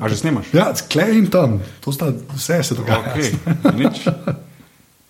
A 0.00 0.08
že 0.08 0.16
snimaš? 0.16 0.50
Ja, 0.52 0.74
sklej 0.74 1.18
in 1.18 1.26
tam, 1.30 1.62
to 1.80 1.92
sta 1.92 2.10
vse 2.34 2.62
se 2.62 2.74
dogaja. 2.74 3.14
Okay. 3.14 4.34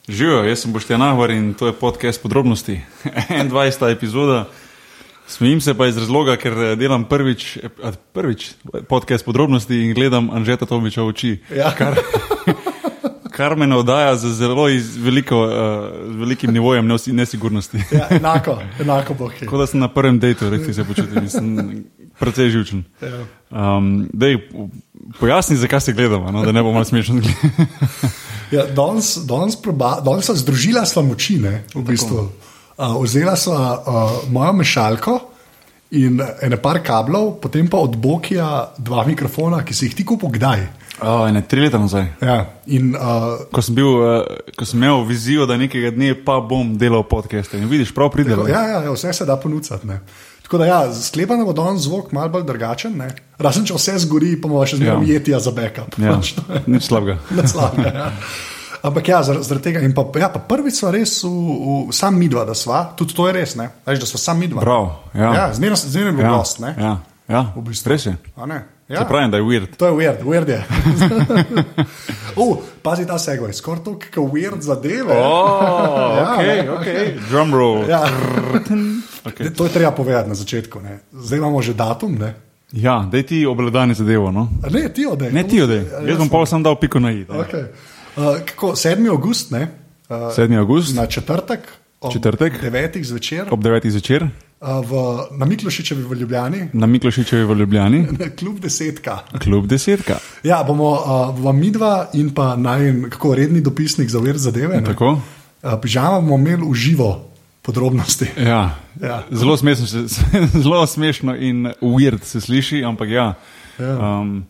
Živijo, 0.09 0.45
jaz 0.45 0.59
sem 0.61 0.73
Boštjan 0.73 1.03
Ahvar 1.03 1.31
in 1.31 1.55
to 1.55 1.67
je 1.67 1.73
podcast 1.73 2.23
podrobnosti. 2.23 2.81
21. 3.31 3.93
epizoda. 3.93 4.49
Smejim 5.27 5.61
se 5.61 5.75
pa 5.75 5.87
iz 5.87 5.97
razloga, 5.97 6.37
ker 6.37 6.53
eh, 6.53 6.77
delam 6.77 7.05
prvič, 7.09 7.57
eh, 7.57 7.93
prvič 8.13 8.51
podcast 8.89 9.25
podrobnosti 9.25 9.73
in 9.73 9.95
gledam 9.95 10.29
Anžeta 10.31 10.67
Tomiča 10.67 11.03
v 11.03 11.09
oči. 11.09 11.33
Ja. 11.57 11.73
Kar, 11.73 11.97
kar 13.37 13.57
me 13.57 13.67
navdaja 13.67 14.17
z 14.17 14.35
zelo 14.37 14.69
iz 14.69 14.97
veliko, 14.97 15.41
uh, 15.49 15.53
velikim 16.21 16.53
nivojem 16.53 16.87
nes- 16.87 17.13
nesigurnosti. 17.13 17.81
Ja, 17.91 18.07
enako, 18.11 18.59
enako 18.81 19.15
bo. 19.15 19.31
Tako 19.41 19.59
da 19.59 19.67
sem 19.67 19.81
na 19.81 19.89
prvem 19.89 20.19
dejtu, 20.19 20.51
rekli 20.51 20.75
se 20.75 20.85
počutim, 20.85 21.29
sem 21.29 21.57
precej 22.19 22.51
živčen. 22.51 22.85
Ja. 23.03 23.25
Um, 23.51 24.09
dej, 24.13 24.39
pojasni, 25.21 25.57
zakaj 25.57 25.81
se 25.81 25.93
gledamo, 25.93 26.31
no, 26.31 26.45
da 26.45 26.53
ne 26.53 26.63
bo 26.63 26.73
malo 26.73 26.85
smešno. 26.85 27.21
Ja, 28.53 28.67
danes, 28.71 29.17
danes, 29.27 29.57
proba, 29.57 29.97
danes 30.05 30.29
sva 30.29 30.37
združila 30.39 30.85
sva 30.87 31.03
moči, 31.03 31.39
ne, 31.43 31.65
v 31.75 31.83
bistvu. 31.89 32.29
Uh, 32.77 32.97
vzela 33.03 33.35
sva 33.41 33.61
uh, 33.79 34.19
mojo 34.31 34.53
mešalko 34.61 35.15
in 35.95 36.21
ene 36.43 36.59
par 36.63 36.81
kablov, 36.85 37.39
potem 37.43 37.67
pa 37.71 37.81
od 37.83 37.97
Bokija 37.97 38.75
dva 38.79 39.05
mikrofona, 39.07 39.63
ki 39.65 39.75
si 39.75 39.89
jih 39.89 39.97
ti 39.99 40.07
kupil 40.07 40.33
kdaj. 40.37 40.67
oh, 41.03 41.25
ne, 41.33 41.43
tri 41.43 41.65
leta 41.65 41.79
nazaj. 41.79 42.07
Ja, 42.23 42.39
in 42.67 42.95
uh, 42.95 43.47
Ko 43.51 43.63
sem, 43.63 43.75
bil, 43.75 43.91
uh, 44.03 44.53
ko 44.55 44.67
sem 44.67 44.83
imel 44.83 45.03
vizijo, 45.09 45.47
da 45.51 45.57
nekega 45.59 45.91
dne 45.95 46.15
pa 46.15 46.39
bom 46.41 46.77
delal 46.79 47.07
podcaste. 47.09 47.59
In 47.59 47.71
vidiš, 47.71 47.95
prav 47.95 48.13
pride. 48.15 48.37
ja, 48.49 48.63
ja, 48.69 48.83
ja, 48.85 48.93
vse 48.93 49.13
se 49.13 49.27
da 49.27 49.39
ponuditi. 49.41 49.75
Tako 50.55 50.63
da, 50.63 50.67
ja, 50.67 50.95
sklepam, 50.95 51.39
da 51.39 51.45
bo 51.45 51.53
danes 51.53 51.83
zvok 51.83 52.13
malo 52.13 52.29
bolj 52.29 52.45
drugačen. 52.47 52.93
ne. 52.97 53.09
Razen 53.39 53.65
če 53.67 53.75
vse 53.75 53.99
zgori, 53.99 54.37
pa 54.41 54.47
bomo 54.47 54.63
še 54.63 54.77
zmeraj 54.77 54.95
Ja. 54.95 55.01
ujetija 55.01 55.41
za 55.43 55.51
backup. 55.51 55.97
Ja, 55.99 56.15
Pač, 56.15 56.35
nič 56.71 56.85
slabega. 56.87 57.17
nič 57.35 57.51
slabega, 57.51 57.91
ja. 57.91 58.13
Ampak 58.83 59.09
ja, 59.09 59.23
zaradi, 59.27 59.49
zaradi 59.49 59.65
tega. 59.65 59.81
In 59.83 59.95
pa, 59.97 60.05
ja, 60.15 60.29
pa 60.31 60.39
prvič 60.39 60.79
smo 60.79 60.93
res 60.95 61.17
v, 61.25 61.33
v, 61.33 61.91
sam 61.91 62.15
midva, 62.15 62.45
da 62.47 62.55
sva, 62.55 62.85
tudi 62.95 63.17
to 63.19 63.27
je 63.27 63.35
res, 63.35 63.57
ne? 63.59 63.67
Veš, 63.83 64.05
da 64.05 64.07
smo 64.07 64.23
sam 64.23 64.39
midva. 64.39 64.63
Prav, 64.63 64.87
ja. 65.11 65.33
ja 65.35 65.49
zmerno 65.59 65.75
je 65.75 66.13
bil 66.13 66.23
Ja, 66.23 66.31
gost, 66.37 66.63
ja, 66.63 66.95
ja. 67.27 67.43
V 67.57 67.67
bistvu. 67.67 67.91
res 67.91 68.07
je. 68.07 68.15
Ja. 68.89 68.95
Ja. 68.95 69.05
Pravim, 69.05 69.31
da 69.31 69.37
je 69.37 69.43
weird. 69.43 69.77
To 69.77 69.87
je 69.87 69.93
weird, 69.93 70.23
weird 70.23 70.49
je. 70.49 70.65
uh, 72.37 72.57
pazi 72.83 73.07
ta 73.07 73.19
segway, 73.19 73.53
skoraj 73.53 73.85
to, 73.85 73.99
kako 73.99 74.21
weird 74.21 74.61
zadeve. 74.61 75.13
Oh, 75.17 76.17
Ja, 76.17 76.37
okay, 76.39 76.47
ne, 76.47 76.71
okay. 76.71 77.29
Drum 77.31 77.55
roll. 77.55 77.89
Ja. 77.89 78.05
Okay. 79.25 79.57
To 79.57 79.65
je 79.65 79.71
treba 79.73 79.91
povedati 79.91 80.29
na 80.29 80.35
začetku. 80.35 80.81
Ne? 80.81 80.99
Zdaj 81.13 81.39
imamo 81.39 81.63
že 81.63 81.73
datum. 81.75 82.13
Ne, 82.21 82.35
Ja, 82.73 83.09
da 83.13 83.23
ti 83.23 83.47
obladani 83.47 83.95
zadevo. 83.95 84.31
No? 84.31 84.49
Ne 84.71 84.89
ti 84.93 85.07
odej. 85.07 85.33
Ne 85.33 85.49
ti 85.49 85.63
odej. 85.63 85.85
Jaz 86.07 86.19
bom 86.19 86.29
pa 86.29 86.47
sam 86.47 86.63
dal 86.63 86.77
piko 86.77 87.01
na 87.01 87.13
i. 87.13 87.25
Okay. 87.25 87.65
Uh, 88.17 88.45
kako, 88.45 88.75
7. 88.77 89.11
august, 89.11 89.51
ne? 89.51 89.69
Uh, 90.09 90.17
7. 90.37 90.59
august 90.59 90.97
na 90.97 91.07
četrtek. 91.07 91.61
Četrtek. 92.13 92.53
9. 92.63 93.05
zvečer. 93.05 93.47
ob 93.51 93.65
9. 93.65 93.91
zvečer 93.91 94.29
v, 94.65 94.91
na 95.37 95.47
Miklošičevi 95.47 96.03
v 96.03 96.15
Ljubljani, 96.15 96.69
na 96.73 96.87
Miklošičevi 96.87 97.45
v 97.45 97.55
Ljubljani, 97.55 98.07
kljub 98.39 98.59
desetka. 98.61 99.19
klub 99.43 99.67
desetka. 99.67 100.19
Ja, 100.43 100.63
bomo 100.65 100.91
uh, 100.91 101.01
vam 101.39 101.59
midva 101.61 102.09
in 102.13 102.31
pa 102.35 102.57
naj 102.57 103.11
kako 103.11 103.35
redni 103.35 103.61
dopisnik 103.61 104.09
za 104.09 104.19
ver 104.19 104.39
zadeve. 104.39 104.81
Uh, 105.01 105.19
pižama 105.83 106.21
bomo 106.21 106.37
imeli 106.37 106.65
v 106.65 106.75
živo 106.75 107.11
podrobnosti. 107.63 108.27
Ja. 108.37 108.77
Ja. 109.01 109.23
Zelo, 109.31 109.57
smešno, 109.57 109.87
se- 109.87 110.07
zelo 110.65 110.87
smešno 110.87 111.37
in 111.37 111.69
weird 111.81 112.23
se 112.23 112.41
sliši, 112.41 112.85
ampak 112.85 113.09
ja. 113.09 113.35
Ja. 113.79 114.21
Um, 114.21 114.47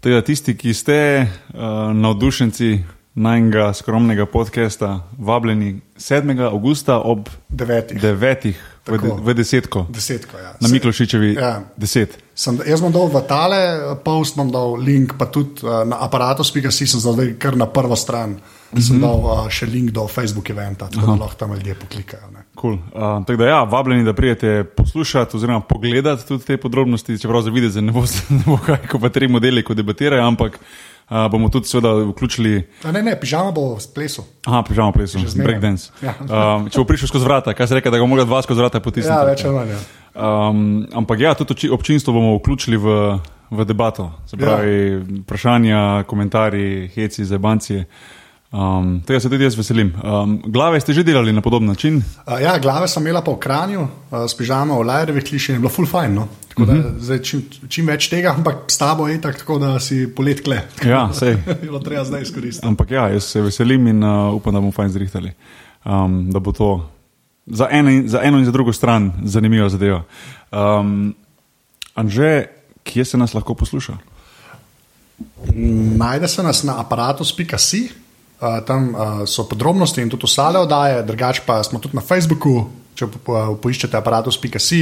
tega, 0.00 0.20
tisti, 0.20 0.56
ki 0.56 0.74
ste 0.74 1.26
uh, 1.54 1.60
navdušenci 1.94 2.95
najnega 3.16 3.72
skromnega 3.72 4.26
podcasta, 4.26 5.00
vabljeni 5.18 5.80
7. 5.96 6.40
augusta 6.50 7.00
ob 7.00 7.28
Devetih. 7.48 8.02
9. 8.02 8.52
v, 8.86 8.98
de, 8.98 9.12
v 9.22 9.34
desetko 9.34 9.86
Desetko, 9.88 10.38
ja. 10.38 10.52
na 10.60 10.68
Miklošičevi 10.68 11.34
Ja. 11.34 11.62
10. 11.76 12.06
Sem, 12.34 12.58
jaz 12.68 12.82
bom 12.84 12.92
dal 12.92 13.08
v 13.08 13.22
tale 13.24 13.60
post, 14.04 14.36
bom 14.36 14.50
dal 14.52 14.76
link, 14.76 15.16
pa 15.16 15.24
tudi 15.32 15.64
uh, 15.64 15.80
na 15.88 15.96
aparatus.si 16.04 16.84
sem 16.84 17.00
zdaj 17.00 17.32
kar 17.40 17.56
na 17.56 17.64
prvo 17.66 17.96
stran. 17.96 18.36
Mm 18.36 18.38
-hmm. 18.72 18.82
Sem 18.84 19.00
dal 19.00 19.24
uh, 19.24 19.48
še 19.48 19.66
link 19.66 19.90
do 19.90 20.06
Facebook 20.08 20.50
eventa, 20.50 20.88
tako 20.88 21.06
da 21.06 21.12
lahko 21.12 21.34
tam 21.34 21.54
ljudje 21.54 21.74
poklikajo. 21.74 22.30
Ne. 22.34 22.44
Cool. 22.60 22.74
Uh, 22.74 23.24
tako 23.24 23.36
da, 23.36 23.46
ja, 23.46 23.62
vabljeni, 23.62 24.04
da 24.04 24.12
prijete 24.12 24.64
poslušati 24.64 25.36
oziroma 25.36 25.60
pogledati 25.60 26.28
tudi 26.28 26.44
te 26.44 26.56
podrobnosti, 26.56 27.18
čeprav 27.18 27.42
za 27.42 27.50
videti 27.50 27.80
ne 27.80 27.92
bo, 27.92 28.04
ne 28.38 28.42
bo 28.46 28.58
kaj, 28.66 28.86
ko 28.86 28.98
pa 28.98 29.08
tri 29.08 29.28
modeli, 29.28 29.64
ko 29.64 29.74
debatirajo, 29.74 30.26
ampak 30.26 30.60
uh, 31.10 31.26
bomo 31.30 31.48
tudi 31.48 31.66
seveda 31.66 31.94
vključili. 32.10 32.64
A 32.84 32.92
ne, 32.92 33.02
ne, 33.02 33.14
pižama 33.20 33.52
bo 33.52 33.80
s 33.80 33.86
plesu. 33.86 34.24
Aha, 34.46 34.62
pižamo 34.68 34.92
plesu, 34.92 35.18
zmeraj. 35.18 35.46
breakdance. 35.46 35.90
Ja. 36.02 36.14
Um, 36.20 36.68
če 36.70 36.78
bo 36.78 36.84
prišel 36.84 37.08
skozi 37.08 37.24
vrata, 37.24 37.54
kaj 37.54 37.66
se 37.66 37.74
reka, 37.74 37.90
da 37.90 37.98
ga 37.98 38.06
bomo 38.06 38.18
dva 38.24 38.42
skozi 38.42 38.60
vrata 38.60 38.80
potisniti. 38.80 39.12
Ja, 39.12 39.24
več 39.24 39.44
ali 39.44 39.54
manj. 39.54 39.70
Ja. 39.70 39.80
Um, 40.16 40.86
ampak 40.96 41.20
ja, 41.20 41.34
tudi 41.34 41.54
oči- 41.54 41.72
občinstvo 41.72 42.12
bomo 42.16 42.36
vključili 42.38 42.76
v, 42.76 43.18
v 43.50 43.64
debato. 43.64 44.10
Se 44.26 44.36
pravi, 44.36 44.76
ja. 44.90 45.00
vprašanja, 45.22 46.04
komentarji, 46.08 46.90
heci, 46.94 47.24
zebanci. 47.24 47.82
Um, 48.52 49.00
tega 49.06 49.20
se 49.20 49.28
tudi 49.28 49.44
jaz 49.44 49.56
veselim. 49.58 49.92
Um, 50.04 50.36
glave 50.46 50.80
ste 50.80 50.92
že 50.92 51.02
delali 51.02 51.32
na 51.32 51.40
podoben 51.40 51.68
način. 51.68 51.96
Uh, 52.26 52.38
ja, 52.42 52.58
glave 52.58 52.88
sem 52.88 53.02
imela 53.02 53.20
pa 53.20 53.32
v 53.32 53.38
Kranju, 53.42 53.80
uh, 53.82 54.24
s 54.28 54.34
pižama 54.38 54.78
v 54.78 54.86
Lajerevih 54.86 55.24
kliših 55.24 55.50
in 55.50 55.56
je 55.56 55.60
bilo 55.60 55.72
full 55.72 55.88
fine. 55.88 56.14
No? 56.14 56.28
Tako 56.48 56.64
da 56.64 56.72
Mhm. 56.72 56.80
uh 56.80 56.86
-huh. 56.86 56.98
zdaj 57.00 57.18
čim, 57.22 57.42
čim 57.68 57.86
več 57.86 58.08
tega, 58.08 58.34
ampak 58.36 58.56
s 58.68 58.78
tabo 58.78 59.08
je 59.08 59.20
tako, 59.20 59.38
tako 59.38 59.58
da 59.58 59.80
si 59.80 60.14
polet 60.16 60.40
kle. 60.40 60.62
Ja, 60.84 61.12
sej. 61.12 61.36
Bilo 61.62 61.78
treba 61.78 62.04
zdaj 62.04 62.22
izkoristiti. 62.22 62.66
Ampak 62.66 62.90
ja, 62.90 63.08
jaz 63.08 63.24
se 63.24 63.40
veselim 63.40 63.86
in 63.86 64.04
uh, 64.04 64.34
upam, 64.34 64.54
da 64.54 64.60
bomo 64.60 64.72
fajn 64.72 64.88
zrihtali. 64.88 65.32
Um, 65.84 66.30
da 66.30 66.38
bo 66.38 66.52
to 66.52 66.90
za 67.46 67.68
eno, 67.70 67.90
in, 67.90 68.08
za 68.08 68.20
eno 68.22 68.38
in 68.38 68.44
za 68.44 68.50
drugo 68.50 68.72
stran 68.72 69.12
zanimiva 69.24 69.68
zadeva. 69.68 70.02
Um, 70.52 71.14
Anže, 71.94 72.44
kje 72.84 73.04
se 73.04 73.18
nas 73.18 73.34
lahko 73.34 73.54
posluša? 73.54 73.96
Najde 75.96 76.28
se 76.28 76.42
nas 76.42 76.62
na 76.62 76.80
aparatus.si, 76.80 77.88
uh, 78.40 78.58
tam 78.66 78.90
uh, 78.94 79.22
so 79.26 79.44
podrobnosti 79.48 80.02
in 80.02 80.10
tudi 80.10 80.24
ostale 80.24 80.58
oddaje, 80.58 81.02
drugače 81.02 81.42
pa 81.46 81.62
smo 81.62 81.78
tudi 81.78 81.96
na 81.96 82.02
Facebooku. 82.02 82.66
Če 82.96 83.10
po, 83.12 83.18
po, 83.20 83.40
poiščete 83.60 83.92
aparatus.si, 83.98 84.78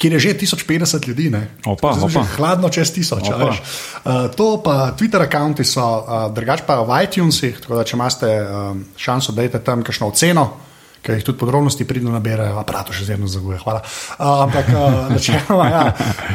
kjer 0.00 0.14
je 0.16 0.20
že 0.24 0.30
1050 0.40 1.04
ljudi, 1.04 1.26
ne? 1.28 1.42
Opa, 1.68 1.90
že 2.00 2.06
opa. 2.06 2.22
hladno 2.38 2.70
čez 2.72 2.88
1000. 2.96 3.28
a 3.28 3.36
Opa. 3.36 3.44
veš. 3.44 3.58
Uh, 3.60 4.30
to 4.32 4.46
pa 4.64 4.96
Twitter 4.96 5.20
računi 5.20 5.66
so, 5.68 5.84
uh, 5.84 6.32
drugače 6.32 6.64
pa 6.64 6.80
v 6.80 7.02
iTunesih, 7.04 7.60
tako 7.60 7.76
da 7.76 7.84
če 7.84 7.98
imate 8.00 8.32
um, 8.40 8.80
šanso, 8.96 9.36
dajte 9.36 9.60
tam 9.60 9.84
kakšno 9.84 10.08
oceno. 10.08 10.46
Ker 11.04 11.14
jih 11.14 11.28
tudi 11.28 11.38
podrobnosti 11.38 11.84
pridno 11.86 12.10
naberajo, 12.10 12.56
aparat 12.58 12.88
še 12.90 13.04
zmerno 13.06 13.28
zaguje. 13.30 13.60
Hvala. 13.60 13.84
Uh, 14.16 14.48
ampak 14.48 14.72
uh, 14.72 15.04
načeloma, 15.14 15.68
ja, 15.68 15.84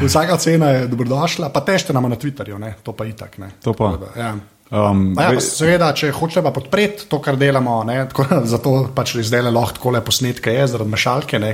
vsaka 0.05 0.38
cena 0.38 0.69
je 0.78 0.88
dobrodošla, 0.88 1.50
pa 1.50 1.66
težte 1.66 1.97
nam 1.97 2.07
na 2.13 2.16
Twitterju, 2.16 2.61
ne? 2.61 2.75
to 2.85 2.94
pa 2.94 3.09
itak. 3.09 3.41
Ne? 3.41 3.57
To 3.66 3.73
pa. 3.73 3.97
Tako 3.97 4.05
da, 4.05 4.13
Ja. 4.22 4.34
Um, 4.73 5.11
Ja, 5.13 5.29
seveda, 5.38 5.91
če 5.94 6.07
hočete 6.17 6.41
pa 6.41 6.50
podpreti 6.56 7.06
to, 7.06 7.19
kar 7.22 7.35
delamo, 7.38 7.75
ne, 7.85 8.00
tako, 8.09 8.25
zato 8.50 8.72
pač 8.95 9.11
zdaj 9.22 9.45
lahko 9.51 9.78
tako 9.78 9.91
le 9.94 10.01
posnetke 10.01 10.50
je, 10.56 10.63
zaradi 10.72 10.89
mešalke, 10.89 11.38
ne, 11.38 11.51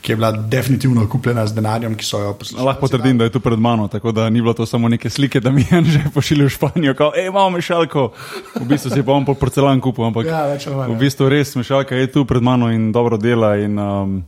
ki 0.00 0.12
je 0.12 0.16
bila 0.20 0.30
definitivno 0.30 1.02
kupljena 1.10 1.48
z 1.50 1.56
denarjem, 1.58 1.96
ki 1.98 2.06
so 2.06 2.20
jo 2.22 2.30
poslušali. 2.38 2.68
Lahko 2.68 2.86
potrdim, 2.86 3.18
da 3.18 3.26
je 3.26 3.34
tu 3.34 3.42
pred 3.42 3.58
mano, 3.58 3.88
tako 3.90 4.14
da 4.14 4.28
ni 4.30 4.38
bilo 4.38 4.54
to 4.54 4.68
samo 4.70 4.88
neke 4.88 5.10
slike, 5.10 5.42
da 5.42 5.50
mi 5.50 5.66
je 5.66 5.82
že 5.96 6.04
pošiljal 6.14 6.46
v 6.46 6.54
Španijo, 6.54 6.94
kot 6.94 7.18
je 7.18 7.26
imamo 7.26 7.56
mešalko. 7.56 8.06
V 8.54 8.68
bistvu 8.70 8.94
si 8.94 9.02
pa 9.02 9.18
on 9.18 9.26
po 9.26 9.34
porcelan 9.34 9.82
kupil, 9.82 10.06
ampak 10.06 10.30
Ja, 10.30 10.46
v 10.46 10.62
ja. 10.62 10.94
bistvu 10.94 11.26
res 11.28 11.56
mešalka 11.58 11.98
je 11.98 12.12
tu 12.14 12.22
pred 12.24 12.42
mano 12.42 12.70
in 12.70 12.92
dobro 12.94 13.18
dela. 13.18 13.56
In, 13.58 13.74
um, 13.78 14.22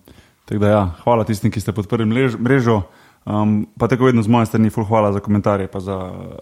da 0.50 0.68
ja, 0.68 0.82
hvala 1.06 1.24
tistim, 1.24 1.54
ki 1.54 1.62
ste 1.62 1.72
podprli 1.72 2.04
mrež, 2.10 2.36
mrežo. 2.42 2.82
Um, 3.24 3.68
pa 3.78 3.86
tako 3.86 4.04
vedno 4.04 4.22
z 4.22 4.28
moje 4.28 4.46
strani, 4.50 4.70
ful 4.70 4.84
hvala 4.84 5.12
za 5.14 5.20
komentarje, 5.22 5.68
pa 5.70 5.80
za 5.80 5.94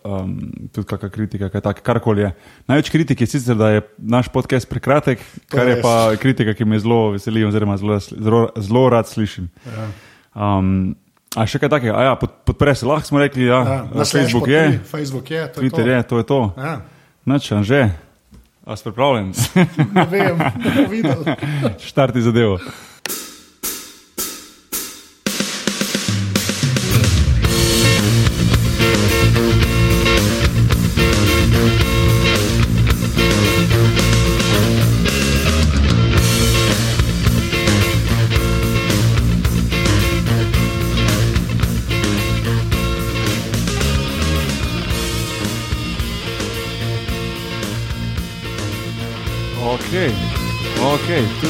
um, 0.04 0.38
tudi 0.72 0.86
kakšna 0.88 1.10
kritika, 1.12 1.50
kaj 1.52 1.60
tak, 1.60 1.82
karkoli 1.84 2.22
je. 2.22 2.30
Največ 2.72 2.88
kritik 2.90 3.20
je 3.20 3.26
sicer, 3.28 3.56
da 3.56 3.68
je 3.68 3.82
naš 3.98 4.30
podcast 4.32 4.68
prekratek, 4.68 5.20
kar 5.52 5.68
je 5.68 5.76
pa 5.82 6.16
kritika, 6.16 6.54
ki 6.56 6.64
me 6.64 6.80
zelo 6.80 7.10
veseli, 7.12 7.44
oziroma 7.44 7.76
zelo, 7.76 8.00
zelo, 8.00 8.48
zelo 8.56 8.88
rad 8.88 9.08
slišim. 9.12 9.50
Ja. 9.68 9.88
Um, 10.32 10.96
a 11.36 11.44
še 11.44 11.60
kaj 11.60 11.68
takega, 11.68 12.00
ja, 12.08 12.16
pod, 12.16 12.32
podpre 12.48 12.72
se 12.74 12.88
lahko 12.88 13.12
smo 13.12 13.20
rekli, 13.20 13.44
ja, 13.44 13.60
Ja, 13.60 13.74
ja, 13.74 13.82
na 13.94 14.04
Facebook 14.08 14.48
je, 14.48 14.62
podpri, 14.64 14.88
Facebook 14.88 15.30
je, 15.30 15.46
to 15.52 15.60
Twitter 15.60 15.88
je. 15.88 16.02
to 16.02 16.18
je 16.18 16.24
to. 16.24 16.40
Ja. 16.56 16.78
Noč, 17.28 17.52
že, 17.68 17.90
a 18.64 18.76
si 18.76 18.88
pripravljen, 18.88 19.34
Ne 19.92 20.04
vem, 20.08 20.38
ne 20.64 20.86
videl. 20.88 21.28
štarti 21.92 22.24
zadevo. 22.24 22.56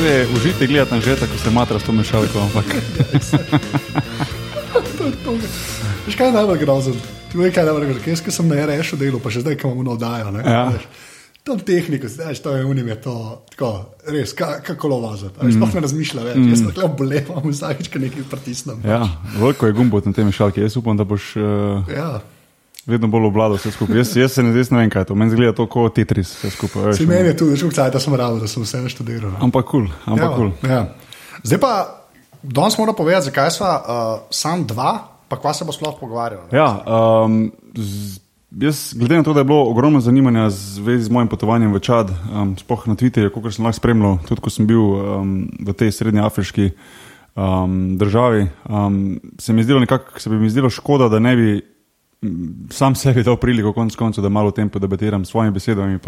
Je 0.04 0.26
užite 0.36 0.66
gledati 0.66 0.94
na 0.94 1.00
žeta, 1.00 1.26
ko 1.26 1.38
se 1.38 1.50
matra 1.50 1.78
s 1.78 1.82
to 1.82 1.92
mešalko. 1.92 2.38
Ampak. 2.40 2.64
Veš 6.06 6.16
kaj 6.16 6.26
je 6.26 6.32
najbolj 6.32 6.58
grozno? 6.58 6.94
Ti 7.32 7.38
veš, 7.38 7.54
kaj 7.54 7.62
je 7.62 7.66
najbolj 7.66 7.86
grozno? 7.86 8.02
Jaz, 8.06 8.24
ki 8.24 8.30
sem 8.30 8.48
na 8.48 8.66
rešil 8.66 8.98
delo, 8.98 9.20
pa 9.20 9.30
še 9.30 9.44
zdaj, 9.44 9.58
ko 9.60 9.72
imamo 9.72 9.96
oddajo. 9.96 10.32
Ja. 10.44 10.72
To 11.44 11.56
tehniko, 11.56 12.08
znaš, 12.08 12.42
to 12.44 12.56
je 12.56 12.64
unim, 12.64 12.88
je 12.88 12.98
to 13.00 13.14
tako, 13.50 13.70
res, 14.06 14.34
ka, 14.36 14.60
kako 14.60 14.88
lovazati. 14.88 15.40
Mm. 15.40 15.54
Sploh 15.56 15.74
ne 15.74 15.80
razmišlja 15.86 16.24
več, 16.26 16.36
mm. 16.36 16.50
jaz 16.52 16.64
tako 16.68 16.90
obolevam 16.90 17.46
vsakeč, 17.48 17.88
ko 17.88 18.02
nekaj 18.02 18.26
pritisnem. 18.28 18.82
Ja, 18.84 19.06
veliko 19.38 19.66
je 19.66 19.76
gumbo 19.78 20.02
na 20.04 20.12
tem 20.12 20.28
mešalki, 20.28 20.60
jaz 20.60 20.76
upam, 20.76 21.00
da 21.00 21.08
boš. 21.08 21.32
Uh... 21.40 21.88
Ja. 21.96 22.20
Vedno 22.86 23.08
bolj 23.12 23.26
obvladal 23.28 23.58
vse 23.58 23.70
skupaj. 23.74 23.96
Jaz, 24.00 24.16
jaz 24.16 24.32
se 24.32 24.42
ne, 24.42 24.52
ne 24.52 24.78
vem, 24.78 24.90
kaj 24.90 25.04
to. 25.10 25.14
Meni 25.14 25.30
zgleda 25.30 25.52
to 25.52 25.66
kot 25.68 25.94
Tetris. 25.94 26.32
Se 26.40 27.06
meni 27.06 27.28
je 27.28 27.36
tudi, 27.36 27.56
že 27.56 27.68
včasih 27.68 28.02
sem 28.02 28.14
rado, 28.16 28.40
da 28.40 28.48
sem 28.48 28.64
vse 28.64 28.80
naštudiral. 28.80 29.36
Ampak 29.40 29.66
kul, 29.68 29.84
cool, 29.88 30.14
ampak 30.14 30.36
kul. 30.36 30.52
Cool. 30.60 30.70
Ja. 30.70 30.80
Zdaj 31.42 31.60
pa, 31.60 31.72
danes 32.42 32.78
moramo 32.78 32.96
povedati, 32.96 33.28
zakaj 33.28 33.50
smo 33.50 33.66
uh, 33.66 34.24
sam 34.30 34.64
dva, 34.66 34.96
pa 35.28 35.36
kva 35.36 35.52
se 35.54 35.64
bo 35.64 35.72
sploh 35.72 35.94
pogovarjal. 36.00 36.48
Ja, 36.56 36.68
um, 37.24 37.52
z, 37.76 38.20
jaz, 38.50 38.94
glede 38.96 39.20
na 39.20 39.22
to, 39.28 39.36
da 39.36 39.44
je 39.44 39.50
bilo 39.50 39.62
ogromno 39.68 40.00
zanimanja 40.00 40.48
zvezi 40.50 41.04
z 41.04 41.12
mojim 41.12 41.28
potovanjem 41.28 41.72
v 41.74 41.80
Čad, 41.84 42.10
um, 42.10 42.56
spoh 42.58 42.86
na 42.88 42.96
Twitterju, 42.96 43.30
kot 43.34 43.52
sem 43.52 43.64
lahko 43.64 43.76
spremljal, 43.76 44.18
tudi 44.28 44.40
ko 44.40 44.50
sem 44.50 44.66
bil 44.66 44.80
um, 44.80 45.36
v 45.60 45.76
tej 45.76 45.92
srednji 45.92 46.24
afriški 46.24 46.70
um, 47.36 47.98
državi, 48.00 48.48
um, 48.68 49.20
se 49.38 49.52
mi 49.52 49.60
je 49.60 49.68
zdelo 49.68 49.84
nekako, 49.84 50.20
se 50.20 50.30
bi 50.30 50.40
mi 50.40 50.50
zdelo 50.50 50.70
škoda, 50.70 51.08
da 51.12 51.20
ne 51.20 51.36
bi 51.36 51.50
sam 52.70 52.94
sebi 52.94 53.22
dal 53.22 53.36
priliko, 53.36 53.72
konec 53.72 53.96
koncev, 53.96 54.22
da 54.22 54.28
malo 54.28 54.48
o 54.48 54.56
tem 54.56 54.68
podebatiram 54.68 55.24
s 55.24 55.30
svojimi 55.30 55.54
besedami. 55.54 55.98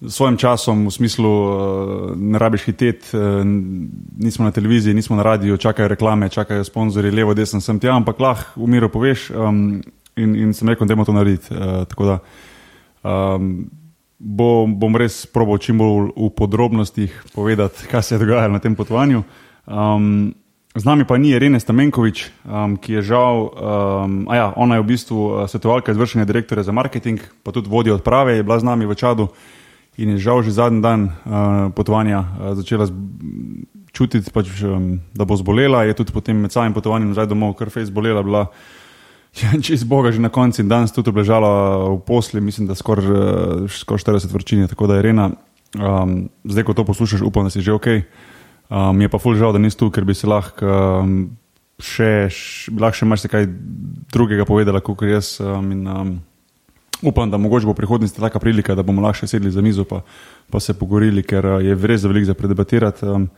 S 0.00 0.14
svojim 0.14 0.36
časom, 0.36 0.86
v 0.86 0.90
smislu, 0.90 1.30
uh, 1.30 2.16
ne 2.16 2.38
rabiš 2.38 2.64
hiteti, 2.66 3.16
uh, 3.16 3.42
nismo 4.18 4.44
na 4.44 4.50
televiziji, 4.50 4.94
nismo 4.94 5.16
na 5.16 5.22
radiju, 5.22 5.56
čakajo 5.56 5.88
reklame, 5.88 6.28
čakajo 6.28 6.64
sponzorji, 6.64 7.10
levo, 7.10 7.34
desno, 7.34 7.60
sem 7.60 7.78
ti, 7.78 7.88
ampak 7.88 8.20
lahko 8.20 8.64
v 8.64 8.68
miru 8.68 8.88
poveš. 8.90 9.30
Um, 9.30 9.82
in, 10.16 10.34
in 10.36 10.54
sem 10.54 10.68
rekel, 10.68 10.86
da 10.86 10.94
moramo 10.94 11.06
to 11.06 11.12
narediti. 11.12 11.54
Uh, 11.54 11.84
tako 11.86 12.04
da 12.04 12.18
um, 13.02 13.70
bo, 14.18 14.66
bom 14.66 14.96
res 14.96 15.24
probal 15.26 15.58
čim 15.62 15.78
bolj 15.78 16.12
v 16.16 16.30
podrobnostih 16.36 17.14
povedati, 17.34 17.86
kaj 17.90 18.02
se 18.02 18.14
je 18.14 18.22
dogajalo 18.22 18.52
na 18.52 18.62
tem 18.62 18.74
potovanju. 18.74 19.22
Um, 19.66 20.34
Z 20.72 20.88
nami 20.88 21.04
pa 21.04 21.20
ni 21.20 21.36
Irene 21.36 21.60
Stamenkovič, 21.60 22.32
um, 22.48 22.80
ki 22.80 22.96
je 22.96 23.02
žal, 23.12 23.52
um, 23.52 24.24
ja, 24.32 24.56
ona 24.56 24.80
je 24.80 24.82
v 24.82 24.88
bistvu 24.88 25.18
uh, 25.20 25.32
svetovalka 25.44 25.92
izvršenja 25.92 26.24
direktorja 26.24 26.64
za 26.64 26.72
marketing, 26.72 27.20
pa 27.44 27.52
tudi 27.52 27.68
vodja 27.68 27.92
odprave, 27.92 28.40
je 28.40 28.46
bila 28.46 28.56
z 28.56 28.64
nami 28.64 28.88
v 28.88 28.96
Čadu 28.96 29.28
in 30.00 30.16
je 30.16 30.24
žal 30.24 30.40
že 30.40 30.56
zadnji 30.56 30.80
dan 30.80 31.12
uh, 31.12 31.68
potovanja 31.76 32.24
uh, 32.24 32.56
začela 32.56 32.88
čutiti, 33.92 34.32
pač, 34.32 34.48
um, 34.64 35.04
da 35.12 35.28
bo 35.28 35.36
zbolela. 35.36 35.84
Je 35.84 35.92
tudi 35.92 36.08
potem 36.08 36.40
med 36.40 36.48
samim 36.48 36.72
potovanjem 36.72 37.12
nazaj 37.12 37.28
domov, 37.28 37.52
ker 37.60 37.68
je 37.68 37.92
zbolela, 37.92 38.24
bila 38.24 38.48
je 39.36 39.60
čez 39.60 39.84
Boga 39.84 40.08
že 40.08 40.24
na 40.24 40.32
koncu 40.32 40.64
in 40.64 40.72
danes 40.72 40.88
tudi 40.88 41.12
obležala 41.12 41.84
v 41.92 42.00
posli, 42.00 42.40
mislim, 42.40 42.64
da 42.64 42.72
skoraj 42.72 43.04
uh, 43.04 43.68
skor 43.68 44.00
40 44.00 44.24
vrčini. 44.32 44.72
Tako 44.72 44.88
da, 44.88 45.04
Irena, 45.04 45.36
um, 45.76 46.32
zdaj 46.48 46.64
ko 46.64 46.72
to 46.72 46.88
poslušaš, 46.88 47.20
upam, 47.20 47.44
da 47.44 47.52
si 47.52 47.60
že 47.60 47.76
ok. 47.76 48.08
Um, 48.72 49.00
je 49.00 49.08
pa 49.12 49.20
ful 49.20 49.36
žal, 49.36 49.52
da 49.52 49.60
nisi 49.60 49.76
tu, 49.76 49.90
ker 49.92 50.06
bi 50.08 50.16
se 50.16 50.26
lahko 50.26 50.64
um, 51.04 51.16
še, 51.76 52.28
še, 52.32 52.72
lahko 52.72 53.02
še 53.02 53.08
marsikaj 53.10 53.48
drugega 54.12 54.46
povedala, 54.48 54.80
kot 54.80 55.04
jaz. 55.04 55.36
Um, 55.44 55.72
in, 55.74 55.82
um, 55.86 56.12
upam, 57.02 57.30
da 57.30 57.40
mogoče 57.40 57.68
bo 57.68 57.74
v 57.76 57.82
prihodnosti 57.82 58.22
taka 58.22 58.40
prilika, 58.40 58.76
da 58.78 58.86
bomo 58.86 59.04
lahko 59.04 59.28
sedli 59.28 59.52
za 59.52 59.62
mizo 59.64 59.84
pa, 59.84 60.00
pa 60.50 60.60
se 60.60 60.76
pogovorili, 60.78 61.24
ker 61.26 61.58
uh, 61.58 61.58
je 61.60 61.76
res 61.76 62.04
za 62.04 62.10
veliko 62.10 62.30
za 62.30 62.38
predebatirati. 62.38 63.06
Um, 63.06 63.28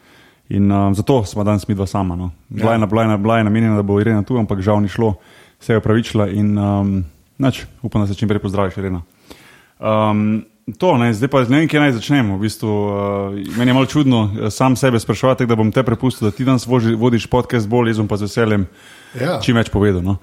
in 0.55 0.71
um, 0.71 0.95
zato 0.95 1.25
smo 1.25 1.45
danes 1.45 1.67
mi 1.69 1.75
dva 1.75 1.87
sama. 1.89 2.17
No. 2.17 2.31
Bila 2.49 2.77
je 2.77 2.81
ja. 2.81 3.43
namenjena, 3.43 3.77
da 3.77 3.83
bo 3.83 4.01
Irena 4.01 4.23
tu, 4.23 4.39
ampak 4.39 4.61
žal 4.61 4.83
ni 4.85 4.89
šlo, 4.89 5.15
se 5.59 5.73
je 5.73 5.81
opravičila 5.81 6.29
in 6.29 6.59
um, 6.59 6.99
nač, 7.39 7.65
upam, 7.83 8.05
da 8.05 8.07
se 8.07 8.15
čim 8.15 8.29
prej 8.29 8.43
pozdraviš, 8.45 8.77
Irena. 8.77 9.01
Um, 9.81 10.45
To, 10.65 10.97
ne, 10.97 11.13
zdaj 11.13 11.29
pa 11.29 11.43
ne 11.45 11.61
vem, 11.61 11.69
kje 11.69 11.81
naj 11.81 11.93
začnemo. 11.99 12.39
V 12.41 12.47
bistvu, 12.49 12.69
uh, 12.73 13.57
meni 13.59 13.69
je 13.69 13.75
malo 13.77 13.87
čudno 13.87 14.21
uh, 14.25 14.49
sam 14.49 14.77
sebe 14.81 14.97
sprašovati, 15.01 15.45
da 15.47 15.59
bom 15.61 15.69
te 15.73 15.83
prepustil, 15.85 16.31
da 16.31 16.33
ti 16.33 16.45
danes 16.45 16.65
voži, 16.67 16.95
vodiš 16.97 17.27
podcast 17.29 17.69
bolj, 17.69 17.93
jaz 17.93 18.01
pa 18.09 18.17
z 18.17 18.25
veseljem 18.25 18.65
ja. 19.21 19.37
čim 19.45 19.61
več 19.61 19.69
povedal. 19.69 20.01
No. 20.01 20.17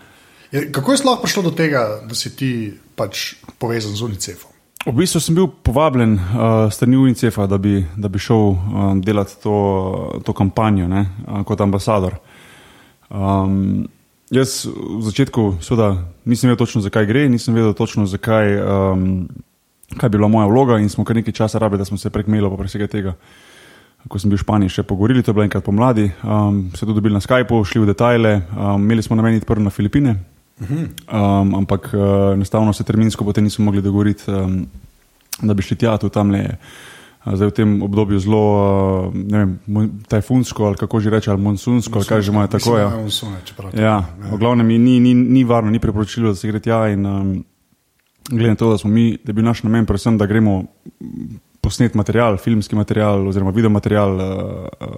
Je, 0.51 0.65
kako 0.73 0.95
je 0.95 1.01
sploh 1.03 1.19
prišlo 1.21 1.43
do 1.45 1.51
tega, 1.53 1.83
da 2.09 2.17
si 2.17 2.33
ti 2.35 2.73
pač 2.97 3.35
povezan 3.61 3.93
z 3.93 4.01
UNICEF-om? 4.07 4.49
V 4.81 4.95
bistvu 4.97 5.21
sem 5.21 5.37
bil 5.37 5.45
povabljen 5.45 6.17
uh, 6.17 6.65
strani 6.73 6.97
UNICEF-a, 6.97 7.45
da, 7.45 7.61
da 7.61 8.09
bi 8.09 8.19
šel 8.19 8.41
um, 8.49 9.01
delati 9.05 9.37
to, 9.43 9.53
to 10.25 10.33
kampanjo 10.33 10.89
ne, 10.89 11.05
uh, 11.05 11.45
kot 11.45 11.61
ambasador. 11.61 12.17
Um, 13.13 13.85
jaz 14.33 14.65
v 14.65 15.05
začetku 15.05 15.61
seveda, 15.61 15.93
nisem 16.25 16.49
vedel 16.49 16.65
točno, 16.65 16.81
zakaj 16.81 17.05
gre, 17.05 17.29
nisem 17.29 17.53
vedel 17.53 17.77
točno, 17.77 18.09
zakaj. 18.09 18.57
Um, 18.57 19.05
kaj 19.97 20.09
bi 20.09 20.17
bila 20.17 20.27
moja 20.27 20.47
vloga, 20.47 20.79
in 20.79 20.89
smo 20.89 21.05
kar 21.05 21.15
nekaj 21.15 21.33
časa 21.33 21.59
rabili, 21.59 21.81
da 21.81 21.85
smo 21.85 21.97
se 21.97 22.09
prek 22.09 22.27
maila, 22.27 22.49
pa 22.49 22.67
vsega 22.67 22.87
tega, 22.87 23.15
ko 24.07 24.19
sem 24.19 24.31
bil 24.31 24.39
v 24.39 24.43
Španiji, 24.43 24.75
še 24.77 24.83
pogovorili. 24.87 25.23
To 25.23 25.31
je 25.31 25.37
bilo 25.37 25.45
enkrat 25.45 25.65
pomladi, 25.65 26.09
um, 26.23 26.63
se 26.75 26.85
tudi 26.85 26.99
dobili 26.99 27.13
na 27.13 27.21
Skypu, 27.23 27.63
šli 27.65 27.83
v 27.83 27.91
detajle, 27.91 28.35
um, 28.55 28.81
imeli 28.81 29.03
smo 29.03 29.17
nameniti 29.19 29.45
prvo 29.45 29.63
na 29.63 29.73
Filipine, 29.73 30.15
um, 30.61 31.55
ampak 31.63 31.91
uh, 31.93 32.05
enostavno 32.33 32.73
se 32.73 32.87
terminsko 32.87 33.25
potem 33.27 33.43
nismo 33.43 33.65
mogli 33.65 33.81
dogovoriti, 33.81 34.31
um, 34.31 34.65
da 35.41 35.53
bi 35.53 35.65
šli 35.65 35.77
tja, 35.77 35.97
tu 35.97 36.09
tam 36.09 36.31
le. 36.31 36.47
Zdaj 37.21 37.51
v 37.51 37.53
tem 37.53 37.73
obdobju 37.85 38.17
zelo, 38.17 38.45
ne 39.13 39.37
vem, 39.37 39.51
tajfunsko 40.09 40.65
ali 40.65 40.77
kako 40.81 40.99
že 40.99 41.11
reče, 41.13 41.29
ali 41.29 41.41
monsunsko, 41.41 42.01
ali 42.01 42.07
kaj 42.09 42.21
že 42.25 42.31
imajo 42.33 42.49
tako. 42.49 42.77
Ja, 42.81 42.89
ja, 43.77 43.97
v 44.31 44.39
glavnem 44.41 44.65
ni, 44.65 44.97
ni, 44.97 45.13
ni 45.13 45.43
varno, 45.45 45.69
ni 45.69 45.77
priporočilo, 45.77 46.33
da 46.33 46.35
se 46.35 46.49
gre 46.49 46.57
tja 46.57 46.87
in 46.89 47.05
um, 47.05 47.29
glede 48.29 48.49
na 48.49 48.55
to, 48.55 48.71
da 48.71 48.77
smo 48.77 48.89
mi, 48.91 49.17
da 49.23 49.29
je 49.29 49.33
bil 49.33 49.45
naš 49.45 49.63
namen 49.63 49.85
predvsem, 49.85 50.17
da 50.17 50.25
gremo 50.25 50.63
posnet 51.61 51.95
material, 51.95 52.37
filmski 52.37 52.75
material 52.75 53.27
oziroma 53.27 53.51
video 53.51 53.69
material, 53.69 54.15
uh, 54.15 54.67
uh, 54.81 54.97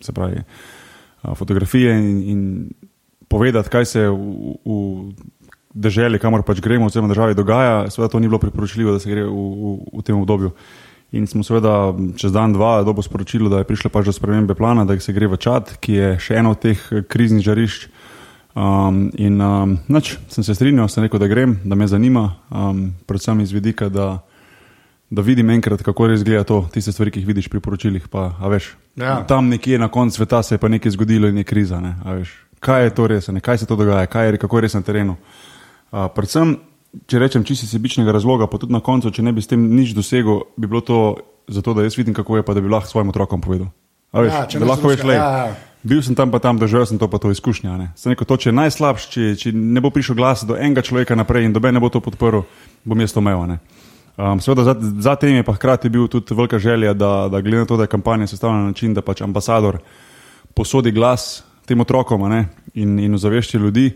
se 0.00 0.12
pravi 0.12 0.40
uh, 0.40 1.34
fotografije 1.36 1.98
in, 1.98 2.22
in 2.30 2.70
povedati, 3.28 3.68
kaj 3.68 3.84
se 3.84 4.08
v, 4.08 4.56
v 4.64 5.12
državi, 5.74 6.20
kamor 6.20 6.44
pač 6.44 6.60
gremo, 6.60 6.86
oziroma 6.86 7.08
državi 7.08 7.34
dogaja, 7.34 7.90
seveda 7.90 8.12
to 8.12 8.20
ni 8.20 8.28
bilo 8.28 8.38
priporočljivo, 8.38 8.92
da 8.92 9.00
se 9.00 9.10
gre 9.10 9.24
v, 9.24 9.32
v, 9.32 9.76
v 9.98 10.02
tem 10.04 10.16
obdobju. 10.16 10.52
In 11.12 11.26
smo 11.28 11.44
seveda 11.44 11.92
čez 12.16 12.32
dan, 12.32 12.54
dva, 12.56 12.82
dobro 12.84 13.04
sporočili, 13.04 13.50
da 13.52 13.60
je 13.60 13.68
prišlo 13.68 13.90
pač 13.92 14.08
do 14.08 14.14
spremembe 14.16 14.54
plana, 14.56 14.84
da 14.88 14.96
se 15.00 15.12
gre 15.12 15.28
v 15.28 15.36
Čad, 15.36 15.76
ki 15.80 15.92
je 15.92 16.12
še 16.24 16.38
eno 16.40 16.54
od 16.56 16.62
teh 16.62 16.80
kriznih 17.08 17.44
žarišč. 17.44 17.88
Um, 18.52 19.06
in 19.16 19.40
um, 19.40 19.78
nač, 19.88 20.18
sem 20.28 20.44
se 20.44 20.54
strinjal, 20.54 20.88
sem 20.92 21.06
rekel, 21.06 21.20
da 21.22 21.28
grem, 21.30 21.54
da 21.64 21.76
me 21.78 21.86
zanima, 21.88 22.26
um, 22.52 22.90
predvsem 23.08 23.40
iz 23.40 23.52
vidika, 23.52 23.88
da, 23.88 24.18
da 25.10 25.24
vidim 25.24 25.50
enkrat, 25.54 25.80
kako 25.82 26.10
res 26.12 26.24
gleda 26.24 26.44
to, 26.44 26.58
tiste 26.74 26.92
stvari, 26.92 27.14
ki 27.14 27.22
jih 27.22 27.30
vidiš 27.30 27.48
pri 27.48 27.62
poročilih. 27.64 28.10
Pa, 28.12 28.28
veš, 28.52 28.74
ja. 29.00 29.22
Tam 29.28 29.48
nekje 29.48 29.80
na 29.80 29.88
koncu 29.88 30.20
sveta 30.20 30.42
se 30.44 30.58
je 30.58 30.60
pa 30.60 30.68
nekaj 30.68 30.92
zgodilo 30.98 31.32
in 31.32 31.40
je 31.40 31.48
kriza. 31.48 31.80
Ne, 31.80 31.96
kaj 32.60 32.84
je 32.84 32.94
to 32.98 33.08
res, 33.08 33.32
ne, 33.32 33.40
kaj 33.40 33.64
se 33.64 33.70
to 33.70 33.76
dogaja, 33.80 34.04
kaj 34.06 34.28
je, 34.28 34.44
kako 34.44 34.60
je 34.60 34.68
res 34.68 34.76
na 34.76 34.84
terenu. 34.84 35.16
Uh, 35.88 36.06
predvsem, 36.12 36.58
če 37.08 37.24
rečem 37.24 37.48
čisto 37.48 37.66
sebičnega 37.72 38.12
razloga, 38.12 38.50
pa 38.52 38.60
tudi 38.60 38.76
na 38.76 38.84
koncu, 38.84 39.10
če 39.10 39.24
ne 39.24 39.32
bi 39.32 39.40
s 39.40 39.48
tem 39.48 39.64
nič 39.64 39.96
dosegel, 39.96 40.44
bi 40.60 40.68
bilo 40.68 40.84
to 40.84 41.02
zato, 41.48 41.72
da 41.72 41.88
jaz 41.88 41.96
vidim, 41.96 42.12
kako 42.12 42.36
je, 42.36 42.44
pa 42.44 42.52
da 42.52 42.60
bi 42.60 42.68
lahko 42.68 42.92
svojim 42.92 43.08
otrokom 43.08 43.40
povedal. 43.40 43.72
Veš, 44.12 44.32
ja, 44.32 44.60
da 44.60 44.66
lahko 44.68 44.92
veš, 44.92 45.08
le. 45.08 45.16
Ja, 45.16 45.28
ja. 45.48 45.71
Bil 45.82 45.98
sem 46.02 46.14
tam, 46.14 46.30
pa 46.30 46.38
tam, 46.38 46.58
doživel 46.62 46.86
sem 46.86 46.98
to, 46.98 47.10
pa 47.10 47.18
to 47.18 47.32
izkušnja. 47.34 47.74
Rekel, 48.06 48.26
to, 48.26 48.36
če 48.38 48.50
je 48.50 48.54
najslabše, 48.54 49.08
če, 49.10 49.22
če 49.34 49.50
ne 49.50 49.82
bo 49.82 49.90
prišel 49.90 50.14
glas 50.14 50.46
do 50.46 50.54
enega 50.54 50.84
človeka 50.86 51.18
naprej 51.18 51.48
in 51.48 51.54
dobe 51.54 51.72
ne 51.74 51.82
bo 51.82 51.90
to 51.90 51.98
podporil, 51.98 52.46
bom 52.86 53.00
jaz 53.02 53.10
to 53.10 53.18
imel. 53.18 53.58
Um, 54.12 54.38
seveda, 54.44 54.62
za, 54.68 54.74
za 54.78 55.14
tem 55.18 55.40
je 55.40 55.46
pa 55.46 55.56
hkrati 55.56 55.90
bil 55.90 56.06
tudi 56.06 56.36
velika 56.38 56.60
želja, 56.62 56.92
da, 56.94 57.26
da 57.32 57.40
glede 57.40 57.64
na 57.64 57.66
to, 57.66 57.76
da 57.80 57.88
je 57.88 57.94
kampanja 57.94 58.26
sestavljena 58.30 58.62
na 58.62 58.70
način, 58.70 58.94
da 58.94 59.02
pač 59.02 59.24
ambasador 59.24 59.80
posodi 60.54 60.92
glas 60.92 61.42
tem 61.66 61.80
otrokom 61.80 62.28
ne, 62.30 62.44
in, 62.74 62.98
in 63.00 63.14
ozavešča 63.14 63.58
ljudi. 63.58 63.90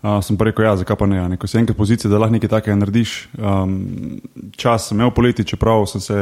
Uh, 0.00 0.16
sem 0.24 0.38
pa 0.40 0.48
rekel, 0.48 0.64
ja, 0.64 0.72
zakaj 0.80 0.96
pa 0.96 1.06
ne. 1.06 1.20
ne. 1.28 1.36
Ko 1.36 1.46
si 1.46 1.58
enkrat 1.60 1.76
pozicija, 1.76 2.08
da 2.08 2.18
lahko 2.18 2.32
nekaj 2.32 2.48
takega 2.48 2.76
narediš, 2.80 3.28
um, 3.36 3.74
čas 4.56 4.88
sem 4.88 4.96
imel 4.96 5.12
poleti, 5.12 5.44
čeprav 5.44 5.84
sem 5.92 6.00
se, 6.00 6.16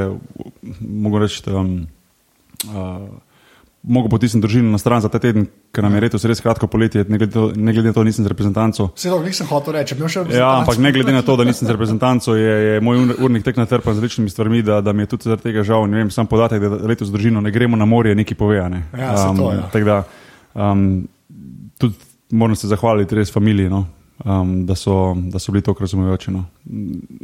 mogoče 0.82 1.22
reči, 1.22 1.42
um, 1.54 1.70
uh, 2.66 3.06
Mogoče 3.82 4.10
potisnem 4.10 4.40
družino 4.42 4.72
na 4.74 4.78
stran 4.78 5.00
za 5.00 5.08
ta 5.08 5.20
teden, 5.22 5.46
ker 5.72 5.84
nam 5.86 5.94
je 5.94 6.00
letos 6.02 6.24
res 6.26 6.40
kratko 6.42 6.66
poletje, 6.66 7.04
ne 7.08 7.18
glede, 7.18 7.32
to, 7.32 7.44
ne 7.54 7.72
glede 7.72 7.88
na 7.88 7.94
to, 7.94 8.02
da 8.02 8.08
nisem 8.10 8.24
z 8.26 8.32
reprezentanco. 8.32 8.88
Se 8.98 9.08
to 9.08 9.20
nisem 9.22 9.46
hotel 9.46 9.76
reči, 9.78 9.94
bil 9.94 10.10
še 10.10 10.24
vedno. 10.24 10.34
Ja, 10.34 10.48
ampak 10.58 10.80
ne 10.82 10.90
glede 10.92 11.14
na 11.14 11.22
to, 11.22 11.36
da 11.38 11.46
nisem 11.46 11.68
z 11.68 11.76
reprezentanco, 11.76 12.34
je, 12.34 12.56
je 12.64 12.80
moj 12.84 13.04
urnik 13.22 13.46
tek 13.46 13.60
natrpan 13.60 13.94
z 13.94 14.02
različnimi 14.02 14.34
stvarmi, 14.34 14.64
da, 14.66 14.80
da 14.82 14.92
mi 14.92 15.06
je 15.06 15.12
tudi 15.14 15.30
zaradi 15.30 15.46
tega 15.46 15.62
žal. 15.62 15.86
Ne 15.86 16.02
vem, 16.02 16.10
sam 16.10 16.26
podatek, 16.26 16.64
da 16.64 16.80
letos 16.90 17.08
z 17.08 17.14
družino 17.14 17.44
ne 17.44 17.54
gremo 17.54 17.78
na 17.78 17.86
morje, 17.86 18.16
neki 18.18 18.34
pove. 18.34 18.58
Ne. 18.66 18.82
Ja, 18.98 19.14
um, 19.30 19.38
to, 19.38 19.52
ja. 19.54 19.86
Da, 19.86 20.00
um, 20.58 21.06
tudi 21.78 21.94
moram 22.34 22.58
se 22.58 22.68
zahvaliti 22.68 23.14
res 23.14 23.30
familiji. 23.32 23.70
No. 23.70 23.86
um, 24.24 24.66
da, 24.66 24.74
so, 24.74 25.14
da 25.30 25.38
so 25.38 25.52
bili 25.52 25.62
tako 25.62 25.80
razumevajoči. 25.80 26.30
No. 26.30 26.44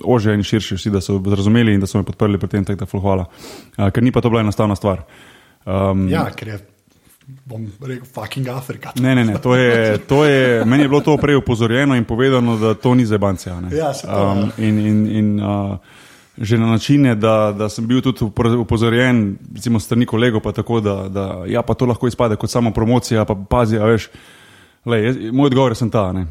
Ože 0.04 0.34
in 0.34 0.42
širši 0.42 0.78
vsi, 0.78 0.90
da 0.90 1.00
so 1.00 1.18
razumeli 1.36 1.74
in 1.74 1.80
da 1.80 1.86
so 1.86 1.98
me 1.98 2.06
podprli 2.06 2.38
pri 2.38 2.48
tem, 2.48 2.64
tako 2.64 2.86
da 2.86 3.00
hvala. 3.00 3.26
Uh, 3.78 3.90
ker 3.90 4.02
ni 4.02 4.12
pa 4.12 4.20
to 4.20 4.30
bila 4.30 4.40
enostavna 4.40 4.76
stvar. 4.76 5.02
Um, 5.64 6.08
ja, 6.08 6.28
ker 6.36 6.48
je. 6.48 6.60
Bom 7.48 7.62
rekel, 7.80 8.04
fucking 8.04 8.48
Afrika. 8.52 8.92
Ne, 9.00 9.14
ne, 9.16 9.22
ne, 9.24 9.38
to 9.40 9.54
je, 9.56 9.98
to 9.98 10.24
je, 10.28 10.64
meni 10.68 10.84
je 10.84 10.88
bilo 10.88 11.00
to 11.00 11.16
prej 11.16 11.38
upozorjeno 11.40 11.96
in 11.96 12.04
povedano, 12.04 12.58
da 12.60 12.74
to 12.74 12.92
ni 12.94 13.06
za 13.08 13.18
banke. 13.18 13.48
Ja, 13.72 13.94
um, 14.04 14.50
in, 14.58 14.78
in, 14.78 15.06
in 15.08 15.40
uh, 15.40 15.78
že 16.38 16.58
na 16.58 16.66
načine, 16.66 17.14
da, 17.14 17.54
da 17.56 17.68
sem 17.68 17.86
bil 17.86 18.02
tudi 18.02 18.24
upozorjen, 18.58 19.38
recimo, 19.54 19.80
strani 19.80 20.06
kolegov, 20.06 20.42
pa 20.42 20.52
tako, 20.52 20.80
da, 20.80 21.08
da 21.08 21.44
ja, 21.46 21.62
pa 21.62 21.74
to 21.74 21.86
lahko 21.86 22.10
izpade 22.10 22.36
kot 22.36 22.50
samo 22.50 22.72
promocija, 22.74 23.24
pa 23.24 23.34
pazi, 23.34 23.78
a 23.78 23.86
veš. 23.86 24.08
Lej, 24.84 25.04
jaz, 25.06 25.16
moj 25.32 25.46
odgovor 25.46 25.72
je 25.72 25.90
ta. 25.90 26.12
Ne. 26.12 26.26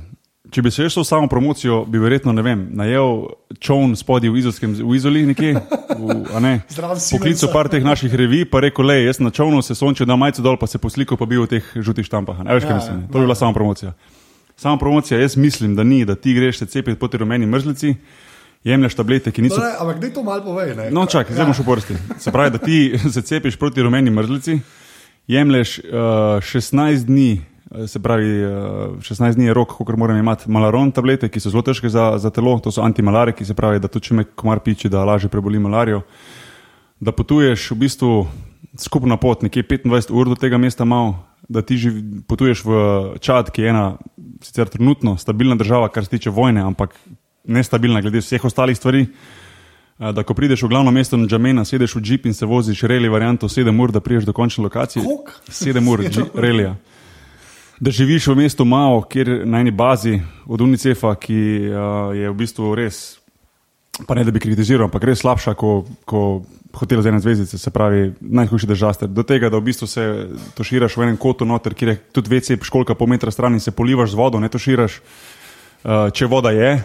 Če 0.52 0.60
bi 0.60 0.72
se 0.76 0.90
šel 0.92 1.06
samo 1.08 1.28
promocijo, 1.32 1.86
bi 1.88 2.02
verjetno 2.04 2.34
vem, 2.44 2.66
najel 2.76 3.30
čovn 3.64 3.94
spodaj 3.96 4.28
v, 4.28 4.42
v 4.44 4.96
Izoli, 4.98 5.22
nekje, 5.30 5.54
v, 5.96 6.18
ne, 6.44 6.52
poklical 7.14 7.52
par 7.54 7.70
teh 7.72 7.86
naših 7.86 8.12
revij, 8.12 8.44
pa 8.52 8.60
rekel, 8.66 8.84
le, 8.92 8.98
jaz 9.06 9.22
na 9.24 9.32
čovnu 9.32 9.62
se 9.64 9.76
sončijo, 9.76 10.04
da 10.10 10.18
majce 10.20 10.44
dol, 10.44 10.58
pa 10.60 10.68
se 10.68 10.82
posliko, 10.84 11.16
pa 11.16 11.30
bi 11.32 11.40
v 11.40 11.48
teh 11.48 11.70
žutih 11.80 12.04
štampah. 12.04 12.44
Ne, 12.44 12.58
veš, 12.58 12.68
kaj 12.68 12.76
ja, 12.76 12.82
mislim. 12.82 13.00
Ja, 13.06 13.08
to 13.08 13.22
bi 13.22 13.24
bila 13.24 13.38
samo 13.40 13.56
promocija. 13.56 13.94
Samo 14.60 14.76
promocija, 14.84 15.22
jaz 15.22 15.38
mislim, 15.40 15.78
da 15.80 15.88
ni, 15.88 16.04
da 16.06 16.20
ti 16.20 16.36
greš 16.36 16.60
se 16.60 16.68
cepiti 16.76 17.00
proti 17.00 17.24
rumeni 17.24 17.48
mrzlici. 17.48 17.96
Jemliš 18.68 19.00
tablete, 19.00 19.32
ki 19.32 19.48
niso. 19.48 19.64
Ne, 19.64 19.74
ampak 19.80 19.98
kdaj 19.98 20.14
to 20.16 20.22
malo 20.24 20.44
povej? 20.44 20.76
Ne? 20.76 20.92
No, 20.92 21.08
čakaj, 21.08 21.36
zdaj 21.36 21.50
boš 21.52 21.60
ja. 21.60 21.64
v 21.68 21.72
vrsti. 21.72 21.96
Se 22.20 22.32
pravi, 22.32 22.52
da 22.52 22.60
ti 22.60 22.78
se 23.16 23.22
cepiš 23.22 23.56
proti 23.60 23.84
rumeni 23.84 24.12
mrzlici, 24.12 24.60
jemliš 25.28 25.80
uh, 25.80 26.44
16 26.44 27.08
dni 27.08 27.53
se 27.88 28.00
pravi, 28.00 28.26
16 29.02 29.30
eh, 29.30 29.34
dni 29.34 29.46
je 29.46 29.54
rok, 29.54 29.74
ko 29.78 29.98
moram 29.98 30.18
imeti 30.18 30.52
malaron 30.52 30.92
tablete, 30.92 31.30
ki 31.30 31.42
so 31.42 31.50
zelo 31.50 31.64
težke 31.66 31.90
za, 31.90 32.14
za 32.22 32.30
telo, 32.30 32.56
to 32.62 32.72
so 32.72 32.84
antimalari, 32.86 33.34
ki 33.34 33.46
se 33.46 33.56
pravi, 33.58 33.82
da 33.82 33.90
tudi 33.90 34.10
če 34.10 34.18
me 34.20 34.26
komar 34.26 34.62
piči, 34.62 34.92
da 34.94 35.06
lažje 35.06 35.30
preboli 35.30 35.60
malarijo. 35.60 36.04
Da 37.02 37.12
potuješ 37.12 37.72
v 37.74 37.80
bistvu 37.86 38.12
skupno 38.80 39.18
pot, 39.18 39.42
nekje 39.44 39.66
25 39.66 40.14
ur 40.14 40.30
do 40.30 40.38
tega 40.40 40.58
mesta, 40.62 40.86
mal, 40.86 41.16
da 41.50 41.66
ti 41.66 41.78
živ, 41.82 41.98
potuješ 42.30 42.64
v 42.66 42.78
Čad, 43.20 43.50
ki 43.52 43.66
je 43.66 43.74
ena 43.74 43.86
sicer 44.46 44.70
trenutno 44.70 45.18
stabilna 45.18 45.58
država, 45.60 45.90
kar 45.90 46.06
se 46.06 46.16
tiče 46.16 46.30
vojne, 46.30 46.62
ampak 46.62 46.96
nestabilna 47.44 48.02
glede 48.06 48.22
vseh 48.22 48.46
ostalih 48.46 48.78
stvari. 48.78 49.08
Eh, 50.00 50.14
da, 50.14 50.24
ko 50.24 50.38
prideš 50.38 50.64
v 50.64 50.72
glavno 50.72 50.94
mesto 50.94 51.18
na 51.18 51.26
Džamena, 51.28 51.66
sedeš 51.66 51.98
v 51.98 52.06
Jeep 52.06 52.30
in 52.30 52.38
se 52.38 52.46
voziš 52.46 52.86
reli 52.86 53.10
varianto 53.10 53.50
7 53.50 53.82
ur, 53.82 53.92
da 53.92 54.00
priješ 54.00 54.30
do 54.30 54.34
končne 54.34 54.64
lokacije. 54.70 55.06
7 55.50 55.90
ur, 55.90 56.06
relija 56.46 56.78
da 57.84 57.92
živiš 57.92 58.28
v 58.28 58.36
mestu 58.36 58.66
Mao, 58.66 59.02
kjer 59.02 59.42
na 59.46 59.60
eni 59.60 59.72
bazi 59.72 60.22
od 60.46 60.62
UNICEF-a, 60.62 61.16
ki 61.20 61.40
uh, 61.68 62.16
je 62.16 62.30
v 62.30 62.36
bistvu 62.40 62.70
res, 62.80 63.18
pa 64.08 64.16
ne 64.16 64.24
da 64.24 64.32
bi 64.32 64.40
kritiziral, 64.40 64.88
ampak 64.88 65.04
res 65.10 65.20
slabša 65.20 65.54
kot 65.60 65.90
ko 66.08 66.22
hotel 66.80 67.04
za 67.04 67.12
ene 67.12 67.20
zvezdice, 67.20 67.60
se 67.60 67.72
pravi 67.76 68.14
najhujši 68.22 68.70
držaster. 68.72 69.12
Do 69.12 69.28
tega, 69.28 69.52
da 69.52 69.60
v 69.60 69.68
bistvu 69.68 69.88
se 69.88 70.06
to 70.56 70.64
širaš 70.64 70.96
v 70.98 71.10
enem 71.10 71.20
kotu 71.20 71.46
noter, 71.46 71.76
kjer 71.76 71.92
je 71.92 72.00
tudi 72.16 72.32
vece 72.32 72.58
školka 72.64 72.96
po 72.96 73.08
metra 73.08 73.32
stran 73.32 73.54
in 73.54 73.60
se 73.60 73.76
polivaš 73.76 74.16
z 74.16 74.20
vodo, 74.22 74.40
ne 74.40 74.50
to 74.50 74.62
širaš, 74.64 75.00
uh, 75.84 76.08
če 76.16 76.32
voda 76.32 76.56
je. 76.56 76.78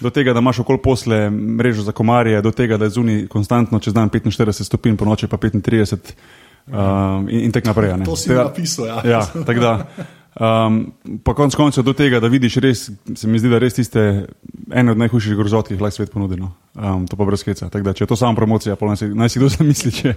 Do 0.00 0.10
tega, 0.14 0.32
da 0.32 0.40
imaš 0.40 0.62
okoli 0.62 0.80
posle 0.80 1.26
mrežo 1.30 1.84
za 1.84 1.92
komarje, 1.92 2.40
do 2.42 2.54
tega, 2.54 2.78
da 2.78 2.88
je 2.88 2.96
zunaj 2.96 3.26
konstantno 3.28 3.80
čez 3.84 3.92
dan 3.92 4.08
45 4.08 4.64
stopinj, 4.64 4.96
po 4.96 5.04
noči 5.04 5.28
pa 5.28 5.36
35 5.36 6.14
um, 6.70 7.28
in, 7.28 7.50
in 7.50 7.52
tako 7.52 7.74
naprej. 7.74 7.98
To 8.06 8.16
si 8.16 8.32
napisal, 8.32 8.86
ja. 8.86 9.02
ja 9.04 9.26
tako 9.44 9.60
da. 9.60 9.74
Um, 10.38 10.92
pa 11.24 11.34
konec 11.34 11.54
koncev 11.58 11.82
do 11.82 11.92
tega, 11.98 12.20
da 12.22 12.28
vidiš 12.30 12.56
res, 12.62 12.84
se 13.18 13.26
mi 13.28 13.40
zdi, 13.42 13.50
da 13.50 13.58
res 13.58 13.74
tiste 13.74 14.02
ene 14.70 14.92
od 14.94 15.00
najhujših 15.00 15.34
grozot, 15.34 15.66
ki 15.66 15.74
jih 15.74 15.80
lahko 15.82 15.96
svet 15.96 16.12
ponudi. 16.14 16.36
No. 16.38 16.52
Um, 16.78 17.08
to 17.10 17.16
pa 17.18 17.26
brez 17.26 17.42
keca. 17.42 17.66
Da, 17.66 17.90
če 17.90 18.04
je 18.04 18.10
to 18.12 18.18
samo 18.18 18.38
promocija, 18.38 18.76
pa 18.78 18.86
naj 18.86 19.00
si, 19.00 19.08
naj 19.18 19.32
si 19.32 19.42
kdo 19.42 19.48
zamisli, 19.56 19.90
če, 19.96 20.12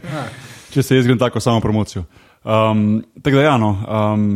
če 0.75 0.84
se 0.86 1.00
jaz 1.00 1.10
grem 1.10 1.18
tako 1.18 1.42
samo 1.42 1.63
promocijo. 1.63 2.04
Um, 2.46 3.01
tako 3.18 3.40
da, 3.40 3.48
ja, 3.48 3.56
no, 3.62 3.72
um, 3.82 4.28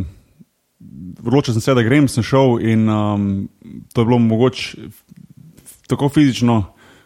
odločil 1.21 1.53
sem 1.53 1.61
se, 1.61 1.75
da 1.77 1.83
grem, 1.85 2.07
sem 2.09 2.25
šel 2.25 2.57
in 2.65 2.89
um, 2.89 3.27
to 3.93 4.01
je 4.01 4.09
bilo 4.09 4.17
mogoče 4.25 4.87
tako 5.91 6.09
fizično. 6.09 6.63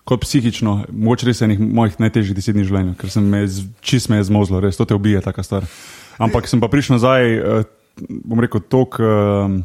Kot 0.07 0.23
psihično, 0.23 0.87
mogoče 0.89 1.27
res 1.27 1.43
enih 1.45 1.59
mojih 1.59 1.99
najtežjih 2.01 2.33
deset 2.33 2.55
dni 2.55 2.63
življenja, 2.65 2.95
ker 2.97 3.11
sem 3.13 3.27
me 3.29 3.43
čist 3.85 4.09
me 4.09 4.17
zmozlo, 4.25 4.57
res 4.63 4.79
to 4.79 4.87
te 4.89 4.95
ubije, 4.97 5.19
taka 5.21 5.43
stvar. 5.45 5.67
Ampak 6.17 6.47
sem 6.49 6.63
pa 6.63 6.65
prišel 6.71 6.95
nazaj, 6.95 7.35
uh, 7.37 7.67
bom 8.07 8.39
rekel, 8.39 8.63
tok. 8.69 8.99
Um, 8.99 9.63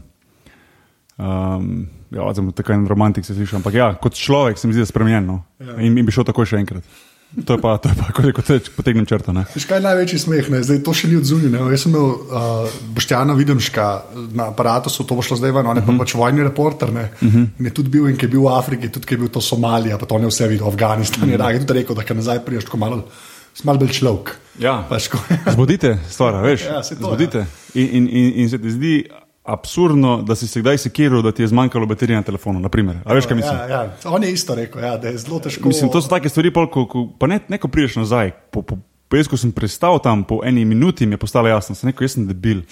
um, 1.17 1.87
ja, 2.15 2.35
zelo 2.35 2.53
tako 2.53 2.73
en 2.73 2.87
romantik 2.87 3.25
se 3.25 3.35
sliši, 3.35 3.57
ampak 3.57 3.75
ja, 3.75 3.95
kot 4.01 4.15
človek 4.19 4.59
se 4.59 4.69
mi 4.69 4.77
zdi 4.77 4.87
spremenjen 4.87 5.27
no? 5.27 5.43
ja. 5.59 5.81
in, 5.81 5.99
in 5.99 6.07
bi 6.07 6.15
šel 6.15 6.27
tako 6.29 6.47
še 6.47 6.63
enkrat. 6.63 6.87
To 7.35 7.57
je 7.57 7.59
pa, 7.59 7.73
to 7.83 7.91
je 7.91 7.97
pa, 7.99 8.13
kot 8.15 8.29
rekel, 8.29 8.61
potegnem 8.77 9.07
črto. 9.11 9.33
Kaj 9.35 9.81
je 9.81 9.83
največji 9.83 10.19
smeh, 10.23 10.51
ne? 10.55 10.61
zdaj 10.63 10.79
to 10.87 10.93
še 10.95 11.11
ni 11.11 11.17
od 11.19 11.27
zunaj. 11.27 11.65
Jaz 11.75 11.83
sem 11.83 11.91
imel 11.91 12.07
uh, 12.07 12.77
Boštjana 12.95 13.35
Videmška 13.35 13.87
na 14.39 14.53
aparatu, 14.53 14.93
to 14.95 15.19
bo 15.19 15.25
šlo 15.25 15.41
zdaj 15.41 15.51
ven, 15.57 15.67
on 15.67 15.77
je 15.77 15.83
uh 15.83 15.89
-huh. 15.89 15.91
pa 15.91 15.93
mhm. 15.93 15.99
pač 15.99 16.15
vojni 16.15 16.47
reporter. 16.47 16.89
Uh 16.95 16.95
mhm. 16.95 17.29
-huh. 17.29 17.47
In 17.59 17.65
je 17.67 17.75
tudi 17.75 17.91
bil, 17.91 18.07
in 18.09 18.17
ki 18.17 18.27
je 18.27 18.31
bil 18.31 18.43
v 18.43 18.55
Afriki, 18.55 18.89
tudi 18.89 19.07
ki 19.07 19.15
je 19.15 19.19
bil 19.19 19.29
to 19.29 19.41
Somalija, 19.41 19.99
pa 19.99 20.07
to 20.07 20.19
ne 20.19 20.27
vse 20.27 20.49
videl, 20.49 20.69
Afganistan. 20.69 21.29
Uh 21.29 21.35
-huh. 21.35 21.51
Je 21.51 21.59
tudi 21.67 21.73
rekel, 21.73 21.97
da 21.97 22.03
kaj 22.03 22.17
nazaj 22.17 22.45
priješ, 22.45 22.65
ko 22.65 22.77
malo 22.77 23.03
smo 23.55 23.75
bolj 23.75 23.89
človek. 23.99 24.37
Ja. 24.59 24.85
Zbudite 25.55 25.99
stvar, 26.09 26.43
veš? 26.43 26.65
Ja, 26.65 26.83
to, 26.83 26.95
Zbudite. 26.95 27.39
Ja. 27.39 27.47
In, 27.75 27.89
in, 27.93 28.09
in, 28.09 28.33
in 28.45 28.51
se 28.51 28.59
ti 28.63 28.71
zdi 28.71 28.95
absurdno, 29.45 30.23
da 30.23 30.35
si 30.35 30.49
se 30.49 30.61
kdaj 30.61 30.79
sekiral, 30.79 31.23
da 31.23 31.33
ti 31.33 31.43
je 31.43 31.49
zmanjkalo 31.49 31.87
baterije 31.87 32.17
na 32.17 32.23
telefonu. 32.23 32.61
Naprimer. 32.61 32.97
A 33.05 33.15
veš, 33.15 33.27
kaj 33.27 33.37
mislim? 33.37 33.59
Ja, 33.59 33.67
ja. 33.67 33.97
On 34.05 34.25
je 34.25 34.33
isto 34.33 34.55
rekel, 34.55 34.83
ja, 34.83 34.97
da 34.97 35.09
je 35.09 35.19
zelo 35.19 35.39
težko. 35.39 35.69
Mislim, 35.69 35.91
to 35.93 36.03
so 36.03 36.09
take 36.09 36.29
stvari, 36.29 36.51
pol, 36.51 36.71
ko, 36.71 36.87
ko, 36.89 37.07
pa 37.19 37.27
ne, 37.27 37.41
neko 37.49 37.69
priješ 37.69 37.97
nazaj. 38.01 38.31
Po, 38.51 38.63
po, 38.63 38.79
po 39.09 39.17
jaz, 39.17 39.29
ko 39.29 39.37
sem 39.37 39.53
pristal 39.53 39.99
tam, 40.03 40.25
po 40.25 40.41
eni 40.45 40.65
minuti 40.65 41.07
mi 41.07 41.19
je 41.19 41.21
postalo 41.21 41.49
jasno, 41.49 41.75
sem 41.75 41.91
rekel, 41.91 42.09
jaz 42.09 42.17
sem 42.17 42.29
debil. 42.29 42.63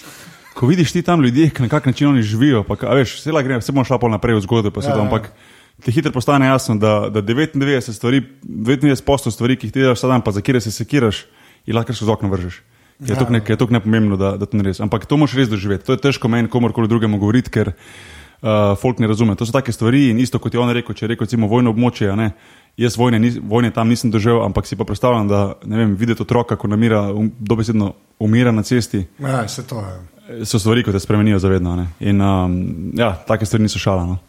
Ko 0.53 0.67
vidiš 0.69 0.91
ti 0.93 1.01
tam 1.01 1.21
ljudi, 1.21 1.51
na 1.59 1.69
kak 1.69 1.85
način 1.85 2.07
oni 2.07 2.21
živijo, 2.21 2.63
pa 2.63 2.77
a, 2.81 2.95
veš, 2.97 3.19
vse 3.19 3.31
lahko 3.31 3.47
gre, 3.47 3.57
vse 3.61 3.71
bomo 3.71 3.85
šla 3.85 3.97
pol 4.01 4.13
naprej 4.13 4.37
v 4.37 4.45
zgodbo, 4.45 4.71
pa 4.73 4.81
se 4.81 4.89
ja, 4.89 4.97
tam, 4.97 5.05
ja. 5.05 5.11
ampak. 5.11 5.29
Ja 5.29 5.52
ti 5.81 5.91
hitro 5.91 6.11
postane 6.11 6.47
jasno, 6.47 6.75
da, 6.75 7.09
da 7.09 7.21
99% 7.21 7.93
stvari, 7.93 8.21
99 8.43 9.31
stvari, 9.31 9.57
ki 9.57 9.67
jih 9.67 9.73
ti 9.73 9.81
delaš 9.81 9.97
vsak 9.97 10.09
dan, 10.09 10.21
pa 10.21 10.31
za 10.31 10.41
kire 10.41 10.61
se 10.61 10.71
sekiraš, 10.71 11.25
jih 11.65 11.75
lahko 11.75 11.93
skozi 11.93 12.11
okno 12.11 12.29
vržeš. 12.29 12.61
Je 12.99 13.15
to 13.15 13.25
nekaj 13.29 13.57
nepomembno, 13.69 14.17
da, 14.17 14.37
da 14.37 14.45
to 14.45 14.57
ne 14.57 14.63
res. 14.63 14.79
Ampak 14.79 15.05
to 15.05 15.17
moš 15.17 15.33
res 15.35 15.49
doživeti. 15.49 15.85
To 15.85 15.95
je 15.95 16.01
težko 16.01 16.29
meni, 16.31 16.49
komorkoli 16.49 16.87
drugemu 16.87 17.17
govoriti, 17.19 17.51
ker 17.51 17.73
uh, 17.73 18.77
folk 18.79 18.99
ne 18.99 19.07
razume. 19.07 19.35
To 19.35 19.45
so 19.45 19.51
take 19.51 19.73
stvari 19.73 20.09
in 20.11 20.19
isto 20.19 20.39
kot 20.39 20.53
je 20.53 20.61
on 20.61 20.71
rekel, 20.71 20.95
če 20.95 21.05
je 21.05 21.09
rekel, 21.13 21.27
recimo, 21.27 21.49
vojno 21.51 21.73
območje. 21.73 22.13
Ne, 22.15 22.31
jaz 22.79 22.97
vojne, 22.97 23.19
ni, 23.19 23.33
vojne 23.41 23.73
tam 23.75 23.89
nisem 23.91 24.13
doživel, 24.13 24.43
ampak 24.45 24.69
si 24.69 24.77
pa 24.79 24.87
predstavljam, 24.87 25.27
da 25.27 25.43
ne 25.65 25.81
vem, 25.81 25.95
videti 25.99 26.23
otroka, 26.23 26.55
ko 26.55 26.69
namira, 26.71 27.07
um, 27.11 27.31
dobesedno 27.39 27.93
umira 28.23 28.53
na 28.55 28.63
cesti. 28.63 29.05
Ja, 29.19 29.47
se 29.47 29.65
to 29.67 29.83
je. 29.83 30.45
So 30.47 30.59
stvari, 30.61 30.85
ki 30.85 30.93
te 30.95 31.01
spremenijo 31.03 31.41
zavedno. 31.43 31.75
Ne. 31.75 31.89
In 31.99 32.21
um, 32.21 32.61
ja, 32.95 33.11
take 33.27 33.45
stvari 33.49 33.65
niso 33.65 33.81
šala. 33.81 34.05
No. 34.07 34.21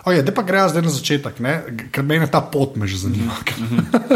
Okay, 0.00 0.22
da 0.24 0.32
pa 0.32 0.42
gre 0.42 0.62
zdaj 0.68 0.82
na 0.82 0.90
začetek, 0.92 1.40
ne? 1.44 1.54
ker 1.92 2.04
me 2.04 2.24
ta 2.24 2.40
pot 2.40 2.76
me 2.80 2.88
že 2.88 3.04
zanima. 3.04 3.36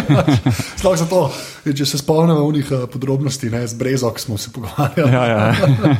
Sploh 0.81 0.97
zato, 0.97 1.29
če 1.61 1.85
se 1.85 2.01
spomnimo 2.01 2.41
unih 2.49 2.71
uh, 2.73 2.85
podrobnosti, 2.89 3.51
ne? 3.53 3.67
z 3.69 3.77
Brezok 3.77 4.21
smo 4.21 4.39
se 4.41 4.49
pogovarjali. 4.53 5.13
Ja, 5.13 5.25
ja. 5.29 5.55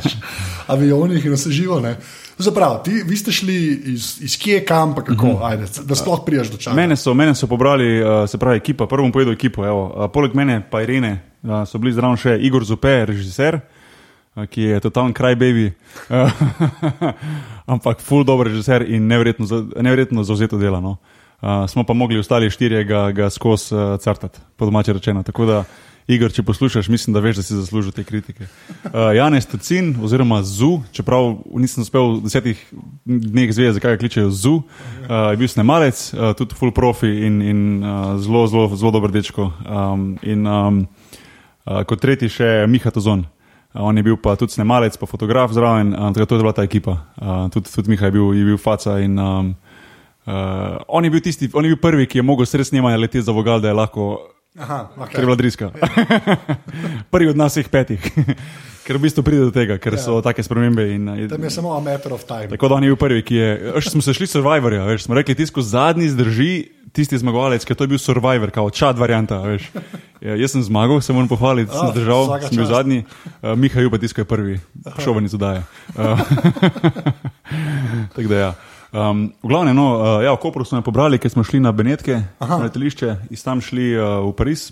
Avionih 0.73 1.25
in 1.25 1.37
vse 1.37 1.53
živo. 1.53 1.77
Zaprav, 2.37 2.81
ti, 2.83 3.03
vi 3.05 3.17
ste 3.17 3.31
šli 3.31 3.57
iz, 3.93 4.17
iz 4.25 4.39
kje 4.41 4.63
kam, 4.65 4.95
pa 4.95 5.05
kako, 5.05 5.27
uh 5.27 5.39
-huh. 5.39 5.51
Ajde, 5.51 5.69
da 5.85 5.95
sploh 5.95 6.25
priješ 6.25 6.49
do 6.51 6.57
časa. 6.57 6.75
Mene 6.75 6.97
so, 6.97 7.13
mene 7.13 7.35
so 7.35 7.47
pobrali, 7.47 8.01
uh, 8.01 8.29
se 8.29 8.37
pravi, 8.37 8.57
ekipa, 8.57 8.87
prvo 8.87 9.03
bom 9.03 9.11
povedal 9.11 9.33
ekipo. 9.33 9.61
Uh, 9.61 10.11
poleg 10.13 10.33
mene 10.33 10.63
pa 10.71 10.81
Irene 10.81 11.21
uh, 11.43 11.67
so 11.67 11.77
bili 11.77 11.93
zraven 11.93 12.17
še 12.17 12.37
Igor 12.41 12.65
Zupe, 12.65 13.05
režiser 13.05 13.61
ki 14.49 14.61
je 14.61 14.79
totalni 14.79 15.13
kraj 15.13 15.35
baby, 15.35 15.71
ampak 17.73 18.01
full 18.03 18.23
dobro 18.27 18.49
režiser 18.49 18.83
in 18.87 19.07
neverjetno, 19.07 19.47
neverjetno 19.79 20.23
zauzeto 20.23 20.57
delo. 20.57 20.81
No. 20.81 20.97
Uh, 21.41 21.69
smo 21.69 21.83
pa 21.83 21.93
mogli 21.93 22.19
ostali 22.19 22.49
štirje 22.49 22.83
ga, 22.83 23.11
ga 23.11 23.29
skozi 23.29 23.75
uh, 23.75 23.99
crtati, 23.99 24.39
po 24.55 24.65
domače 24.65 24.93
rečeno. 24.93 25.23
Tako 25.23 25.45
da, 25.45 25.63
Igor, 26.07 26.31
če 26.31 26.43
poslušaš, 26.43 26.87
mislim, 26.87 27.13
da 27.13 27.19
veš, 27.19 27.39
da 27.39 27.43
si 27.43 27.55
zaslužil 27.57 27.91
te 27.91 28.03
kritike. 28.03 28.45
Uh, 28.83 29.09
Janez 29.15 29.47
Tacin, 29.49 29.95
oziroma 30.03 30.43
Zu, 30.43 30.83
čeprav 30.93 31.31
nisem 31.57 31.81
uspel 31.81 32.17
v 32.17 32.27
desetih 32.27 32.61
dneh 33.05 33.53
zvezati, 33.53 33.79
zakaj 33.79 33.95
ga 33.95 34.01
kličejo 34.03 34.29
Zu, 34.29 34.55
uh, 34.61 35.31
je 35.33 35.39
bil 35.41 35.49
snemalec, 35.49 36.01
uh, 36.13 36.31
tudi 36.37 36.55
full 36.59 36.75
profi 36.75 37.09
in, 37.27 37.41
in 37.41 37.61
uh, 37.83 38.15
zelo, 38.21 38.45
zelo, 38.47 38.67
zelo 38.75 38.93
dober 38.95 39.11
dečko. 39.11 39.49
Um, 39.65 40.11
in 40.21 40.45
um, 40.45 40.83
uh, 41.65 41.81
kot 41.89 42.03
tretji 42.05 42.29
še 42.29 42.51
Miha 42.69 42.93
Tozon. 42.93 43.25
On 43.75 43.97
je 43.97 44.03
bil 44.03 44.15
pa 44.17 44.35
tudi 44.39 44.55
snemalec, 44.55 44.95
pa 44.97 45.05
fotograf 45.05 45.51
zraven, 45.51 45.91
tako 45.91 46.25
da 46.25 46.35
je 46.35 46.41
bila 46.41 46.53
ta 46.53 46.63
ekipa. 46.63 46.97
Uh, 47.19 47.49
tudi 47.51 47.71
tudi 47.75 47.89
Miha 47.89 48.05
je 48.05 48.11
bil, 48.11 48.33
je 48.33 48.45
bil 48.45 48.57
faca. 48.57 48.99
In, 48.99 49.19
um, 49.19 49.55
uh, 50.25 50.77
on, 50.87 51.03
je 51.03 51.11
bil 51.11 51.19
tisti, 51.21 51.49
on 51.53 51.65
je 51.65 51.73
bil 51.73 51.81
prvi, 51.81 52.07
ki 52.07 52.17
je 52.19 52.23
mogel 52.23 52.45
sred 52.45 52.67
snemanja 52.67 52.97
leteti 52.97 53.21
za 53.21 53.35
vogal, 53.35 53.59
da 53.59 53.67
je 53.67 53.73
lahko 53.73 54.34
Aha, 54.55 54.87
ker 54.95 55.03
je 55.03 55.07
okay. 55.11 55.25
bila 55.25 55.35
driska. 55.35 55.71
Prvi 57.13 57.29
od 57.29 57.37
nas 57.37 57.51
vseh 57.57 57.67
petih, 57.67 57.99
ker 58.87 58.95
v 58.95 59.01
bistvu 59.03 59.23
pride 59.23 59.49
do 59.49 59.51
tega, 59.51 59.75
ker 59.77 59.97
so 59.99 60.21
take 60.23 60.43
spremembe. 60.43 60.85
In, 60.95 61.09
eh, 61.11 61.27
Tam 61.27 61.43
je 61.43 61.51
samo 61.51 61.73
a 61.75 61.79
matter 61.83 62.13
of 62.15 62.23
time. 62.23 62.47
Tako 62.53 62.71
da 62.71 62.75
on 62.75 62.83
je 62.83 62.93
bil 62.93 62.99
prvi, 62.99 63.21
ki 63.21 63.35
je. 63.35 63.49
Veš, 63.75 63.91
smo 63.91 64.01
se 64.01 64.15
šli 64.15 64.27
survivorja, 64.27 64.85
veš, 64.87 65.09
smo 65.09 65.15
rekli, 65.15 65.35
tisto 65.35 65.59
zadnji 65.61 66.07
zdrži, 66.09 66.53
tisti 66.95 67.19
zmagovalec, 67.19 67.65
ker 67.67 67.75
to 67.75 67.83
je 67.83 67.91
bil 67.91 67.99
survivor, 67.99 68.47
kao 68.51 68.69
čad 68.71 68.95
varianta. 68.99 69.43
Veš. 69.43 69.67
Ja, 70.25 70.33
jaz 70.39 70.55
sem 70.55 70.63
zmagal, 70.63 71.01
se 71.05 71.13
moram 71.13 71.27
pohvaliti, 71.29 71.69
sem 71.69 71.85
Ah, 71.85 71.91
zdržal, 71.91 72.23
vsaka 72.25 72.47
sem 72.47 72.55
bil 72.57 72.65
čast. 72.65 72.73
zadnji, 72.73 72.99
uh, 73.43 73.51
Miha 73.53 73.81
Juba 73.83 73.99
tisto 74.01 74.23
je 74.23 74.25
prvi, 74.25 74.55
šoven 75.03 75.27
iz 75.27 75.35
oddaje. 75.37 75.61
Uh, 75.93 76.17
Tako 78.15 78.27
da 78.31 78.35
ja. 78.35 78.51
Um, 78.95 79.27
v 79.43 79.47
glavnem, 79.51 79.75
no, 79.75 79.99
uh, 79.99 80.23
ja, 80.23 80.31
v 80.31 80.39
Kopru 80.39 80.63
smo 80.63 80.79
jo 80.79 80.85
pobrali, 80.87 81.19
ker 81.19 81.27
smo 81.27 81.43
šli 81.43 81.59
na 81.59 81.75
Benetke, 81.75 82.15
Aha. 82.39 82.55
na 82.55 82.71
letališče, 82.71 83.27
in 83.27 83.39
tam 83.43 83.59
šli 83.59 83.91
uh, 83.91 84.23
v 84.23 84.31
Pariz 84.31 84.71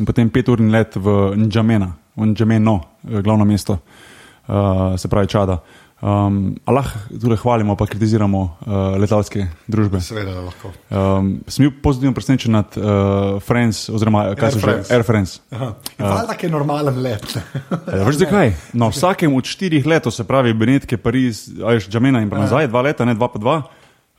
in 0.00 0.08
potem 0.08 0.30
pet 0.32 0.48
urni 0.48 0.72
let 0.72 0.96
v 0.96 1.36
Ndžamena, 1.36 1.88
v 2.16 2.32
Ndžameno, 2.32 2.80
eh, 2.80 3.20
glavno 3.20 3.44
mesto, 3.44 3.76
uh, 3.76 4.96
se 4.96 5.08
pravi 5.08 5.28
Čada. 5.28 5.60
Um, 5.96 6.56
Allah 6.68 6.84
tudi 7.08 7.36
hvalimo, 7.40 7.72
pa 7.76 7.86
kritiziramo 7.88 8.40
uh, 8.42 8.74
letalske 9.00 9.46
družbe. 9.64 9.96
Seveda 10.04 10.34
lahko. 10.44 10.68
Um, 10.92 11.30
sem 11.48 11.64
bil 11.64 11.72
pozitivno 11.82 12.12
presenečen 12.12 12.52
nad 12.52 12.68
uh, 12.76 13.40
France, 13.40 13.88
oziroma 13.88 14.34
kaj 14.36 14.44
Air 14.44 14.52
se 14.52 14.58
že 14.58 14.66
France. 14.66 14.94
Air 14.94 15.02
France. 15.02 15.40
Aha. 15.50 15.70
Valjda 15.98 16.36
je 16.42 16.50
normalen 16.52 17.00
let. 17.02 17.24
Ja, 17.96 18.04
veš 18.04 18.20
zakaj? 18.20 18.52
Na 18.76 18.90
vsakem 18.92 19.32
od 19.32 19.44
štirih 19.44 19.86
let, 19.86 20.04
se 20.12 20.24
pravi 20.24 20.52
Benetke, 20.52 20.96
Pariz, 20.96 21.48
ajš 21.64 21.88
Džamena 21.88 22.20
in 22.20 22.28
nazaj, 22.28 22.68
dva 22.68 22.82
leta, 22.82 23.04
ne 23.04 23.14
dva 23.14 23.32
pa 23.32 23.38
dva. 23.38 23.56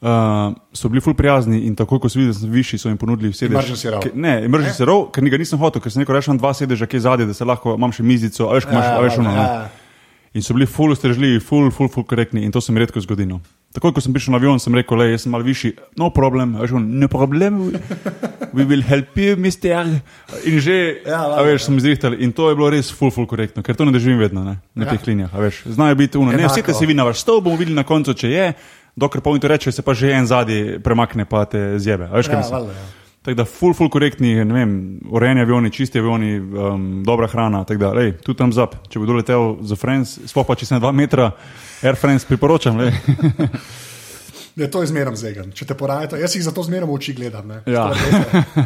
Uh, 0.02 0.54
so 0.74 0.90
bili 0.90 1.02
ful 1.02 1.14
prijazni 1.14 1.62
in 1.66 1.76
tako, 1.76 2.00
ko 2.00 2.10
so 2.10 2.20
videli, 2.20 2.34
da 2.34 2.40
sem 2.40 2.52
višji, 2.52 2.78
so 2.80 2.90
jim 2.90 2.98
ponudili 2.98 3.34
sedež. 3.34 3.54
Emergency 3.54 3.90
row. 3.90 4.02
Ke- 4.02 4.12
Ne, 4.14 4.46
emergency 4.46 4.86
row, 4.86 5.12
ker 5.12 5.26
ga 5.26 5.38
nisem 5.38 5.58
hotel, 5.60 5.82
ker 5.82 5.94
sem 5.94 6.02
rekel, 6.02 6.16
rešam 6.18 6.38
dva 6.38 6.54
sedeža, 6.54 6.86
ki 6.86 6.98
je 6.98 7.06
zadnji, 7.06 7.26
da 7.26 7.34
se 7.34 7.46
lahko, 7.46 7.74
imam 7.78 7.94
še 7.94 8.04
mizico, 8.06 8.50
a 8.50 8.58
veš, 8.58 8.66
ko 8.66 8.78
imaš, 8.78 8.86
a 8.86 9.02
veš, 9.02 9.18
ono. 9.22 9.32
ne. 9.34 9.86
In 10.34 10.42
so 10.44 10.54
bili 10.54 10.66
ful 10.66 10.92
ustrežljivi, 10.92 11.40
ful, 11.40 11.70
ful, 11.72 11.88
ful 11.90 12.04
korektni 12.04 12.44
in 12.44 12.52
to 12.52 12.62
se 12.62 12.72
mi 12.72 12.80
redko 12.80 13.00
zgodi. 13.02 13.26
no. 13.26 13.40
Takoj, 13.74 13.92
ko 13.94 14.02
sem 14.02 14.14
prišel 14.14 14.32
na 14.32 14.38
avion, 14.40 14.60
sem 14.60 14.74
rekel, 14.74 14.98
le, 14.98 15.10
jaz 15.12 15.26
sem 15.26 15.32
malo 15.32 15.44
višji, 15.44 15.74
no 16.00 16.08
problem, 16.10 16.56
a 16.56 16.64
veš, 16.64 16.72
on, 16.80 16.86
no 17.00 17.08
problem, 17.12 17.58
we 18.56 18.64
will 18.66 18.82
help 18.82 19.18
you, 19.20 19.36
mister. 19.38 19.86
In 20.46 20.60
že, 20.64 20.78
Ja, 21.06 21.20
a 21.20 21.28
valjda, 21.30 21.44
veš, 21.52 21.66
sem 21.68 21.78
izrihtal 21.78 22.16
in 22.18 22.32
to 22.32 22.48
je 22.50 22.56
bilo 22.56 22.70
res 22.74 22.90
ful, 22.92 23.12
ful 23.12 23.28
korektno, 23.28 23.62
ker 23.64 23.76
to 23.76 23.86
ne 23.86 23.92
držim 23.92 24.18
vedno 24.18 24.44
ne, 24.44 24.56
na 24.74 24.86
Ja. 24.88 24.96
teh 24.96 25.04
linijah, 25.06 25.36
a 25.36 25.40
veš. 25.40 25.62
Znajo 25.68 25.96
biti 25.96 26.18
uno, 26.18 26.32
ne, 26.32 26.48
vsete 26.48 26.74
se 26.74 26.86
vi 26.86 26.94
na 26.94 27.04
vaš 27.04 27.22
stol, 27.22 27.42
bomo 27.42 27.56
videli 27.56 27.76
na 27.76 27.84
koncu, 27.84 28.14
če 28.14 28.30
je, 28.30 28.48
dokler 28.96 29.22
pa 29.22 29.30
oni 29.30 29.40
to 29.40 29.48
reče, 29.48 29.72
se 29.72 29.82
pa 29.82 29.94
že 29.94 30.12
en 30.12 30.26
zadnji 30.26 30.80
premakne, 30.80 31.26
pa 31.26 31.46
te 31.46 31.76
zjebe. 31.78 32.08
A 32.08 32.18
veš, 32.18 32.28
kaj 32.28 32.36
Ja, 32.36 32.40
mislim? 32.40 32.58
valjda, 32.60 32.74
ja. 32.74 33.07
Tako 33.26 33.36
da, 33.36 33.46
full, 33.46 33.74
full 33.76 33.90
korektni, 33.92 34.36
ne 34.46 34.54
vem, 34.56 34.74
urejeni 35.12 35.42
avioni, 35.44 35.72
čisti 35.74 36.00
avioni, 36.00 36.38
um, 36.40 36.88
dobra 37.04 37.28
hrana. 37.28 37.64
Tako 37.68 37.82
da, 37.82 37.92
lej, 37.98 38.14
tu 38.24 38.36
tam 38.38 38.54
zap, 38.56 38.78
če 38.88 39.02
bi 39.02 39.10
dol 39.10 39.20
letel 39.20 39.58
za 39.68 39.76
France, 39.76 40.30
sploh 40.32 40.48
pa 40.48 40.56
če 40.56 40.70
sem 40.70 40.80
dva 40.80 40.94
metra, 40.96 41.34
Air 41.84 42.00
France 42.00 42.28
priporočam. 42.30 42.80
Ne, 44.58 44.66
to 44.68 44.82
je 44.82 44.88
zmeraj 44.88 45.16
zegan. 45.16 45.52
Če 45.52 45.66
te 45.66 45.76
porajate, 45.76 46.18
jaz 46.18 46.34
jih 46.34 46.42
zato 46.42 46.64
zmeraj 46.66 46.88
v 46.90 46.94
oči 46.94 47.14
gledam. 47.14 47.46
ne. 47.46 47.60
Ja. 47.68 47.92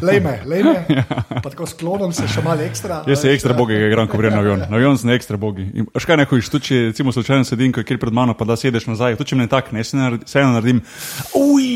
Lej 0.02 0.20
me, 0.20 0.38
lej 0.46 0.64
me. 0.64 1.04
Pa 1.44 1.50
tako 1.50 1.68
sklonom 1.68 2.14
se 2.14 2.24
še 2.26 2.40
malo 2.40 2.64
ekstra. 2.64 3.02
Jaz 3.04 3.20
se 3.20 3.34
ekstra 3.34 3.52
bogi, 3.52 3.76
igram, 3.76 4.08
ko 4.08 4.16
grem 4.16 4.32
na 4.32 4.40
avion. 4.40 4.64
Na 4.64 4.78
avion 4.78 4.96
sem 4.96 5.12
ekstra 5.12 5.36
bogi. 5.36 5.68
Až 5.92 6.08
kaj 6.08 6.18
ne 6.18 6.26
hojiš, 6.26 6.48
tu 6.48 6.62
če 6.62 6.80
recimo 6.88 7.12
slučajno 7.12 7.44
sedim, 7.44 7.76
kjer 7.76 8.00
pred 8.00 8.14
mano, 8.14 8.32
pa 8.32 8.48
da 8.48 8.56
sedeš 8.56 8.88
nazaj, 8.88 9.20
tu 9.20 9.28
če 9.28 9.36
me 9.36 9.44
ne 9.44 9.52
takne, 9.52 9.84
jaz 9.84 9.92
se 9.92 10.00
vseeno 10.24 10.56
naredim. 10.56 10.80
Uj, 11.36 11.68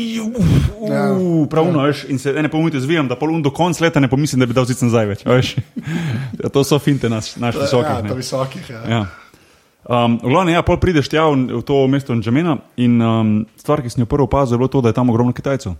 Ja. 0.86 1.10
uh, 1.12 1.44
pravno, 1.50 1.82
veš, 1.82 2.04
in 2.08 2.18
se 2.18 2.30
ene 2.32 2.48
pol 2.48 2.60
minute 2.60 2.80
zvijam, 2.80 3.08
da 3.08 3.16
pol 3.16 3.34
un 3.34 3.42
do 3.42 3.50
konca 3.50 3.82
leta 3.82 4.00
ne 4.00 4.08
pomislim, 4.08 4.40
da 4.40 4.46
bi 4.46 4.54
dal 4.54 4.64
zic 4.64 4.80
nazaj 4.80 5.06
več. 5.06 5.24
Veš. 5.28 5.52
Ja, 6.38 6.48
to 6.48 6.64
so 6.64 6.78
finte 6.78 7.08
naš, 7.08 7.34
naš 7.36 7.54
Ja, 7.54 7.62
visokih. 7.62 8.02
ne. 8.02 8.14
visokih. 8.14 8.70
Ja. 8.70 8.82
Ja. 8.88 9.00
Um, 9.86 10.18
v 10.18 10.34
glavnem, 10.34 10.58
ja, 10.58 10.66
pol 10.66 10.80
prideš 10.82 11.06
tja 11.06 11.30
v, 11.30 11.46
v 11.46 11.62
to 11.62 11.86
mesto 11.86 12.10
Džamena 12.10 12.58
in 12.74 12.98
um, 12.98 13.28
stvar, 13.54 13.78
ki 13.78 13.92
sem 13.92 14.02
jo 14.02 14.10
prvo 14.10 14.26
opazil, 14.26 14.58
je 14.58 14.58
bilo 14.58 14.70
to, 14.72 14.82
da 14.82 14.90
je 14.90 14.98
tam 14.98 15.14
ogromno 15.14 15.30
Kitajcev. 15.30 15.78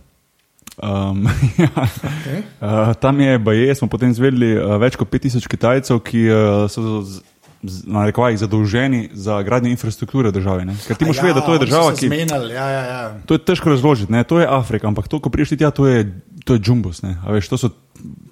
Um, 0.79 1.27
ja. 1.63 1.67
Okay. 1.75 2.39
uh, 2.63 2.95
tam 2.95 3.19
je, 3.19 3.35
baje, 3.35 3.75
smo 3.75 3.91
potem 3.91 4.13
zvedeli 4.15 4.55
uh, 4.55 4.79
več 4.79 4.95
kot 4.95 5.11
5000 5.11 5.43
Kitajcev, 5.51 5.99
ki 6.07 6.23
uh, 6.31 6.71
so 6.71 7.03
z, 7.03 7.19
z, 7.67 7.83
na 7.83 8.05
rekovajih 8.07 8.39
zadolženi 8.39 9.09
za 9.11 9.41
gradnjo 9.43 9.75
infrastrukture 9.75 10.31
države. 10.31 10.63
Ne? 10.69 10.79
Ker 10.87 10.95
ti 10.95 11.03
moraš 11.03 11.19
vedeti, 11.27 11.39
da 11.41 11.43
to 11.43 11.57
je 11.57 11.63
država, 11.67 11.91
ki. 11.91 12.07
Zmenjali, 12.07 12.55
ja, 12.55 12.67
ja, 12.71 12.83
ja. 12.87 13.01
To 13.27 13.35
je 13.35 13.43
težko 13.43 13.75
razložiti, 13.75 14.07
ne? 14.13 14.23
to 14.23 14.39
je 14.39 14.47
Afrika, 14.47 14.87
ampak 14.87 15.11
to, 15.11 15.19
ko 15.19 15.33
priješ 15.33 15.57
tja, 15.57 15.73
to 15.75 15.83
je, 15.89 16.07
to 16.47 16.55
je 16.55 16.63
džumbus. 16.63 17.01
ne. 17.03 17.17
A 17.25 17.35
Veš, 17.35 17.49
to 17.51 17.57
so 17.59 17.69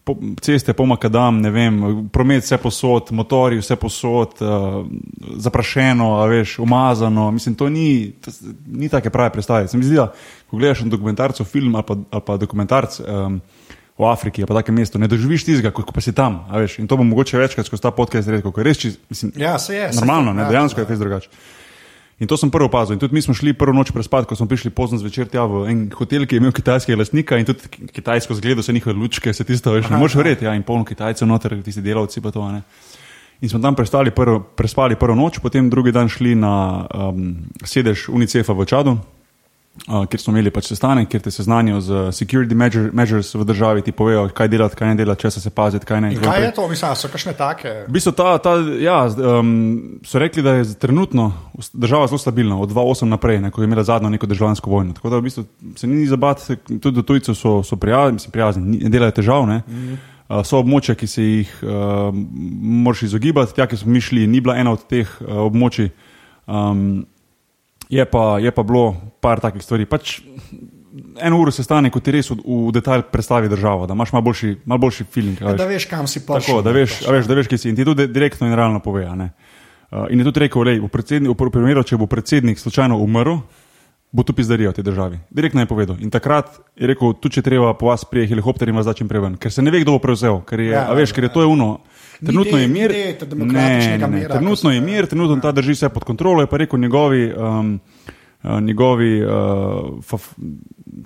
po, 0.05 0.15
ceste, 0.41 0.73
pomakadam, 0.73 1.41
ne 1.41 1.51
vem, 1.51 1.79
promet 2.13 2.43
vse 2.45 2.57
posod, 2.61 3.11
motori 3.11 3.59
vse 3.59 3.75
posod, 3.75 4.39
uh, 4.39 4.85
zaprašeno, 5.37 6.25
veš, 6.31 6.59
umazano. 6.59 7.31
Mislim, 7.31 7.55
to 7.55 7.69
ni, 7.69 8.13
to, 8.21 8.31
ni 8.67 8.89
take 8.89 9.09
prave 9.09 9.33
predstave. 9.35 9.67
Se 9.67 9.77
mi 9.77 9.83
zdi, 9.83 9.95
da 9.99 10.11
ko 10.49 10.57
gledaš 10.57 10.85
na 10.85 10.93
dokumentarcu 10.93 11.43
film 11.43 11.75
ali 11.75 11.83
pa, 11.87 11.95
ali 12.11 12.23
pa 12.25 12.37
dokumentarc. 12.37 12.99
Um, 13.03 13.41
V 13.95 14.03
Afriki 14.11 14.43
pa 14.43 14.51
tako 14.57 14.73
mesto, 14.75 14.99
ne 14.99 15.07
doživiš 15.07 15.45
tistega, 15.47 15.69
kot 15.71 15.85
ko 15.87 15.93
pa 15.95 16.01
si 16.03 16.11
tam. 16.11 16.41
in 16.77 16.87
to 16.87 16.97
bom 16.99 17.07
mogoče 17.07 17.37
večkrat 17.39 17.65
skozi 17.65 17.81
ta 17.81 17.91
podcast 17.95 18.27
rekel, 18.27 18.51
ker 18.51 18.65
res, 18.67 18.77
čist, 18.77 18.99
mislim, 19.09 19.31
Ja, 19.39 19.53
se 19.59 19.75
je. 19.75 19.93
se 19.93 19.99
Normalno, 19.99 20.31
je, 20.31 20.35
ne, 20.35 20.41
ja, 20.43 20.49
dejansko 20.49 20.81
je 20.81 20.83
ja. 20.83 20.87
kaj 20.87 20.97
drugače. 20.99 21.29
In 22.19 22.27
to 22.31 22.37
sem 22.39 22.47
prvo 22.47 22.69
opazil. 22.71 22.95
In 22.95 22.99
tudi 22.99 23.13
mi 23.13 23.21
smo 23.21 23.33
šli 23.35 23.51
prvo 23.53 23.75
noč 23.75 23.91
prespati, 23.91 24.27
ko 24.27 24.35
smo 24.39 24.47
prišli 24.47 24.71
pozno 24.71 24.95
zvečer 24.95 25.27
tja 25.27 25.43
v 25.43 25.65
en 25.67 25.79
hotel, 25.91 26.23
ki 26.23 26.37
je 26.37 26.39
imel 26.39 26.53
kitajskega 26.55 26.95
lastnika 26.95 27.35
in 27.35 27.43
tudi 27.43 27.67
ki- 27.67 27.87
kitajsko 27.91 28.37
zgledo, 28.39 28.63
se 28.63 28.71
njihove 28.71 28.95
lučke, 28.95 29.33
se 29.33 29.43
tisto 29.43 29.73
več 29.75 29.89
ne 29.91 29.99
moreš 29.99 30.15
verjeti. 30.15 30.47
Ja, 30.47 30.55
in 30.55 30.63
polno 30.63 30.87
kitajcev 30.87 31.27
noter, 31.27 31.59
tisti 31.59 31.83
delavci 31.83 32.23
pa 32.23 32.31
to. 32.31 32.47
Ne. 32.51 32.63
In 33.43 33.51
smo 33.51 33.59
tam 33.59 33.75
prestali 33.75 34.15
prvo, 34.15 34.39
prespali 34.39 34.95
prvo 34.95 35.15
noč, 35.15 35.41
potem 35.43 35.67
drugi 35.69 35.91
dan 35.91 36.07
šli 36.07 36.39
na 36.39 36.87
um, 36.87 37.35
sedež 37.67 38.07
UNICEF-a 38.07 38.55
v 38.55 38.65
Čadu. 38.65 38.95
Uh, 39.75 40.05
kjer 40.07 40.21
smo 40.21 40.31
imeli 40.31 40.49
pač 40.55 40.69
sestanek, 40.71 41.09
kjer 41.11 41.21
te 41.21 41.31
seznanijo 41.35 41.81
z 41.83 41.97
security 42.15 42.55
measure, 42.55 42.89
measures 42.95 43.27
v 43.35 43.43
državi, 43.45 43.83
ti 43.83 43.91
povejo, 43.91 44.29
kaj 44.33 44.47
delati, 44.49 44.77
kaj 44.79 44.87
ne 44.87 44.95
delati, 44.95 45.21
česa 45.27 45.41
se 45.43 45.51
paziti, 45.51 45.85
kaj 45.85 45.99
ne. 46.01 46.11
In 46.15 46.21
kaj 46.23 46.41
je 46.41 46.53
to, 46.55 46.67
mislim, 46.71 46.95
so 46.95 47.09
kakšne 47.11 47.33
take? 47.37 47.73
V 47.83 47.93
bistvu 47.93 48.13
ta, 48.15 48.37
ta, 48.41 48.55
ja, 48.81 49.03
um, 49.11 49.99
so 50.07 50.21
rekli, 50.23 50.41
da 50.41 50.55
je 50.57 50.73
trenutno 50.79 51.27
država 51.73 52.07
zelo 52.07 52.17
stabilna, 52.23 52.57
od 52.57 52.71
2008 52.71 53.11
naprej, 53.11 53.41
ne, 53.43 53.51
ko 53.51 53.61
je 53.61 53.67
imela 53.69 53.83
zadnjo 53.83 54.09
neko 54.09 54.25
državljansko 54.31 54.69
vojno. 54.69 54.95
Tako 54.95 55.11
da 55.11 55.19
v 55.19 55.27
bistvu 55.27 55.43
se 55.75 55.87
ni 55.91 56.07
zabati, 56.07 56.55
tudi 56.79 56.95
do 56.95 57.03
tujcev 57.03 57.35
so, 57.35 57.59
so 57.63 57.75
prijazni, 57.75 58.13
mislim, 58.13 58.31
prijazni, 58.31 58.63
ni- 58.63 58.79
ne 58.87 58.89
delajo 58.89 59.11
težav. 59.19 59.45
Ne. 59.45 59.61
Uh, 59.67 60.39
so 60.41 60.63
območja, 60.63 60.95
ki 60.95 61.07
se 61.07 61.23
jih 61.23 61.51
uh, 61.61 62.15
moraš 62.79 63.03
izogibati, 63.11 63.53
tja, 63.59 63.67
ki 63.67 63.77
smo 63.83 63.91
mi 63.91 64.01
šli, 64.01 64.23
ni 64.27 64.41
bila 64.41 64.55
ena 64.57 64.71
od 64.71 64.87
teh 64.87 65.11
uh, 65.19 65.43
območij. 65.45 65.91
Um, 66.47 67.03
je, 67.89 68.05
pa, 68.05 68.39
je 68.39 68.51
pa 68.51 68.63
bilo 68.63 68.95
par 69.21 69.39
takih 69.39 69.63
stvari. 69.63 69.85
Pač, 69.85 70.19
eno 71.21 71.39
uro 71.39 71.51
se 71.51 71.63
stane, 71.63 71.89
ko 71.91 71.99
ti 71.99 72.13
res 72.15 72.29
v, 72.31 72.37
v 72.43 72.71
detalj 72.75 73.05
predstavi 73.11 73.49
državo, 73.51 73.87
da 73.87 73.97
imaš 73.97 74.13
malo 74.15 74.29
boljši, 74.29 74.55
malo 74.65 74.85
boljši 74.85 75.03
feeling. 75.11 75.41
a 75.41 75.51
veš. 75.51 75.59
Da 75.59 75.67
veš, 75.69 75.85
kam 75.91 76.07
si 76.07 76.23
prišel. 76.25 76.41
Tako, 76.41 76.61
da 76.65 76.71
veš, 76.75 77.01
a 77.07 77.15
veš, 77.15 77.29
da 77.29 77.37
veš, 77.37 77.51
kje 77.51 77.57
si. 77.57 77.69
In 77.69 77.75
ti 77.75 77.85
tudi 77.85 78.07
direktno 78.07 78.47
in 78.47 78.55
realno 78.55 78.79
pove. 78.79 79.05
Uh, 79.05 80.07
in 80.09 80.19
je 80.19 80.25
tudi 80.25 80.45
rekel, 80.47 80.63
lej, 80.63 80.81
v, 80.81 80.89
v 80.89 81.51
primeru, 81.51 81.83
če 81.83 81.97
bo 81.97 82.09
predsednik 82.09 82.59
slučajno 82.59 82.97
umrl, 82.97 83.39
bo 84.15 84.23
tu 84.23 84.33
pizdarija 84.33 84.71
v 84.71 84.79
tej 84.79 84.85
državi. 84.87 85.19
Direktno 85.29 85.61
je 85.61 85.67
povedal. 85.67 85.97
In 85.99 86.09
takrat 86.09 86.55
je 86.79 86.87
rekel, 86.87 87.13
tu 87.19 87.29
če 87.29 87.43
treba 87.43 87.73
po 87.75 87.91
vas 87.91 88.05
prije 88.07 88.31
helikopter 88.31 88.69
in 88.71 88.75
vas 88.75 88.87
začim 88.87 89.09
preven, 89.11 89.35
ker 89.35 89.51
se 89.51 89.61
ne 89.61 89.71
ve, 89.71 89.83
kdo 89.83 89.97
bo 89.97 89.99
prevzel. 89.99 90.39
Ker 90.47 90.63
je, 90.63 90.71
Ja, 90.71 90.87
ja, 90.87 90.91
a 90.91 90.95
veš, 90.95 91.11
ker 91.11 91.27
je 91.27 91.33
to 91.35 91.43
je 91.43 91.51
uno. 91.51 91.67
Ni 91.75 91.94
Trenutno 92.19 92.57
je 92.57 92.67
mir, 92.67 92.91
ne, 93.35 93.97
ne, 93.97 94.07
mira, 94.07 94.29
trenutno 94.29 94.71
je 94.71 94.81
mir, 94.81 95.05
trenutno 95.05 95.39
ta 95.41 95.51
drži 95.51 95.71
vse 95.71 95.89
pod 95.89 96.03
kontrolo. 96.03 96.41
Je 96.41 96.47
pa 96.47 96.57
rekel 96.57 96.79
njegovi, 96.79 97.33
um, 97.33 97.79
uh, 98.43 98.61
njegovi 98.61 99.23
uh, 99.23 100.19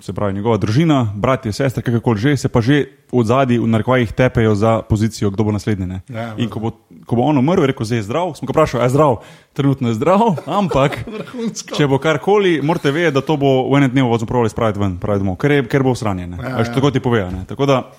se 0.00 0.12
pravi, 0.12 0.32
njegova 0.34 0.56
družina, 0.56 1.12
bratje, 1.16 1.52
sestre, 1.52 1.82
kakorkoli 1.82 2.18
že, 2.18 2.36
se 2.36 2.48
pa 2.48 2.60
že 2.60 2.84
od 3.12 3.26
zadaj 3.26 3.58
v 3.58 3.66
narkovajih 3.66 4.12
tepejo 4.12 4.54
za 4.54 4.82
pozicijo, 4.82 5.30
kdo 5.30 5.44
bo 5.44 5.52
naslednji. 5.52 5.86
ne. 5.86 6.00
Ja, 6.08 6.34
In 6.38 6.48
ko 6.48 6.60
bo, 6.60 6.70
ko 7.06 7.16
bo 7.16 7.22
on 7.22 7.38
umrl, 7.38 7.66
rekel, 7.66 7.82
zdaj 7.84 7.98
je 7.98 8.02
zdrav. 8.02 8.34
Smo 8.34 8.46
ga 8.46 8.52
vprašali, 8.52 8.84
je 8.84 8.88
zdrav, 8.88 9.16
trenutno 9.52 9.88
je 9.88 9.94
zdrav, 9.94 10.20
ampak 10.46 11.00
če 11.76 11.86
bo 11.86 11.98
karkoli, 11.98 12.60
morate 12.62 12.90
vedeti, 12.90 13.14
da 13.14 13.20
to 13.20 13.36
bo 13.36 13.66
v 13.66 13.76
enem 13.76 13.90
dnevu 13.90 14.10
vas 14.10 14.22
pravili 14.24 14.50
spraviti 14.50 14.78
ven, 14.78 14.98
pravi 14.98 15.18
domov, 15.18 15.36
ker, 15.36 15.50
je, 15.50 15.66
ker 15.66 15.82
bo 15.82 15.90
usranjen. 15.90 16.38
Ja, 16.38 16.48
Ja, 16.48 16.58
ja. 16.58 16.70
Tako 16.70 16.90
ti 16.90 17.00
pove. 17.00 17.26
ne. 17.30 17.44
Tako 17.48 17.66
da 17.66 17.90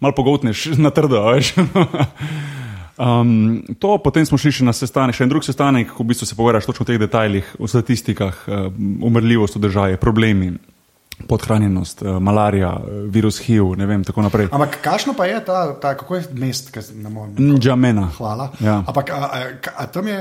malo 0.00 0.14
pogotneš 0.16 0.66
na 0.80 0.90
trdo. 0.90 1.22
Um, 3.00 3.62
to 3.78 3.96
potem 3.96 4.26
smo 4.28 4.36
šli 4.36 4.52
še 4.60 4.64
na 4.68 4.74
sestanek, 4.76 5.16
še 5.16 5.24
en 5.24 5.30
drug 5.32 5.44
sestanek, 5.46 5.88
ko 5.96 6.04
v 6.04 6.10
bistvu 6.12 6.26
se 6.28 6.36
pogovarjaš 6.36 6.66
točno 6.68 6.84
o 6.84 6.88
teh 6.90 6.98
detajlih, 7.00 7.54
o 7.56 7.64
statistikah, 7.64 8.42
uh, 8.44 8.66
umrljivost 9.08 9.56
v 9.56 9.62
državi, 9.64 9.96
problemi, 9.96 10.50
podhranjenost, 11.24 12.04
uh, 12.04 12.18
malarija, 12.20 12.74
uh, 12.76 12.98
virus 13.08 13.40
HIV, 13.46 13.72
ne 13.80 13.88
vem, 13.88 14.04
tako 14.04 14.26
naprej. 14.26 14.50
Ampak 14.52 14.76
kakšno 14.84 15.16
pa 15.16 15.30
je 15.30 15.40
ta, 15.48 15.62
ta 15.80 15.94
kako 15.96 16.20
je 16.20 16.28
mest, 16.44 16.68
ki 16.76 16.84
ne 17.00 17.08
morem. 17.08 17.40
Ndžamena. 17.54 18.10
Hvala. 18.18 18.50
Ja. 18.60 18.82
Ampak 18.84 19.16
a, 19.16 19.24
a, 19.24 19.42
ka- 19.64 19.76
a 19.80 19.88
tam 19.88 20.12
je 20.12 20.20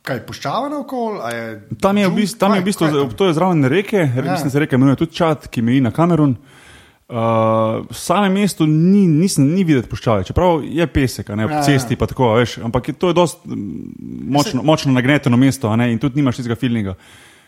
kaj 0.00 0.24
puščava 0.24 0.72
naokol? 0.72 1.20
a 1.20 1.28
je 1.28 1.44
Tam 1.76 2.00
je 2.00 2.08
v 2.08 2.22
bistvu, 2.24 2.40
tam 2.40 2.56
je 2.56 2.64
v 2.64 2.70
bistvu 2.72 2.88
je 2.88 2.96
tam? 3.04 3.16
to 3.20 3.28
je 3.28 3.36
zraven 3.36 3.68
reke, 3.68 4.00
ja. 4.00 4.30
mislim, 4.32 4.48
se 4.48 4.64
reka 4.64 4.80
imenuje 4.80 5.04
tudi 5.04 5.20
Čad, 5.20 5.52
ki 5.52 5.60
meji 5.60 5.84
na 5.84 5.92
Kamerun. 5.92 6.38
Uh, 6.40 6.63
v 7.06 7.92
samem 7.92 8.32
mestu 8.32 8.64
ni, 8.66 9.04
nisem, 9.06 9.44
ni 9.44 9.64
videti 9.64 9.88
puščave, 9.88 10.24
čeprav 10.24 10.62
je 10.64 10.86
pesek, 10.86 11.28
ne 11.28 11.44
ob 11.44 11.50
Ja, 11.50 11.56
ja. 11.56 11.62
cesti, 11.62 11.96
pa 11.96 12.06
tako, 12.06 12.32
veš, 12.34 12.58
ampak 12.58 12.88
je, 12.88 12.94
to 12.94 13.08
je 13.08 13.14
dosti 13.14 13.58
močno, 14.26 14.62
močno 14.62 14.92
nagneteno 14.92 15.36
mesto 15.36 15.68
ne, 15.76 15.92
in 15.92 15.98
tudi 15.98 16.16
nimaš 16.16 16.36
tistega 16.36 16.56
filninga. 16.56 16.94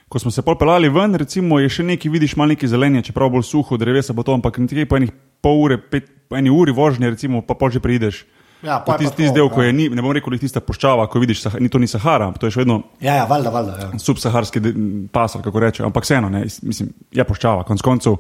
Ko 0.08 0.18
smo 0.18 0.30
se 0.30 0.42
pol 0.42 0.54
pelali 0.54 0.88
ven, 0.88 1.14
recimo, 1.14 1.58
je 1.58 1.68
še 1.68 1.82
nekaj, 1.84 2.10
vidiš 2.10 2.36
malo 2.36 2.52
neki 2.52 2.68
zelenje, 2.68 3.02
čeprav 3.02 3.32
bolj 3.32 3.42
suho, 3.42 3.74
drevesa 3.76 4.12
bo 4.12 4.22
to, 4.22 4.34
ampak 4.34 4.58
nekje 4.58 4.86
po 4.86 4.96
enih 4.96 5.10
pol 5.42 5.64
ure, 5.64 5.80
pet, 5.80 6.06
eni 6.30 6.50
uri 6.50 6.70
vožnje, 6.70 7.10
recimo, 7.10 7.40
pa 7.42 7.54
pol 7.54 7.70
že 7.70 7.80
prideš. 7.80 8.26
Ja, 8.62 8.78
Pa 8.80 8.94
je 8.94 9.04
tisti 9.04 9.26
to, 9.28 9.34
del, 9.34 9.50
ko 9.52 9.60
ja. 9.60 9.66
je, 9.68 9.72
ni, 9.72 9.88
ne 9.92 10.00
bom 10.00 10.14
rekel, 10.16 10.32
tista 10.38 10.62
puščava, 10.64 11.04
ko 11.12 11.20
vidiš, 11.20 11.42
ni 11.60 11.68
to 11.68 11.76
ni 11.78 11.86
Sahara, 11.86 12.30
to 12.32 12.48
je 12.48 12.54
še 12.54 12.62
vedno 12.64 12.78
Ja, 13.00 13.18
ja, 13.20 13.24
valjda, 13.28 13.50
valjda. 13.52 13.72
Ja. 13.78 13.98
subsaharski 14.00 14.60
de- 14.60 14.72
pas, 15.12 15.34
ali 15.34 15.44
kako 15.44 15.60
reče, 15.60 15.84
ampak 15.84 16.04
vseeno, 16.04 16.30
ne, 16.32 16.40
mislim, 16.62 16.88
je 17.12 17.24
poščava, 17.24 17.66
konc 17.68 17.82
koncev, 17.84 18.16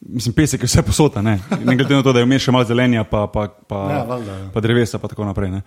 mislim, 0.00 0.34
pesek 0.34 0.62
je 0.62 0.70
vse 0.70 0.82
posota, 0.82 1.22
ne, 1.22 1.38
ne 1.64 1.76
glede 1.76 1.94
na 1.94 2.02
to, 2.02 2.12
da 2.12 2.22
je 2.22 2.26
vmes 2.26 2.42
še 2.42 2.54
malo 2.54 2.66
zelenja, 2.68 3.04
pa, 3.04 3.26
pa, 3.32 3.48
pa, 3.68 3.84
Ja, 3.92 4.02
valjda, 4.08 4.36
ja. 4.42 4.50
pa 4.54 4.60
drevesa, 4.64 4.98
pa 4.98 5.08
tako 5.08 5.26
naprej. 5.28 5.50
Ne. 5.58 5.62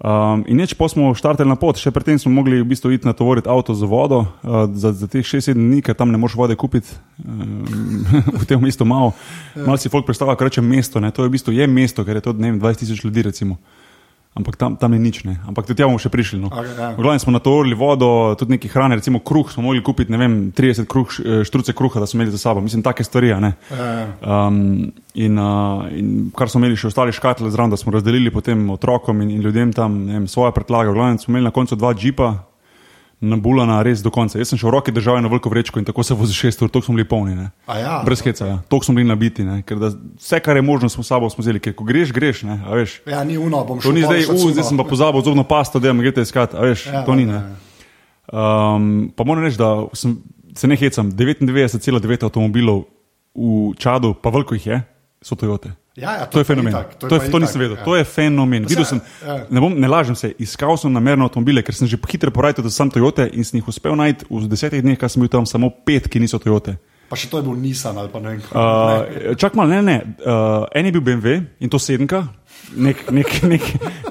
Um, 0.00 0.46
in 0.48 0.56
neč, 0.56 0.72
pa 0.72 0.88
smo 0.88 1.10
štartali 1.12 1.44
na 1.44 1.58
pot, 1.60 1.76
še 1.76 1.92
predtem 1.92 2.16
smo 2.16 2.32
mogli 2.32 2.62
v 2.62 2.68
bistvu 2.70 2.94
iti 2.96 3.04
natovoriti 3.04 3.50
avto 3.52 3.76
za 3.76 3.84
vodo, 3.84 4.22
uh, 4.24 4.64
za, 4.72 4.94
za 4.96 5.04
teh 5.04 5.20
6-7 5.20 5.52
dni, 5.52 5.82
ker 5.84 5.92
tam 5.92 6.08
ne 6.08 6.16
moreš 6.20 6.38
vode 6.40 6.56
kupiti, 6.56 6.88
um, 7.20 8.00
v 8.40 8.48
tem 8.48 8.56
mestu 8.64 8.88
malo. 8.88 9.12
Malo 9.58 9.76
si 9.76 9.92
folk 9.92 10.08
predstavlja, 10.08 10.38
ko 10.40 10.48
rečem 10.48 10.64
mesto, 10.64 11.04
ne, 11.04 11.12
to 11.12 11.26
je 11.26 11.28
v 11.28 11.36
bistvu 11.36 11.52
je 11.52 11.68
mesto, 11.68 12.06
ker 12.06 12.16
je 12.16 12.24
to, 12.24 12.32
ne 12.32 12.54
vem, 12.54 12.62
20 12.62 12.84
tisoč 12.84 13.04
ljudi 13.04 13.28
recimo. 13.28 13.60
Ampak 14.30 14.54
tam, 14.54 14.78
tam 14.78 14.94
ni 14.94 15.02
nič, 15.02 15.26
ne. 15.26 15.42
ampak 15.42 15.66
tudi 15.66 15.82
tja 15.82 15.90
bomo 15.90 15.98
še 15.98 16.06
prišli. 16.06 16.38
No. 16.38 16.54
Okej, 16.54 16.70
ja. 16.78 16.94
V 16.94 17.02
glavnem 17.02 17.18
smo 17.18 17.34
natovorili 17.34 17.74
vodo, 17.74 18.38
tudi 18.38 18.54
nekaj 18.54 18.70
hrane, 18.70 18.94
recimo 18.94 19.18
kruh 19.18 19.50
smo 19.50 19.66
mogli 19.66 19.82
kupiti, 19.82 20.14
vem, 20.14 20.54
30 20.54 20.86
kruh, 20.86 21.10
eh, 21.18 21.42
štruce 21.42 21.74
kruha, 21.74 21.98
da 21.98 22.06
smo 22.06 22.22
imeli 22.22 22.30
za 22.30 22.38
sabo, 22.38 22.62
mislim, 22.62 22.84
take 22.86 23.02
stvari. 23.02 23.34
Ja. 23.34 23.42
Um, 23.42 24.94
in, 25.18 25.34
uh, 25.34 25.82
in 25.90 26.30
kar 26.30 26.46
smo 26.46 26.62
imeli 26.62 26.78
še 26.78 26.92
ostali 26.94 27.10
škatle 27.10 27.50
zraven, 27.50 27.74
da 27.74 27.78
smo 27.80 27.90
razdelili 27.90 28.30
potem 28.30 28.70
otrokom 28.70 29.18
in, 29.26 29.34
in 29.34 29.42
ljudem 29.42 29.74
tam 29.74 30.06
vem, 30.06 30.30
svoje 30.30 30.54
predlage. 30.54 30.94
V 30.94 30.98
glavnem 31.00 31.18
smo 31.18 31.34
imeli 31.34 31.50
na 31.50 31.54
koncu 31.54 31.74
dva 31.74 31.90
džipa, 31.90 32.30
nabulana 33.20 33.82
res 33.84 34.00
do 34.02 34.10
konca. 34.10 34.38
Jaz 34.40 34.50
sem 34.52 34.58
še 34.60 34.64
v 34.64 34.72
roki 34.72 34.92
držal 34.96 35.18
eno 35.20 35.28
veliko 35.28 35.52
vrečko 35.52 35.80
in 35.80 35.84
tako 35.84 36.02
se 36.06 36.16
vozi 36.16 36.34
šest 36.36 36.62
ur, 36.64 36.70
toliko 36.72 36.88
smo 36.88 36.96
bili 36.96 37.08
polni. 37.08 37.36
Ne. 37.36 37.50
A 37.68 37.76
ja, 37.78 37.94
Brez 38.04 38.24
heca, 38.24 38.46
ja. 38.48 38.56
toliko 38.72 38.88
smo 38.88 38.96
bili 38.96 39.08
nabiti, 39.08 39.44
ne. 39.44 39.60
ker 39.66 39.80
da 39.80 39.92
vse, 39.92 40.40
kar 40.40 40.56
je 40.56 40.64
možno, 40.64 40.88
smo 40.88 41.04
s 41.04 41.12
sabo 41.12 41.28
smo 41.30 41.44
vzeli, 41.44 41.60
ker 41.60 41.76
ko 41.76 41.84
greš, 41.84 42.14
greš. 42.16 42.42
Ne. 42.48 42.56
Ja, 43.06 43.20
ni 43.28 43.36
uno, 43.36 43.60
bom 43.68 43.82
To 43.82 43.90
šel 43.90 43.98
ni 43.98 44.06
pol 44.06 44.16
zdaj, 44.16 44.24
uh, 44.32 44.46
zdaj 44.56 44.68
sem 44.72 44.80
pa 44.80 44.88
pozabil 44.88 45.24
zobno 45.26 45.44
pasto, 45.44 45.82
da 45.82 45.92
me 45.92 46.06
greste 46.06 46.24
iskat, 46.24 46.56
veš, 46.56 46.86
Ja, 46.88 47.04
to 47.04 47.18
ni. 47.18 47.28
Ne. 47.28 47.44
Um, 48.32 49.10
pa 49.12 49.26
moram 49.28 49.44
reči, 49.44 49.60
da 49.60 49.84
sem, 49.92 50.16
se 50.56 50.70
ne 50.70 50.80
hecam, 50.80 51.12
99,9 51.12 52.24
avtomobilov 52.24 52.86
v 53.36 53.74
Čadu, 53.78 54.14
pa 54.16 54.32
veliko 54.32 54.56
jih 54.56 54.66
je, 54.66 54.80
so 55.20 55.36
Toyote. 55.36 55.76
Ja, 56.00 56.14
ja, 56.16 56.26
To 56.32 56.40
je 56.40 56.46
pa 56.48 56.54
fenomen. 56.54 56.72
itak, 56.72 56.94
To, 56.96 57.06
je, 57.06 57.10
pa 57.10 57.18
to 57.18 57.28
itak, 57.28 57.40
nisem 57.44 57.60
vedel. 57.60 57.76
ja. 57.76 57.84
To 57.84 57.96
je 57.96 58.04
fenomen. 58.08 58.64
Videl 58.66 58.86
sem, 58.88 59.00
ja. 59.20 59.36
ne, 59.50 59.60
bom, 59.60 59.74
ne 59.76 59.88
lažem 59.88 60.16
se, 60.16 60.32
iskal 60.40 60.78
sem 60.80 60.92
namerno 60.92 61.28
avtomobile, 61.28 61.60
ker 61.66 61.76
sem 61.76 61.84
že 61.90 62.00
hitro 62.08 62.32
porajal, 62.32 62.64
da 62.64 62.72
sem 62.72 62.88
Toyote 62.90 63.28
in 63.36 63.44
sem 63.44 63.60
jih 63.60 63.68
uspel 63.68 63.92
najti 64.00 64.24
v 64.30 64.48
desetih 64.48 64.80
dneh, 64.80 64.96
kar 64.96 65.12
sem 65.12 65.20
bil 65.20 65.28
tam, 65.28 65.44
samo 65.44 65.68
pet, 65.84 66.08
ki 66.08 66.22
niso 66.24 66.40
Toyote. 66.40 66.78
Pa 67.10 67.18
še 67.18 67.26
to 67.26 67.40
je 67.40 67.42
bil 67.42 67.56
Nissan 67.58 67.96
ali 67.98 68.06
pa 68.06 68.20
ne 68.22 68.36
vem. 68.36 68.42
Uh, 68.54 69.34
čak 69.34 69.58
malo, 69.58 69.66
ne, 69.74 69.82
ne. 69.82 69.96
Uh, 70.22 70.62
en 70.70 70.86
je 70.86 70.92
bil 70.94 71.02
BMW 71.02 71.40
in 71.58 71.66
to 71.66 71.74
sedemka, 71.82 72.20
nek, 72.78 73.02
nek, 73.10 73.26
nek, 73.50 73.64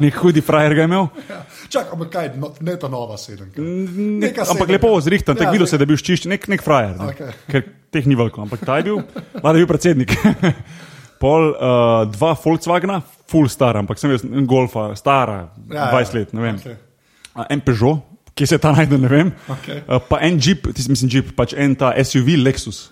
nek 0.03 0.17
hudi 0.19 0.43
frajer 0.43 0.75
ga 0.75 0.83
je 0.83 0.89
imel. 0.91 1.07
Ja. 1.31 1.37
Čak, 1.71 1.93
ampak 1.95 2.09
kaj, 2.11 2.27
no, 2.35 2.51
ne 2.59 2.75
ta 2.75 2.91
nova 2.91 3.15
sedemka. 3.15 3.55
Nek, 3.55 4.35
ampak 4.43 4.51
sedemka. 4.51 4.73
lepo 4.75 4.91
zrihtan, 4.99 5.39
Ja, 5.39 5.45
tako 5.45 5.55
videl 5.55 5.71
se, 5.71 5.79
da 5.79 5.87
je 5.87 5.91
bil 5.93 6.01
ščišč, 6.03 6.27
nek, 6.27 6.49
nek 6.51 6.59
frajer. 6.65 6.97
Ne, 6.99 7.13
Okej. 7.15 7.31
Ker 7.47 7.63
teh 7.95 8.03
ni 8.03 8.19
veliko, 8.19 8.43
ampak 8.43 8.67
ta 8.67 8.81
je 8.83 8.89
bil, 8.91 8.99
vlada 9.39 9.55
je 9.55 9.63
bil 9.63 9.71
predsednik. 9.71 10.11
Pol, 11.19 11.49
uh, 11.51 12.05
dva 12.11 12.33
Volkswagena, 12.43 13.01
full 13.29 13.49
star, 13.51 13.77
ampak 13.81 13.99
sem 13.99 14.11
videl 14.13 14.37
en 14.39 14.45
Golfa, 14.49 14.89
stara, 14.95 15.49
Ja, 15.69 15.75
ja, 15.75 15.89
ja. 15.89 15.89
20 15.99 16.15
let, 16.17 16.31
ne 16.33 16.41
vem. 16.45 16.55
Okay. 16.61 16.77
En 17.49 17.61
Peugeot, 17.61 18.05
ki 18.35 18.47
se 18.47 18.57
ta 18.61 18.71
najde, 18.71 18.97
ne 18.97 19.11
vem. 19.11 19.33
Okej. 19.51 19.83
Uh, 19.83 19.99
pa 20.09 20.21
en 20.25 20.39
Jeep, 20.39 20.69
tisti 20.73 20.91
mislim 20.91 21.11
Jeep, 21.11 21.35
pač 21.37 21.53
en 21.57 21.75
ta 21.75 21.91
SUV 22.03 22.37
Lexus. 22.39 22.87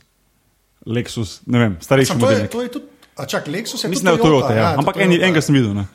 Lexus, 0.88 1.42
ne 1.48 1.60
vem, 1.60 1.80
starejši 1.84 2.14
Sam, 2.14 2.20
to, 2.22 2.30
je, 2.32 2.38
model. 2.38 2.52
to 2.52 2.62
je 2.64 2.72
tudi, 2.78 2.86
a 3.18 3.26
čak, 3.26 3.48
Lexus 3.50 3.84
je 3.84 3.90
Mislim, 3.90 4.06
da 4.06 4.12
je 4.12 4.22
Toyota, 4.22 4.54
ja. 4.54 4.74
to 4.74 4.80
ampak 4.80 4.96
Toyota, 4.96 5.08
en, 5.08 5.16
ja. 5.18 5.26
enega 5.28 5.42
sem 5.42 5.56
videl. 5.58 5.74
Ne. 5.74 5.86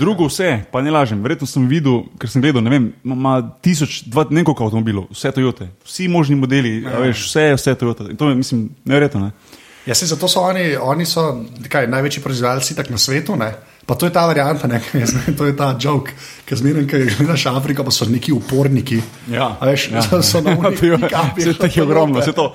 Drugo 0.00 0.26
vse, 0.26 0.64
pa 0.72 0.82
ne 0.82 0.90
lažem, 0.90 1.20
verjetno 1.22 1.46
sem 1.46 1.68
videl, 1.70 2.02
ker 2.18 2.28
sem 2.32 2.42
gledal, 2.42 2.64
ne 2.64 2.72
vem, 2.72 2.88
ima- 3.06 3.38
tisoč, 3.62 4.02
dva, 4.10 4.26
ne 4.30 4.40
vem 4.42 4.48
koliko 4.48 4.66
avtomobilov, 4.66 5.06
vse 5.14 5.30
Toyote, 5.32 5.68
vsi 5.86 6.08
možni 6.10 6.36
modeli, 6.36 6.80
ja. 6.82 6.98
veš, 7.04 7.28
vse 7.28 7.46
je 7.52 7.58
vse 7.60 7.74
Toyota. 7.78 8.08
In 8.10 8.18
to 8.18 8.32
je, 8.32 8.34
mislim, 8.40 8.66
neverjetno. 8.84 9.28
Ne. 9.28 9.60
Ja, 9.86 9.94
se 9.94 10.06
zato 10.06 10.28
so 10.28 10.40
oni, 10.40 10.76
oni 10.76 11.06
so 11.06 11.44
kaj, 11.68 11.86
največji 11.90 12.22
proizvajalci 12.22 12.74
tak 12.78 12.90
na 12.90 12.98
svetu. 12.98 13.36
Ne? 13.36 13.52
Pa 13.86 13.94
to 13.98 14.06
je 14.06 14.12
ta 14.14 14.26
varianta, 14.26 14.68
ne, 14.70 14.78
vem, 14.94 15.34
to 15.36 15.46
je 15.46 15.56
ta 15.58 15.74
joke, 15.80 16.14
ki 16.46 16.56
zmeraj, 16.56 16.86
ko 16.86 17.00
gledaš 17.18 17.46
Afriko, 17.50 17.82
pa 17.84 17.90
so 17.90 18.06
neki 18.06 18.32
uporniki. 18.32 19.00
Ja, 19.30 19.56
A 19.58 19.66
veš, 19.66 19.88
ja. 19.90 20.02
so, 20.22 20.40
na 20.40 20.54
pick-upih 20.54 21.10
Vse 21.36 21.54
teh 21.58 21.76
je 21.76 21.82
ogromno, 21.86 22.22
vse 22.22 22.32
to. 22.32 22.52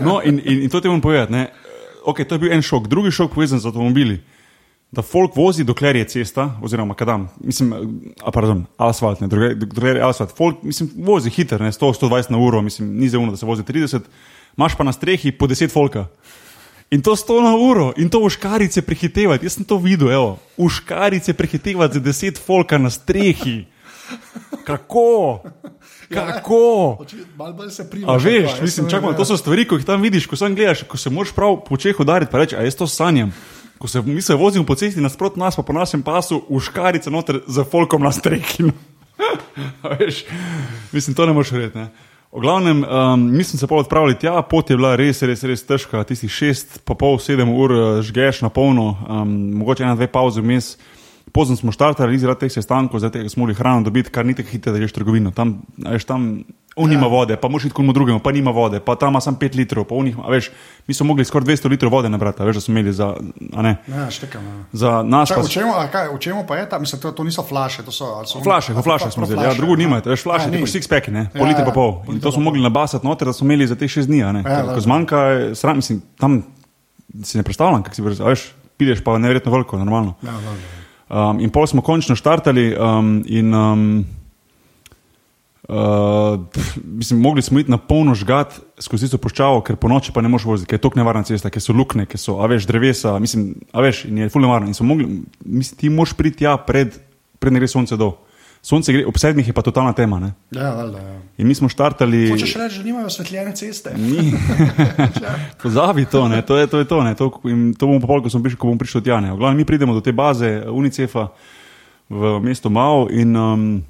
No, 0.00 0.20
in, 0.22 0.38
in, 0.38 0.62
in 0.62 0.70
to 0.70 0.80
ti 0.80 0.88
moram 0.88 1.02
povedati. 1.02 1.32
Ne. 1.32 1.48
Okay, 2.06 2.24
to 2.24 2.38
je 2.38 2.46
bil 2.46 2.54
en 2.54 2.62
šok, 2.62 2.86
drugi 2.88 3.10
šok 3.10 3.34
povezan 3.34 3.58
z 3.58 3.66
avtomobili. 3.66 4.20
Da 4.94 5.02
folk 5.02 5.34
vozi, 5.36 5.66
dokler 5.68 5.98
je 5.98 6.06
cesta, 6.14 6.46
oziroma 6.64 6.94
kadam, 6.96 7.26
mislim, 7.44 7.74
a 8.24 8.30
pardon, 8.32 8.62
asfalt, 8.80 9.20
ne, 9.20 9.28
dokler 9.28 9.98
je 9.98 10.06
asfalt. 10.06 10.30
Folk, 10.36 10.62
mislim, 10.62 10.94
vozi 11.04 11.30
hiter, 11.30 11.60
ne, 11.60 11.74
100-120 11.74 12.30
na 12.32 12.38
uro, 12.38 12.62
mislim, 12.62 12.94
ni 12.96 13.10
zauno, 13.12 13.34
da 13.34 13.36
se 13.36 13.46
vozi 13.46 13.66
30, 13.66 14.06
imaš 14.56 14.78
pa 14.78 14.86
na 14.86 14.92
strehi 14.92 15.32
po 15.32 15.46
10 15.46 15.74
folka. 15.74 16.06
In 16.90 17.02
to 17.02 17.12
100 17.12 17.42
na 17.42 17.52
uro, 17.52 17.92
in 17.96 18.08
to 18.08 18.16
v 18.18 18.30
škarice 18.30 18.80
prehitevati. 18.80 19.44
Jaz 19.44 19.52
sem 19.54 19.64
to 19.64 19.76
videl, 19.76 20.08
evo, 20.08 20.30
v 20.56 20.68
škarice 20.68 21.34
prehitevati 21.34 21.94
za 21.94 22.00
10 22.00 22.40
folka 22.40 22.78
na 22.78 22.88
strehi. 22.90 23.66
Kako? 24.64 25.40
Kako? 26.08 26.96
Oči- 27.00 27.20
Malo 27.36 27.52
bolj 27.52 27.70
se 27.70 27.84
prima. 27.90 28.08
A 28.08 28.16
veš, 28.16 28.60
mislim, 28.62 28.88
čakaj, 28.88 29.16
to 29.16 29.24
so 29.24 29.36
stvari, 29.36 29.68
ko 29.68 29.76
jih 29.76 29.84
tam 29.84 30.00
vidiš, 30.00 30.26
ko 30.26 30.36
sam 30.36 30.54
gledaš, 30.56 30.82
ko 30.82 30.96
se 30.96 31.10
moraš 31.10 31.32
prav 31.32 31.60
po 31.60 31.76
čeh 31.76 32.00
udariti, 32.00 32.32
pa 32.32 32.38
reči, 32.38 32.56
a 32.56 32.64
jaz 32.64 32.74
to 32.74 32.86
sanjam. 32.86 33.34
Ko 33.78 33.84
se 33.84 34.00
mi 34.02 34.22
se 34.22 34.34
vozimo 34.34 34.64
po 34.64 34.74
cesti 34.74 35.00
nasprot 35.00 35.36
nas, 35.36 35.56
pa 35.56 35.62
po 35.62 35.72
našem 35.72 36.02
pasu, 36.02 36.40
v 36.48 36.56
škarice 36.58 37.10
noter 37.10 37.44
za 37.46 37.64
folkom 37.64 38.00
na 38.02 38.12
strehi. 38.12 38.72
Veš, 40.00 40.24
mislim, 40.92 41.14
to 41.14 41.26
ne 41.26 41.32
moreš 41.32 41.52
verjeti. 41.52 41.84
V 42.32 42.40
glavnem, 42.40 42.84
um, 42.84 43.20
mi 43.36 43.44
smo 43.44 43.58
se 43.58 43.66
pa 43.66 43.74
odpravili 43.74 44.18
tja, 44.18 44.42
pot 44.42 44.70
je 44.70 44.76
bila 44.76 44.96
res, 44.96 45.22
res, 45.24 45.40
res 45.48 45.62
težka, 45.64 46.02
tistih 46.04 46.28
šest, 46.28 46.82
pa 46.84 46.92
pol, 46.92 47.16
sedem 47.16 47.48
ur 47.48 47.72
eh, 47.72 47.84
žgeš 48.04 48.42
na 48.44 48.50
polno, 48.52 48.90
um, 49.08 49.30
mogoče 49.56 49.86
ena, 49.86 49.94
dve 49.96 50.10
pauze 50.12 50.44
vmes. 50.44 50.74
Pozno 51.32 51.56
smo 51.56 51.72
štartali, 51.72 52.18
zaradi 52.18 52.40
teh 52.40 52.52
sestankov, 52.52 53.00
zaradi 53.00 53.18
tega 53.18 53.28
smo 53.28 53.40
mogli 53.40 53.54
hrano 53.54 53.82
dobiti, 53.82 54.10
kar 54.10 54.26
ni 54.26 54.34
tako 54.34 54.48
hitro, 54.48 54.72
da 54.72 54.78
greš 54.78 54.92
trgovino. 54.92 55.30
Tam, 55.30 55.58
veš, 55.78 56.04
tam 56.04 56.44
on 56.76 56.90
nima 56.90 57.06
vode, 57.06 57.36
pa 57.36 57.48
moraš 57.48 57.64
iti 57.64 57.74
komu 57.74 57.92
drugemu, 57.92 58.20
pa 58.20 58.32
nima 58.32 58.50
vode, 58.50 58.80
pa 58.80 58.94
tam 58.94 59.10
ima 59.10 59.20
samo 59.20 59.36
5 59.36 59.56
litrov, 59.56 59.84
pa 59.84 59.94
unih, 59.94 60.16
veš, 60.28 60.50
mi 60.86 60.94
smo 60.94 61.06
mogli 61.06 61.24
skoraj 61.24 61.46
200 61.46 61.68
litrov 61.68 61.92
vode 61.92 62.08
nabrati, 62.08 62.42
veš, 62.42 62.54
da 62.54 62.60
smo 62.60 62.72
imeli 62.72 62.92
za, 62.92 63.08
ne, 63.52 63.76
Ja, 63.88 64.10
štekam. 64.10 64.46
Ja. 64.46 64.64
za 64.72 65.02
nas. 65.02 65.28
Čak, 65.28 65.36
pa 65.36 65.76
a 65.76 65.88
kaj, 65.88 66.08
v 66.08 66.18
čemu 66.18 66.46
pa 66.46 66.56
je 66.56 66.68
ta? 66.68 66.78
Mislim, 66.78 67.00
to, 67.02 67.12
to 67.12 67.24
niso 67.24 67.42
flaše. 67.42 67.82
To 67.82 67.92
so, 67.92 68.22
so 68.24 68.40
Flaše, 68.40 68.72
a, 68.72 68.82
flaše 68.82 69.10
smo 69.10 69.26
vzeli, 69.26 69.42
ja, 69.42 69.54
drugo 69.54 69.76
nimate, 69.76 70.10
veš, 70.10 70.22
flaše, 70.22 70.44
Ja, 70.44 70.50
ti 70.50 70.56
ni. 70.56 70.62
pa 70.62 70.70
six 70.70 70.88
packi, 70.88 71.10
ne, 71.10 71.26
Ja, 71.26 71.30
pol 71.34 71.46
litra 71.46 71.60
ja, 71.60 71.66
pa 71.66 71.72
pol. 71.72 71.92
pol 72.06 72.14
In 72.14 72.20
to 72.20 72.32
smo 72.32 72.42
mogli 72.42 72.62
nabasati 72.62 73.06
noter, 73.06 73.26
da 73.26 73.32
smo 73.32 73.44
imeli 73.44 73.66
za 73.66 73.74
te 73.74 73.88
šest 73.88 74.08
dni, 74.08 74.22
a 74.24 74.32
ne. 74.32 74.42
Ja, 74.46 74.62
Ko 74.74 74.80
zmanjka, 74.80 75.18
sram, 75.54 75.76
mislim, 75.76 76.00
tam 76.18 76.42
si 77.22 77.38
ne 77.38 77.42
predstavljam, 77.42 77.82
kak 77.82 77.94
si 77.94 78.02
veš, 78.02 78.52
pideš 78.76 79.02
pa 79.04 79.18
neverjetno 79.18 79.52
veliko, 79.52 79.78
normalno. 79.78 80.14
Ja, 80.22 80.32
da. 80.32 80.77
Um, 81.08 81.40
in 81.40 81.48
pol 81.48 81.64
smo 81.66 81.80
končno 81.80 82.12
štartali 82.16 82.74
um, 82.76 83.22
in 83.24 83.54
um, 83.54 83.84
uh, 85.68 86.36
pf, 86.52 86.76
mislim, 86.84 87.20
mogli 87.20 87.42
smo 87.42 87.58
iti 87.58 87.70
na 87.70 87.78
polno 87.78 88.14
žgat 88.14 88.60
skozi 88.78 89.06
tisto 89.06 89.18
puščavo, 89.18 89.62
ker 89.64 89.78
po 89.80 89.88
noči 89.88 90.12
pa 90.12 90.20
ne 90.20 90.28
moreš 90.28 90.44
voziti, 90.50 90.68
ker 90.68 90.76
je 90.76 90.84
tok 90.84 90.98
nevarna 91.00 91.24
cesta, 91.24 91.48
ker 91.50 91.64
so 91.64 91.72
lukne, 91.72 92.04
ker 92.04 92.20
so, 92.20 92.36
a 92.44 92.48
veš, 92.50 92.68
drevesa, 92.68 93.16
mislim, 93.18 93.54
a 93.72 93.84
veš, 93.84 94.04
in 94.10 94.20
je 94.20 94.28
fulno 94.28 94.50
nevarno. 94.50 94.68
In 94.68 94.76
smo 94.76 94.90
mogli, 94.90 95.08
mislim, 95.44 95.80
ti 95.80 95.88
moraš 95.88 96.12
priti 96.18 96.44
tja 96.44 96.58
pred, 96.60 97.00
pred 97.40 97.56
ne 97.56 97.64
gre 97.64 97.72
sonce 97.72 97.96
dol. 97.96 98.18
Sonce 98.62 98.92
gre, 98.92 99.04
ob 99.06 99.16
sedmih 99.18 99.46
je 99.46 99.54
pa 99.54 99.62
totalna 99.62 99.92
tema. 99.92 100.18
Ne? 100.18 100.32
Ja, 100.50 100.72
valjda, 100.74 100.98
ja. 100.98 101.18
In 101.38 101.46
mi 101.46 101.54
smo 101.54 101.68
štartali. 101.70 102.26
Hočeš 102.30 102.56
reči, 102.58 102.78
da 102.82 102.84
nimajo 102.84 103.06
osvetljene 103.06 103.54
ceste? 103.56 103.94
Ni. 103.96 104.32
Pozabi 105.62 106.04
to, 106.04 106.28
ne, 106.28 106.42
to 106.42 106.58
je 106.58 106.66
to. 106.66 106.78
Je 106.78 106.88
to, 106.88 107.02
ne, 107.02 107.14
to, 107.14 107.30
in 107.44 107.70
to 107.78 107.86
bomo 107.86 108.02
pol, 108.02 108.22
ko, 108.22 108.30
smo 108.30 108.42
prišli, 108.42 108.58
ko 108.58 108.72
bomo 108.72 108.82
prišli 108.82 108.98
od 108.98 109.06
Jana. 109.06 109.32
V 109.34 109.38
glavnem, 109.38 109.62
mi 109.62 109.68
pridemo 109.68 109.94
do 109.94 110.02
te 110.02 110.12
baze 110.12 110.66
UNICEF-a 110.66 111.28
v 112.08 112.40
mestu 112.42 112.70
Mao 112.70 113.06
in 113.10 113.36
um, 113.36 113.84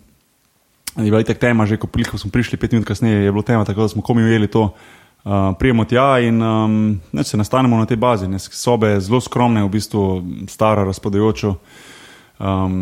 je 0.96 1.10
bila 1.10 1.20
itak 1.20 1.38
tema, 1.38 1.66
že 1.66 1.78
ko, 1.78 1.88
ko 1.88 2.18
smo 2.18 2.30
prišli 2.30 2.58
pet 2.58 2.72
minut 2.72 2.86
kasneje, 2.86 3.24
je 3.24 3.32
bilo 3.32 3.42
tema, 3.42 3.64
tako 3.64 3.86
da 3.86 3.88
smo 3.88 4.02
komi 4.02 4.22
ujeli 4.22 4.46
to. 4.46 4.74
Uh, 5.24 5.52
prijemo 5.58 5.84
tja 5.84 6.18
in 6.22 6.42
um, 6.42 7.00
ne, 7.12 7.24
se 7.24 7.36
nastanemo 7.36 7.76
na 7.76 7.86
tej 7.86 7.96
bazi. 7.96 8.28
Ne, 8.28 8.38
sobe 8.38 9.00
zelo 9.00 9.20
skromne, 9.20 9.64
v 9.64 9.68
bistvu 9.68 10.22
stara, 10.48 10.84
razpadajočo. 10.84 11.54
Um, 12.38 12.74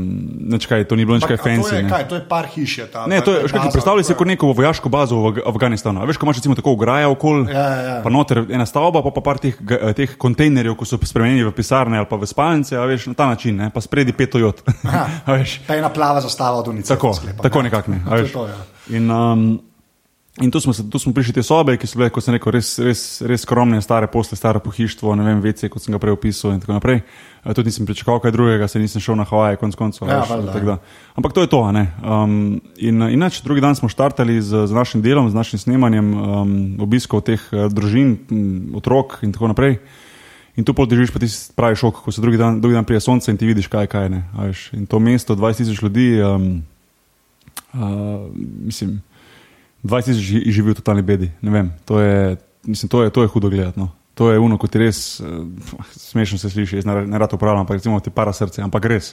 nečkaj, 0.47 0.85
to 0.85 0.93
ni 0.93 1.05
bilo 1.05 1.17
nič 1.17 1.25
kaj 1.25 1.37
to 1.37 1.45
fancy. 1.45 1.73
je, 1.73 1.83
ne. 1.83 1.89
kaj, 1.89 2.05
to 2.05 2.15
je 2.15 2.23
par 2.23 2.45
hiš. 2.47 2.73
Je 2.77 2.87
ta, 2.87 3.07
Ne, 3.07 3.21
to 3.21 3.33
je, 3.33 3.41
veš, 3.41 3.53
kaj, 3.53 3.71
predstavljaj 3.71 4.05
si 4.05 4.13
kot 4.13 4.27
neko 4.27 4.47
vojaško 4.49 4.89
bazo 4.89 5.17
v 5.17 5.25
Afga- 5.31 5.45
Afganistanu. 5.47 6.05
Veš, 6.05 6.17
ko 6.17 6.27
imaš 6.27 6.37
recimo 6.37 6.53
tako 6.53 6.73
ograja 6.73 7.09
okoli, 7.09 7.49
Ja, 7.49 7.57
ja, 7.57 7.81
ja. 7.81 8.01
pa 8.01 8.11
noter 8.11 8.45
ena 8.47 8.63
stavba, 8.63 9.01
pa 9.01 9.09
pa 9.11 9.21
par 9.23 9.39
teh, 9.39 9.57
eh, 9.57 9.93
teh 9.95 10.13
kontejnerjev, 10.15 10.77
ko 10.77 10.85
so 10.85 10.99
spremenjeni 10.99 11.41
v 11.43 11.53
pisarne 11.53 11.97
ali 11.97 12.05
pa 12.05 12.15
v 12.15 12.27
spalnice, 12.27 12.77
veš, 12.77 13.07
na 13.07 13.15
ta 13.15 13.27
način, 13.27 13.57
ne, 13.57 13.71
pa 13.71 13.81
spredi 13.81 14.13
pet 14.13 14.29
Toyot. 14.29 14.61
A 15.25 15.33
veš, 15.33 15.65
Ta 15.65 15.73
ena 15.75 15.89
plava 15.89 16.21
zastava 16.21 16.59
od 16.59 16.69
unice. 16.69 16.89
tako, 16.89 17.15
sklepam, 17.15 17.41
tako 17.41 17.59
ja. 17.59 17.63
nekako 17.63 17.91
ne. 17.91 17.99
a 17.99 18.09
To 18.11 18.15
je 18.15 18.23
veš. 18.23 18.33
to, 18.33 18.47
ja. 18.47 18.61
In, 18.91 19.11
um, 19.11 19.61
in 20.43 20.51
tu 20.51 20.61
smo, 20.61 20.73
se- 20.73 20.85
tu 20.91 20.99
smo 20.99 21.13
prišli 21.13 21.33
te 21.33 21.43
sobe, 21.43 21.77
ki 21.81 21.87
so 21.87 21.97
bile, 21.97 22.11
kot 22.13 22.25
sem 22.25 22.35
rekel, 22.37 22.53
res, 22.53 22.75
res, 22.79 23.23
res 23.25 23.43
skromne, 23.43 23.81
stare 23.83 24.07
posle, 24.07 24.37
staro 24.37 24.61
pohištvo, 24.61 25.15
ne 25.17 25.25
vem, 25.25 25.41
vece, 25.41 25.69
kot 25.73 25.81
sem 25.83 25.95
ga 25.95 25.99
prej 25.99 26.13
opisal 26.13 26.53
in 26.53 26.61
tako 26.61 26.77
naprej. 26.77 27.01
Eh, 27.45 27.55
Tudi 27.55 27.71
nisem 27.73 27.87
pričakoval 27.87 28.21
kaj 28.21 28.35
drugega, 28.35 28.69
se 28.69 28.79
nisem 28.79 29.01
šel 29.01 29.17
na 29.17 29.25
Havaje, 29.25 29.57
konc 29.57 29.75
koncev. 29.75 30.09
Ja, 30.09 30.21
veš, 30.29 30.45
da. 30.67 30.79
Ampak 31.17 31.33
to 31.33 31.41
je 31.41 31.49
to. 31.49 31.63
Um, 31.63 32.61
in 32.77 33.03
inače, 33.03 33.41
drugi 33.45 33.61
dan 33.61 33.77
smo 33.77 33.89
štartali 33.89 34.43
z, 34.43 34.67
z 34.67 34.73
našim 34.73 35.01
delom, 35.03 35.31
z 35.31 35.35
našim 35.35 35.59
snemanjem 35.59 36.13
um, 36.15 36.77
obiskov 36.85 37.25
teh 37.25 37.41
uh, 37.53 37.73
družin, 37.73 38.19
otrok 38.77 39.23
in 39.23 39.33
tako 39.33 39.49
naprej. 39.49 39.81
In 40.57 40.65
tu 40.65 40.73
pol 40.73 40.89
držiš 40.89 41.13
pa 41.13 41.21
ti 41.21 41.29
pravi 41.53 41.77
šok, 41.77 42.01
ko 42.01 42.13
se 42.13 42.21
drugi 42.21 42.41
dan, 42.41 42.61
drugi 42.61 42.75
dan 42.75 42.85
prije 42.85 43.01
sonce 43.01 43.29
in 43.31 43.37
ti 43.37 43.45
vidiš, 43.45 43.69
kaj 43.69 43.87
kaj. 43.93 44.09
Ne, 44.09 44.25
in 44.73 44.87
to 44.89 44.97
mesto, 44.99 45.37
20 45.37 45.57
tisoč 45.57 45.83
ljudi, 45.85 46.17
um, 46.25 46.65
uh, 47.77 48.25
mislim, 48.65 49.01
20 49.87 50.11
tisoč 50.11 50.23
ži- 50.23 50.45
živi 50.53 50.73
v 50.73 50.79
totalni 50.79 51.03
bedi. 51.07 51.31
Ne 51.43 51.51
vem, 51.55 51.71
to 51.89 52.01
je, 52.01 52.37
mislim, 52.67 52.91
to 52.93 53.03
je, 53.03 53.11
to 53.11 53.23
je 53.23 53.31
hudo 53.33 53.51
gledati. 53.51 53.79
No. 53.81 53.91
To 54.17 54.31
je 54.33 54.39
uno, 54.41 54.57
kot 54.59 54.75
je 54.75 54.81
res, 54.81 55.21
uh, 55.21 55.45
smešno 55.93 56.39
se 56.39 56.51
sliši, 56.51 56.81
jaz 56.81 56.87
ne, 56.89 57.19
rad 57.19 57.35
upravljam, 57.37 57.67
ampak 57.67 57.77
recimo 57.77 58.01
ti 58.01 58.11
para 58.11 58.33
srce, 58.33 58.63
ampak 58.65 58.85
res. 58.89 59.13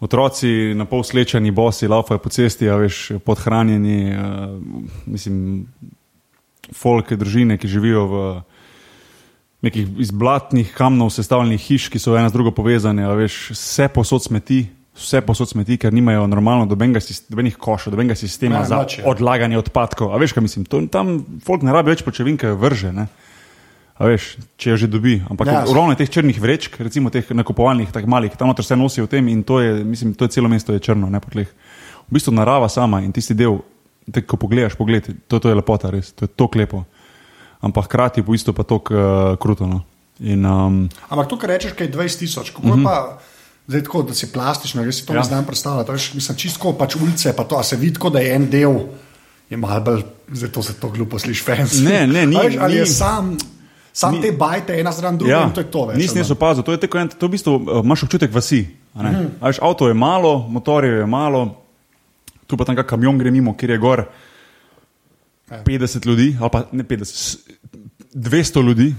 Otroci 0.00 0.72
na 0.76 0.88
pol 0.88 1.04
slečeni, 1.04 1.52
bosi, 1.54 1.88
laufajo 1.88 2.18
po 2.18 2.32
cesti, 2.32 2.68
a 2.68 2.78
veš, 2.80 3.20
podhranjeni, 3.24 3.98
uh, 4.10 4.56
mislim, 5.06 5.66
folke, 6.72 7.16
družine, 7.20 7.58
ki 7.60 7.68
živijo 7.68 8.06
v 8.08 8.22
nekih 9.64 10.00
iz 10.00 10.10
blatnih 10.12 10.72
kamnov 10.76 11.12
sestavljenih 11.12 11.60
hiš, 11.60 11.88
ki 11.92 12.00
so 12.00 12.16
ena 12.16 12.28
z 12.28 12.36
drugo 12.36 12.52
povezane, 12.56 13.04
a 13.04 13.12
veš, 13.16 13.50
vse 13.54 13.88
posod 13.92 14.24
smeti. 14.24 14.66
Vse 14.94 15.20
posod 15.26 15.50
smeti, 15.50 15.74
ker 15.76 15.92
nimajo 15.92 16.26
normalno 16.30 16.68
dobenega 16.70 17.00
dobenih 17.28 17.56
košov, 17.58 17.90
dobenega 17.90 18.14
sistema 18.14 18.62
Ja, 18.62 18.64
za 18.64 18.76
je. 18.86 19.02
odlaganje 19.04 19.58
odpadkov. 19.58 20.14
A 20.14 20.20
veš, 20.22 20.32
kaj 20.32 20.42
mislim? 20.46 20.64
To, 20.70 20.86
tam 20.86 21.24
folk 21.42 21.66
ne 21.66 21.74
rabi 21.74 21.90
več 21.90 22.04
počevinke 22.06 22.52
vrže. 22.54 22.92
Ne? 22.94 23.08
A 23.94 24.10
veš, 24.10 24.36
če 24.58 24.74
jo 24.74 24.76
že 24.76 24.86
dobi. 24.90 25.18
Ampak 25.30 25.46
Ja. 25.46 25.62
je 25.66 25.96
teh 25.98 26.10
črnih 26.10 26.38
vrečk, 26.38 26.78
recimo 26.82 27.10
teh 27.10 27.26
nakupovalnih, 27.30 27.90
tako 27.94 28.10
malih, 28.10 28.34
tam 28.38 28.50
noter 28.50 28.62
vse 28.62 28.76
nosijo 28.76 29.06
v 29.06 29.10
tem 29.10 29.28
in 29.28 29.42
to 29.42 29.60
je, 29.60 29.84
mislim, 29.84 30.14
to 30.14 30.26
je 30.26 30.34
celo 30.34 30.48
mesto 30.48 30.72
je 30.72 30.82
črno, 30.82 31.10
ne 31.10 31.20
po 31.20 31.30
tleh. 31.30 31.46
V 32.06 32.12
bistvu 32.14 32.34
narava 32.34 32.68
sama 32.68 33.02
in 33.02 33.12
tisti 33.14 33.34
del, 33.34 33.62
te, 34.10 34.22
ko 34.22 34.36
pogledaš, 34.36 34.74
pogled, 34.74 35.06
to, 35.26 35.38
to 35.38 35.48
je 35.48 35.54
lepota, 35.54 35.90
res, 35.90 36.10
to 36.12 36.26
je 36.26 36.30
to 36.34 36.50
lepo. 36.54 36.84
Ampak 37.62 37.86
hkrati 37.86 38.22
v 38.22 38.34
bistvu 38.34 38.52
pa 38.52 38.62
to 38.62 38.82
uh, 38.82 39.38
kruto. 39.38 39.66
No. 39.66 39.82
In, 40.20 40.42
um, 40.44 40.90
Ampak 41.10 41.30
to, 41.30 41.38
kar 41.38 41.50
rečeš, 41.54 41.72
kaj 41.78 41.86
je 41.86 41.94
20 41.94 42.18
tisoč, 42.18 42.50
kako 42.50 42.66
mm 42.66 42.72
-hmm. 42.74 42.84
pa. 42.84 43.18
Zdaj, 43.66 43.82
tako, 43.82 44.02
da 44.02 44.14
si 44.14 44.28
plastično, 44.28 44.82
jaz 44.82 44.94
si 44.94 45.06
to 45.06 45.12
ja. 45.12 45.16
Ja. 45.16 45.20
ne 45.20 45.26
znam 45.26 45.44
predstavljati. 45.44 45.90
Veš, 45.90 46.14
mislim, 46.14 46.36
čisto 46.36 46.72
pač 46.74 46.96
ulice, 46.96 47.32
pa 47.32 47.44
to, 47.44 47.56
a 47.56 47.62
se 47.62 47.76
vidi, 47.76 47.98
da 48.12 48.18
je 48.18 48.34
en 48.34 48.50
del, 48.50 48.74
je 49.50 49.56
malo 49.56 49.80
bolj, 49.82 50.02
zdaj 50.30 50.50
to 50.50 50.62
se 50.62 50.74
to 50.74 50.88
glupo 50.90 51.18
sliši, 51.18 51.42
fans. 51.42 51.78
Ne, 51.80 52.06
ne, 52.06 52.26
ni- 52.26 52.36
veš, 52.36 52.56
ali 52.58 52.74
je 52.74 52.82
ni- 52.82 52.86
sam, 52.88 53.36
sam 53.92 54.14
ni- 54.14 54.20
te 54.20 54.32
bajte, 54.32 54.74
ena 54.74 54.92
zraven 54.92 55.18
druge, 55.18 55.32
ja, 55.32 55.44
in 55.44 55.52
to 55.52 55.60
je 55.60 55.70
to. 55.70 55.86
Več, 55.86 55.96
Nisem 55.96 56.18
jaz 56.18 56.30
opazil, 56.30 56.62
to 56.62 56.72
je 56.72 56.80
tako, 56.80 57.06
to 57.08 57.26
v 57.26 57.30
bistvu 57.30 57.54
uh, 57.54 57.80
imaš 57.80 58.02
občutek 58.02 58.32
vasi. 58.32 58.66
a 58.94 59.02
ne. 59.02 59.10
Mhm. 59.12 59.26
A 59.40 59.46
Veš, 59.46 59.58
avto 59.60 59.88
je 59.88 59.94
malo, 59.94 60.38
motorjev 60.48 60.98
je 60.98 61.06
malo, 61.08 61.56
tu 62.46 62.56
pa 62.56 62.64
tam 62.64 62.76
kak 62.76 62.86
kamion 62.86 63.18
gre 63.18 63.30
mimo, 63.30 63.54
kjer 63.54 63.70
je 63.70 63.78
gor 63.78 64.04
Ja. 65.50 65.62
50 65.62 66.06
ljudi, 66.06 66.36
ali 66.38 66.50
pa 66.50 66.64
ne 66.70 66.84
50, 66.84 67.04
s- 67.04 67.38
200 68.12 68.60
ljudi. 68.62 68.94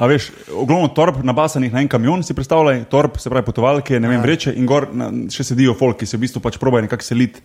A 0.00 0.08
veš, 0.08 0.30
ogromno 0.56 0.88
torb 0.96 1.18
nabasanih 1.28 1.74
na 1.74 1.82
en 1.84 1.88
kamion, 1.92 2.22
si 2.24 2.32
predstavljaj, 2.36 2.86
torb, 2.92 3.18
se 3.20 3.28
pravi 3.28 3.44
potovalke, 3.44 3.98
ne 4.00 4.08
vem, 4.08 4.22
vreče 4.24 4.54
in 4.56 4.68
gor 4.68 4.88
na, 4.96 5.10
še 5.32 5.44
sedijo 5.52 5.74
folk, 5.76 5.98
ki 6.00 6.08
se 6.08 6.16
v 6.16 6.24
bistvu 6.24 6.40
pač 6.40 6.56
probajo 6.60 6.86
nekako 6.86 7.04
seliti 7.04 7.42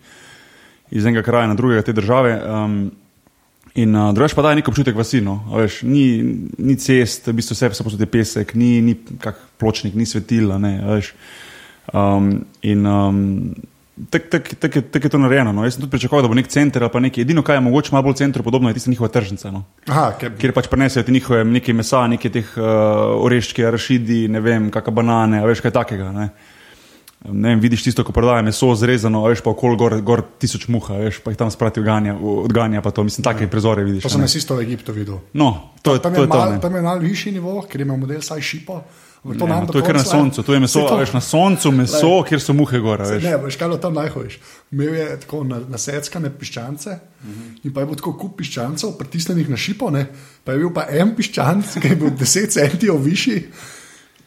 iz 0.96 1.04
enega 1.04 1.24
kraja 1.26 1.50
na 1.50 1.58
drugega 1.58 1.84
te 1.84 1.96
države. 1.96 2.38
Um, 2.40 2.78
In 3.76 3.92
uh, 3.92 4.08
drugač 4.16 4.32
pa 4.32 4.40
da 4.40 4.54
nek 4.56 4.68
občutek 4.70 4.96
vasi, 4.96 5.18
no, 5.20 5.34
a 5.52 5.58
veš, 5.60 5.82
ni, 5.84 6.06
ni 6.56 6.78
cest, 6.80 7.26
v 7.28 7.34
bistvu 7.36 7.52
vse 7.52 7.68
se 7.76 7.84
posodi 7.84 8.06
pesek, 8.08 8.54
ni, 8.56 8.78
ni 8.80 8.94
kak 9.20 9.36
pločnik, 9.60 9.92
ni 9.92 10.06
svetila, 10.08 10.56
ne, 10.56 10.78
veš. 10.80 11.10
Um, 11.92 12.30
in 12.64 12.88
um, 12.88 13.18
tako 14.10 14.26
tak, 14.30 14.54
tak, 14.60 14.72
tak 14.90 15.04
je 15.04 15.10
to 15.10 15.18
narejeno. 15.18 15.52
No. 15.52 15.64
Jaz 15.64 15.74
sem 15.74 15.84
tudi 15.84 15.90
pričakoval, 15.90 16.26
da 16.26 16.28
bo 16.28 16.36
nek 16.36 16.48
center 16.52 16.84
ali 16.84 16.92
pa 16.92 17.00
nekaj. 17.00 17.24
Edino, 17.24 17.42
kar 17.42 17.56
je 17.56 17.64
mogoče 17.64 17.94
malo 17.94 18.08
bolj 18.08 18.18
centru 18.20 18.42
podobno, 18.42 18.68
je 18.68 18.74
tista 18.74 18.90
njihova 18.90 19.08
tržnica. 19.08 19.50
No. 19.50 19.64
Aha, 19.88 20.12
ker, 20.20 20.34
Kjer 20.36 20.52
pač 20.52 20.68
prenesejo 20.68 21.06
ti 21.06 21.12
njihove 21.12 21.44
neke 21.44 21.72
mesa, 21.72 22.06
neke 22.06 22.30
teh 22.30 22.52
uh, 22.56 22.66
oreščke, 23.24 23.64
rašidi, 23.70 24.26
ne 24.28 24.40
vem, 24.44 24.70
kakšne 24.70 24.94
banane, 25.00 25.40
veš 25.46 25.64
kaj 25.64 25.74
takega. 25.80 26.12
Ne. 26.12 26.28
Ne 27.32 27.48
vem, 27.54 27.60
vidiš 27.60 27.82
tisto, 27.82 28.04
ko 28.04 28.12
prodaja 28.12 28.44
meso 28.44 28.68
zrezano, 28.76 29.24
veš 29.26 29.40
pa 29.42 29.50
okoli 29.50 29.78
gor, 29.80 29.96
gor 30.04 30.22
tisoč 30.38 30.68
muha, 30.70 30.98
veš 31.08 31.22
pa 31.24 31.32
jih 31.32 31.40
tam 31.40 31.50
sprati 31.50 31.80
odganja, 31.80 32.14
odganja 32.20 32.84
pa 32.84 32.92
to, 32.94 33.02
mislim, 33.08 33.24
take 33.24 33.48
prizore 33.50 33.82
vidiš. 33.84 34.04
to 34.04 34.12
sem 34.12 34.20
jaz 34.22 34.36
isto 34.36 34.54
v 34.54 34.66
Egiptu 34.68 34.92
videl. 34.92 35.18
No, 35.32 35.72
to 35.82 35.96
je, 35.96 36.02
tam 36.04 36.14
to 36.14 36.22
je, 36.22 36.28
je 36.28 36.30
to. 36.30 36.38
mal, 36.38 36.52
ne. 36.52 36.60
tam 36.60 36.76
je 36.76 36.82
malo 36.84 37.00
višji 37.00 37.32
nivo, 37.32 37.56
ker 37.66 37.80
ima 37.80 37.96
model 37.96 38.20
saj 38.22 38.44
šipo. 38.44 38.82
Ampak 39.26 39.48
Ne, 39.48 39.66
to 39.66 39.78
je 39.78 39.84
kar 39.84 39.94
na 39.94 40.04
soncu, 40.04 40.42
to 40.42 40.54
je 40.54 40.60
meso, 40.60 40.80
to- 40.82 40.96
veš, 40.96 41.12
na 41.12 41.20
soncu 41.20 41.72
meso, 41.72 42.00
Glej. 42.00 42.24
kjer 42.28 42.40
so 42.40 42.52
muhe 42.52 42.78
gor. 42.78 43.00
a 43.00 43.04
Veš. 43.04 43.22
Ne, 43.22 43.36
veš, 43.36 43.56
kaj 43.56 43.68
je 43.68 43.80
tam 43.80 43.94
najhujše. 43.94 44.38
Imel 44.72 44.94
je 44.94 45.20
tako 45.20 45.44
na, 45.44 45.60
naseckane 45.68 46.30
piščance 46.30 46.90
uh 46.90 47.26
Mhm. 47.26 47.32
-huh. 47.32 47.60
in 47.64 47.72
pa 47.72 47.80
je 47.80 47.86
bil 47.86 47.96
tako 47.96 48.12
kup 48.12 48.36
piščancev, 48.36 48.88
pritisnjenih 48.98 49.48
na 49.48 49.56
šipo, 49.56 49.90
ne? 49.90 50.06
pa 50.44 50.52
je 50.52 50.58
bil 50.58 50.70
pa 50.70 50.86
en 50.90 51.16
piščanc, 51.16 51.80
ki 51.82 51.88
je 51.88 51.96
bil 51.96 52.10
10 52.10 52.46
centimetrov 52.48 52.98
višji. 52.98 53.46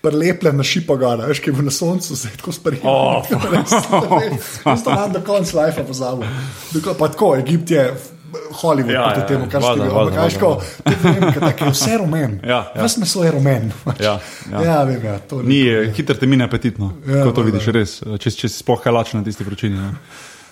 Prelepljen 0.01 0.55
na 0.55 0.63
šipo, 0.63 0.95
gora, 0.97 1.25
veš, 1.25 1.39
ki 1.39 1.51
bil 1.51 1.65
na 1.65 1.71
soncu, 1.71 2.15
zdaj 2.15 2.31
tako 2.37 2.51
sprejel. 2.51 2.81
Oh. 2.83 3.25
Jaz 4.65 4.83
to 4.83 4.91
imam 4.91 5.11
do 5.11 5.21
konca 5.21 5.65
life 5.65 5.83
pozabil. 5.83 6.23
Pa 6.97 7.07
tako, 7.07 7.35
Egipt 7.35 7.71
je 7.71 7.93
Hollywood, 8.53 8.93
Ja, 8.93 9.01
ja, 9.01 9.13
proti 9.13 9.19
ja, 9.21 9.27
temu, 9.27 9.49
kar 9.51 9.61
ste 9.61 9.73
rekli. 9.73 9.89
valjda. 9.89 11.39
Tako 11.39 11.65
je 11.65 11.71
vse 11.71 11.97
rumen. 11.97 12.39
Ja, 12.43 12.71
ja. 12.75 12.81
Ves 12.81 12.97
meso 12.97 13.23
je 13.23 13.31
rumen. 13.31 13.71
Ja, 13.99 14.19
ja. 14.51 14.63
ja 14.63 14.83
vem, 14.83 15.05
ja, 15.05 15.19
to 15.19 15.41
Ni 15.43 15.61
eh, 15.67 15.91
hiter 15.93 16.17
te 16.17 16.25
mine 16.27 16.43
apetitno, 16.43 16.93
Ja, 17.07 17.15
ja, 17.15 17.23
ko 17.23 17.31
to 17.31 17.41
vidiš 17.41 17.67
res, 17.73 18.01
eh, 18.01 18.17
če, 18.17 18.31
če 18.31 18.49
si 18.49 18.61
sploh 18.63 18.81
kaj 18.81 18.93
lačen 18.93 19.19
na 19.19 19.25
tisti 19.25 19.43
vročini. 19.43 19.75
ne. 19.77 19.93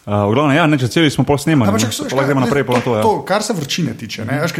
Uh, 0.07 0.13
v 0.31 0.37
glavnem, 0.37 0.55
ja, 0.55 0.63
ne, 0.71 0.77
če 0.79 0.87
celi 0.87 1.09
smo 1.11 1.25
pol 1.27 1.35
snemali, 1.35 1.67
Ampak, 1.67 1.91
Pa 2.07 2.15
kaj, 2.15 2.25
gremo 2.29 2.39
naprej 2.39 2.63
ne, 2.63 2.67
po 2.69 2.79
to. 2.79 2.93
Ja. 2.95 3.01
to, 3.03 3.09
kar 3.27 3.43
se 3.43 3.51
vročine 3.53 3.91
tiče, 3.91 4.23
ne, 4.23 4.37
veš, 4.39 4.53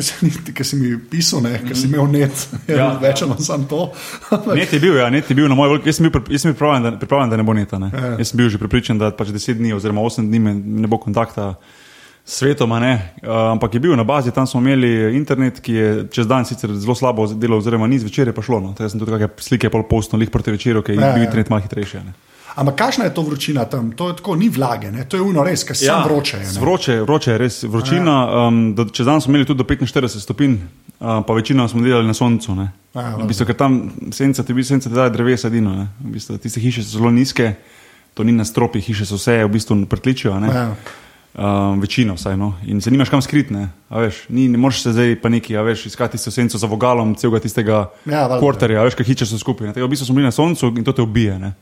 ker 0.52 0.66
si, 0.68 0.76
mi 0.76 0.98
pisal, 1.00 1.40
ne, 1.46 1.54
ker 1.64 1.72
si 1.72 1.88
imel 1.88 2.04
net, 2.12 2.36
ja, 2.68 2.76
Ja. 2.76 2.88
več 3.00 3.22
ali 3.24 3.32
manj 3.32 3.46
samo 3.48 3.64
to. 3.64 3.80
Ampak, 4.36 4.56
Net 4.60 4.74
je 4.76 4.80
bil, 4.84 4.98
ja, 5.00 5.08
net 5.10 5.30
je 5.32 5.38
bil 5.40 5.48
na 5.48 5.56
moj 5.56 5.70
veliki. 5.72 5.88
Jaz 5.88 6.02
sem 6.02 6.10
bil, 6.10 6.20
jaz 6.28 6.44
sem 6.44 6.52
bil 6.52 6.58
pripravljen, 6.60 6.84
da, 6.84 6.92
pripravljen, 7.00 7.32
da 7.32 7.40
ne 7.40 7.48
bo 7.48 7.56
neta. 7.56 7.80
Ne. 7.80 7.88
Ja. 7.96 8.10
Jaz 8.20 8.34
sem 8.34 8.42
bil 8.44 8.52
že 8.52 8.60
pripričan, 8.60 9.00
da 9.00 9.14
pač 9.16 9.32
10 9.32 9.56
dni 9.56 9.72
oziroma 9.72 10.04
8 10.04 10.28
dni 10.28 10.40
me 10.44 10.52
ne 10.84 10.88
bo 10.92 11.00
kontakta 11.00 11.54
s 11.56 11.87
svetom, 12.28 12.72
a 12.72 12.80
ne. 12.80 12.94
Uh, 13.18 13.30
ampak 13.54 13.74
je 13.74 13.80
bil 13.80 13.96
na 13.96 14.04
bazi, 14.04 14.32
tam 14.32 14.44
smo 14.44 14.60
imeli 14.60 14.90
internet, 15.16 15.60
ki 15.60 15.74
je 15.74 15.88
čez 16.12 16.28
dan 16.28 16.44
sicer 16.44 16.70
zelo 16.76 16.92
slabo 16.92 17.24
delal, 17.30 17.58
oziroma 17.58 17.88
ni 17.88 17.96
zvečer 17.98 18.28
je 18.28 18.34
pa 18.34 18.42
šlo. 18.42 18.60
No. 18.60 18.74
Da 18.74 18.90
sem 18.90 19.00
tudi 19.00 19.12
kakšne 19.12 19.32
slike 19.40 19.70
pol 19.70 19.84
postno, 19.84 20.20
lih 20.20 20.28
proti 20.28 20.52
večeru, 20.52 20.82
ker 20.82 20.92
je 20.92 21.00
Ja, 21.00 21.14
bil 21.14 21.24
ja. 21.24 21.26
internet 21.26 21.50
malo 21.50 21.62
hitrejši. 21.62 21.98
a 21.98 22.04
Ne. 22.04 22.14
ampak 22.58 22.76
kakšna 22.76 23.06
je 23.06 23.14
to 23.14 23.22
vročina 23.22 23.66
tam? 23.66 23.92
To 23.92 24.10
je 24.10 24.16
tako, 24.16 24.36
ni 24.36 24.50
vlage, 24.50 24.92
ne, 24.92 25.06
to 25.06 25.16
je 25.16 25.22
uno 25.22 25.44
res, 25.44 25.64
ker 25.64 25.76
ja, 25.76 25.94
sam 25.94 26.04
vroče 26.04 26.38
je. 26.38 26.48
Vroče, 26.60 26.96
vroče 27.02 27.32
je 27.32 27.38
res. 27.38 27.64
Vročina, 27.64 28.16
um, 28.44 28.74
do, 28.76 28.86
čez 28.86 29.06
dan 29.06 29.22
smo 29.22 29.32
imeli 29.32 29.46
tudi 29.46 29.58
do 29.58 29.66
45 29.66 30.20
stopinj, 30.20 30.58
uh, 31.00 31.22
pa 31.22 31.34
večino 31.34 31.68
smo 31.68 31.82
delali 31.82 32.08
na 32.08 32.14
soncu. 32.14 32.56
Ne. 32.56 32.68
Ja, 32.94 33.14
v 33.16 33.24
bistvu, 33.26 33.46
ker 33.46 33.56
tam 33.56 33.78
senca 34.12 34.44
ti, 34.44 34.52
senca 34.64 34.90
ti 34.90 34.96
daje 34.96 35.10
drevesa 35.10 35.48
edino. 35.48 35.70
ne. 35.72 35.88
V 36.02 36.12
bistvu, 36.12 36.38
tiste 36.38 36.60
hiše 36.60 36.82
so 36.82 36.98
zelo 36.98 37.12
nizke, 37.12 37.54
to 38.14 38.24
ni 38.24 38.34
na 38.34 38.44
stropih, 38.44 38.82
hiše 38.84 39.06
so 39.06 39.16
vse 39.16 39.44
v 39.44 39.50
bistvu 39.50 39.86
pretličijo. 39.86 40.34
Ja. 40.44 40.74
Um, 41.38 41.82
večino 41.82 42.16
vsaj. 42.18 42.38
No. 42.38 42.54
In 42.66 42.82
se 42.82 42.92
nimaš 42.92 43.10
kam 43.10 43.22
skriti. 43.22 43.54
Ne, 43.54 43.70
A 43.90 44.00
veš, 44.02 44.24
ni, 44.30 44.48
ne 44.50 44.58
moreš 44.58 44.82
se 44.82 44.92
zdaj 44.92 45.20
pa 45.22 45.30
neki, 45.30 45.54
a 45.58 45.62
veš, 45.62 45.86
iskati 45.86 46.18
tisto 46.18 46.32
senco 46.32 46.58
za 46.58 46.68
vogalom 46.68 47.14
celega 47.16 47.40
tistega 47.40 47.84
Ja, 48.10 48.26
kvartarja, 48.40 48.82
a 48.82 48.88
veš, 48.88 48.98
kaj 48.98 49.06
hiče 49.06 49.26
so 49.30 49.38
skupaj. 49.38 49.70
Tega 49.74 49.86
V 49.86 49.90
bistvu 49.90 50.08
smo 50.10 50.16
bili 50.18 50.26
na 50.26 50.34
soncu 50.34 50.74
in 50.74 50.84
to 50.84 50.96
te 50.98 51.06
ubije. 51.06 51.38
Ne. 51.40 51.54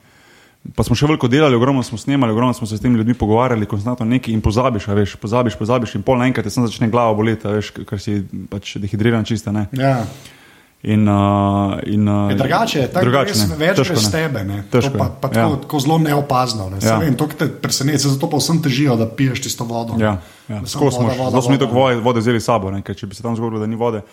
Pa 0.76 0.84
smo 0.88 0.96
še 0.96 1.10
veliko 1.10 1.28
delali, 1.28 1.60
ogromno 1.60 1.84
smo 1.84 2.00
snemali, 2.00 2.32
ogromno 2.32 2.54
smo 2.56 2.68
se 2.68 2.78
s 2.78 2.82
temi 2.82 2.98
ljudmi 2.98 3.14
pogovarjali, 3.20 3.68
konstantno 3.68 4.06
nekaj 4.06 4.34
in 4.34 4.42
pozabiš, 4.42 4.88
a 4.88 4.96
veš, 4.96 5.18
pozabiš, 5.20 5.60
pozabiš 5.60 5.98
in 6.00 6.08
pol 6.08 6.18
naenkrat 6.24 6.48
te 6.48 6.56
samo 6.56 6.72
začne 6.72 6.88
glava 6.90 7.14
boleti, 7.14 7.44
a 7.46 7.60
veš, 7.60 7.74
ker 7.76 8.02
si 8.02 8.22
pač 8.50 8.78
dehidriran 8.80 9.28
čista. 9.28 9.52
Ne. 9.52 9.68
Ja. 9.76 10.06
In, 10.86 11.08
uh, 11.08 11.80
in, 11.84 12.08
uh, 12.08 12.30
Je 12.30 12.36
drugače, 12.36 12.88
tako 12.94 13.06
drugače, 13.06 13.32
res 13.34 13.40
ne. 13.50 13.56
več 13.58 13.80
Težko, 13.80 13.96
brez 13.98 14.10
tebe. 14.14 14.44
Ne. 14.46 14.58
Težko, 14.70 14.92
to 14.94 15.00
pa, 15.02 15.08
pa 15.10 15.32
tako, 15.34 15.56
ja. 15.56 15.62
tako 15.64 15.80
zelo 15.82 15.98
neopazno. 16.04 16.68
Ne. 16.70 16.78
Ja. 16.78 16.92
Ja. 16.92 16.98
Vem, 17.02 17.16
to 17.18 17.26
te 17.32 17.48
preseneča, 17.50 18.12
zato 18.14 18.30
pa 18.30 18.38
vsem 18.38 18.60
težijo, 18.62 18.94
da 19.00 19.08
piješ 19.10 19.42
tisto 19.48 19.66
vodo. 19.66 19.98
Ja, 19.98 20.20
ja. 20.46 20.60
Tako 20.62 20.92
smo, 20.94 21.08
voda, 21.08 21.18
voda, 21.24 21.42
smo 21.42 21.56
mi 21.56 21.62
tako 21.64 21.80
vode, 21.80 21.98
vode 22.06 22.22
vzeli 22.22 22.38
s 22.38 22.46
sabo, 22.46 22.70
ne, 22.70 22.84
ker 22.86 22.94
če 22.94 23.10
bi 23.10 23.18
se 23.18 23.26
tam 23.26 23.34
zgodilo, 23.34 23.64
da 23.64 23.70
ni 23.72 23.80
vode. 23.82 24.04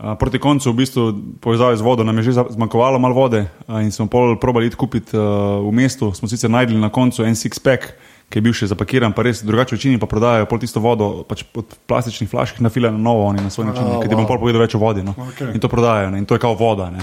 Uh, 0.00 0.16
proti 0.18 0.40
koncu, 0.42 0.72
v 0.72 0.80
bistvu, 0.82 1.06
povezave 1.46 1.78
z 1.78 1.86
vodo, 1.86 2.02
nam 2.08 2.18
je 2.18 2.32
že 2.32 2.42
zmanjkovalo 2.56 2.98
malo 2.98 3.14
vode 3.14 3.44
uh, 3.46 3.78
in 3.78 3.94
smo 3.94 4.08
pol 4.10 4.34
probali 4.42 4.66
iti 4.66 4.80
kupiti 4.80 5.14
uh, 5.14 5.62
v 5.62 5.70
mestu. 5.70 6.10
Smo 6.10 6.26
sicer 6.26 6.50
najdli 6.50 6.80
na 6.80 6.90
koncu 6.90 7.22
en 7.22 7.38
six-pack, 7.38 7.94
ki 8.30 8.38
je 8.38 8.42
bil 8.46 8.54
še 8.54 8.68
zapakiran, 8.70 9.10
pa 9.10 9.24
res 9.26 9.42
drugače 9.42 9.74
večini 9.74 9.98
pa 9.98 10.06
prodajajo 10.06 10.46
pol 10.46 10.60
tisto 10.62 10.78
vodo 10.82 11.24
pač 11.26 11.42
od 11.58 11.74
plastičnih 11.90 12.30
flašk 12.30 12.60
nafile 12.62 12.92
na 12.94 12.98
novo, 12.98 13.26
oni 13.26 13.42
na 13.42 13.50
svoj 13.50 13.72
način, 13.72 13.82
Oh, 13.82 13.96
oh, 13.96 14.02
ker 14.02 14.08
ti 14.08 14.14
bom 14.14 14.22
wow. 14.24 14.30
pol 14.30 14.38
povedal 14.46 14.62
več 14.62 14.76
o 14.78 14.82
vodi. 14.82 15.02
No. 15.02 15.16
Okej. 15.18 15.50
In 15.50 15.60
to 15.60 15.68
prodajajo 15.68 16.14
ne. 16.14 16.22
in 16.22 16.28
to 16.30 16.38
je 16.38 16.42
kao 16.42 16.54
voda. 16.54 16.90
Ne. 16.94 17.02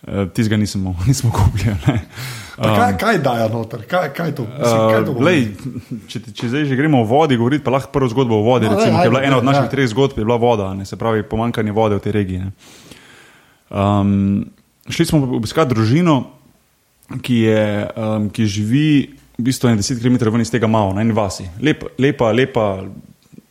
Uh, 0.00 0.30
Tizga 0.32 0.56
nismo, 0.56 0.94
nismo 1.10 1.34
kupili. 1.34 1.74
Pa 2.60 2.70
Kaj, 2.76 2.94
kaj 3.00 3.18
dajo 3.24 3.48
noter? 3.48 3.82
Kaj, 3.88 4.12
kaj 4.14 4.34
to? 4.38 4.46
Mislim, 4.46 4.80
kaj 4.94 5.04
to 5.04 5.12
Uh, 5.12 5.16
pomeni? 5.18 5.26
lej, 5.26 5.40
če, 6.06 6.20
če 6.30 6.48
zdaj 6.52 6.64
že 6.70 6.76
gremo 6.78 7.02
o 7.02 7.08
vodi, 7.08 7.36
govoriti, 7.40 7.64
pa 7.64 7.74
lahko 7.74 7.90
prvo 7.92 8.08
zgodbo 8.12 8.38
o 8.38 8.46
vodi. 8.46 8.68
No, 8.70 8.78
recimo, 8.78 9.00
lej, 9.00 9.02
ki 9.02 9.08
je 9.08 9.12
bila 9.12 9.22
ajde, 9.24 9.32
ena 9.32 9.36
od 9.40 9.44
ja. 9.44 9.50
naših 9.50 9.70
treh 9.72 9.88
zgodb, 9.90 10.18
je 10.20 10.24
bila 10.28 10.38
voda, 10.38 10.70
ne, 10.78 10.86
se 10.86 10.96
pravi 11.00 11.26
pomankanje 11.26 11.72
vode 11.72 11.98
v 11.98 12.04
tej 12.04 12.12
regiji. 12.12 12.38
Ne. 12.46 12.50
Um, 13.70 14.44
šli 14.86 15.06
smo 15.10 15.24
obiskati 15.36 15.74
družino, 15.74 16.22
ki, 17.24 17.36
je, 17.50 17.64
um, 17.96 18.28
ki 18.30 18.46
živi 18.46 19.19
v 19.40 19.48
bistvu 19.48 19.72
10 19.72 20.02
km 20.02 20.30
ven 20.30 20.44
iz 20.44 20.52
tega 20.52 20.68
Mao, 20.68 20.92
na 20.94 21.04
eni 21.04 21.16
vasi. 21.16 21.48
Lep, 21.64 21.84
lepa, 21.98 22.30
lepa, 22.36 22.66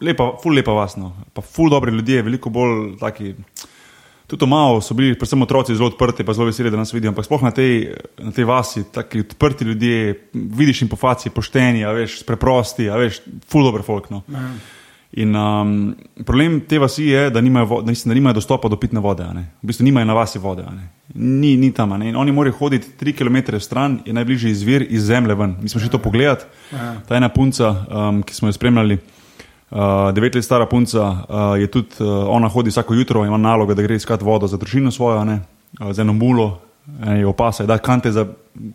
lepa, 0.02 0.32
ful 0.44 0.56
lepa 0.56 0.76
vasno, 0.78 1.14
pa 1.34 1.42
ful 1.42 1.72
dobri 1.74 1.94
ljudje, 1.96 2.24
veliko 2.28 2.54
bolj 2.54 2.96
taki. 3.02 3.34
Tudi 4.30 4.46
malo 4.46 4.78
so 4.86 4.94
bili, 4.94 5.16
predvsem 5.18 5.42
otroci, 5.42 5.74
zelo 5.74 5.90
odprti, 5.90 6.22
pa 6.22 6.36
zelo 6.38 6.46
veseli, 6.52 6.70
da 6.70 6.78
nas 6.78 6.94
vidijo. 6.94 7.10
Ampak 7.10 7.26
sploh 7.26 7.42
na 7.48 7.50
tej, 7.50 7.96
na 8.22 8.30
tej 8.30 8.46
vasi, 8.46 8.84
taki 8.94 9.24
odprti 9.26 9.66
ljudje, 9.66 10.12
vidiš 10.34 10.84
jim 10.84 10.92
po 10.92 11.00
faci, 11.02 11.32
pošteni, 11.34 11.82
a 11.82 11.96
veš, 11.98 12.20
preprosti, 12.28 12.86
a 12.94 13.00
veš, 13.02 13.24
full 13.50 13.66
dobro 13.66 13.82
folk. 13.84 14.12
No. 14.14 14.22
In 15.12 15.36
um, 15.36 15.96
problem 16.26 16.60
te 16.70 16.78
vasi 16.80 17.04
je, 17.06 17.30
da 17.30 17.42
nimajo, 17.42 17.66
vo- 17.66 17.82
da, 17.82 17.90
mislim, 17.90 18.10
da 18.12 18.14
nimajo 18.14 18.34
dostopa 18.34 18.70
do 18.70 18.76
pitne 18.78 19.00
vode. 19.00 19.24
V 19.24 19.68
bistvu 19.68 19.84
nimajo 19.84 20.06
na 20.06 20.14
vasi 20.14 20.40
vode. 20.40 20.64
Ni, 21.16 21.58
ni 21.58 21.72
tam. 21.72 21.92
oni 21.92 22.32
morajo 22.32 22.54
hoditi 22.60 22.88
3 23.06 23.18
km 23.18 23.58
stran, 23.60 24.00
je 24.06 24.14
najbližji 24.14 24.52
izvir 24.52 24.86
iz 24.90 25.04
zemlje 25.04 25.36
ven. 25.36 25.56
Mi 25.62 25.70
smo 25.70 25.82
šli 25.82 25.90
to 25.90 25.98
pogledat. 25.98 26.46
Ta 27.08 27.16
ena 27.16 27.30
punca, 27.30 27.76
um, 27.90 28.22
ki 28.24 28.36
smo 28.36 28.48
jo 28.48 28.52
spremljali, 28.54 28.98
uh, 29.72 29.80
devet 30.14 30.36
let 30.36 30.46
stara 30.46 30.66
punca, 30.66 31.02
uh, 31.10 31.60
je 31.60 31.68
tudi 31.68 31.88
uh, 32.00 32.30
ona 32.30 32.48
hodi 32.48 32.70
vsako 32.70 32.94
jutro, 32.94 33.26
ima 33.26 33.38
nalogo, 33.38 33.74
da 33.74 33.82
gre 33.82 33.96
iskat 33.96 34.22
vodo 34.22 34.48
za 34.48 34.58
družino 34.58 34.92
svojo, 34.92 35.26
ne, 35.26 35.40
uh, 35.82 35.92
z 35.92 36.00
eno 36.00 36.14
mulo. 36.14 36.60
Je 37.18 37.26
opasa, 37.26 37.66
da 37.66 37.78
kante 37.78 38.12
za, 38.12 38.26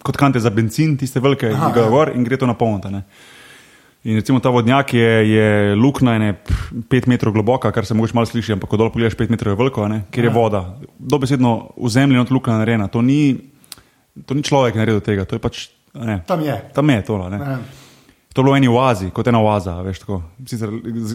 kot 0.02 0.16
kante 0.16 0.40
za 0.40 0.50
benzin, 0.50 0.96
tiste 0.96 1.20
velike, 1.20 1.48
Aha, 1.50 1.66
ki 1.66 1.74
ga 1.74 1.80
ja. 1.80 1.90
gor 1.90 2.10
in 2.14 2.24
gre 2.24 2.36
to 2.36 2.46
napolniti. 2.46 2.88
Ne. 4.04 4.10
In 4.10 4.16
recimo 4.16 4.40
ta 4.40 4.50
vodnjak 4.52 4.92
je, 4.94 5.10
je 5.30 5.74
luknja, 5.74 6.34
pf, 6.44 6.72
pet 6.88 7.06
metrov 7.06 7.32
globoka, 7.32 7.72
kar 7.72 7.86
se 7.86 7.94
mogoče 7.94 8.14
malo 8.14 8.26
sliši, 8.26 8.52
ampak 8.52 8.68
ko 8.70 8.76
dol 8.76 8.90
pogledaš, 8.92 9.16
pet 9.16 9.30
metrov 9.30 9.54
je 9.54 9.56
veliko, 9.56 9.88
ne, 9.88 10.02
ker 10.10 10.24
je 10.24 10.30
voda. 10.30 10.76
Dobesedno 10.98 11.72
v 11.76 11.88
zemlji 11.88 12.16
not 12.20 12.30
luknja 12.30 12.58
narejena. 12.60 12.88
To 12.92 13.00
ni, 13.02 13.36
to 14.26 14.34
ni 14.34 14.42
človek 14.44 14.76
naredil 14.76 15.00
tega, 15.00 15.24
to 15.24 15.36
je 15.36 15.40
pač. 15.40 15.68
Ne, 15.94 16.20
Tam 16.26 16.42
je. 16.42 16.58
tam 16.74 16.90
je 16.90 17.02
to. 17.06 17.28
Ne. 17.30 17.38
Ja. 17.38 17.58
To 18.34 18.42
je 18.42 18.44
bilo 18.44 18.52
v 18.52 18.58
eni 18.58 18.66
oazi, 18.66 19.12
kot 19.14 19.28
ena 19.30 19.38
oaza. 19.38 19.76
Veš, 19.78 20.00
tako. 20.02 20.16
Sicer 20.42 20.66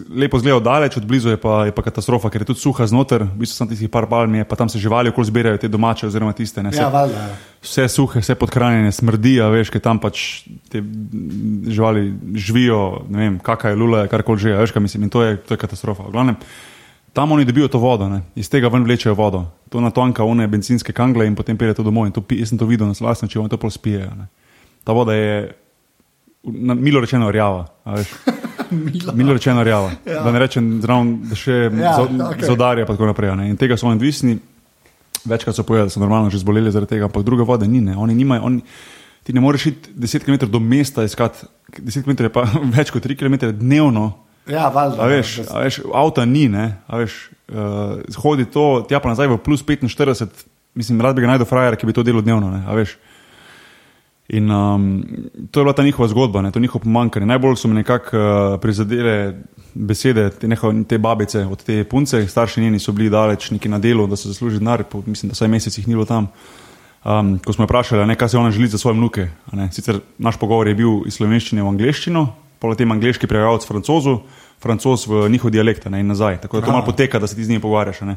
lepo 0.08 0.38
zgleda 0.40 0.56
od 0.56 0.64
daleč, 0.64 0.96
od 0.96 1.04
blizu 1.04 1.28
je 1.28 1.36
pa, 1.36 1.66
je 1.68 1.72
pa 1.72 1.84
katastrofa, 1.84 2.30
ker 2.32 2.40
je 2.40 2.48
tudi 2.48 2.62
suha 2.62 2.86
znotraj, 2.88 3.28
v 3.28 3.42
bistvu 3.42 3.58
samo 3.58 3.68
tistih 3.68 3.90
par 3.92 4.08
palm 4.08 4.32
pa 4.48 4.56
tam 4.56 4.72
se 4.72 4.80
živali 4.80 5.12
okoli 5.12 5.28
zbirajo, 5.28 5.58
te 5.58 5.68
domače 5.68 6.08
oziroma 6.08 6.32
tiste. 6.32 6.64
Ne, 6.64 6.72
Ja, 6.72 6.88
vse, 6.88 6.92
valjda. 6.96 7.20
ja. 7.20 7.36
vse 7.60 7.84
suhe, 7.88 8.20
vse 8.20 8.34
podhranjene, 8.34 8.88
smrdi, 8.88 9.36
a 9.36 9.52
veš, 9.52 9.68
ker 9.68 9.84
tam 9.84 10.00
pač 10.00 10.48
te 10.72 10.80
živali 11.68 12.08
živijo, 12.34 13.04
ne 13.12 13.18
vem, 13.18 13.36
kakaj 13.38 13.72
je 13.72 13.76
lula, 13.76 14.06
karkoli 14.08 14.38
že, 14.40 14.56
veš, 14.56 14.72
kaj 14.72 14.82
mislim, 14.82 15.04
in 15.04 15.12
to 15.12 15.20
je, 15.20 15.36
to 15.36 15.54
je 15.54 15.60
katastrofa. 15.60 16.08
V 16.08 16.16
glavnem, 16.16 16.40
tam 17.12 17.32
oni 17.32 17.44
dobijo 17.44 17.68
to 17.68 17.78
vodo, 17.78 18.08
ne? 18.08 18.22
iz 18.34 18.48
tega 18.48 18.72
ven 18.72 18.88
vlečejo 18.88 19.12
vodo, 19.14 19.44
to 19.68 19.80
natonka 19.80 20.24
one 20.24 20.48
benzinske 20.48 20.92
kangle 20.96 21.26
in 21.28 21.36
potem 21.36 21.58
pelje 21.58 21.74
to 21.74 21.82
domov. 21.84 22.06
In 22.08 22.16
to, 22.16 22.24
pi- 22.24 22.40
jaz 22.40 22.48
sem 22.48 22.58
to 22.58 22.64
videl 22.64 22.88
na 22.88 22.96
lastne 22.96 23.28
oči, 23.28 23.36
oni 23.38 23.52
to 23.52 23.60
pol 23.60 23.68
spijejo. 23.70 24.08
Ne? 24.16 24.30
Ta 24.84 24.96
voda 24.96 25.12
je, 25.12 25.52
na, 26.44 26.74
milo 26.74 27.00
rečeno, 27.00 27.30
rjava. 27.30 27.66
Milo. 28.70 29.12
Milo 29.12 29.32
rečeno 29.34 29.64
rjava. 29.64 29.90
Ja. 30.06 30.22
Da 30.22 30.30
ne 30.32 30.38
rečem, 30.38 30.78
zraven, 30.82 31.08
da 31.26 31.34
še 31.34 31.56
Ja, 31.74 31.96
ja, 31.98 32.28
okej. 32.28 32.46
zodarja 32.46 32.84
in 32.84 32.86
tako 32.86 33.08
naprej. 33.08 33.32
Ne? 33.36 33.48
In 33.50 33.56
tega 33.58 33.74
so 33.76 33.90
odvisni. 33.90 34.38
Večkrat 35.26 35.56
so 35.58 35.64
povedali, 35.66 35.90
da 35.90 35.92
so 35.92 36.00
normalno 36.00 36.30
že 36.30 36.38
zboleli 36.40 36.70
zaradi 36.72 36.94
tega, 36.94 37.10
ampak 37.10 37.26
druge 37.26 37.44
vode 37.44 37.66
ni. 37.68 37.80
Ne? 37.84 37.96
Oni 37.98 38.14
nimajo, 38.14 38.46
oni, 38.46 38.62
ti 39.26 39.34
ne 39.36 39.42
moreš 39.42 39.66
iti 39.66 39.92
10 39.92 40.24
km 40.24 40.46
do 40.48 40.60
mesta 40.62 41.04
iskati, 41.04 41.44
10 41.76 42.06
km 42.06 42.24
je 42.24 42.32
pa 42.32 42.46
več 42.78 42.94
kot 42.94 43.04
3 43.04 43.18
km 43.18 43.50
dnevno. 43.58 44.12
Ja, 44.48 44.70
valjda. 44.72 45.02
A 45.02 45.10
veš, 45.10 45.34
ja, 45.42 45.44
a 45.50 45.66
veš, 45.66 45.82
avta 45.92 46.24
ni, 46.24 46.46
ne, 46.48 46.80
a 46.88 47.02
veš, 47.02 47.18
uh, 47.52 48.00
hodi 48.22 48.46
to, 48.48 48.86
tja 48.88 48.98
pa 49.02 49.12
nazaj 49.12 49.28
v 49.28 49.36
plus 49.44 49.60
45, 49.66 50.46
mislim, 50.74 51.02
rad 51.04 51.18
bi 51.18 51.22
ga 51.26 51.34
najdel 51.34 51.46
frajer, 51.46 51.76
ki 51.76 51.86
bi 51.86 51.94
to 51.94 52.02
delal 52.06 52.24
dnevno, 52.24 52.48
ne, 52.54 52.62
a 52.64 52.74
veš. 52.78 52.96
In 54.32 54.50
um, 54.50 55.04
to 55.50 55.60
je 55.60 55.64
bila 55.64 55.72
ta 55.72 55.82
njihova 55.82 56.08
zgodba, 56.08 56.42
ne, 56.42 56.50
to 56.50 56.60
njihovo 56.60 56.82
pomankanje. 56.82 57.26
Najbolj 57.26 57.56
so 57.56 57.68
me 57.68 57.74
nekako 57.74 58.16
uh, 58.16 58.60
prizadele 58.60 59.34
besede 59.74 60.28
te, 60.30 60.48
neho, 60.48 60.72
te 60.88 60.98
babice 60.98 61.46
od 61.46 61.64
te 61.64 61.84
punce, 61.84 62.28
starši 62.28 62.60
njeni 62.60 62.78
so 62.78 62.92
bili 62.92 63.10
daleč 63.10 63.50
neki 63.50 63.68
na 63.68 63.78
delu, 63.78 64.06
da 64.06 64.16
so 64.16 64.28
zaslužili 64.28 64.58
denar, 64.58 64.84
mislim, 65.06 65.30
da 65.30 65.34
vsaj 65.34 65.48
mesec 65.48 65.78
jih 65.78 65.88
ni 65.88 65.94
bilo 65.94 66.04
tam. 66.04 66.28
Um, 67.04 67.38
ko 67.38 67.52
smo 67.52 67.64
jo 67.64 67.66
vprašali, 67.66 68.06
ne, 68.06 68.14
kaj 68.14 68.28
se 68.28 68.38
ona 68.38 68.50
želi 68.50 68.68
za 68.68 68.78
svoje 68.78 68.94
vnuke. 68.94 69.28
Sicer 69.72 69.98
naš 70.18 70.38
pogovor 70.38 70.68
je 70.68 70.74
bil 70.74 71.00
iz 71.06 71.16
slovenščine 71.18 71.62
v 71.62 71.72
angleščino, 71.72 72.26
potem 72.60 72.92
angliški 72.92 73.26
prevajalec 73.26 73.66
francozu, 73.66 74.18
francos 74.62 75.06
v 75.08 75.26
njihov 75.28 75.50
dialekt 75.50 75.88
ne, 75.90 76.00
in 76.00 76.06
nazaj. 76.06 76.38
Tako 76.44 76.60
da 76.60 76.66
to 76.66 76.72
malo 76.72 76.84
poteka, 76.84 77.18
da 77.18 77.26
se 77.26 77.36
ti 77.36 77.44
z 77.44 77.48
njimi 77.48 77.60
pogovarjaš. 77.60 78.00
ne. 78.00 78.16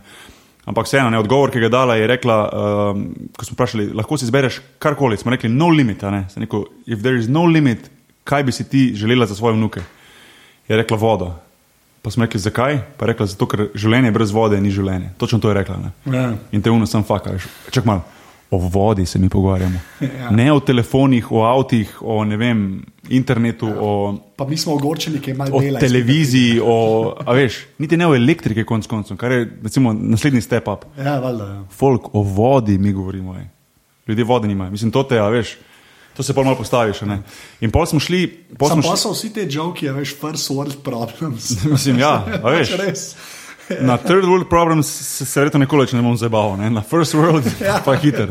Ampak 0.66 0.88
vseeno, 0.88 1.10
ne, 1.12 1.20
odgovor, 1.20 1.52
ki 1.52 1.60
ga 1.60 1.68
je 1.68 1.74
dala, 1.74 1.96
je 2.00 2.08
rekla, 2.08 2.38
um, 2.48 3.08
ko 3.36 3.46
smo 3.46 3.58
vprašali, 3.58 3.90
lahko 4.00 4.18
si 4.18 4.24
izbereš 4.24 4.62
karkoli. 4.80 5.18
Smo 5.20 5.34
rekli, 5.34 5.52
no 5.52 5.68
limit. 5.70 6.06
Ne. 6.08 6.24
Sem 6.32 6.46
Rekel, 6.46 6.64
If 6.88 7.02
there 7.04 7.20
is 7.20 7.28
no 7.28 7.44
limit, 7.46 7.90
kaj 8.24 8.44
bi 8.48 8.56
si 8.56 8.64
ti 8.70 8.92
želela 8.96 9.28
za 9.28 9.36
svoje 9.36 9.58
vnuke? 9.58 9.84
Je 10.68 10.78
rekla 10.78 10.98
vodo. 10.98 11.34
Pa 12.02 12.12
smo 12.12 12.24
rekli, 12.26 12.40
zakaj? 12.40 12.80
Pa 12.98 13.06
je 13.06 13.12
rekla, 13.12 13.28
zato 13.28 13.48
ker 13.48 13.68
življenje 13.76 14.12
brez 14.12 14.32
vode 14.32 14.62
ni 14.62 14.72
življenje. 14.72 15.12
Točno 15.18 15.40
to 15.40 15.52
je 15.52 15.60
rekla. 15.60 15.78
Ne. 15.84 15.92
Ja. 16.16 16.26
In 16.52 16.64
te 16.64 16.72
uno 16.72 16.88
sem 16.88 17.04
faka. 17.04 17.36
veš. 17.36 17.48
Čak 17.72 17.86
malo. 17.86 18.08
O 18.54 18.58
vodi 18.62 19.06
se 19.10 19.18
mi 19.20 19.30
pogovarjamo. 19.34 19.80
Ja. 20.02 20.30
Ne 20.30 20.52
o 20.54 20.60
telefonih, 20.62 21.32
o 21.32 21.42
avtih, 21.48 21.96
o 22.02 22.20
vem, 22.38 22.84
internetu, 23.10 23.66
o, 23.66 23.90
Pa 24.38 24.46
mi 24.46 24.58
smo 24.58 24.76
ogorčeni, 24.78 25.18
ki 25.22 25.32
imajo 25.34 25.56
o 25.58 25.62
dela. 25.62 25.80
televiziji, 25.82 26.60
o, 26.64 26.76
a 27.26 27.34
veš, 27.34 27.64
niti 27.82 27.98
ne 27.98 28.08
o 28.08 28.14
elektrike, 28.16 28.64
konc 28.64 28.86
koncev, 28.88 29.18
kar 29.18 29.32
je 29.32 29.48
recimo 29.64 29.94
naslednji 29.94 30.42
step 30.42 30.68
up. 30.70 30.86
Ja, 30.98 31.18
valjda. 31.20 31.48
Ja. 31.50 31.64
Folk 31.72 32.14
o 32.14 32.22
vodi 32.22 32.78
mi 32.78 32.94
govorimo. 32.94 33.36
Ej. 33.40 33.48
Ljudje 34.08 34.24
vode 34.24 34.48
nimajo. 34.48 34.72
Mislim, 34.72 34.92
to 34.92 35.04
te, 35.04 35.18
a 35.20 35.28
veš, 35.34 35.58
to 36.18 36.24
se 36.24 36.34
pa 36.34 36.44
malo 36.44 36.56
postaviš. 36.60 37.02
ne. 37.02 37.22
In 37.62 37.72
pol 37.72 37.86
smo 37.90 38.00
šli, 38.00 38.28
pol 38.60 38.70
Sam 38.70 38.82
smo 38.82 38.92
pa 38.92 38.98
šli, 38.98 39.02
so 39.02 39.12
vsi 39.16 39.34
te 39.34 39.48
joki, 39.50 39.90
a 39.90 39.94
veš, 39.98 40.14
first 40.22 40.52
world 40.52 40.84
problems. 40.84 41.64
mislim, 41.66 42.00
ja, 42.00 42.20
veš. 42.54 42.78
Res. 42.78 43.16
Na 43.90 43.98
third 43.98 44.26
world 44.26 44.50
problems 44.50 44.88
se, 44.88 45.26
se 45.26 45.40
verjetno 45.40 45.60
nikoli 45.60 45.88
ne 45.94 46.02
bom 46.02 46.18
zabaval, 46.18 46.58
ne? 46.58 46.70
na 46.70 46.82
first 46.82 47.14
world 47.14 47.44
pa 47.86 47.96
hiter. 47.96 48.30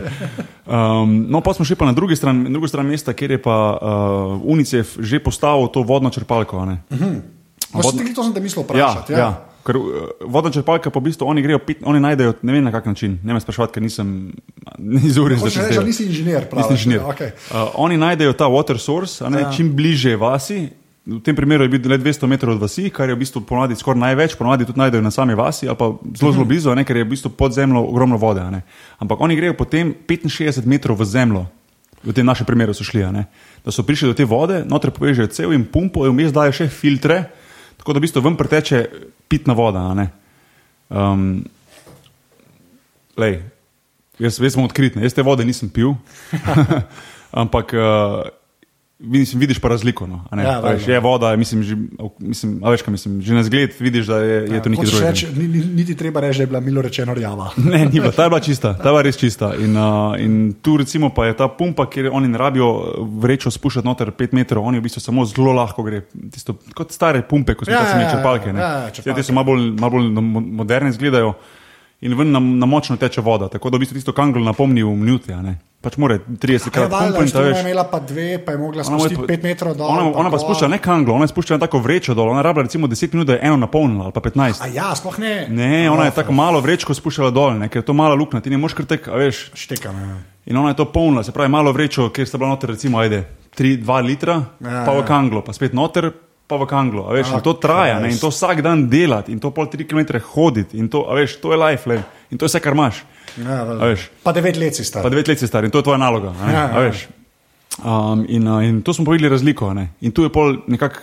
Um, 0.67 1.27
no, 1.29 1.41
pa 1.41 1.55
smo 1.55 1.65
šli 1.65 1.77
pa 1.77 1.85
na 1.85 1.93
drugi 1.93 2.17
stran, 2.17 2.45
drugo 2.45 2.69
stran 2.69 2.87
mesta, 2.87 3.13
kjer 3.13 3.31
je 3.31 3.43
pa 3.43 3.57
uh, 3.73 4.41
UNICEF 4.45 4.97
že 5.01 5.19
postavil 5.19 5.69
to 5.69 5.83
vodno 5.83 6.11
črpalko. 6.11 6.59
a 6.59 6.65
ne. 6.65 6.77
Vod... 7.73 7.95
To 8.15 8.23
sem 8.25 8.35
te 8.35 8.41
mislil 8.41 8.63
Ja, 8.63 8.67
vprašati. 8.67 9.13
ja. 9.13 9.19
ja. 9.19 9.31
Ker 9.63 9.77
uh, 9.79 9.87
vodna 10.27 10.51
črpalka 10.51 10.91
pa 10.91 10.99
v 10.99 11.03
bistvu 11.07 11.23
oni 11.27 11.43
grejo, 11.43 11.59
pit, 11.63 11.79
oni 11.87 12.01
najdejo, 12.03 12.35
ne 12.43 12.53
vem 12.53 12.65
na 12.65 12.73
kak 12.75 12.87
način, 12.87 13.19
ne 13.23 13.33
me 13.33 13.41
sprašovati, 13.41 13.73
ker 13.73 13.83
nisem 13.83 14.33
iz 15.09 15.19
ure 15.19 15.37
Hočeš 15.39 15.63
reči, 15.63 15.79
da 15.79 15.85
nisi 15.87 16.07
inženir, 16.07 16.49
pravi. 16.51 16.63
Nisem 16.63 16.75
inženir. 16.75 17.01
Okay. 17.07 17.31
Uh, 17.49 17.71
oni 17.79 17.97
najdejo 17.97 18.33
ta 18.33 18.51
water 18.51 18.79
source, 18.79 19.23
ne, 19.31 19.41
Ja. 19.41 19.47
ja. 19.47 19.53
čim 19.53 19.71
bliže 19.77 20.17
vasi. 20.17 20.69
V 21.03 21.19
tem 21.19 21.35
primeru 21.35 21.67
je 21.67 21.69
bil 21.69 21.83
le 21.83 21.99
200 21.99 22.31
metrov 22.31 22.55
od 22.55 22.63
vasi, 22.63 22.87
kar 22.87 23.11
je 23.11 23.15
v 23.19 23.27
bistvu 23.27 23.43
ponavadi 23.43 23.75
skoraj 23.75 23.99
največ, 23.99 24.37
ponavadi 24.39 24.63
tudi 24.71 24.79
najdejo 24.79 25.03
na 25.03 25.11
sami 25.11 25.35
vasi, 25.35 25.67
ali 25.67 25.75
pa 25.75 25.91
zelo, 26.15 26.31
Mhm. 26.31 26.35
zelo 26.39 26.45
blizu, 26.47 26.71
a 26.71 26.79
ne, 26.79 26.85
ker 26.87 26.97
je 26.97 27.05
v 27.05 27.11
bistvu 27.11 27.35
pod 27.35 27.51
zemljo 27.53 27.83
ogromno 27.83 28.15
vode. 28.17 28.39
ne. 28.51 28.63
Ampak 29.03 29.19
oni 29.21 29.35
grejo 29.35 29.55
potem 29.59 29.95
65 30.07 30.63
metrov 30.67 30.95
v 30.95 31.05
zemljo, 31.05 31.47
v 32.05 32.13
tem 32.15 32.23
našem 32.27 32.47
primeru 32.47 32.71
so 32.75 32.85
šli, 32.87 33.03
ne. 33.13 33.27
da 33.65 33.71
so 33.71 33.83
prišli 33.83 34.09
do 34.09 34.15
te 34.15 34.25
vode, 34.25 34.63
noter 34.63 34.91
povežejo 34.91 35.27
cel 35.27 35.53
in 35.53 35.65
pumpo, 35.67 36.07
in 36.07 36.15
vmes 36.15 36.31
dajo 36.33 36.53
še 36.55 36.69
filtre, 36.71 37.31
tako 37.79 37.93
da 37.93 37.99
v 37.99 38.03
bistvu 38.07 38.23
ven 38.23 38.37
preteče 38.39 38.87
pitna 39.27 39.55
voda. 39.55 39.83
Um, 40.91 41.43
lej, 43.19 43.43
jaz, 44.19 44.39
jaz 44.39 44.55
sem 44.55 44.63
odkrit, 44.63 44.95
ne. 44.95 45.03
jaz 45.03 45.15
te 45.15 45.23
vode 45.23 45.43
nisem 45.45 45.67
pil, 45.67 45.97
ampak 47.43 47.75
uh, 47.75 48.23
vidiš, 49.03 49.35
vidiš 49.35 49.59
pa 49.59 49.69
razliko. 49.69 50.07
No. 50.07 50.25
Ja, 50.33 50.61
veš, 50.61 50.89
je 50.89 51.01
voda, 51.01 51.37
mislim, 51.37 51.63
že, 51.63 51.77
mislim, 52.19 52.61
veš, 52.63 52.83
kaj 52.83 52.93
mislim, 52.93 53.23
že 53.23 53.35
na 53.35 53.43
zgled 53.43 53.71
vidiš, 53.79 54.07
da 54.07 54.19
je, 54.19 54.37
je 54.49 54.63
to 54.63 54.69
nekaj 54.69 54.87
drugega. 54.87 55.13
ni, 55.37 55.49
ni, 55.49 55.65
niti 55.75 55.97
treba 55.97 56.21
reči, 56.21 56.39
da 56.39 56.43
je 56.43 56.47
bila 56.47 56.61
milo 56.61 56.83
rečeno 56.83 57.15
rjava. 57.15 57.51
Ne, 57.73 57.85
ni 57.85 58.01
bila, 58.01 58.11
ta 58.11 58.23
je 58.23 58.29
bila 58.29 58.41
čista, 58.41 58.73
ta 58.73 58.83
je 58.83 58.93
bila 58.93 59.03
res 59.03 59.17
čista. 59.17 59.53
In, 59.55 59.77
uh, 59.77 60.15
in 60.17 60.55
tu 60.63 60.77
recimo 60.77 61.09
pa 61.09 61.27
je 61.27 61.37
ta 61.37 61.49
pumpa, 61.49 61.87
kjer 61.87 62.11
oni 62.13 62.29
ne 62.29 62.39
rabijo 62.39 62.69
vrečo 63.19 63.51
spuščati 63.51 63.87
noter 63.87 64.11
5 64.11 64.33
metrov, 64.33 64.65
oni 64.65 64.79
v 64.79 64.83
bistvu 64.83 65.01
samo 65.01 65.25
zelo 65.25 65.53
lahko 65.53 65.83
gre, 65.83 66.03
tisto, 66.31 66.55
kot 66.75 66.93
stare 66.93 67.23
pumpe, 67.23 67.55
ko 67.55 67.65
smo 67.65 67.75
Ja, 67.75 67.81
ja, 67.81 67.91
ja, 67.91 68.01
ja, 68.01 68.11
črpalke. 68.11 68.49
ja, 68.49 68.71
ja, 68.79 68.91
črpalke. 68.91 69.17
Te 69.17 69.23
so 69.23 69.33
malo 69.33 69.45
bolj, 69.47 69.71
malo 69.81 69.91
bolj 69.91 70.09
mo- 70.13 70.47
moderne 70.57 70.91
izgledajo. 70.91 71.35
In 72.03 72.15
ven 72.15 72.31
na, 72.31 72.41
na 72.41 72.67
močno 72.67 72.97
teče 72.97 73.21
voda. 73.21 73.49
Tako 73.49 73.71
da 73.71 73.77
v 73.77 73.81
bistvu 73.81 73.95
tisto 73.95 74.13
kanglo 74.13 74.43
napomni 74.43 74.83
v 74.83 74.91
minuti. 74.93 75.31
Pač 75.83 75.97
more 75.97 76.21
30 76.21 76.69
Ja, 76.69 76.71
krat 76.71 76.91
valjda, 76.91 77.07
pumpa 77.09 77.19
in 77.19 77.25
veš, 77.25 77.33
ta 77.33 77.39
ona 77.41 77.49
je 77.49 77.63
imela 77.63 77.85
pa 77.85 77.99
dve, 78.01 78.39
pa 78.39 78.53
je 78.53 78.59
mogla 78.59 78.85
spustiti 78.85 79.17
pa- 79.17 79.27
5 79.29 79.43
metrov 79.43 79.73
dol. 79.75 79.89
Ona, 79.89 80.05
ona 80.13 80.31
pa 80.31 80.39
to. 80.39 80.45
spušča 80.45 80.69
ne 80.69 80.79
kanglo, 80.79 81.15
ona 81.15 81.25
je 81.25 81.29
spuščala 81.29 81.59
tako 81.59 81.81
vrečo 81.81 82.15
dol, 82.15 82.29
ona 82.29 82.39
je 82.39 82.43
rabila 82.45 82.63
recimo 82.63 82.87
10 82.87 83.13
minut, 83.13 83.27
da 83.27 83.33
je 83.33 83.41
eno 83.43 83.57
napolnila 83.57 84.05
ali 84.05 84.15
pa 84.15 84.21
15. 84.21 84.63
A 84.63 84.69
ja, 84.69 84.95
sploh 84.95 85.19
ne. 85.19 85.47
Ne, 85.51 85.91
ona 85.91 86.05
je 86.05 86.11
Oh, 86.11 86.15
tako 86.15 86.33
malo 86.33 86.61
vrečko 86.61 86.95
spuščala 86.95 87.31
dol, 87.31 87.59
ne, 87.59 87.67
ker 87.67 87.83
je 87.83 87.87
to 87.87 87.95
mala 87.95 88.15
luknja, 88.15 88.39
ti 88.41 88.51
ne 88.51 88.59
moreš 88.59 88.75
kar 88.75 88.87
tek, 88.87 89.07
veš. 89.09 89.51
Štekam. 89.57 89.95
Ja. 89.97 90.17
In 90.45 90.57
ona 90.57 90.69
je 90.69 90.77
to 90.77 90.87
polnila, 90.87 91.23
se 91.23 91.33
pravi, 91.33 91.51
malo 91.51 91.73
vrečo, 91.73 92.11
kjer 92.11 92.27
sta 92.27 92.39
bila 92.39 92.51
noter, 92.51 92.71
recimo, 92.71 92.99
ajde, 92.99 93.25
3-2 93.53 93.83
litra, 94.03 94.39
Ja, 94.61 94.87
pa 94.87 94.93
v 94.93 94.99
ja. 94.99 95.05
kanglo, 95.05 95.43
pa 95.43 95.51
spet 95.53 95.75
noter, 95.75 96.13
pa 96.47 96.57
v 96.57 96.67
kanglo. 96.67 97.07
A 97.09 97.13
veš, 97.17 97.33
Ah, 97.33 97.39
in 97.39 97.43
to 97.43 97.53
traja, 97.55 97.99
ne, 98.01 98.11
in 98.13 98.19
to 98.19 98.29
vsak 98.29 98.61
dan 98.61 98.89
delati, 98.89 99.33
in 99.33 99.41
to 99.41 99.51
pol 99.51 99.67
3 99.67 99.85
km 99.85 100.19
hoditi, 100.35 100.77
in 100.79 100.89
to, 100.89 101.07
a 101.09 101.15
veš, 101.15 101.41
to 101.41 101.53
je 101.53 101.59
life, 101.59 101.89
le, 101.89 102.03
in 102.31 102.39
to 102.39 102.45
je 102.45 102.49
vse, 102.49 102.61
kar 102.61 102.73
imaš. 102.73 103.05
Ja, 103.39 103.63
A 103.65 103.97
pa 104.23 104.33
devet 104.33 104.57
let 104.57 104.77
si 104.77 104.85
star. 104.85 105.03
Pa 105.03 105.09
devet 105.09 105.29
let 105.29 105.39
si 105.39 105.47
star 105.47 105.65
in 105.65 105.71
to 105.71 105.79
je 105.79 105.83
tvoja 105.83 105.97
naloga. 105.99 106.35
a 106.37 106.47
Ne, 106.47 106.53
Ja, 106.53 106.65
a 106.69 106.83
ja. 106.83 106.93
Um, 107.81 108.27
in, 108.29 108.45
uh, 108.49 108.61
in 108.61 108.83
to 108.83 108.93
smo 108.93 109.05
povedali 109.05 109.29
razliko. 109.29 109.69
a 109.69 109.75
Ne? 109.75 109.89
In 110.01 110.13
tu 110.13 110.23
je 110.23 110.29
pol 110.29 110.57
nekako 110.67 111.01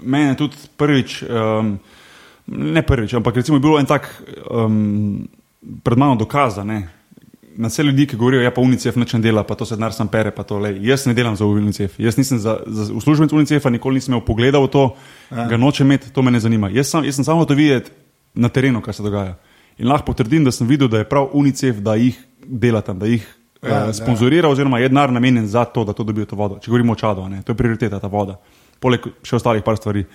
meni 0.00 0.36
tudi 0.36 0.56
prvič, 0.76 1.22
um, 1.22 1.78
ne 2.46 2.82
prvič, 2.82 3.14
ampak 3.14 3.36
recimo 3.36 3.56
je 3.56 3.60
bilo 3.60 3.78
en 3.78 3.86
tak 3.86 4.22
um, 4.50 5.28
pred 5.82 5.98
mano 5.98 6.14
dokaz, 6.14 6.56
da 6.56 6.64
ne. 6.64 6.88
Na 7.56 7.68
vse 7.68 7.82
ljudi, 7.82 8.06
ki 8.06 8.16
govorijo, 8.16 8.42
ja, 8.44 8.50
pa 8.54 8.62
UNICEF 8.62 8.96
neč 8.96 9.12
ne 9.16 9.20
dela, 9.24 9.42
pa 9.44 9.56
to 9.58 9.66
se 9.66 9.74
denar 9.76 9.92
sam 9.92 10.08
pere, 10.08 10.30
pa 10.30 10.44
to 10.46 10.58
le. 10.62 10.70
Jaz 10.86 11.06
ne 11.06 11.14
delam 11.14 11.34
za 11.36 11.46
UNICEF, 11.46 11.98
jaz 11.98 12.16
nisem 12.16 12.38
za, 12.38 12.60
za 12.66 12.86
uslužbenec 12.94 13.32
UNICEF-a, 13.32 13.72
nikoli 13.74 13.98
nisem 13.98 14.14
imel 14.14 14.22
pogleda 14.24 14.60
v 14.62 14.68
to, 14.70 14.84
ja. 15.30 15.48
ga 15.50 15.58
nočem 15.58 15.88
imeti, 15.90 16.12
to 16.14 16.22
me 16.22 16.30
ne 16.30 16.40
zanima. 16.40 16.70
Jaz, 16.70 16.92
sam, 16.94 17.04
jaz 17.04 17.18
sem 17.18 17.26
samo 17.26 17.44
to 17.44 17.58
videti 17.58 17.90
na 18.34 18.48
terenu, 18.48 18.80
kaj 18.80 19.00
se 19.00 19.02
dogaja. 19.02 19.34
In 19.82 19.90
lahko 19.90 20.12
potrdim, 20.12 20.46
da 20.46 20.54
sem 20.54 20.68
videl, 20.68 20.88
da 20.88 21.02
je 21.02 21.08
prav 21.10 21.34
UNICEF, 21.34 21.82
da 21.82 21.96
jih 21.98 22.22
dela 22.46 22.84
tam, 22.86 22.98
da 23.02 23.10
jih 23.10 23.26
Ja, 23.62 23.68
ja, 23.68 23.76
ja. 23.76 23.88
uh, 23.88 23.94
sponzorira, 23.94 24.48
oziroma 24.48 24.78
je 24.78 24.88
denar 24.88 25.12
namenjen 25.12 25.46
za 25.46 25.64
to, 25.64 25.84
da 25.84 25.92
to 25.92 26.04
dobijo 26.04 26.26
to 26.26 26.36
vodo. 26.36 26.56
Če 26.58 26.70
govorimo 26.70 26.92
o 26.92 26.96
čadu, 26.96 27.26
ne, 27.28 27.42
to 27.44 27.52
je 27.52 27.56
prioriteta 27.56 27.98
ta 28.00 28.08
voda, 28.08 28.38
poleg 28.80 29.04
še 29.20 29.36
ostalih 29.36 29.64
par 29.66 29.76
stvari. 29.76 30.06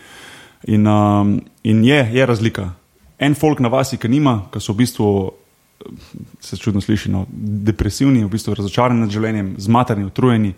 In, 0.73 0.87
um, 0.89 1.35
in 1.63 1.83
je, 1.85 1.99
je 2.13 2.25
razlika. 2.25 2.71
En 3.21 3.35
folk 3.37 3.61
na 3.61 3.69
vasi, 3.69 3.99
ki 4.01 4.09
nima, 4.09 4.47
ki 4.51 4.61
so 4.63 4.73
v 4.73 4.81
bistvu, 4.81 5.09
se 6.39 6.57
čudno 6.57 6.81
sliši, 6.81 7.11
no, 7.11 7.25
depresivni, 7.31 8.23
v 8.23 8.29
bistvu 8.29 8.53
razočarani 8.53 8.99
nad 8.99 9.09
življenjem, 9.09 9.55
zmatrani, 9.57 10.05
utrujeni. 10.05 10.53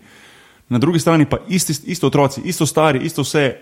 Na 0.68 0.78
drugi 0.78 1.00
strani 1.00 1.24
pa 1.24 1.38
isti, 1.48 1.72
isto 1.86 2.06
otroci, 2.06 2.40
isto 2.44 2.66
stari, 2.66 2.98
isto 3.00 3.22
vse 3.22 3.56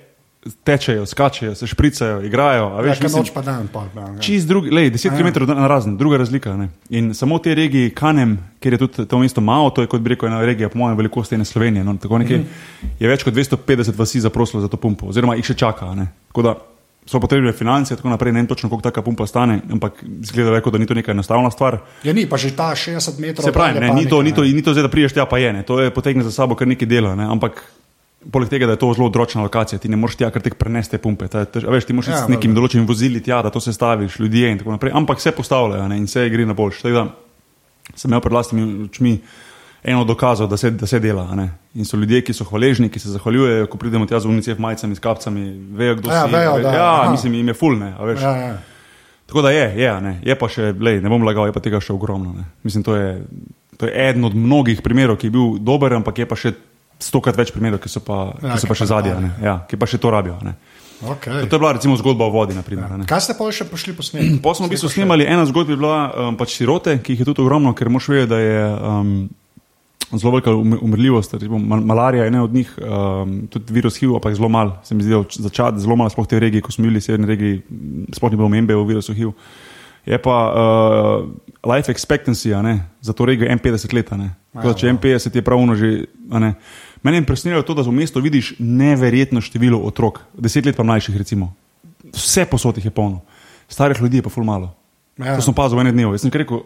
tečejo, 0.63 1.07
skačejo, 1.07 1.55
se 1.55 1.67
špricajo, 1.67 2.23
igrajo. 2.23 2.67
a 2.67 2.77
Ja, 2.77 2.83
Veš, 2.83 2.99
kaj 2.99 3.05
mislim, 3.05 3.21
noč 3.21 3.31
pa 3.35 3.43
dan. 3.43 3.69
Pa, 3.69 3.83
ja. 3.93 4.19
Čist 4.21 4.47
drugi, 4.47 4.71
lej, 4.71 4.91
10 4.91 5.07
Ja. 5.07 5.33
km 5.33 5.47
na 5.49 5.67
razen, 5.67 5.97
druga 5.97 6.17
razlika. 6.17 6.57
Ne? 6.57 6.69
In 6.91 7.15
samo 7.15 7.37
v 7.37 7.43
tej 7.43 7.55
regiji 7.57 7.91
Kanem, 7.91 8.39
kjer 8.61 8.73
je 8.73 8.79
tudi 8.79 9.07
to 9.07 9.19
mesto 9.19 9.41
Mao, 9.41 9.71
to 9.71 9.81
je 9.81 9.87
kot 9.87 10.01
bi 10.01 10.09
rekel 10.09 10.29
ena 10.29 10.41
regija, 10.41 10.69
po 10.69 10.79
mojem, 10.79 10.97
velikosti 10.97 11.35
ene 11.35 11.45
Slovenije, 11.45 11.85
no, 11.85 11.97
tako 11.97 12.19
nekje, 12.19 12.45
je 13.01 13.09
več 13.09 13.25
kot 13.25 13.35
250 13.35 13.99
vasi 13.99 14.21
zaprosilo 14.21 14.63
za 14.63 14.69
to 14.69 14.77
pumpo, 14.77 15.07
oziroma 15.07 15.35
jih 15.35 15.45
še 15.45 15.55
čaka. 15.57 15.95
ne. 15.95 16.07
Tako 16.29 16.43
da 16.43 16.55
so 17.07 17.21
potrebne 17.23 17.53
finance, 17.53 17.95
in 17.95 17.99
tako 18.01 18.11
naprej, 18.11 18.35
ne 18.35 18.43
vem 18.43 18.49
točno, 18.51 18.69
koliko 18.69 18.83
taka 18.89 19.03
pumpa 19.03 19.27
stane, 19.27 19.61
ampak 19.73 20.03
zgleda, 20.27 20.57
rekel, 20.59 20.73
da 20.75 20.79
ni 20.79 20.87
to 20.87 20.95
neka 20.95 21.15
enostavna 21.15 21.51
stvar. 21.51 21.79
Ja, 22.03 22.13
ni 22.13 22.27
pa 22.27 22.37
že 22.37 22.51
ta 22.57 22.75
60 22.75 23.21
metrov. 23.23 23.47
Se 23.47 23.55
pravi, 23.55 23.81
ne, 23.81 23.95
ni, 23.95 24.09
to, 24.11 24.23
nekaj, 24.23 24.25
ni, 24.25 24.35
to, 24.35 24.43
ni 24.43 24.63
to 24.63 24.75
zdaj, 24.75 24.89
da 24.89 24.91
priješ 24.91 25.15
tja, 25.15 25.27
pa 25.31 25.39
je, 25.39 25.53
ne. 25.53 25.63
to 25.63 25.81
je 25.81 25.95
potegne 25.95 26.27
za 26.27 26.35
sabo 26.35 26.59
kar 26.59 26.67
nekaj 26.67 26.89
dela, 26.89 27.15
ne. 27.15 27.31
ampak 27.31 27.63
poleg 28.33 28.51
tega, 28.51 28.67
da 28.67 28.75
je 28.75 28.83
to 28.83 28.91
zelo 28.95 29.07
odročna 29.07 29.43
lokacija, 29.43 29.79
ti 29.79 29.89
ne 29.89 29.97
moreš 29.97 30.19
tja 30.19 30.31
kar 30.35 30.43
tek 30.43 30.59
prenesti 30.59 30.97
te 30.97 31.03
pumpe. 31.03 31.29
Ta, 31.31 31.45
je 31.45 31.51
tež, 31.57 31.69
a 31.69 31.71
veš, 31.71 31.87
ti 31.87 31.95
moraš 31.95 32.11
Ja, 32.11 32.25
s 32.25 32.33
nekim 32.33 32.55
določenim 32.57 32.87
vozili 32.89 33.23
tja, 33.23 33.39
da 33.47 33.53
to 33.55 33.63
se 33.63 33.75
staviš, 33.77 34.19
ljudje 34.19 34.51
in 34.51 34.59
tako 34.59 34.75
naprej, 34.75 34.95
ampak 34.99 35.23
vse 35.23 35.31
postavljajo 35.37 35.87
ne, 35.93 36.01
in 36.03 36.09
vse 36.11 36.27
gre 36.33 36.47
na 36.47 36.57
boljš. 36.59 36.83
Tako 36.83 36.97
da 36.97 37.95
sem 37.95 38.11
imel 38.11 38.25
pred 38.25 38.35
vlastnimi 38.35 38.89
očmi 38.89 39.13
eno 39.83 40.05
dokazov, 40.05 40.49
da 40.49 40.57
se, 40.57 40.71
da 40.73 40.87
se 40.87 40.99
dela. 40.99 41.27
Ne. 41.33 41.49
In 41.75 41.85
so 41.85 41.97
ljudje, 41.97 42.23
ki 42.23 42.33
so 42.33 42.45
hvaležni, 42.45 42.89
ki 42.89 42.99
se 42.99 43.09
zahvaljujejo, 43.11 43.67
ko 43.67 43.77
pridemo 43.77 44.07
tja 44.07 44.21
z 44.21 44.27
UNICEF 44.27 44.59
majicami, 44.59 44.95
s 44.95 45.01
kapcami, 45.01 45.45
vejo, 45.73 45.95
kdo 45.97 46.11
Ja, 46.11 46.23
si. 46.23 46.33
vejo, 46.33 46.55
ve- 46.55 46.63
da- 46.63 46.73
ja, 46.73 46.89
aha. 46.95 47.11
mislim, 47.11 47.35
jim 47.35 47.49
je 47.49 47.55
fulne. 47.55 47.93
Ja, 48.17 48.31
ja. 48.33 48.59
Tako 49.27 49.43
da 49.43 49.51
je, 49.51 49.73
je, 49.77 50.01
ne. 50.01 50.21
je 50.23 50.35
pa 50.35 50.49
še, 50.49 50.73
lej, 50.73 51.01
ne 51.01 51.09
bom 51.09 51.23
lagal, 51.23 51.47
je 51.47 51.53
pa 51.53 51.61
tega 51.61 51.81
še 51.81 51.93
ogromno. 51.93 52.33
Ne. 52.33 52.45
Mislim, 52.63 52.83
to 52.83 52.95
je, 52.95 53.23
to 53.77 53.87
je 53.87 53.93
eden 54.01 54.25
od 54.25 54.35
mnogih 54.35 54.79
primerov, 54.81 55.17
ki 55.17 55.27
je 55.27 55.33
bil 55.33 55.59
dober, 55.61 55.93
ampak 55.93 56.19
je 56.19 56.27
pa 56.27 56.37
še 56.37 56.55
stokrat 56.97 57.37
več 57.37 57.51
primerov, 57.51 57.79
ki 57.79 57.89
so 57.89 58.01
pa, 58.01 58.33
Ja, 58.37 58.55
ki 58.55 58.59
so 58.59 58.67
pa 58.67 58.75
še 58.75 58.87
zadnje, 58.87 59.31
ja, 59.43 59.67
ki 59.67 59.77
pa 59.77 59.85
še 59.85 59.99
to 59.99 60.09
rabijo. 60.09 60.39
Ne. 60.43 60.55
Okay. 60.99 61.45
To 61.45 61.53
je 61.53 61.61
bila 61.61 61.73
recimo 61.73 61.93
zgodba 61.95 62.25
o 62.25 62.31
vodi. 62.31 62.55
Naprimer, 62.55 62.89
a 62.89 62.97
ne. 62.97 63.05
Kaj 63.05 63.21
ste 63.21 63.35
pa 63.35 63.51
še 63.51 63.67
prišli 63.67 63.93
posneti? 63.93 64.39
Pa 64.41 64.55
smo 64.55 64.65
v 64.65 64.73
bistvu 64.73 64.89
snemali, 64.89 65.27
ena 65.27 65.45
zgodba 65.45 65.69
je 65.69 65.77
bila 65.77 65.97
um, 66.09 66.37
pač 66.37 66.57
sirote, 66.57 66.99
ki 66.99 67.13
jih 67.13 67.21
je 67.21 67.27
tudi 67.27 67.43
ogromno, 67.43 67.75
ker 67.75 67.89
moš 67.89 68.09
vedeti, 68.09 68.31
da 68.31 68.39
je 68.39 68.63
um, 68.65 69.11
zelo 70.13 70.31
velika 70.31 70.51
um- 70.51 70.79
umrljivost. 70.83 71.33
Recimo, 71.35 71.59
mal 71.59 71.81
malarija 71.81 72.25
je 72.25 72.29
ena 72.29 72.43
od 72.45 72.55
njih, 72.55 72.79
um, 72.79 73.47
tudi 73.51 73.73
virus 73.73 73.99
HIV, 73.99 74.15
ampak 74.15 74.35
zelo 74.35 74.49
mal, 74.49 74.77
se 74.85 74.95
mi 74.95 75.03
zdi, 75.03 75.15
za 75.31 75.49
čad, 75.49 75.79
zelo 75.79 75.97
malo, 75.97 76.11
sploh 76.11 76.27
v 76.27 76.31
tej 76.31 76.41
regiji, 76.41 76.63
ko 76.63 76.73
smo 76.73 76.87
bili 76.87 77.01
v 77.01 77.05
severni 77.05 77.27
regiji, 77.27 77.63
sploh 78.13 78.31
ni 78.31 78.37
bilo 78.37 78.47
omembe 78.47 78.77
o 78.77 78.85
virusu 78.85 79.15
HIV. 79.15 79.33
Je 80.07 80.19
pa 80.23 80.37
uh, 80.55 81.27
life 81.67 81.93
expectancy 81.93 82.55
ne, 82.63 82.87
za 83.01 83.13
to 83.13 83.27
regijo 83.27 83.51
51 83.51 83.95
let. 83.95 84.13
a 84.13 84.17
ne. 84.17 84.31
Tako 84.55 84.75
Če 84.79 84.93
51 84.93 85.37
je 85.37 85.43
pravno 85.43 85.75
že. 85.75 86.07
Mene 87.03 87.19
je 87.19 87.23
impresioniralo 87.23 87.63
to, 87.63 87.75
da 87.75 87.83
v 87.83 87.93
mestu 87.93 88.21
vidiš 88.21 88.55
neverjetno 88.59 89.41
število 89.41 89.79
otrok, 89.79 90.21
deset 90.35 90.67
let 90.67 90.77
pa 90.77 90.83
mlajših, 90.83 91.17
recimo. 91.17 91.53
Vse 92.15 92.47
posod 92.51 92.79
jih 92.79 92.85
je 92.85 92.91
polno, 92.91 93.21
starih 93.69 94.01
ljudi 94.01 94.19
je 94.19 94.23
pa 94.23 94.31
ful 94.31 94.45
malo. 94.45 94.75
Ja. 95.19 95.37
To 95.37 95.43
sem 95.43 95.55
opazil 95.55 95.79
v 95.79 95.87
enem 95.87 95.95
dnevu. 95.97 96.15
Jaz 96.15 96.25
sem 96.27 96.33
rekel, 96.35 96.63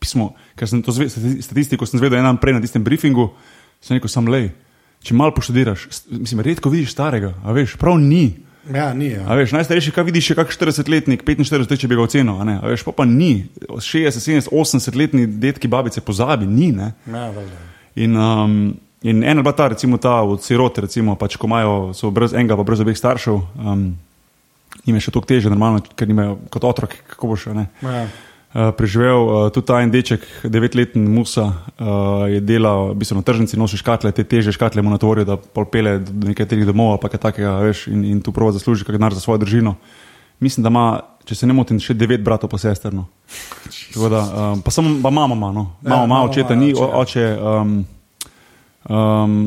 pismo, 0.00 0.32
ker 0.56 0.68
sem 0.68 0.82
to 0.82 0.94
zve, 0.96 1.10
stati- 1.12 1.38
statistiko 1.44 1.86
sem 1.86 2.00
zvedel 2.00 2.20
en 2.22 2.30
dan 2.30 2.40
prej 2.40 2.56
na 2.56 2.64
tistem 2.64 2.84
briefingu, 2.84 3.30
sem 3.84 3.98
rekel, 3.98 4.10
sam 4.12 4.28
lej, 4.32 4.50
če 5.04 5.16
malo 5.16 5.34
poštudiraš, 5.36 5.88
mislim, 6.12 6.42
redko 6.44 6.72
vidiš 6.72 6.94
starega, 6.96 7.34
a 7.44 7.52
veš, 7.56 7.76
prav 7.80 8.00
ni. 8.00 8.40
Ja, 8.68 8.90
ni. 8.94 9.08
Ja. 9.14 9.24
A 9.24 9.36
veš, 9.38 9.54
najstarejši, 9.56 9.92
kaj 9.96 10.04
vidiš, 10.04 10.30
je 10.30 10.36
kak 10.36 10.52
40-letnik, 10.52 11.24
45, 11.24 11.80
če 11.80 11.88
bi 11.88 11.96
ga 11.96 12.04
ocenil, 12.04 12.36
a 12.36 12.44
ne, 12.44 12.58
a 12.60 12.68
veš, 12.68 12.84
pa 12.84 12.92
pa 12.92 13.06
ni. 13.08 13.46
60, 13.70 14.20
70, 14.20 14.52
80-letni 14.52 15.24
detki, 15.40 15.68
babice 15.70 16.04
pozabi, 16.04 16.48
ni, 16.48 16.68
ne. 16.76 16.92
Ja, 17.08 17.30
valjda. 17.32 17.62
In, 18.04 18.16
um, 18.20 18.58
in 19.02 19.24
ena 19.24 19.42
bila 19.42 19.56
ta, 19.56 19.70
recimo 19.72 19.96
ta 19.98 20.20
od 20.22 20.44
sirote, 20.44 20.84
recimo, 20.84 21.16
pač, 21.16 21.38
ko 21.40 21.48
imajo, 21.48 21.76
so 21.96 22.12
brez 22.14 22.36
enega, 22.36 22.58
pa 22.60 22.68
brez 22.68 22.84
obeh 22.84 22.98
staršev, 23.00 23.40
um, 23.64 23.86
jim 24.84 25.00
je 25.00 25.06
še 25.08 25.14
toliko 25.16 25.32
teže, 25.32 25.52
normalno, 25.52 25.80
ker 25.96 26.12
nimajo 26.12 26.36
kot 26.52 26.68
otrok, 26.68 27.00
kako 27.14 27.32
boš, 27.32 27.48
ne. 27.56 27.70
Ja. 27.80 28.04
Uh, 28.50 28.74
preživel 28.74 29.14
uh, 29.14 29.46
tudi 29.54 29.66
ta 29.70 29.78
en 29.78 29.92
deček, 29.94 30.24
devetletni 30.42 31.06
Musa, 31.06 31.44
uh, 31.78 32.26
je 32.26 32.40
delal, 32.42 32.90
v 32.90 32.98
bistvu 32.98 33.20
na 33.20 33.22
tržnici, 33.22 33.54
nosi 33.54 33.78
škatle, 33.78 34.10
te 34.10 34.24
teže 34.26 34.50
škatle 34.50 34.82
mu 34.82 34.90
natvorijo, 34.90 35.22
da 35.28 35.36
pol 35.38 35.68
pele 35.70 36.00
do 36.02 36.26
nekaterih 36.26 36.66
domov 36.66 36.96
ali 36.96 36.98
pa 36.98 37.12
kaj 37.12 37.22
takega, 37.30 37.52
veš, 37.62 37.86
in, 37.94 38.02
in 38.10 38.18
tu 38.18 38.34
prova 38.34 38.50
zasluži 38.50 38.82
kak 38.82 38.98
denar 38.98 39.14
za 39.14 39.22
svojo 39.22 39.38
družino. 39.46 39.76
Mislim, 40.42 40.66
da 40.66 40.74
ima, 40.74 40.84
če 41.30 41.38
se 41.38 41.46
ne 41.46 41.54
motim, 41.54 41.78
še 41.78 41.94
devet 41.94 42.26
bratov 42.26 42.50
pa 42.50 42.58
sester. 42.58 42.90
No. 42.90 43.06
Tako 43.94 44.10
Da, 44.10 44.26
um, 44.26 44.66
pa 44.66 44.74
samo 44.74 44.98
pa 44.98 45.14
mama 45.14 45.38
ima, 45.38 45.54
no. 45.54 45.64
Ja, 45.86 45.94
mama 45.94 46.02
ima, 46.02 46.14
mama 46.16 46.26
očeta 46.26 46.58
ima, 46.58 46.64
ni, 46.64 46.74
ja. 46.74 46.90
oče. 47.04 47.26
Um, 47.38 47.74
um, 48.90 49.42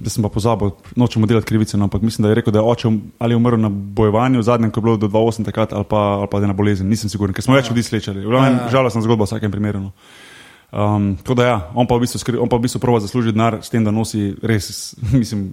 da 0.00 0.10
sem 0.10 0.22
pa 0.22 0.28
pozabil, 0.28 0.70
nočemo 0.96 1.26
delati 1.26 1.46
krivice, 1.46 1.76
no, 1.76 1.84
ampak 1.84 2.02
mislim, 2.02 2.22
da 2.22 2.30
je 2.30 2.34
rekel, 2.34 2.52
da 2.52 2.58
je 2.58 2.68
oče 2.72 2.90
ali 3.18 3.34
umrl 3.34 3.60
na 3.60 3.68
bojevanju, 3.68 4.42
zadnjem, 4.42 4.70
ko 4.70 4.80
je 4.80 4.82
bilo 4.82 4.96
do 4.96 5.08
2008 5.08 5.44
takrat, 5.44 5.72
ali 5.72 5.84
pa, 5.84 5.96
ali 5.96 6.28
pa 6.30 6.38
da 6.38 6.44
je 6.44 6.52
na 6.52 6.56
bolezen, 6.56 6.88
nisem 6.88 7.10
siguren, 7.10 7.34
ker 7.34 7.44
smo 7.44 7.54
več 7.54 7.70
ljudi 7.70 7.82
srečali. 7.82 8.24
Ja, 8.24 8.46
ja. 8.46 8.68
Žalostna 8.72 9.02
zgodba 9.02 9.24
v 9.24 9.30
vsakem 9.30 9.52
primeru. 9.52 9.80
No. 9.80 9.92
Um, 10.70 11.16
tako 11.16 11.34
da 11.34 11.44
ja, 11.46 11.70
on 11.74 11.86
pa 11.90 11.96
v 11.98 12.04
bistvu, 12.04 12.18
skri, 12.22 12.38
on 12.38 12.46
pa 12.46 12.54
v 12.54 12.62
bistvu 12.62 12.78
prova 12.78 13.00
zaslužiti 13.02 13.34
denar 13.34 13.56
s 13.58 13.72
tem, 13.72 13.82
da 13.82 13.90
nosi 13.90 14.28
res, 14.38 14.94
mislim, 15.20 15.48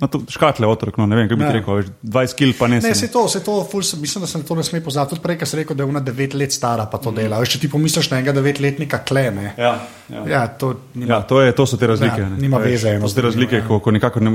na 0.00 0.08
to 0.08 0.22
škatle 0.32 0.64
otrok, 0.64 0.96
no, 0.96 1.04
ne 1.06 1.18
vem, 1.18 1.28
kaj 1.28 1.36
bi 1.36 1.44
Ja. 1.44 1.50
ti 1.50 1.58
rekel, 1.58 1.76
veš, 1.76 1.90
20 2.00 2.38
kil 2.38 2.52
pa 2.56 2.68
ne. 2.72 2.78
Ne, 2.80 2.94
se 2.96 3.10
to, 3.12 3.26
se 3.28 3.42
to 3.44 3.58
ful, 3.68 3.84
mislim, 4.00 4.24
da 4.24 4.30
se 4.30 4.40
to 4.48 4.56
ne 4.56 4.64
sme 4.64 4.80
pozabiti. 4.80 5.12
Tudi 5.12 5.22
prej, 5.26 5.38
ko 5.42 5.48
si 5.50 5.58
rekel, 5.60 5.76
da 5.76 5.84
je 5.84 5.88
ona 5.92 6.00
devet 6.00 6.34
let 6.34 6.56
stara, 6.56 6.86
pa 6.88 6.96
to 6.96 7.12
dela. 7.12 7.40
Veš, 7.42 7.52
če 7.52 7.60
ti 7.66 7.68
pomisliš 7.68 8.08
na 8.14 8.22
enega 8.22 8.32
devetletnika, 8.32 9.02
kleme. 9.04 9.52
Ja, 9.60 9.74
ja. 10.08 10.22
Ja, 10.28 10.40
to 10.48 10.72
nima. 10.94 11.18
Ja, 11.18 11.20
to, 11.28 11.42
je, 11.44 11.52
to 11.52 11.66
so 11.68 11.76
te 11.76 11.90
razlike. 11.90 12.22
Ja, 12.22 12.30
ne. 12.32 12.38
nima 12.40 12.56
veš, 12.62 12.78
veze 12.80 12.94
To 13.02 13.10
so 13.12 13.18
te 13.18 13.26
razlike, 13.26 13.60
ja. 13.60 13.66
ko, 13.68 13.76
ko 13.84 13.92
nekako, 13.92 14.24
ne, 14.24 14.32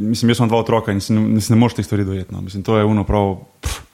mislim, 0.00 0.32
jaz 0.32 0.40
imam 0.40 0.48
dva 0.54 0.62
otroka 0.64 0.96
in 0.96 1.04
si 1.04 1.12
ne, 1.12 1.42
si 1.44 1.52
ne 1.52 1.60
moreš 1.60 1.76
teh 1.82 1.84
stvari 1.84 2.08
dojeti. 2.08 2.32
No. 2.32 2.40
Mislim, 2.40 2.64
to 2.64 2.78
je 2.80 2.88
uno 2.88 3.04
prav. 3.04 3.36
Pff, 3.60 3.84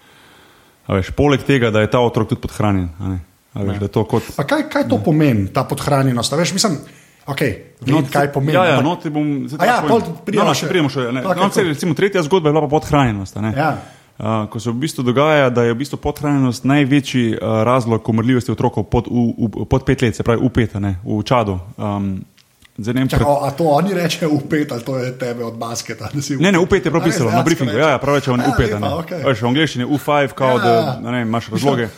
veš, 0.87 1.11
poleg 1.19 1.43
tega, 1.43 1.75
da 1.75 1.83
je 1.83 1.91
ta 1.91 1.99
otrok 2.05 2.31
tudi 2.31 2.47
podhranjen. 2.47 3.19
Ne. 3.55 3.79
Veš, 3.79 3.93
kot, 4.09 4.33
Pa 4.37 4.47
kaj, 4.47 4.67
kaj 4.71 4.89
to 4.89 5.01
pomeni, 5.03 5.49
ta 5.55 5.65
podhranjenost? 5.65 6.33
Veš, 6.39 6.53
mislim, 6.55 6.79
okay, 7.27 7.75
no, 7.87 8.03
kaj 8.13 8.33
pomeni. 8.33 8.57
Ja, 8.59 8.67
ja, 8.77 8.81
no, 8.85 8.97
ti 8.97 9.11
bom. 9.11 9.49
zdaj 9.49 9.69
ja, 9.69 9.79
povem. 9.83 10.15
pridemo 10.27 10.45
no, 10.45 10.51
no, 10.51 10.59
še. 10.59 10.69
prijemo 10.71 10.91
še. 10.93 11.09
Ne, 11.11 11.25
Okej, 11.25 11.43
no, 11.43 11.51
cool. 11.51 11.71
recimo, 11.73 11.97
tretja 11.99 12.23
zgodba 12.27 12.51
je 12.51 12.57
bila 12.57 12.67
pa 12.69 12.75
podhranjenost. 12.79 13.41
ne. 13.43 13.55
Ja. 13.57 13.73
Uh, 14.21 14.45
ko 14.53 14.61
se 14.61 14.69
v 14.69 14.77
bistvu 14.77 15.01
dogaja, 15.01 15.49
da 15.49 15.65
je 15.65 15.73
v 15.73 15.81
bistvu 15.81 15.97
podhranjenost 15.97 16.69
največji 16.69 17.39
uh, 17.39 17.63
razlog 17.65 18.05
umrljivosti 18.05 18.53
otrokov 18.53 18.85
pod, 18.93 19.09
v, 19.09 19.33
v, 19.33 19.65
pod 19.65 19.87
pet 19.89 20.03
let, 20.05 20.17
se 20.17 20.27
pravi 20.27 20.45
v 20.45 20.51
pet, 20.53 20.77
ne, 20.77 20.99
v 21.01 21.23
čadu. 21.25 21.57
Um, 21.81 22.21
ne 22.21 22.40
vem, 22.83 23.09
pred- 23.09 23.23
o, 23.23 23.45
a 23.45 23.51
to 23.51 23.65
oni 23.67 23.95
rečejo 23.95 24.31
upet, 24.33 24.73
ali 24.73 24.81
to 24.81 24.97
je 24.97 25.13
tebe 25.13 25.45
od 25.45 25.55
basketa? 25.55 26.05
da 26.07 26.21
Ne, 26.39 26.53
ne, 26.53 26.59
upet? 26.59 26.85
je 26.85 26.91
prav 26.91 27.03
A 27.03 27.05
res, 27.05 27.15
pisalo 27.15 27.31
na 27.31 27.43
briefingu. 27.43 27.71
reče? 27.71 27.81
Ja, 27.81 27.89
ja, 27.89 27.99
prav 27.99 28.15
reče, 28.15 28.31
on 28.31 28.41
je 28.41 28.47
Ja, 28.47 28.53
upet. 28.53 28.71
ne. 28.73 29.25
Veš, 29.25 29.39
v 29.39 29.47
angleščini 29.47 29.83
je 29.83 29.89
U5, 29.89 30.33
kao, 30.33 30.49
Ja, 30.49 30.59
da 30.59 30.71
ja. 30.71 30.99
ne 31.03 31.11
vem, 31.13 31.29
imaš 31.29 31.49
razloge. 31.49 31.83
Je 31.83 31.91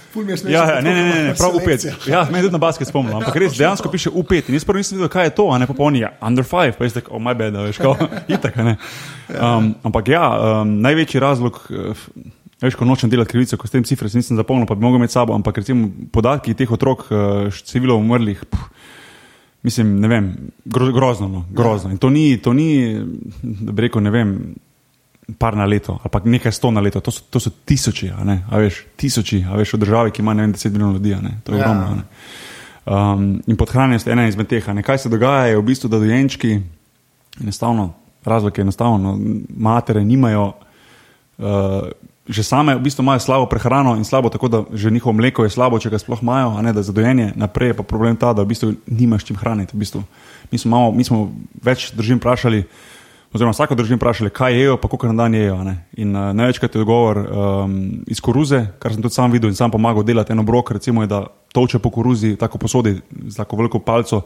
Ja, 0.46 0.64
ja, 0.66 0.80
ne, 0.80 0.90
ne, 0.90 1.02
ne, 1.04 1.22
ne, 1.22 1.34
prav 1.34 1.54
upet. 1.54 1.86
Ja, 2.04 2.26
me 2.26 2.38
je 2.38 2.42
tudi 2.42 2.52
na 2.52 2.58
basket 2.58 2.88
spomnil, 2.88 3.14
ampak 3.14 3.36
res 3.36 3.52
dejansko 3.52 3.88
piše 3.88 4.10
upet. 4.10 4.48
In 4.48 4.54
jaz 4.54 4.64
prvo 4.64 4.76
nisem 4.76 4.98
videl, 4.98 5.08
kaj 5.08 5.24
je 5.24 5.34
to, 5.34 5.48
a 5.48 5.58
ne 5.58 5.66
pa 5.66 5.74
oni, 5.78 5.98
ja, 6.00 6.10
under 6.20 6.44
five, 6.44 6.72
pa 6.72 6.84
jaz 6.84 6.92
tako, 6.94 7.14
oh, 7.14 7.20
my 7.20 7.34
bad, 7.34 7.54
a 7.54 7.62
veš, 7.62 7.78
kao, 7.78 7.94
itak, 8.28 8.56
ne. 8.58 8.76
Um, 9.30 9.74
ampak 9.82 10.08
ja, 10.08 10.24
um, 10.60 10.80
največji 10.80 11.20
razlog, 11.20 11.62
eh, 11.70 11.94
veš, 12.60 12.74
ko 12.74 12.84
nočem 12.84 13.10
delati 13.10 13.30
krivico, 13.30 13.56
ko 13.56 13.66
s 13.66 13.70
tem 13.70 13.84
cifre 13.84 14.08
si 14.08 14.16
nisem 14.16 14.36
zapomnil, 14.36 14.66
pa 14.66 14.74
bi 14.74 14.82
mogel 14.82 14.98
imeti 14.98 15.12
sabo, 15.12 15.34
ampak 15.34 15.56
recimo 15.58 15.88
podatki 16.12 16.54
teh 16.54 16.70
otrok, 16.70 17.06
eh, 17.06 17.16
število 17.52 17.96
umrlih, 17.96 18.44
pff, 18.44 18.68
Mislim, 19.62 20.00
ne 20.00 20.08
vem, 20.08 20.36
gro, 20.64 20.92
grozno. 20.92 21.28
No, 21.28 21.44
grozno. 21.50 21.90
In 21.90 21.98
to 21.98 22.10
ni, 22.10 22.36
to 22.42 22.52
ni, 22.52 22.98
da 23.42 23.72
bi 23.72 23.82
rekel, 23.82 24.02
ne 24.02 24.10
vem, 24.10 24.32
par 25.38 25.54
na 25.56 25.64
leto 25.64 25.92
ali 26.02 26.10
pa 26.10 26.20
nekaj 26.24 26.52
sto 26.52 26.70
na 26.70 26.80
leto, 26.80 27.00
to 27.00 27.10
so, 27.10 27.22
to 27.30 27.40
so 27.40 27.50
tisoči, 27.64 28.10
a 28.10 28.24
ne, 28.24 28.42
a 28.50 28.58
veš, 28.58 28.80
tisoči, 28.98 29.44
a 29.48 29.56
veš, 29.56 29.74
v 29.74 29.78
državi, 29.84 30.10
ki 30.10 30.22
ima 30.22 30.34
ne 30.34 30.42
vem, 30.42 30.52
deset 30.52 30.72
milijonov 30.72 30.94
ljudi, 30.98 31.14
ne, 31.22 31.38
to 31.44 31.54
je 31.54 31.58
Ja. 31.58 31.70
ogromno. 31.70 32.02
Um, 32.86 33.42
in 33.46 33.56
podhranjenost 33.56 34.06
je 34.06 34.12
ena 34.12 34.26
izmed 34.28 34.46
teh. 34.50 34.68
ne. 34.68 34.82
Kaj 34.82 34.98
se 34.98 35.08
dogaja, 35.08 35.46
je 35.46 35.56
v 35.56 35.62
bistvu, 35.62 35.88
da 35.88 35.98
dojenčki, 36.02 36.58
enostavno, 37.40 37.92
razlog 38.24 38.58
je 38.58 38.62
enostavno, 38.62 39.18
matere 39.56 40.04
nimajo. 40.04 40.52
Uh, 41.38 41.46
Že 42.22 42.42
same 42.46 42.78
v 42.78 42.86
bistvu 42.86 43.02
imajo 43.02 43.18
slabo 43.18 43.46
prehrano 43.50 43.96
in 43.98 44.04
slabo, 44.06 44.30
tako 44.30 44.48
da 44.48 44.62
že 44.72 44.90
njihovo 44.90 45.12
mleko 45.12 45.42
je 45.42 45.50
slabo, 45.50 45.78
če 45.82 45.90
ga 45.90 45.98
sploh 45.98 46.22
imajo, 46.22 46.54
a 46.54 46.62
ne 46.62 46.72
da 46.72 46.82
za 46.82 46.92
dojenje. 46.92 47.32
Naprej 47.34 47.74
je 47.74 47.74
pa 47.74 47.82
problem 47.82 48.16
ta, 48.16 48.30
da 48.32 48.46
v 48.46 48.54
bistvu 48.54 48.74
nimaš 48.86 49.24
čim 49.26 49.36
hraniti. 49.36 49.74
V 49.74 49.78
bistvu. 49.78 50.02
mi, 50.52 50.58
smo 50.58 50.70
malo, 50.70 50.92
mi 50.92 51.04
smo 51.04 51.32
več 51.62 51.90
držim 51.90 52.22
vprašali, 52.22 52.62
oziroma 53.32 53.50
vsako 53.50 53.74
držim 53.74 53.96
vprašali, 53.96 54.30
kaj 54.30 54.54
jejo, 54.54 54.76
pa 54.76 54.88
koliko 54.88 55.10
na 55.10 55.22
dan 55.22 55.34
jejo. 55.34 55.64
ne. 55.64 55.76
In 55.98 56.16
uh, 56.16 56.30
največkrat 56.30 56.74
je 56.74 56.80
odgovor 56.80 57.18
um, 57.18 58.04
iz 58.06 58.20
koruze, 58.20 58.66
kar 58.78 58.94
sem 58.94 59.02
tudi 59.02 59.14
sam 59.14 59.32
videl 59.32 59.50
in 59.50 59.56
sam 59.58 59.70
pomagal 59.70 60.04
delati 60.04 60.32
eno 60.32 60.42
brok, 60.42 60.70
recimo 60.70 61.02
je, 61.02 61.06
da 61.06 61.26
toče 61.52 61.78
po 61.78 61.90
koruzi, 61.90 62.36
tako 62.36 62.58
posodi 62.58 63.00
z 63.26 63.36
tako 63.36 63.56
veliko 63.56 63.78
palco. 63.78 64.22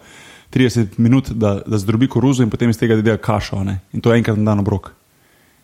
30 0.52 0.98
minut, 0.98 1.30
da, 1.30 1.60
da 1.66 1.78
zdrobi 1.78 2.08
koruzo, 2.08 2.42
in 2.42 2.50
potem 2.50 2.70
iz 2.70 2.78
tega 2.78 3.00
dela 3.00 3.16
kašo. 3.16 3.64
ne. 3.64 3.80
In 3.92 4.00
to 4.00 4.12
je 4.12 4.18
enkrat 4.18 4.36
na 4.36 4.44
dan 4.44 4.60
obrok. 4.60 4.92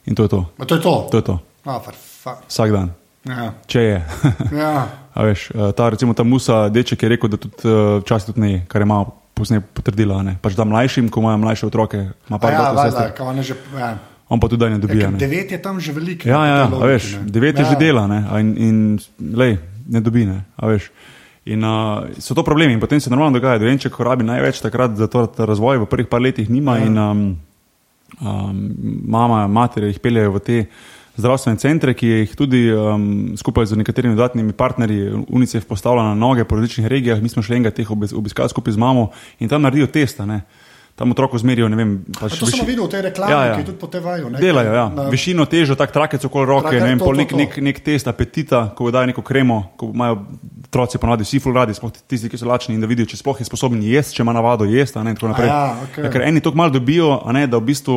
In 0.06 0.14
to 0.14 0.22
je 0.22 0.28
to. 0.28 0.46
A 0.58 0.64
to 0.64 0.74
je 0.74 0.82
to. 0.82 1.08
To 1.10 1.16
je 1.16 1.22
to. 1.22 1.38
A, 1.64 1.78
fuck. 2.22 2.46
Vsak 2.48 2.70
dan, 2.70 2.92
Ja. 3.26 3.52
če 3.66 3.80
je. 3.80 3.98
Ja. 4.62 4.86
A 5.12 5.26
veš, 5.28 5.50
eh, 5.52 5.72
ta, 5.76 5.90
recimo, 5.92 6.14
ta 6.14 6.24
Musa, 6.24 6.68
deček 6.72 7.02
je 7.02 7.08
rekel, 7.08 7.28
da 7.28 7.36
tudi 7.36 7.54
eh, 7.68 8.00
včasih 8.00 8.32
tudi 8.32 8.40
ne, 8.40 8.52
kar 8.68 8.80
je 8.82 8.88
malo 8.88 9.12
posneje 9.34 9.60
potrdila. 9.60 10.22
ne. 10.22 10.38
Pač 10.42 10.56
da 10.56 10.64
mlajšim, 10.64 11.10
ko 11.12 11.20
imajo 11.20 11.38
mlajše 11.38 11.66
otroke, 11.66 11.98
ima 12.28 12.38
pa 12.38 12.50
ja, 12.50 12.72
je 13.36 13.42
že, 13.42 13.54
ja. 13.78 13.98
on 14.28 14.40
pa 14.40 14.48
tudi 14.48 14.60
da 14.64 14.70
ne 14.70 14.78
dobi. 14.78 14.98
Ja, 15.00 15.10
ne. 15.10 15.18
devet 15.18 15.50
je 15.52 15.58
tam 15.62 15.80
že 15.80 15.92
veliko. 15.92 16.28
Ja, 16.28 16.46
ja, 16.46 16.56
ja 16.56 16.66
logiki, 16.68 16.88
veš, 16.88 17.04
devet 17.28 17.58
je 17.58 17.64
Ja. 17.64 17.70
že 17.70 17.76
dela 17.76 18.06
ne, 18.06 18.24
in, 18.40 18.48
in 18.56 18.76
lej, 19.36 19.58
ne 19.88 20.00
dobi. 20.00 20.26
Ne, 20.26 20.44
in 21.44 21.64
uh, 21.64 22.06
so 22.18 22.34
to 22.34 22.42
problemi. 22.42 22.72
In 22.72 22.80
potem 22.80 23.00
se 23.00 23.10
normalno 23.10 23.34
dogaja, 23.38 23.58
da 23.58 23.64
dojenček 23.64 23.98
rabi 23.98 24.24
največ 24.24 24.60
takrat 24.62 24.96
za 24.96 25.06
to, 25.06 25.26
da 25.26 25.44
razvoj 25.44 25.78
v 25.82 25.86
prvih 25.86 26.06
par 26.06 26.20
letih 26.22 26.50
nima. 26.50 26.78
Ja. 26.78 26.86
In, 26.86 26.98
um, 26.98 27.36
um, 28.20 28.70
mama, 29.08 29.46
matere 29.48 29.90
jih 29.90 29.98
peljejo 30.00 30.32
v 30.32 30.40
te 30.40 30.58
zdravstvene 31.14 31.58
centre, 31.58 31.92
ki 31.92 32.06
jih 32.08 32.34
tudi 32.34 32.62
um, 32.68 33.04
skupaj 33.36 33.66
z 33.66 33.76
nekaterimi 33.76 34.14
dodatnimi 34.14 34.52
partnerji 34.52 35.00
UNICEF 35.28 35.64
postavlja 35.64 36.02
na 36.04 36.14
noge 36.16 36.44
po 36.44 36.56
različnih 36.56 36.86
regijah. 36.86 37.20
Mi 37.20 37.28
smo 37.28 37.42
šli 37.42 37.56
enega 37.56 37.70
teh 37.72 37.86
obis- 37.86 38.12
obiskali 38.12 38.48
skupaj 38.48 38.72
z 38.72 38.78
mamo 38.78 39.10
in 39.38 39.48
tam 39.48 39.62
naredijo 39.62 39.86
testa. 39.88 40.24
Ne. 40.24 40.40
Tam 40.94 41.10
otroku 41.10 41.38
zmerijo, 41.38 41.68
ne 41.68 41.76
vem, 41.76 41.92
pač 42.12 42.34
to 42.34 42.44
sem 42.44 42.52
viši- 42.52 42.66
videl 42.66 42.84
v 42.84 42.90
tej 42.90 43.02
reklami, 43.02 43.32
Ja, 43.32 43.44
ja. 43.44 43.54
ki 43.56 43.64
tudi 43.64 43.78
po 43.78 43.86
TV-ju. 43.88 44.28
ne, 44.28 44.38
Delajo, 44.38 44.72
ja. 44.72 44.88
na- 44.90 45.08
Višino, 45.08 45.46
težo, 45.46 45.72
tak 45.74 45.88
trakec 45.88 46.20
okoli 46.20 46.44
roke, 46.46 46.68
Trake, 46.68 46.80
ne 46.80 46.86
vem, 46.86 46.98
to, 46.98 47.04
pol 47.04 47.14
to, 47.14 47.18
nek, 47.18 47.28
to. 47.28 47.36
nek, 47.36 47.56
nek 47.58 47.80
test 47.80 48.04
apetita, 48.06 48.72
ko 48.72 48.90
dajo 48.90 49.06
neko 49.06 49.22
kremo, 49.22 49.72
ko 49.74 49.88
imajo 49.88 50.20
otroci 50.72 50.96
ponavadi 50.98 51.24
vsi 51.26 51.36
ful 51.44 51.52
radi, 51.52 51.74
sploh 51.76 51.92
tisti, 52.08 52.30
ki 52.32 52.38
so 52.40 52.48
lačni 52.48 52.72
in 52.74 52.80
da 52.80 52.88
vidijo, 52.88 53.04
če 53.10 53.18
sploh 53.20 53.36
je 53.36 53.44
sposoben 53.44 53.82
jesti, 53.84 54.16
če 54.16 54.24
ima 54.24 54.32
navado 54.32 54.64
jesti, 54.64 54.96
a 54.96 55.02
ne 55.04 55.12
ja, 55.12 55.26
okej. 55.84 56.04
Ja, 56.06 56.10
ker 56.14 56.24
eni 56.24 56.40
tako 56.40 56.56
malo 56.56 56.72
dobijo, 56.72 57.18
ne, 57.36 57.44
da 57.46 57.60
v 57.60 57.66
bistvu 57.68 57.96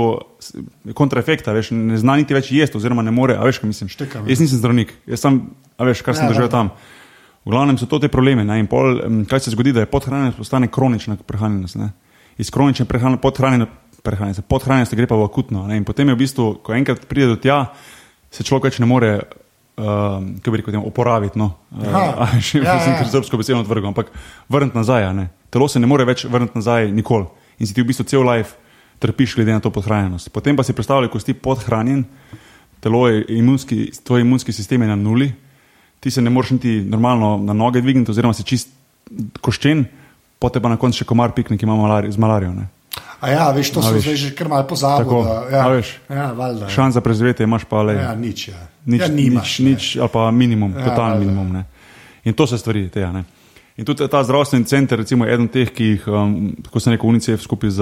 kontraefekta, 0.94 1.54
veš, 1.56 1.72
ne 1.72 1.96
zna 1.96 2.18
niti 2.20 2.36
več 2.36 2.52
jesti, 2.52 2.76
oziroma 2.76 3.06
ne 3.06 3.14
more, 3.16 3.38
a 3.40 3.48
veš, 3.48 3.62
kaj 3.64 3.72
mislim. 3.72 3.92
Štekam, 3.96 4.28
ja. 4.28 4.36
Jaz 4.36 4.44
nisem 4.44 4.60
zdravnik, 4.60 4.92
jaz 5.08 5.24
sem, 5.24 5.40
a 5.80 5.88
veš, 5.88 6.04
kar 6.04 6.20
sem 6.20 6.28
Ja, 6.28 6.34
doživel 6.34 6.50
valjda. 6.52 6.58
tam. 6.76 6.76
V 7.46 7.54
glavnem 7.54 7.78
so 7.80 7.88
to 7.88 8.02
te 8.04 8.10
probleme. 8.12 8.44
Ne? 8.44 8.60
In 8.60 8.68
pol, 8.68 9.00
kaj 9.30 9.46
se 9.46 9.54
zgodi, 9.54 9.72
da 9.72 9.86
je 9.86 9.90
podhranjenost 9.90 10.38
postane 10.38 10.68
kronična 10.68 11.16
prehranjenost. 11.16 11.78
Ne? 11.78 11.92
Iz 12.42 12.50
kronične 12.52 12.88
prehranjenosti 12.90 13.24
podhranjeno- 13.24 13.70
prehranjenosti 14.04 14.44
podhranjenosti 14.50 14.98
gre 14.98 15.08
pa 15.08 15.16
v 15.16 15.24
akutno. 15.30 15.68
Ne? 15.70 15.78
In 15.78 15.86
potem 15.86 16.10
je 16.10 16.16
v 16.16 16.22
bistvu, 16.26 16.46
ko 16.66 16.74
enkrat 16.74 17.06
pride 17.08 17.28
do 17.32 17.38
tja, 17.38 17.72
se 18.34 18.44
človek 18.44 18.70
več 18.74 18.80
ne 18.82 18.90
more. 18.90 19.12
Um, 19.76 20.38
kako 20.40 20.52
bi 20.52 20.58
rekel, 20.58 20.72
temu, 20.72 20.88
oporaviti. 20.88 21.40
No. 21.40 21.52
Aha. 21.84 22.04
Uh, 22.24 22.40
še 22.40 22.62
Ja, 22.64 22.78
ja, 22.80 22.84
ja. 22.84 23.00
ja. 23.04 23.10
srpsko 23.12 23.38
besedo 23.38 23.60
odvrgel, 23.60 23.92
ampak 23.92 24.12
vrniti 24.48 24.78
nazaj. 24.78 25.14
ne. 25.14 25.30
Telo 25.52 25.68
se 25.68 25.80
ne 25.80 25.88
more 25.88 26.06
več 26.08 26.24
vrniti 26.26 26.56
nazaj 26.56 26.92
nikoli. 26.92 27.28
In 27.60 27.68
si 27.68 27.74
ti 27.76 27.84
v 27.84 27.92
bistvu 27.92 28.08
cel 28.08 28.24
life 28.24 28.56
trpiš 29.00 29.36
glede 29.36 29.52
na 29.52 29.60
to 29.60 29.70
podhranjenost. 29.70 30.32
Potem 30.32 30.56
pa 30.56 30.64
si 30.64 30.72
predstavljaj, 30.74 31.12
ko 31.12 31.20
si 31.20 31.36
podhranjen, 31.36 32.06
telo 32.80 33.08
je 33.08 33.26
imunski, 33.36 33.92
tvoj 34.04 34.22
imunski 34.24 34.56
sistem 34.56 34.82
je 34.82 34.88
na 34.88 34.96
nuli, 34.96 35.34
ti 36.00 36.12
se 36.12 36.22
ne 36.22 36.30
moreš 36.30 36.56
niti 36.56 36.80
normalno 36.82 37.38
na 37.44 37.54
noge 37.54 37.82
dvigniti, 37.82 38.12
oziroma 38.12 38.34
si 38.34 38.44
čist 38.44 38.72
koščen, 39.42 39.86
potem 40.40 40.62
pa 40.64 40.70
na 40.72 40.78
koncu 40.80 41.04
še 41.04 41.08
komar 41.08 41.36
piknik 41.36 41.64
ima 41.64 41.76
malari, 41.76 42.12
z 42.12 42.20
malarijo. 42.20 42.54
Ne. 42.56 42.68
A 43.20 43.32
ja, 43.32 43.52
veš, 43.52 43.72
to 43.76 43.80
A 43.80 43.90
sem 43.90 43.98
veš. 43.98 44.04
zdaj 44.06 44.16
že 44.16 44.30
kar 44.38 44.48
malo 44.52 44.68
pozabil. 44.68 45.04
Tako, 45.04 45.24
da, 45.24 45.36
ja, 45.52 45.64
ja, 46.16 46.28
valjda. 46.32 46.70
Šans 46.70 46.96
za 46.96 47.02
prezivetje 47.02 47.44
imaš 47.44 47.66
pa 47.68 47.82
le. 47.84 47.96
Ja, 48.00 48.16
nič. 48.16 48.48
Ja. 48.52 48.60
Nič, 48.86 49.02
ja, 49.02 49.08
nimaš, 49.08 49.60
nič, 49.60 49.70
nič 49.70 49.98
ali 49.98 50.10
pa 50.10 50.32
minimum, 50.32 50.74
Ja, 50.74 50.86
ja, 50.86 50.96
valjda. 50.96 51.20
minimum. 51.20 51.52
Ne. 51.54 51.64
In 52.24 52.34
to 52.34 52.48
so 52.48 52.58
stvari 52.58 52.90
tega. 52.90 53.12
Ne. 53.12 53.24
In 53.78 53.86
tudi 53.86 54.08
ta 54.08 54.24
zdravstveni 54.24 54.66
center, 54.66 55.00
recimo, 55.00 55.26
je 55.26 55.34
eden 55.34 55.48
teh, 55.48 55.72
ki 55.72 55.84
jih, 55.84 56.08
um, 56.08 56.56
kot 56.72 56.84
sem 56.84 56.94
rekel, 56.94 57.10
UNICEF 57.10 57.42
skupaj 57.42 57.70
z, 57.70 57.82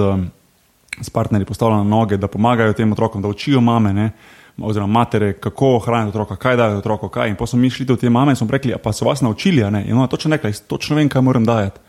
s 1.00 1.10
partnerji 1.10 1.46
postavlja 1.46 1.76
na 1.76 1.84
noge, 1.84 2.16
da 2.16 2.26
pomagajo 2.28 2.72
tem 2.72 2.92
otrokom, 2.92 3.22
da 3.22 3.28
učijo 3.28 3.60
mame, 3.60 3.92
ne, 3.92 4.10
oziroma 4.58 4.92
matere, 5.00 5.32
kako 5.32 5.78
hraniti 5.78 6.16
otroka, 6.16 6.36
kaj 6.36 6.56
dajo 6.56 6.78
otroku, 6.78 7.08
kaj. 7.08 7.28
In 7.30 7.36
pa 7.36 7.46
smo 7.46 7.58
mi 7.58 7.70
šli 7.70 7.84
do 7.86 7.96
te 7.96 8.10
mame 8.10 8.32
in 8.32 8.36
smo 8.36 8.46
rekli, 8.50 8.74
"A 8.74 8.78
pa 8.78 8.92
so 8.92 9.04
vas 9.04 9.20
naučili, 9.20 9.70
ne. 9.70 9.84
In 9.86 9.96
ona 9.96 10.06
točno 10.06 10.30
rekla, 10.30 10.50
"Jaz 10.50 10.60
točno 10.60 10.96
vem, 10.96 11.08
kaj 11.08 11.22
moram 11.22 11.44
dajati. 11.44 11.80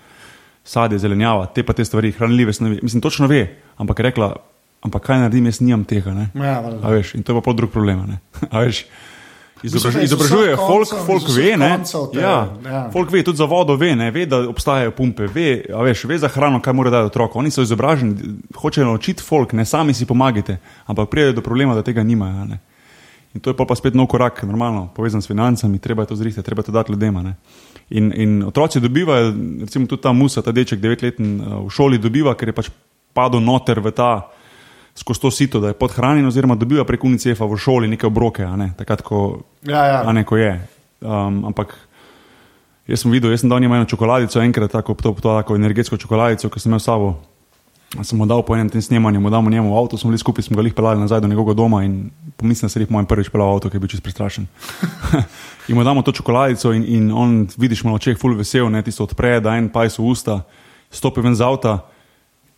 Sadje, 0.63 0.97
zelenjava, 0.99 1.45
te 1.45 1.63
pa 1.63 1.73
te 1.73 1.85
stvari, 1.85 2.11
hranljive 2.11 2.53
snovi. 2.53 2.79
Mislim, 2.81 3.01
točno 3.01 3.27
ve, 3.27 3.55
ampak 3.77 3.99
je 3.99 4.03
rekla, 4.03 4.35
ampak 4.85 5.01
kaj 5.03 5.25
naredim, 5.25 5.49
jaz 5.49 5.59
nimam 5.61 5.83
tega. 5.89 6.13
Ne. 6.13 6.29
Ja, 6.37 6.61
veš, 6.93 7.15
in 7.17 7.25
to 7.25 7.33
je 7.33 7.41
pa 7.41 7.53
drug 7.57 7.73
problem. 7.73 8.05
Izobraž, 9.63 9.95
izobražuje, 10.03 10.55
folk, 10.57 10.89
folk 11.07 11.29
ve, 11.31 11.55
ne? 11.57 11.79
te- 11.81 12.19
Ja, 12.19 12.49
ja. 12.65 12.81
folk 12.93 13.09
ve, 13.09 13.23
tudi 13.23 13.37
za 13.37 13.45
vodo 13.45 13.75
ve, 13.75 13.95
ne? 13.95 14.11
ve, 14.11 14.25
da 14.25 14.43
obstajajo 14.49 14.91
pumpe, 14.91 15.25
ve, 15.25 15.63
veš, 15.83 16.03
ve 16.05 16.17
za 16.19 16.27
hrano, 16.27 16.59
kaj 16.61 16.73
mora 16.73 16.91
dati 16.91 17.07
otroku. 17.07 17.39
Oni 17.39 17.49
so 17.51 17.63
izobraženi, 17.63 18.35
hočejo 18.53 18.85
naučiti 18.85 19.23
folk, 19.23 19.53
ne 19.53 19.65
sami 19.65 19.93
si 19.93 20.05
pomagajte, 20.05 20.57
ampak 20.85 21.09
pridejo 21.09 21.39
do 21.39 21.41
problema, 21.41 21.73
da 21.75 21.81
tega 21.81 22.03
nimajo. 22.03 22.45
Ne? 22.45 22.59
In 23.33 23.41
to 23.41 23.49
je 23.49 23.57
pol 23.57 23.65
pa 23.65 23.75
spet 23.75 23.95
nov 23.95 24.07
korak, 24.07 24.43
normalno, 24.43 24.89
povezan 24.95 25.21
s 25.21 25.27
financami, 25.27 25.79
treba 25.79 26.03
je 26.03 26.13
to 26.13 26.15
zrihtati, 26.15 26.45
treba 26.45 26.61
je 26.61 26.65
to 26.65 26.71
dati 26.71 26.91
ljudem. 26.91 27.23
ne. 27.23 27.33
In, 27.89 28.11
in 28.15 28.43
otroci 28.43 28.79
dobivajo, 28.79 29.33
recimo 29.61 29.87
tudi 29.87 30.01
ta 30.01 30.11
musa, 30.11 30.41
ta 30.41 30.51
deček, 30.51 30.79
devetleten 30.79 31.41
eh, 31.41 31.43
v 31.65 31.69
šoli 31.69 31.97
dobiva, 31.97 32.35
ker 32.35 32.49
je 32.49 32.53
pač 32.53 32.69
padel 33.13 33.41
noter 33.41 33.79
v 33.79 33.91
ta 33.91 34.29
skozi 34.95 35.21
to 35.21 35.31
sito, 35.31 35.59
da 35.59 35.67
je 35.67 35.77
podhranjen, 35.77 36.25
oziroma 36.25 36.55
dobiva 36.55 36.85
prek 36.87 37.03
UNICEF-a 37.03 37.45
v 37.45 37.57
šoli 37.59 37.91
neke 37.91 38.07
obroke, 38.07 38.43
a 38.47 38.55
ne, 38.55 38.71
takrat, 38.77 39.03
ko, 39.03 39.43
Ja, 39.67 39.83
ja. 39.85 39.99
a 40.07 40.13
ne, 40.15 40.23
ko 40.23 40.39
je. 40.39 40.55
Um, 41.03 41.43
ampak 41.51 41.75
jaz 42.87 43.03
sem 43.03 43.11
videl, 43.11 43.33
jaz 43.35 43.43
sem 43.43 43.51
dal 43.51 43.59
njemu 43.59 43.75
eno 43.75 43.85
čokoladico, 43.85 44.39
enkrat 44.39 44.71
tako, 44.71 44.95
to, 44.95 45.11
to, 45.19 45.29
tako 45.41 45.55
energetsko 45.59 45.97
čokoladico, 45.97 46.49
ki 46.49 46.59
sem 46.59 46.79
s 46.79 46.87
sabo. 46.87 47.15
Sem 48.03 48.17
mu 48.17 48.25
dal 48.27 48.41
po 48.43 48.55
enem 48.55 48.67
tem 48.71 48.81
snemanju, 48.81 49.21
mu 49.21 49.29
dal 49.29 49.43
njemu 49.43 49.75
avto, 49.77 49.97
smo 49.97 50.09
bili 50.09 50.19
skupaj, 50.19 50.47
smo 50.47 50.55
ga 50.57 50.63
lih 50.65 50.73
pelali 50.73 50.99
nazaj 50.99 51.21
do 51.21 51.27
njegovega 51.27 51.53
doma 51.55 51.83
in 51.83 52.09
pomislil 52.35 52.67
sem, 52.67 52.67
da 52.67 52.73
se 52.73 52.79
jih 52.83 52.91
mojem 52.91 53.07
prvič 53.07 53.29
pelal 53.31 53.53
avto, 53.55 53.69
ker 53.69 53.77
je 53.77 53.83
bil 53.83 53.91
čest 53.91 54.03
prestrašen. 54.03 54.47
in 55.69 55.75
mu 55.75 55.83
damo 55.83 56.01
to 56.01 56.11
čokoladico 56.11 56.73
in, 56.73 56.83
in 56.87 57.11
on, 57.11 57.47
vidiš, 57.57 57.83
mu 57.83 57.93
na 57.93 57.99
očeh 57.99 58.17
ful 58.19 58.35
vesel, 58.35 58.67
ne, 58.71 58.81
tisto 58.83 59.05
odpre, 59.05 59.39
da 59.39 59.55
en 59.55 59.69
pajs 59.69 59.99
v 59.99 60.07
usta, 60.11 60.41
stopi 60.91 61.23
ven 61.23 61.35
z 61.35 61.45
avta 61.45 61.77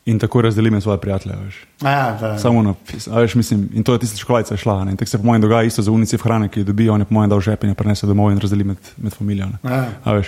in 0.08 0.20
tako 0.20 0.42
razdeli 0.42 0.72
med 0.72 0.84
svoje 0.84 0.98
prijatelje. 0.98 1.36
Veš. 1.46 1.58
Ja, 1.84 2.18
da, 2.22 2.38
Samo 2.40 2.62
na, 2.64 2.74
a 3.12 3.20
veš, 3.20 3.36
mislim, 3.36 3.68
in 3.74 3.84
to 3.84 3.94
je 3.94 4.00
tista 4.00 4.18
čokoladica 4.18 4.54
je 4.54 4.58
šla. 4.64 4.84
ne. 4.86 4.92
In 4.92 4.98
tako 4.98 5.10
se 5.10 5.18
po 5.18 5.24
mojem 5.28 5.42
dogaja 5.42 5.64
isto 5.68 5.82
za 5.82 5.92
UNICEF 5.92 6.24
hrane, 6.24 6.48
ki 6.50 6.64
jo 6.64 6.70
dobijo, 6.72 6.94
on 6.94 7.02
je 7.02 7.06
po 7.06 7.14
mojem 7.14 7.30
dal 7.30 7.42
žep 7.44 7.64
in 7.64 7.70
jo 7.70 7.76
prenese 7.76 8.08
domov 8.08 8.32
in 8.32 8.40
razdeli 8.40 8.64
med, 8.64 8.78
med 8.98 9.14
familijo. 9.14 9.48
Ja. 9.64 9.86
A. 10.06 10.22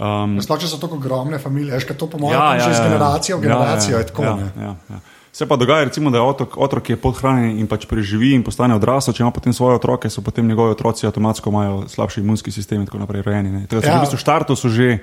Um, 0.00 0.38
Sploh 0.40 0.60
če 0.60 0.68
so 0.70 0.78
tako 0.80 0.96
ogromne 0.96 1.36
družine, 1.38 1.74
veš, 1.74 1.88
to 1.98 2.06
po 2.06 2.18
mojem 2.18 2.38
ja, 2.38 2.54
ja, 2.54 2.60
že 2.64 2.70
iz 2.70 2.80
generacije 2.80 3.36
v 3.36 3.40
generacijo 3.40 3.98
je 3.98 4.06
tako. 4.06 4.22
Ja, 4.24 4.34
ne. 4.36 4.52
ja, 4.56 4.74
ja. 4.90 5.00
Se 5.32 5.46
pa 5.46 5.56
dogaja, 5.56 5.84
recimo, 5.84 6.10
da 6.10 6.18
je 6.18 6.22
otrok, 6.22 6.56
otrok 6.58 6.82
ki 6.82 6.92
je 6.92 6.96
podhranjen 6.96 7.58
in 7.58 7.66
pač 7.70 7.86
preživi 7.86 8.32
in 8.34 8.42
postane 8.42 8.74
odrasel, 8.74 9.14
če 9.14 9.22
ima 9.22 9.30
potem 9.30 9.52
svoje 9.52 9.76
otroke, 9.78 10.10
so 10.10 10.22
potem 10.22 10.46
njegovi 10.48 10.72
otroci 10.74 11.06
avtomatsko 11.06 11.50
imajo 11.50 11.84
slabši 11.88 12.20
imunski 12.20 12.50
sistem 12.50 12.80
in 12.80 12.86
tako 12.86 12.98
naprej 12.98 13.22
rojeni. 13.22 13.66
Tako 13.66 13.80
da 13.82 13.88
Ja. 13.88 13.98
v 13.98 14.00
bistvu 14.00 14.18
štartu 14.18 14.56
so 14.56 14.68
že 14.68 14.98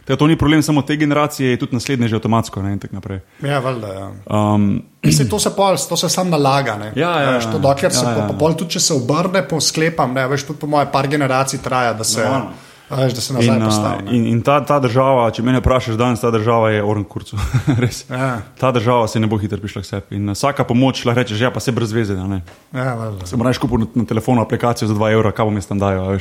Tako, 0.00 0.16
to 0.16 0.26
ni 0.26 0.36
problem 0.36 0.62
samo 0.62 0.82
te 0.82 0.96
generacije, 0.96 1.56
tudi 1.56 1.74
naslednje 1.74 2.08
že 2.08 2.16
avtomatsko. 2.16 2.62
Ne. 2.62 2.78
Ja, 3.42 3.58
valjda, 3.58 3.86
ja. 3.88 4.06
um, 4.26 4.82
Mislim, 5.02 5.28
to 5.28 5.38
se, 5.38 5.50
pol, 5.50 5.76
to 5.88 5.96
se 5.96 6.08
sam 6.08 6.30
nalaga. 6.30 6.76
ne. 6.76 6.92
Ja, 6.96 7.20
ja, 7.20 7.30
Veš, 7.30 7.44
to, 7.44 7.50
ja. 7.50 7.58
dokler 7.58 7.92
se 7.92 8.04
Ja, 8.04 8.10
ja. 8.12 8.26
po 8.28 8.34
pol, 8.34 8.54
tudi 8.54 8.70
če 8.70 8.80
se 8.80 8.94
obrne, 8.94 9.48
po 9.48 9.60
sklepam, 9.60 10.14
ne, 10.14 10.26
veš, 10.28 10.44
tudi 10.44 10.58
po 10.58 10.66
moje 10.66 10.86
par 10.92 11.08
generacij 11.08 11.60
traja, 11.60 11.92
da 11.92 12.04
se, 12.04 12.20
Normalno. 12.20 12.50
veš, 12.90 13.12
da 13.12 13.20
se 13.20 13.34
nazaj 13.34 13.56
in, 13.56 13.64
postavi. 13.64 14.02
ne. 14.02 14.16
in, 14.16 14.26
in 14.26 14.42
ta, 14.42 14.58
ta 14.64 14.80
država, 14.80 15.30
če 15.30 15.42
me 15.42 15.58
vprašaš 15.60 15.94
danes, 15.94 16.20
ta 16.20 16.30
država 16.30 16.70
je 16.70 16.82
oren 16.82 17.04
kurcu. 17.04 17.36
Res. 17.82 18.04
Ja, 18.10 18.40
Ta 18.58 18.72
država 18.72 19.08
se 19.08 19.20
ne 19.20 19.26
bo 19.26 19.38
hitro 19.38 19.58
prišla 19.58 19.82
k 19.82 19.86
sebi. 19.86 20.16
In 20.16 20.30
vsaka 20.30 20.64
pomoč 20.64 21.04
lahko 21.04 21.20
rečeš, 21.20 21.40
ja, 21.40 21.50
pa 21.50 21.60
se 21.60 21.72
brez 21.72 21.92
veze. 21.92 22.14
ja. 22.16 22.40
Se 23.24 23.36
moraš 23.36 23.58
kupiti 23.58 23.78
na, 23.80 23.86
na 23.94 24.04
telefonu 24.04 24.42
aplikacijo 24.42 24.88
za 24.88 24.94
2 24.94 25.12
evra, 25.12 25.32
kaj 25.32 25.44
bom 25.44 25.54
jaz 25.54 25.66
tam 25.66 25.78
dajal. 25.78 26.18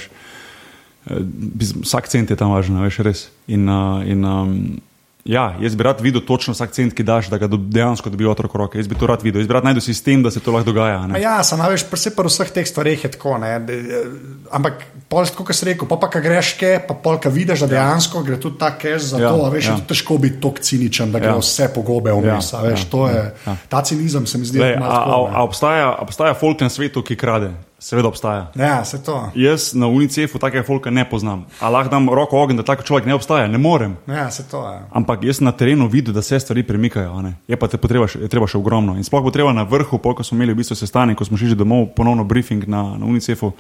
Vsak 1.84 2.08
cent 2.08 2.30
je 2.30 2.36
tam 2.36 2.52
važen, 2.52 2.76
a 2.78 2.86
veš, 2.86 3.00
res. 3.06 3.30
In, 3.48 3.70
uh, 3.70 4.04
in, 4.06 4.26
um, 4.26 4.82
ja, 5.26 5.56
jaz 5.62 5.76
bi 5.76 5.84
rad 5.84 6.02
videl 6.02 6.22
točno 6.22 6.54
vsak 6.54 6.72
cent, 6.72 6.94
ki 6.94 7.04
daš, 7.04 7.30
da 7.30 7.38
ga 7.38 7.48
do, 7.48 7.58
dejansko 7.58 8.10
dobi 8.10 8.26
otrok 8.26 8.54
roke. 8.56 8.78
Jaz 8.80 8.88
bi 8.88 8.98
to 9.00 9.08
rad 9.08 9.24
videl, 9.24 9.42
jaz 9.42 9.48
bi 9.48 9.54
rad 9.54 9.66
najdel 9.68 9.82
sistem, 9.82 10.24
da 10.24 10.32
se 10.32 10.40
to 10.40 10.52
lahko 10.52 10.72
dogaja. 10.72 11.00
a. 11.06 11.18
Ja, 11.22 11.38
samo 11.44 11.70
veš, 11.70 11.86
vse 11.92 12.14
pri 12.16 12.30
vseh 12.30 12.52
teh 12.56 12.68
stvareh 12.68 13.04
je 13.04 13.12
tako. 13.16 13.38
Ne, 13.42 13.56
eh, 13.58 14.10
ampak, 14.52 14.84
pol, 15.10 15.26
kot 15.36 15.54
si 15.56 15.66
rekel, 15.70 15.88
pa, 15.90 15.98
pa 16.02 16.10
ka 16.10 16.22
greš 16.24 16.54
ke, 16.60 16.76
pa 16.88 16.94
pol, 16.94 17.20
ka 17.22 17.30
vidiš, 17.30 17.66
da 17.66 17.72
dejansko 17.74 18.24
gre 18.28 18.40
tudi 18.42 18.60
ta 18.60 18.74
cash 18.78 19.10
za 19.14 19.22
Ja, 19.22 19.32
to, 19.34 19.46
a 19.46 19.50
veš, 19.54 19.72
ja. 19.72 19.78
je 19.80 19.88
težko 19.90 20.18
biti 20.18 20.42
tako 20.42 20.62
ciničen, 20.62 21.12
da 21.16 21.20
gre 21.24 21.34
Ja. 21.36 21.40
vse 21.40 21.70
pogobe 21.76 22.12
vmes. 22.12 22.54
Ja, 22.54 22.60
a 22.60 22.70
ja, 22.70 22.76
je, 22.76 23.16
ja, 23.16 23.32
ja. 23.46 23.58
ta 23.70 23.82
cinizem 23.82 24.28
se 24.28 24.38
mi 24.38 24.46
zdi, 24.46 24.60
Lej, 24.60 24.76
a, 24.76 24.80
malo 24.80 25.26
a, 25.26 25.32
ne. 25.32 25.36
a 25.38 25.44
obstaja, 25.44 25.90
a 25.94 26.02
obstaja 26.02 26.34
folk 26.34 26.62
na 26.62 26.70
svetu, 26.70 27.06
ki 27.06 27.16
krade? 27.16 27.54
Seveda 27.80 28.08
obstaja. 28.08 28.52
Ja, 28.56 28.84
se 28.84 29.00
to. 29.00 29.32
Jaz 29.36 29.74
na 29.74 29.88
UNICEF-u 29.88 30.36
takega 30.36 30.64
folka 30.64 30.90
ne 30.90 31.06
poznam. 31.06 31.46
A 31.60 31.70
lahko 31.70 31.90
dam 31.90 32.10
roko 32.10 32.36
v 32.36 32.42
ogenj, 32.42 32.58
da 32.58 32.64
tak 32.66 32.84
človek 32.84 33.06
ne 33.06 33.14
obstaja? 33.14 33.48
Ne 33.48 33.58
morem. 33.58 33.96
Ja, 34.06 34.28
se 34.30 34.44
to 34.44 34.60
je. 34.68 34.80
Ampak 34.92 35.24
jaz 35.24 35.40
na 35.40 35.52
terenu 35.52 35.88
videl, 35.88 36.12
da 36.12 36.22
se 36.22 36.36
stvari 36.36 36.64
premikajo. 36.64 37.22
ne. 37.22 37.38
Je 37.48 37.56
pa 37.56 37.68
te 37.68 37.78
potreba, 37.78 38.04
še- 38.06 38.28
treba 38.28 38.44
še 38.46 38.58
ogromno. 38.58 38.94
In 38.94 39.04
sploh 39.04 39.24
bo 39.24 39.32
treba 39.32 39.54
na 39.54 39.64
vrhu, 39.64 39.96
pol, 39.98 40.12
ko 40.14 40.24
smo 40.24 40.36
imeli 40.36 40.52
v 40.52 40.58
bistvu 40.58 40.76
sestanek, 40.76 41.16
ko 41.16 41.24
smo 41.24 41.38
šli 41.38 41.50
že 41.50 41.56
domov, 41.56 41.96
ponovno 41.96 42.24
briefing 42.24 42.68
na, 42.68 42.98
na 42.98 43.06
UNICEF-u, 43.06 43.54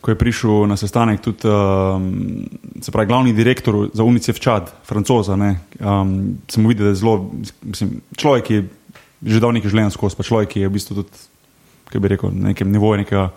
ko 0.00 0.10
je 0.10 0.16
prišel 0.16 0.66
na 0.66 0.74
sestanek 0.74 1.20
tudi 1.20 1.46
um, 1.46 2.42
pravi, 2.84 3.06
glavni 3.06 3.32
direktor 3.32 3.86
za 3.92 4.02
UNICEF 4.02 4.38
Čad, 4.38 4.70
francoza. 4.82 5.36
ne, 5.36 5.62
Um, 5.76 6.38
sem 6.48 6.66
videl, 6.66 6.84
da 6.84 6.90
je 6.90 6.94
zelo, 6.96 7.30
mislim, 7.62 8.02
človek, 8.16 8.50
je 8.50 8.60
že 9.22 9.40
dal 9.40 9.52
nekaj 9.52 9.70
življenja 9.70 9.90
skozi, 9.90 10.14
pa 10.14 10.22
človek, 10.22 10.56
je 10.56 10.68
v 10.68 10.72
bistvu 10.72 10.94
tudi, 10.96 11.08
kaj 11.90 12.00
bi 12.00 12.08
rekel, 12.08 12.30
na 12.34 12.52
nekem 12.52 12.72
nivoju 12.72 13.02
nekega. 13.04 13.30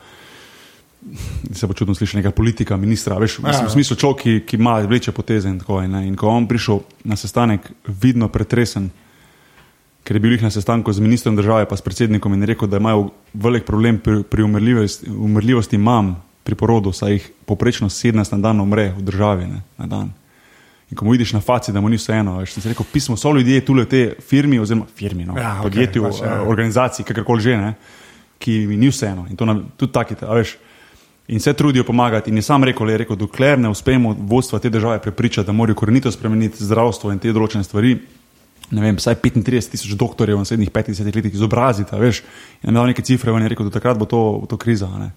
Se 1.56 1.68
bo 1.68 1.74
čudno 1.74 1.96
sliši, 1.96 2.18
neka 2.20 2.32
politika, 2.36 2.78
ministra, 2.78 3.16
veš, 3.18 3.38
Ja, 3.40 3.54
ja, 3.54 3.60
v 3.62 3.64
ja. 3.64 3.70
smislu 3.72 3.96
človek, 3.96 4.20
ki, 4.20 4.34
ki 4.46 4.58
ima 4.60 4.80
vleče 4.84 5.14
poteze 5.16 5.48
in 5.50 5.60
tako. 5.60 5.80
In, 5.82 5.96
in 6.04 6.16
ko 6.20 6.28
je 6.28 6.36
on 6.36 6.48
prišel 6.48 6.82
na 7.08 7.16
sestanek, 7.16 7.70
vidno 7.88 8.28
pretresen, 8.28 8.90
ker 10.04 10.18
je 10.18 10.20
bil 10.20 10.36
jih 10.36 10.44
na 10.44 10.52
sestanku 10.52 10.92
z 10.92 11.00
ministrom 11.00 11.36
države, 11.40 11.70
pa 11.70 11.78
s 11.78 11.86
predsednikom 11.86 12.34
in 12.34 12.44
je 12.44 12.52
rekel, 12.52 12.68
da 12.68 12.78
imajo 12.84 13.12
velik 13.34 13.64
problem 13.64 14.00
pri, 14.04 14.24
pri 14.24 14.44
umrljivosti, 14.44 15.10
umrljivosti 15.10 15.78
mam 15.78 16.18
pri 16.44 16.56
porodu, 16.56 16.92
saj 16.92 17.14
jih 17.14 17.32
poprečno 17.46 17.90
17 17.90 18.36
na 18.36 18.40
dan 18.44 18.60
umre 18.60 18.90
v 18.98 19.02
državi. 19.06 19.48
Ne, 19.48 19.62
na 19.78 19.88
dan. 19.88 20.12
In 20.90 20.98
ko 20.98 21.06
mu 21.06 21.12
vidiš 21.14 21.34
na 21.34 21.42
faci, 21.42 21.72
da 21.72 21.82
mu 21.82 21.90
ni 21.90 22.00
vseeno, 22.02 22.40
veš, 22.42 22.56
sem 22.58 22.64
si 22.64 22.70
rekel, 22.72 22.86
pismo 22.92 23.18
so 23.18 23.30
ljudje 23.32 23.62
tu 23.66 23.78
v 23.78 23.86
tej 23.86 24.06
firmi, 24.26 24.60
oziroma 24.60 24.88
firmi, 24.90 25.26
no, 25.26 25.38
Ja, 25.38 25.60
okej, 25.60 25.64
podjetju, 25.64 26.04
pač, 26.04 26.22
ja. 26.22 26.26
okay, 26.26 26.50
organizaciji, 26.50 27.06
kakorkoli 27.06 27.42
že, 27.46 27.58
ne, 27.58 27.74
ki 28.40 28.66
mi 28.68 28.78
ni 28.78 28.90
vseeno. 28.90 29.28
In 29.30 29.38
to 29.38 29.46
nam, 29.46 29.66
tudi 29.78 29.94
taki, 29.94 30.16
a 30.26 30.34
veš. 30.34 30.56
In 31.30 31.40
se 31.40 31.54
trudijo 31.54 31.84
pomagati. 31.84 32.32
In 32.32 32.40
je 32.40 32.42
sam 32.42 32.64
rekel, 32.64 32.88
le, 32.88 32.96
je 32.96 33.02
rekel 33.04 33.20
dokler 33.20 33.60
ne 33.60 33.70
uspemo 33.70 34.16
vodstva 34.20 34.60
te 34.60 34.70
države 34.70 35.02
prepričati, 35.02 35.46
da 35.46 35.54
morajo 35.54 35.76
korenito 35.76 36.12
spremeniti 36.12 36.64
zdravstvo 36.64 37.12
in 37.12 37.20
te 37.20 37.34
določene 37.36 37.64
stvari. 37.64 37.98
Ne 38.72 38.82
vem, 38.82 38.98
vsaj 38.98 39.20
35 39.22 39.74
tisoč 39.74 39.94
doktorjev 39.98 40.38
v 40.38 40.46
naslednjih 40.46 40.72
50 40.74 41.16
letih 41.16 41.34
izobraziti, 41.34 41.96
veš. 41.98 42.24
In 42.64 42.74
dal 42.74 42.90
neke 42.90 43.06
cifre, 43.06 43.34
in 43.34 43.46
je 43.46 43.54
rekel, 43.54 43.70
da 43.70 43.78
takrat 43.78 43.98
bo 43.98 44.06
to, 44.10 44.22
bo 44.42 44.50
to 44.50 44.58
kriza. 44.58 44.90
Uh, 44.90 45.10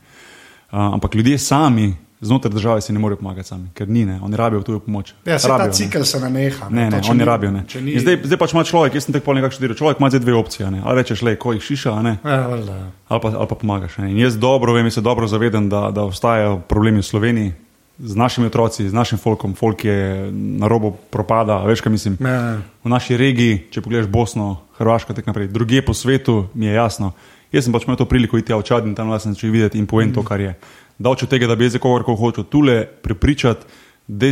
ampak 0.72 1.14
ljudje 1.14 1.38
sami, 1.38 1.94
znotraj 2.22 2.52
države, 2.54 2.80
si 2.80 2.92
ne 2.92 2.98
morejo 2.98 3.16
pomagati 3.18 3.48
sami, 3.48 3.68
ker 3.74 3.88
ni, 3.88 4.04
ne. 4.06 4.20
oni 4.22 4.36
rabijo 4.36 4.62
tujo 4.62 4.78
pomoč. 4.78 5.14
Ja, 5.26 5.38
se 5.38 5.48
ta 5.48 5.56
Rabijo, 5.56 5.66
ne. 5.66 5.72
cikl 5.74 6.02
se 6.02 6.20
ne 6.20 6.30
neha. 6.30 6.68
Ne, 6.70 6.90
ne, 6.90 7.02
če 7.02 7.10
oni 7.10 7.18
ni- 7.18 7.24
rabijo. 7.24 7.50
Ne. 7.50 7.64
če 7.68 7.80
ni- 7.82 7.92
In 7.92 8.00
Zdaj, 8.00 8.20
zdaj 8.24 8.38
pač 8.38 8.52
ima 8.54 8.62
človek, 8.64 8.94
jaz 8.94 9.04
sem 9.04 9.14
tako 9.14 9.34
nekako 9.34 9.54
študiral, 9.58 9.76
človek 9.76 9.98
ima 10.00 10.10
zdaj 10.10 10.20
dve 10.20 10.34
opcije. 10.34 10.70
Ne. 10.70 10.82
Ali 10.84 11.02
rečeš, 11.02 11.22
le, 11.22 11.34
ko 11.36 11.52
jih 11.52 11.62
šiša, 11.62 12.02
ne. 12.02 12.16
Ja, 12.24 12.46
valjda, 12.46 12.76
ja. 12.76 12.86
ali 13.08 13.20
pa, 13.20 13.28
ali 13.28 13.48
pa 13.48 13.54
pomagaš. 13.54 13.98
Ne? 13.98 14.10
In 14.10 14.18
jaz 14.18 14.38
dobro 14.38 14.72
vem, 14.72 14.86
jaz 14.86 14.94
se 14.94 15.00
dobro 15.00 15.26
zavedam, 15.26 15.68
da, 15.68 15.90
da 15.90 16.02
obstajajo 16.02 16.60
problemi 16.68 17.02
v 17.02 17.06
Sloveniji 17.10 17.52
z 17.98 18.16
našimi 18.16 18.46
otroci, 18.46 18.88
z 18.88 18.94
našim 18.94 19.18
folkom. 19.18 19.54
Folk 19.54 19.84
je 19.84 20.30
na 20.32 20.68
robu 20.68 20.96
propada, 21.10 21.58
veš, 21.66 21.80
kaj 21.80 21.92
mislim. 21.92 22.16
Ja, 22.20 22.28
ja. 22.28 22.58
V 22.84 22.88
naši 22.88 23.16
regiji, 23.16 23.66
če 23.70 23.82
pogledaš 23.82 24.06
Bosno, 24.10 24.56
Hrvaško, 24.78 25.14
tako 25.14 25.30
naprej, 25.30 25.48
druge 25.48 25.82
po 25.82 25.94
svetu, 25.94 26.46
mi 26.54 26.66
je 26.66 26.74
jasno. 26.74 27.12
Jaz 27.52 27.64
sem 27.64 27.72
pač 27.72 27.84
imel 27.84 27.96
to 28.00 28.08
priliko 28.08 28.38
iti 28.40 28.54
v 28.54 28.62
Čad 28.64 28.86
in 28.88 28.94
tam 28.94 29.10
vas 29.12 29.26
začel 29.28 29.52
videti 29.52 29.78
in 29.78 29.86
povem 29.86 30.08
mm. 30.08 30.14
to, 30.16 30.22
kar 30.24 30.40
je. 30.40 30.54
Davč 30.98 31.22
od 31.22 31.28
tega, 31.28 31.46
da 31.46 31.54
bi 31.54 31.64
jaz 31.64 31.76
kogarkoli 31.78 32.16
hočel 32.16 32.44
tule 32.44 32.86
prepričati, 32.86 33.66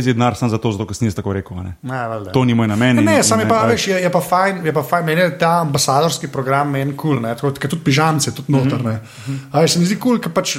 je 0.05 0.13
denar 0.13 0.35
samo 0.35 0.49
zato, 0.49 0.71
zato 0.71 0.85
ker 0.85 0.95
sem 0.95 1.11
tako 1.11 1.33
rekel. 1.33 1.59
a 1.59 1.63
Ne? 1.63 1.75
Valjda. 1.81 2.31
To 2.31 2.45
ni 2.45 2.53
moj 2.53 2.67
namen. 2.67 2.95
Ne, 2.95 3.01
ne, 3.01 3.17
in 3.17 3.23
sam 3.23 3.39
je 3.39 3.45
ne- 3.45 3.49
pa, 3.49 3.55
a 3.55 3.67
veš, 3.67 3.87
je, 3.87 3.95
je 3.95 4.09
pa 4.09 4.21
fajn, 4.21 4.65
je 4.65 4.73
pa 4.73 4.83
fajn, 4.83 5.05
meni 5.05 5.21
je 5.21 5.37
ta 5.37 5.61
ambasadorski 5.61 6.27
program 6.27 6.69
meni 6.69 6.95
kul, 6.95 7.19
cool, 7.39 7.51
ker 7.53 7.69
tudi 7.69 7.83
pižamce, 7.83 8.31
tudi 8.31 8.51
Mhm. 8.51 8.63
noter. 8.63 8.79
Mm 8.79 8.99
-hmm. 9.53 9.67
Se 9.67 9.79
mi 9.79 9.85
zdi 9.85 9.95
kul, 9.95 10.01
cool, 10.11 10.19
ker 10.19 10.31
pač 10.31 10.57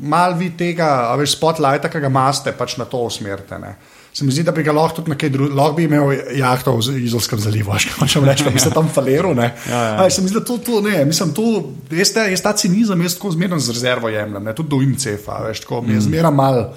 mal 0.00 0.34
vi 0.34 0.50
tega, 0.50 1.10
a 1.10 1.16
veš, 1.16 1.30
spotlighta, 1.30 1.88
ki 1.88 2.00
ga 2.00 2.06
imate, 2.06 2.52
pač 2.52 2.76
na 2.76 2.84
to 2.84 2.96
usmerite. 2.98 3.58
Ne. 3.58 3.76
Se 4.12 4.24
mi 4.24 4.32
zdi, 4.32 4.42
da 4.42 4.52
bi 4.52 4.62
ga 4.62 4.72
lahko 4.72 4.96
tudi 4.96 5.10
na 5.12 5.16
kaj 5.16 5.30
drugega, 5.30 5.54
lahko 5.54 5.76
bi 5.76 5.84
imel 5.84 6.10
jahto 6.34 6.72
v 6.74 6.96
Izolskem 7.04 7.38
zalivu, 7.38 7.70
až 7.72 7.86
hočem 7.98 8.24
reči, 8.24 8.44
da 8.44 8.50
bi 8.50 8.58
se 8.58 8.70
tam 8.74 8.88
faliral. 8.88 9.34
Ne. 9.34 9.52
Ja, 9.70 9.82
ja. 9.84 9.94
A 9.98 10.04
veš, 10.04 10.14
Se 10.18 10.22
mi 10.22 10.28
zdi, 10.28 10.40
da 10.40 10.44
to, 10.44 10.58
to 10.58 10.80
ne, 10.80 11.04
mislim, 11.04 11.30
to, 11.34 11.44
jaz, 11.90 12.12
ta, 12.12 12.26
jaz 12.26 12.42
ta 12.42 12.52
cinizem, 12.52 13.02
jaz 13.02 13.14
tako 13.14 13.30
zmerno 13.30 13.58
z 13.58 13.70
rezervo 13.70 14.08
jemljem, 14.08 14.44
ne, 14.44 14.54
tudi 14.54 14.68
do 14.68 14.82
IMCF-a, 14.82 15.42
veš, 15.46 15.60
tako 15.60 15.82
mi 15.82 15.94
je 15.94 16.00
zmeraj 16.00 16.32
mal, 16.34 16.72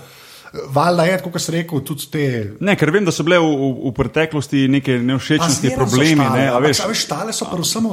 valjda 0.70 1.04
je, 1.08 1.18
kot 1.24 1.42
si 1.42 1.52
rekel, 1.52 1.80
tudi 1.82 2.08
te. 2.12 2.24
Ne, 2.60 2.76
ker 2.76 2.92
vem, 2.92 3.06
da 3.08 3.12
so 3.16 3.24
bile 3.24 3.40
v, 3.40 3.48
v, 3.48 3.72
v 3.88 3.94
preteklosti 3.96 4.68
neke 4.68 5.00
so 5.00 5.72
problemi. 5.80 6.20
štale, 6.22 6.38
Ne, 6.38 6.48
a 6.52 6.60
veš, 6.60 6.84
a 6.84 6.88
veš, 6.92 7.04
štale 7.08 7.34
so 7.34 7.48
pa 7.48 7.56
vsem 7.58 7.88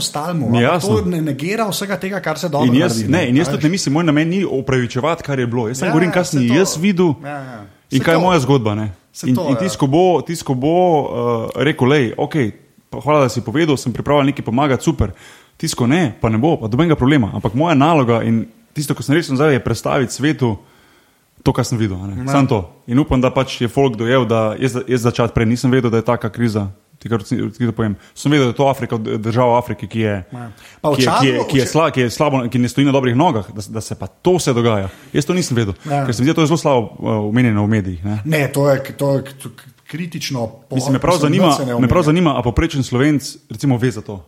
ampak 0.51 0.63
jasno. 0.63 0.99
To 0.99 1.07
ne 1.07 1.23
negira 1.23 1.69
vsega 1.71 1.97
tega, 1.97 2.21
kar 2.21 2.37
se 2.39 2.51
dobro 2.51 2.67
In 2.67 2.75
jaz, 2.83 2.99
naredi, 2.99 3.13
ne, 3.13 3.23
in 3.31 3.37
jaz 3.39 3.49
tudi 3.55 3.65
ne 3.65 3.71
mislim, 3.71 3.95
moj 3.95 4.05
namen 4.05 4.29
ni 4.29 4.45
opravičevati, 4.45 5.23
kar 5.23 5.39
je 5.39 5.47
bilo. 5.47 5.69
Jaz 5.71 5.79
sem 5.79 5.87
Ja, 5.87 5.89
ja, 5.89 5.93
govorim, 5.95 6.11
saj 6.11 6.25
sem 6.35 6.43
jaz 6.51 6.75
videl 6.77 7.15
Ja, 7.23 7.39
ja. 7.39 7.61
in 7.91 8.03
kaj 8.03 8.15
je 8.15 8.19
moja 8.19 8.41
zgodba. 8.43 8.75
ne. 8.75 8.91
In, 9.27 9.35
to, 9.35 9.49
in 9.51 9.57
ja. 9.57 9.61
tisto 9.65 9.87
bo, 9.91 10.23
tisto 10.23 10.55
bo 10.55 10.77
uh, 10.79 11.51
rekel, 11.59 11.89
lej, 11.91 12.13
ok, 12.17 12.37
hvala, 13.03 13.27
da 13.27 13.29
si 13.29 13.43
povedal, 13.43 13.77
sem 13.77 13.93
pripravljen 13.93 14.31
nekaj 14.31 14.45
pomagati, 14.47 14.85
super. 14.85 15.11
Tisko 15.59 15.89
ne, 15.91 16.15
pa 16.21 16.31
ne 16.31 16.39
bo, 16.39 16.55
pa 16.57 16.71
dobenega 16.71 16.95
problema. 16.97 17.33
Ampak 17.35 17.55
moja 17.59 17.75
naloga 17.75 18.23
in 18.23 18.45
tisto, 18.77 18.95
kar 18.95 19.03
sem 19.03 19.19
res 19.19 19.31
zdaj, 19.33 19.57
je 19.57 19.65
predstaviti 19.65 20.15
svetu 20.15 20.55
to, 21.43 21.53
kar 21.53 21.67
sem 21.67 21.79
videl. 21.79 21.99
a 21.99 22.07
ne. 22.07 22.27
Samo 22.31 22.47
to. 22.47 22.61
In 22.87 22.99
upam, 22.99 23.21
da 23.21 23.31
pač 23.35 23.61
je 23.61 23.69
folk 23.69 23.97
dojel, 23.99 24.27
da 24.29 24.55
jaz, 24.59 24.79
jaz 24.87 25.03
začat 25.03 25.35
prej 25.35 25.49
nisem 25.51 25.71
vedel, 25.71 25.91
da 25.91 25.99
je 25.99 26.07
taka 26.07 26.31
kriza. 26.31 26.69
Ti, 26.99 27.07
kar 27.07 27.23
ti 27.23 27.37
to 27.61 27.73
povem. 27.73 27.95
Sem 28.13 28.27
vedel, 28.29 28.47
da 28.47 28.51
je 28.51 28.57
to 28.57 28.67
Afrika, 28.67 28.97
država 28.99 29.53
v 29.53 29.59
Afriki, 29.59 29.87
ki 29.87 30.01
je, 30.01 30.15
Pa 30.81 30.89
v 30.89 30.97
ki 30.97 31.03
je, 31.03 31.13
ki 31.21 31.27
je, 31.29 31.45
ki 31.47 31.59
je, 31.59 31.67
sla, 31.67 31.91
ki 31.91 32.01
je 32.01 32.11
slabo, 32.11 32.41
ki 32.45 32.59
ne 32.59 32.69
stoji 32.69 32.85
na 32.85 32.93
dobrih 32.93 33.15
nogah, 33.15 33.47
da, 33.49 33.63
da 33.71 33.81
se 33.81 33.95
pa 33.95 34.07
to 34.09 34.35
vse 34.35 34.51
dogaja. 34.51 34.89
Jaz 35.13 35.25
to 35.25 35.33
nisem 35.33 35.55
vedel, 35.55 35.75
Ja. 35.85 36.03
ker 36.03 36.11
se 36.11 36.21
mi 36.21 36.27
zdi, 36.27 36.33
da 36.33 36.35
to 36.35 36.41
je 36.41 36.47
zelo 36.49 36.59
slabo 36.59 36.81
uh, 36.81 36.91
omenjeno 37.25 37.63
v 37.63 37.71
medijih. 37.71 38.03
Ne. 38.03 38.19
Ne, 38.25 38.43
to 38.49 38.67
je, 38.69 38.83
to 38.93 39.15
je 39.15 39.23
k- 39.23 39.55
kritično. 39.87 40.47
Po, 40.67 40.75
Mislim, 40.75 40.93
me 40.93 40.99
prav 40.99 41.15
mislim, 41.15 41.39
zanima, 41.41 41.79
me 41.79 41.89
prav 41.89 42.03
zanima 42.03 42.35
a 42.35 42.43
poprečen 42.43 42.83
slovenc 42.83 43.23
recimo 43.49 43.77
ve 43.77 43.91
za 43.91 44.01
to. 44.01 44.19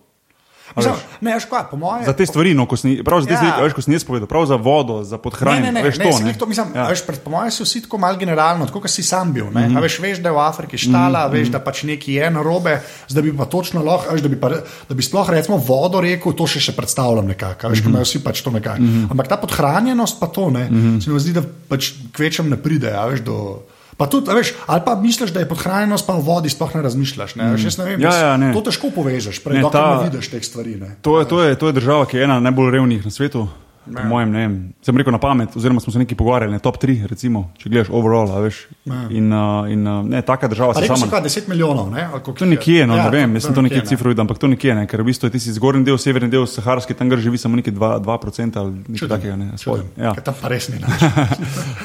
Mislim, 0.76 0.94
Ne, 1.20 1.34
veš 1.34 1.44
kaj, 1.44 1.64
po 1.70 1.76
mojem. 1.76 2.04
Za 2.04 2.12
te 2.12 2.26
stvari, 2.26 2.54
no, 2.54 2.66
ko 2.66 2.76
sem, 2.76 2.96
prav 3.04 3.20
za 3.20 3.26
te 3.26 3.34
Ja. 3.34 3.38
stvari, 3.38 3.64
veš, 3.64 3.74
ko 3.74 3.82
sem 3.82 3.92
jaz 3.94 4.04
povedal, 4.04 4.28
prav 4.28 4.46
za 4.46 4.56
vodo, 4.56 5.04
za 5.04 5.16
Ne, 5.16 5.22
podhranjanje, 5.22 5.72
ne, 5.72 5.72
ne, 5.72 5.82
veš 5.82 5.98
ne, 5.98 6.04
to. 6.04 6.18
Ne? 6.24 6.34
to 6.38 6.46
mislim, 6.46 6.66
Ja. 6.74 6.88
veš, 6.88 7.02
pred, 7.06 7.18
po 7.20 7.30
mojem 7.30 7.50
si 7.50 7.62
vsi 7.62 7.82
tako 7.82 7.98
mal 7.98 8.16
generalno, 8.16 8.66
tako 8.66 8.80
kot 8.80 8.90
si 8.90 9.02
sam 9.02 9.32
bil. 9.32 9.44
Mhm. 9.44 9.58
Mm 9.58 9.76
-hmm. 9.76 9.82
veš, 9.82 9.98
veš, 9.98 10.18
da 10.18 10.28
je 10.28 10.32
v 10.32 10.38
Afriki 10.38 10.78
štala, 10.78 11.26
mm 11.26 11.30
-hmm. 11.30 11.32
veš, 11.32 11.48
da 11.48 11.58
pač 11.58 11.82
nekaj 11.82 12.14
je 12.14 12.30
narobe, 12.30 12.80
zdaj 13.08 13.22
bi 13.22 13.36
pa 13.36 13.44
točno 13.44 13.82
lahko, 13.82 14.12
veš, 14.12 14.22
da, 14.22 14.28
bi 14.28 14.40
pa, 14.40 14.48
da 14.88 14.94
bi 14.94 15.02
sploh 15.02 15.30
recimo 15.30 15.56
vodo 15.56 16.00
rekel, 16.00 16.32
to 16.32 16.46
še, 16.46 16.60
še 16.60 16.72
predstavljam 16.72 17.26
nekako, 17.26 17.68
veš, 17.68 17.78
mm 17.78 17.82
-hmm. 17.84 17.88
imajo 17.88 18.04
vsi 18.04 18.24
pač 18.24 18.42
to 18.42 18.50
nekako. 18.50 18.82
Mm 18.82 18.88
-hmm. 18.88 19.10
Ampak 19.10 19.28
ta 19.28 19.36
podhranjenost 19.36 20.20
pa 20.20 20.26
to 20.26 20.50
ne, 20.50 20.70
mm 20.70 20.76
-hmm. 20.76 21.04
se 21.04 21.10
mi 21.10 21.20
zdi, 21.20 21.32
da 21.32 21.42
pač 21.68 21.92
kvečem 22.12 22.48
ne 22.50 22.56
pride, 22.56 22.94
veš, 23.10 23.20
do. 23.20 23.62
Pa 24.00 24.06
tudi, 24.06 24.32
veš, 24.32 24.54
ali 24.64 24.80
pa 24.80 24.96
misliš, 24.96 25.28
da 25.30 25.40
je 25.40 25.46
podhranjenost, 25.46 26.06
pa 26.06 26.14
o 26.14 26.22
vodi 26.22 26.48
sploh 26.48 26.72
ne 26.72 26.82
razmišljaš. 26.82 27.36
Ne? 27.36 27.52
Veš, 27.52 27.64
jaz 27.66 27.76
ne 27.76 27.84
vem, 27.84 28.00
Ja, 28.00 28.08
jaz- 28.08 28.20
ja, 28.22 28.36
ne. 28.38 28.48
to 28.50 28.60
težko 28.62 28.88
povežeš, 28.90 29.38
prej, 29.38 29.58
Ne, 29.58 29.68
ta- 29.68 29.86
ne 29.94 30.08
vidiš 30.08 30.30
teh 30.30 30.40
stvari. 30.42 30.76
Ne? 30.76 30.96
To 31.00 31.18
je, 31.18 31.26
to, 31.26 31.42
je, 31.42 31.52
to 31.54 31.66
je 31.66 31.72
država, 31.74 32.06
ki 32.06 32.16
je 32.16 32.24
ena 32.24 32.40
najbolj 32.40 32.70
revnih 32.72 33.04
na 33.04 33.10
svetu. 33.10 33.44
Po 33.82 34.02
mojem, 34.02 34.30
ne 34.30 34.38
vem, 34.38 34.54
sem 34.78 34.94
rekel 34.94 35.10
na 35.10 35.18
pamet, 35.18 35.50
oziroma 35.50 35.80
smo 35.80 35.90
se 35.90 35.98
nekaj 35.98 36.14
pogovarjali, 36.14 36.52
ne, 36.52 36.60
top 36.60 36.76
3, 36.76 37.08
recimo, 37.08 37.50
če 37.56 37.68
gledaš 37.68 37.88
overall, 37.90 38.28
veš. 38.38 38.68
In, 39.10 39.32
uh, 39.32 39.64
in 39.66 39.82
uh, 39.82 40.04
ne, 40.04 40.20
taka 40.22 40.46
država 40.46 40.74
se 40.74 40.86
sama. 40.86 41.08
pa 41.10 41.18
10 41.18 41.48
milijonov, 41.48 41.88
ne? 41.90 42.04
To 42.22 42.44
nekje, 42.44 42.86
no, 42.86 42.94
Ja, 42.94 43.04
ne 43.04 43.10
vem, 43.10 43.34
jaz 43.34 43.42
sem 43.42 43.54
to 43.54 43.62
nekje 43.62 43.78
ne. 43.78 43.86
cifro 43.86 44.08
videl, 44.08 44.22
ampak 44.22 44.38
to 44.38 44.46
nekje, 44.46 44.74
ne, 44.74 44.84
ker 44.86 45.00
v 45.00 45.06
bistvu 45.06 45.26
je 45.26 45.32
tisti 45.32 45.52
zgornji 45.52 45.82
del, 45.82 45.98
severni 45.98 46.28
del, 46.28 46.46
saharski, 46.46 46.94
tam 46.94 47.08
gre 47.08 47.18
živi 47.18 47.38
samo 47.38 47.56
neki 47.56 47.72
2%, 47.72 48.04
2 48.04 48.54
ali 48.54 48.70
nekaj 48.86 49.08
takega. 49.08 49.36
Ne, 49.36 49.48
spod, 49.56 49.82
ja. 49.96 50.12
Tam 50.14 50.34
pa 50.34 50.48
res 50.48 50.68
ni 50.68 50.78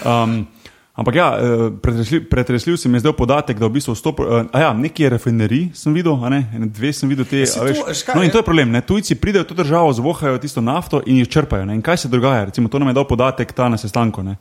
um, 0.03 0.45
Ampak 0.95 1.15
ja, 1.15 1.27
eh, 1.35 1.71
pretresljiv, 1.81 2.29
pretresljiv 2.29 2.77
se 2.77 2.89
mi 2.89 2.95
je 2.95 2.99
zdel 2.99 3.13
podatek, 3.13 3.59
da 3.59 3.67
v 3.67 3.69
bistvu 3.75 3.95
stop, 3.95 4.19
a 4.51 4.59
ja, 4.59 4.73
neki 4.73 5.09
rafineriji 5.09 5.71
sem 5.75 5.93
videl, 5.93 6.15
ne, 6.29 6.47
dve 6.71 6.93
sem 6.93 7.09
videl 7.09 7.25
te. 7.25 7.39
Ja, 7.39 7.45
to- 7.51 7.65
veš 7.67 8.03
kaj, 8.03 8.15
no 8.15 8.23
in 8.23 8.31
to 8.31 8.37
je- 8.37 8.39
je 8.39 8.45
problem, 8.45 8.71
ne, 8.71 8.81
tujci 8.81 9.15
pridejo 9.15 9.43
v 9.43 9.47
to 9.47 9.55
državo, 9.55 9.91
zvohajo 9.93 10.37
tisto 10.39 10.61
nafto 10.61 11.01
in 11.05 11.17
jo 11.19 11.25
črpajo. 11.25 11.65
Ne, 11.65 11.75
in 11.75 11.81
kaj 11.81 11.97
se 11.97 12.07
dogaja? 12.07 12.45
Recimo, 12.45 12.69
to 12.69 12.79
nam 12.79 12.87
je 12.87 12.93
dal 12.93 13.03
podatek 13.03 13.51
ta 13.51 13.69
na 13.69 13.77
sestanku. 13.77 14.23
Ne. 14.23 14.37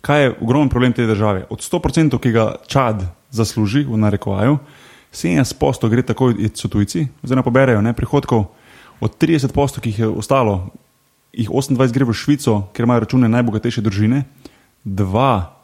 Kaj 0.00 0.22
je 0.22 0.34
ogromen 0.40 0.68
problem 0.68 0.92
te 0.92 1.06
države? 1.06 1.46
Od 1.50 1.58
100%, 1.58 2.18
ki 2.18 2.30
ga 2.30 2.54
Čad 2.66 3.02
zasluži, 3.30 3.82
v 3.82 3.98
narekovaju, 3.98 4.58
70% 5.12 5.88
gre 5.88 6.02
tako, 6.02 6.32
so 6.54 6.68
tujci, 6.68 7.08
oziroma 7.24 7.42
poberejo 7.42 7.82
ne, 7.82 7.92
prihodkov, 7.92 8.44
od 9.00 9.18
30%, 9.18 9.80
ki 9.80 9.88
jih 9.90 9.98
je 9.98 10.08
ostalo, 10.08 10.70
jih 11.32 11.50
28 11.50 11.92
gre 11.92 12.04
v 12.04 12.12
Švico, 12.14 12.70
ker 12.72 12.84
imajo 12.86 13.00
račune 13.00 13.28
najbogatejše 13.28 13.82
družine, 13.82 14.24
2% 14.84 15.57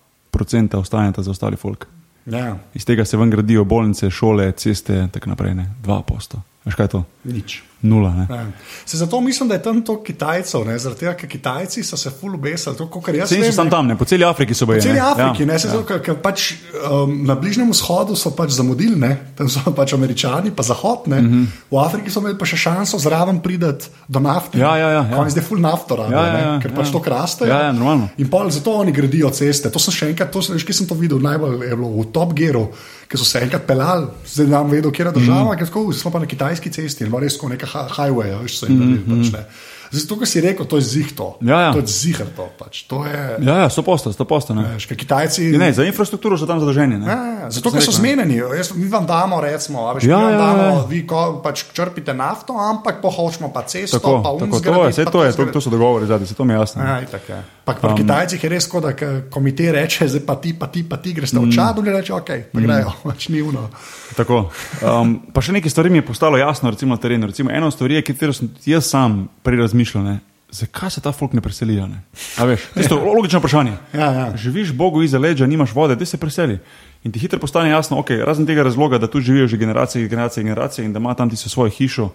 ostaneta 0.78 1.22
za 1.22 1.30
ostali 1.30 1.57
folk. 1.57 1.87
Ja, 2.26 2.57
Iz 2.74 2.85
tega 2.85 3.05
se 3.05 3.16
ven 3.16 3.30
gradijo 3.30 3.64
bolnice, 3.64 4.11
šole, 4.11 4.53
ceste 4.53 4.97
in 4.97 5.09
tako 5.09 5.30
naprej. 5.30 5.55
Ne? 5.55 5.70
2%. 5.82 6.37
Veš 6.65 6.75
kaj 6.75 6.85
je 6.85 6.95
to? 6.97 7.05
nič. 7.25 7.65
Nula. 7.85 8.15
Ne? 8.17 8.27
Ja. 8.31 8.47
Se 8.85 8.97
zato 8.97 9.21
mislim, 9.21 9.49
da 9.49 9.55
je 9.55 9.62
tam 9.62 9.85
toliko 9.85 10.05
Kitajcev, 10.05 10.65
ne? 10.65 10.79
zaradi 10.79 11.01
tega, 11.01 11.12
ker 11.15 11.29
Kitajci 11.29 11.83
so 11.85 11.97
se 11.97 12.11
full 12.11 12.35
obesili, 12.35 12.77
to, 12.77 12.87
kar 12.89 13.15
jaz 13.15 13.33
vem. 13.33 13.53
tam, 13.53 13.65
ne. 13.65 13.71
tam, 13.71 13.87
ne? 13.87 13.97
po 13.99 14.05
celi 14.09 14.25
Afriki 14.25 14.55
so 14.55 14.67
bili. 14.67 14.81
Po 14.81 14.87
celi 14.87 14.95
ne. 14.95 15.05
Afriki, 15.05 15.43
ja. 15.43 15.47
ne, 15.47 15.59
se 15.59 15.69
zato, 15.69 15.85
ker, 15.85 16.01
ker 16.01 16.17
pač, 16.25 16.55
um, 16.81 17.12
na 17.29 17.37
Bližnjem 17.37 17.69
vzhodu 17.73 18.17
so 18.17 18.33
pač 18.33 18.57
zamudili, 18.57 18.97
ne, 19.01 19.12
tam 19.37 19.53
so 19.53 19.61
pač 19.77 19.93
američani, 19.93 20.55
pa 20.57 20.65
zahod. 20.65 21.09
Ne, 21.12 21.21
mm. 21.21 21.29
-hmm. 21.29 21.61
V 21.71 21.81
Afriki 21.85 22.11
so 22.11 22.25
imeli 22.25 22.39
pa 22.41 22.49
še 22.49 22.57
šanso 22.57 22.99
zraven 22.99 23.41
priti 23.45 23.89
do 24.09 24.21
nafte. 24.21 24.59
Ja, 24.59 24.77
ja, 24.77 24.89
ja, 24.89 25.05
ja. 25.11 25.19
Oni 25.21 25.31
zdaj 25.31 25.45
full 25.45 25.61
nafto 25.61 25.97
rabijo, 25.97 26.17
Ja, 26.19 26.27
ja, 26.27 26.39
ja, 26.39 26.53
ne, 26.57 26.62
ker 26.62 26.73
pač 26.73 26.87
ja. 26.87 26.93
to 26.93 27.01
kraste. 27.01 27.49
Ja, 27.49 27.61
ja, 27.69 27.73
normalno. 27.73 28.09
In 28.17 28.31
pol 28.31 28.51
zato 28.51 28.73
oni 28.81 28.93
gradijo 28.93 29.31
ceste. 29.31 29.71
To 29.71 29.79
sem 29.79 29.93
še 29.93 30.09
enkrat, 30.09 30.33
to 30.33 30.43
sem, 30.43 30.57
veš, 30.57 30.65
kje 30.65 30.75
sem 30.75 30.87
to 30.87 30.95
videl, 30.95 31.21
najbolj 31.21 31.69
je 31.69 31.77
bilo 31.77 31.93
v 32.01 32.07
Top 32.12 32.33
Gearu, 32.33 32.69
ki 33.15 33.23
so 33.23 33.29
se 33.29 33.39
enkrat 33.47 33.62
pelali, 33.69 34.09
zdaj 34.27 34.49
nam 34.51 34.71
vedo, 34.71 34.91
kje 34.91 35.07
je 35.07 35.12
država, 35.21 35.53
mm. 35.53 35.59
ker 35.61 35.71
tako, 35.71 35.85
smo 35.95 36.11
pa 36.11 36.23
na 36.25 36.27
kitajski 36.27 36.73
cesti 36.75 37.05
in 37.05 37.12
ima 37.12 37.23
res 37.23 37.39
tako 37.39 37.53
neka 37.53 37.69
hi- 37.71 37.87
highway, 37.95 38.35
a 38.35 38.41
veš, 38.43 38.59
so 38.59 38.67
jim 38.67 38.81
naredili. 38.81 39.07
Pač, 39.07 39.33
ne. 39.37 39.45
Zdaj, 39.91 40.07
to, 40.09 40.16
kar 40.16 40.28
si 40.28 40.41
rekel, 40.41 40.66
to 40.66 40.76
je 40.76 40.82
zihto. 40.82 41.26
Ja, 41.41 41.61
ja. 41.61 41.72
To 41.72 41.82
je 41.82 41.87
zihar 41.87 42.26
to. 42.37 42.49
Pač. 42.59 42.82
To 42.89 43.05
je, 43.07 43.37
Ja, 43.45 43.57
ja, 43.64 43.68
so 43.70 43.82
posto, 43.82 44.12
sto 44.12 44.24
posto. 44.24 44.55
Ne. 44.55 44.64
veš, 44.74 44.87
ker 44.87 44.97
Kitajci. 44.97 45.51
Ne, 45.59 45.72
za 45.72 45.85
infrastrukturo 45.85 46.39
so 46.39 46.47
tam 46.47 46.61
zadolženi. 46.61 46.99
ne. 46.99 47.07
Ja, 47.07 47.18
ja, 47.26 47.51
zato, 47.51 47.70
sem 47.70 47.78
ker 47.78 47.87
so 47.87 47.95
zmenjeni. 47.97 48.37
Jaz, 48.41 48.72
mi 48.74 48.89
vam 48.89 49.07
damo, 49.07 49.41
recimo, 49.41 49.87
veš, 49.95 50.05
Ja, 50.05 50.18
vam 50.18 50.32
ja, 50.32 50.39
damo, 50.39 50.62
ja. 50.62 50.85
vi 50.89 51.03
ko, 51.07 51.41
pač 51.45 51.64
črpite 51.72 52.14
nafto, 52.14 52.55
ampak 52.57 53.03
pohočemo 53.03 53.53
pa 53.53 53.62
cesto, 53.68 53.99
Tako, 53.99 54.22
pa 54.22 54.30
tako, 54.30 54.45
unzgraditi, 54.45 54.70
to 54.70 54.85
je, 54.85 54.91
vse 54.91 55.05
to 55.05 55.24
je, 55.24 55.32
to, 55.32 55.53
to 55.53 55.61
so 55.61 55.70
dogovori 55.70 56.07
zadnji, 56.07 56.26
se 56.26 56.35
to 56.35 56.45
mi 56.45 56.55
je 56.55 56.59
jasno. 56.59 56.82
Ja, 56.82 57.01
itak, 57.01 57.28
ja. 57.28 57.43
Pa 57.64 57.72
pri 57.74 57.91
um, 57.91 57.97
Kitajcih 57.97 58.45
je 58.45 58.49
res 58.51 58.66
tako, 58.68 58.80
da 58.85 58.93
ko 58.93 59.07
komitej 59.30 59.72
reče, 59.72 60.09
zdaj 60.09 60.24
pa 60.26 60.35
ti, 60.37 60.53
pa 60.53 60.66
ti, 60.66 60.82
pa 60.85 60.97
ti 61.01 61.12
greš 61.16 61.32
v 61.32 61.49
čadu, 61.53 61.80
in 61.80 61.93
reče, 61.97 62.12
ok, 62.12 62.30
pa 62.53 62.61
grejo, 62.61 62.93
pač 63.09 63.28
ni 63.32 63.41
uno. 63.43 63.68
Tako. 64.16 64.51
Um, 64.85 65.14
pa 65.32 65.41
še 65.41 65.57
nekaj 65.57 65.72
stvari 65.72 65.91
mi 65.91 65.99
je 65.99 66.07
postalo 66.07 66.37
jasno, 66.37 66.70
recimo 66.70 66.95
na 66.95 67.01
terenu. 67.01 67.26
Recimo, 67.26 67.51
eno 67.51 67.70
stvar 67.72 67.91
je, 67.91 68.03
katero 68.05 68.32
sem 68.37 68.51
jaz 68.68 68.87
sam 68.87 69.28
prej 69.43 69.64
razmišljal. 69.75 70.05
Ne? 70.05 70.18
Zakaj 70.51 70.91
se 70.91 71.01
ta 71.01 71.12
folk 71.12 71.33
ne 71.33 71.41
preselijo? 71.41 71.87
Ne? 71.87 72.03
Veš, 72.39 72.61
Tisto 72.79 72.97
logično 72.97 73.39
vprašanje. 73.39 73.72
Ja, 73.93 74.11
ja. 74.12 74.37
Živiš 74.37 74.72
Bogu 74.72 75.03
iza 75.03 75.18
leđa, 75.18 75.47
nimaš 75.47 75.75
vode, 75.75 75.97
da 75.97 76.07
se 76.07 76.16
preseli. 76.16 76.59
In 77.05 77.12
ti 77.12 77.18
hitro 77.18 77.39
postane 77.39 77.70
jasno, 77.70 77.99
okay, 77.99 78.25
razen 78.25 78.47
tega 78.47 78.62
razloga, 78.62 78.99
da 78.99 79.11
tu 79.11 79.20
živijo 79.20 79.47
že 79.47 79.57
generacije, 79.57 80.09
generacije, 80.09 80.45
generacije 80.45 80.85
in 80.85 80.93
da 80.93 80.99
ima 80.99 81.14
tam 81.14 81.31
tisto 81.31 81.49
svojo 81.49 81.70
hišo 81.70 82.11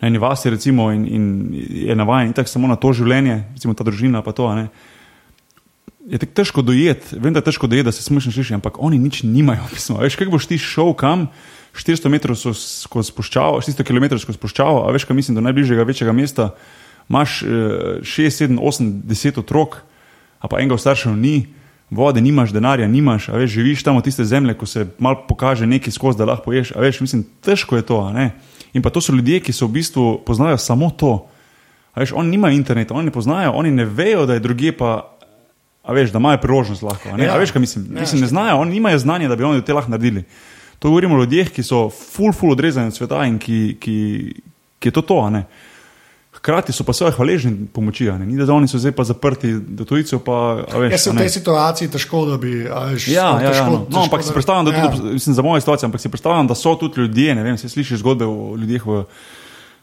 na 0.00 0.08
eni 0.08 0.18
vasi, 0.18 0.50
recimo, 0.50 0.90
in, 0.92 1.06
in 1.06 1.48
je 1.70 1.94
navaden 1.94 2.26
in 2.26 2.32
tako 2.32 2.48
samo 2.48 2.68
na 2.68 2.76
to 2.76 2.92
življenje, 2.92 3.44
recimo 3.54 3.74
ta 3.74 3.84
družina 3.84 4.22
pa 4.22 4.32
to. 4.32 4.54
ne. 4.54 4.68
Je 6.06 6.18
tako 6.18 6.32
težko 6.34 6.62
dojeti, 6.62 7.16
vem, 7.16 7.32
da 7.32 7.38
je 7.38 7.44
težko 7.44 7.66
dojeti, 7.66 7.86
da 7.86 7.92
se 7.92 8.02
smešno 8.02 8.32
sliši, 8.32 8.54
ampak 8.54 8.76
oni 8.78 8.98
nič 8.98 9.22
nimajo. 9.22 9.70
Pismo. 9.74 10.02
Veš, 10.02 10.18
kaj 10.18 10.28
boš 10.28 10.50
ti 10.50 10.58
šel 10.58 10.92
kam, 10.98 11.28
400 11.74 12.10
metrov 12.10 12.36
skozi 12.36 13.12
spuščavo, 13.14 13.62
400 13.62 13.86
km 13.86 14.18
skozi 14.18 14.36
spuščavo, 14.36 14.82
a 14.84 14.92
veš, 14.92 15.06
kaj 15.06 15.16
mislim, 15.16 15.38
do 15.38 15.46
najbližjega 15.46 15.86
večjega 15.86 16.12
mesta 16.12 16.50
imaš 17.08 17.42
eh, 17.42 17.46
6, 18.00 18.48
7, 18.48 18.58
8, 18.60 18.92
10 19.02 19.38
otrok, 19.40 19.82
a 20.40 20.48
pa 20.48 20.60
enega 20.60 20.78
staršev 20.78 21.16
ni, 21.16 21.46
vode 21.90 22.20
nimaš, 22.20 22.52
denarja 22.52 22.88
nimaš, 22.88 23.28
a 23.28 23.38
veš, 23.38 23.50
živiš 23.50 23.82
tam 23.82 23.96
od 23.96 24.04
tiste 24.04 24.24
zemlje, 24.24 24.54
ko 24.54 24.66
se 24.66 24.86
mal 24.98 25.26
pokaže 25.28 25.66
nekaj 25.66 25.92
skozi, 25.92 26.18
da 26.18 26.24
lahko 26.24 26.52
ješ, 26.52 26.72
a 26.76 26.80
veš, 26.80 27.00
mislim, 27.00 27.24
težko 27.44 27.76
je 27.76 27.86
to. 27.86 28.00
In 28.74 28.82
pa 28.82 28.90
to 28.90 29.00
so 29.00 29.12
ljudje, 29.12 29.40
ki 29.40 29.52
so 29.52 29.66
v 29.66 29.78
bistvu 29.78 30.18
poznajo 30.26 30.58
samo 30.58 30.90
to. 30.90 31.26
A 31.94 32.00
veš, 32.00 32.12
oni 32.12 32.30
nimajo 32.30 32.54
interneta, 32.54 32.94
oni 32.94 33.06
ne 33.06 33.14
poznajo, 33.14 33.52
oni 33.54 33.70
ne 33.70 33.84
vejo, 33.84 34.26
da 34.26 34.34
je 34.34 34.42
druge 34.42 34.72
pa. 34.72 35.10
A 35.84 35.92
veš, 35.92 36.10
da 36.10 36.18
imajo 36.18 36.40
priložnost 36.40 36.82
lahko. 36.82 37.12
Ne? 37.16 37.28
Ja. 37.28 37.34
a 37.34 37.38
veš, 37.38 37.52
kaj 37.52 37.60
mislim? 37.60 37.86
Ja, 37.92 38.00
mislim, 38.00 38.20
ne 38.20 38.26
znajo, 38.26 38.56
oni 38.56 38.72
nimajo 38.72 38.98
znanja, 38.98 39.28
da 39.28 39.36
bi 39.36 39.44
oni 39.44 39.62
to 39.62 39.74
lahko 39.74 39.90
naredili. 39.90 40.24
To 40.78 40.88
govorimo 40.88 41.14
o 41.14 41.20
ljudeh, 41.20 41.50
ki 41.52 41.62
so 41.62 41.90
full, 41.90 42.32
full 42.32 42.52
odrezani 42.52 42.88
od 42.88 42.96
sveta 42.96 43.22
in 43.28 43.38
ki, 43.38 43.76
ki, 43.80 43.96
ki 44.80 44.88
je 44.88 44.92
to 44.92 45.02
to. 45.02 45.30
ne. 45.30 45.44
Hkrati 46.44 46.74
so 46.76 46.84
pa 46.84 46.92
seveda 46.92 47.16
hvaležni 47.16 47.54
pomoči, 47.72 48.04
ne. 48.12 48.26
ni 48.26 48.36
da 48.36 48.52
oni 48.52 48.68
so 48.68 48.76
zdaj 48.76 48.92
pa 48.92 49.04
zaprti 49.04 49.54
do 49.56 49.84
tujcev, 49.84 50.20
pa 50.20 50.60
veš. 50.68 50.92
Jaz 50.92 51.00
se 51.00 51.08
a 51.08 51.12
v 51.12 51.16
ne. 51.16 51.22
tej 51.22 51.30
situaciji 51.30 51.88
težko, 51.88 52.26
da 52.28 52.36
bi. 52.36 52.50
Veš, 52.92 53.06
Ja, 53.08 53.14
ja, 53.14 53.40
ja, 53.40 53.50
težko, 53.50 53.70
no. 53.70 53.78
no, 53.88 54.02
ampak 54.02 54.20
si 54.20 54.32
predstavljam, 54.32 54.68
da 54.68 54.74
ja. 54.74 54.90
tudi, 54.90 55.14
mislim, 55.14 55.34
za 55.34 55.42
mojo 55.42 55.60
situacijo, 55.60 55.88
ampak 55.88 56.00
si 56.00 56.08
predstavljam, 56.08 56.44
da 56.46 56.54
so 56.54 56.74
tudi 56.76 57.00
ljudje, 57.00 57.34
ne 57.34 57.42
vem, 57.42 57.56
se 57.56 57.68
slišiš 57.68 57.98
zgodbe 57.98 58.26
o 58.26 58.52
ljudeh 58.56 58.84
v, 58.84 58.98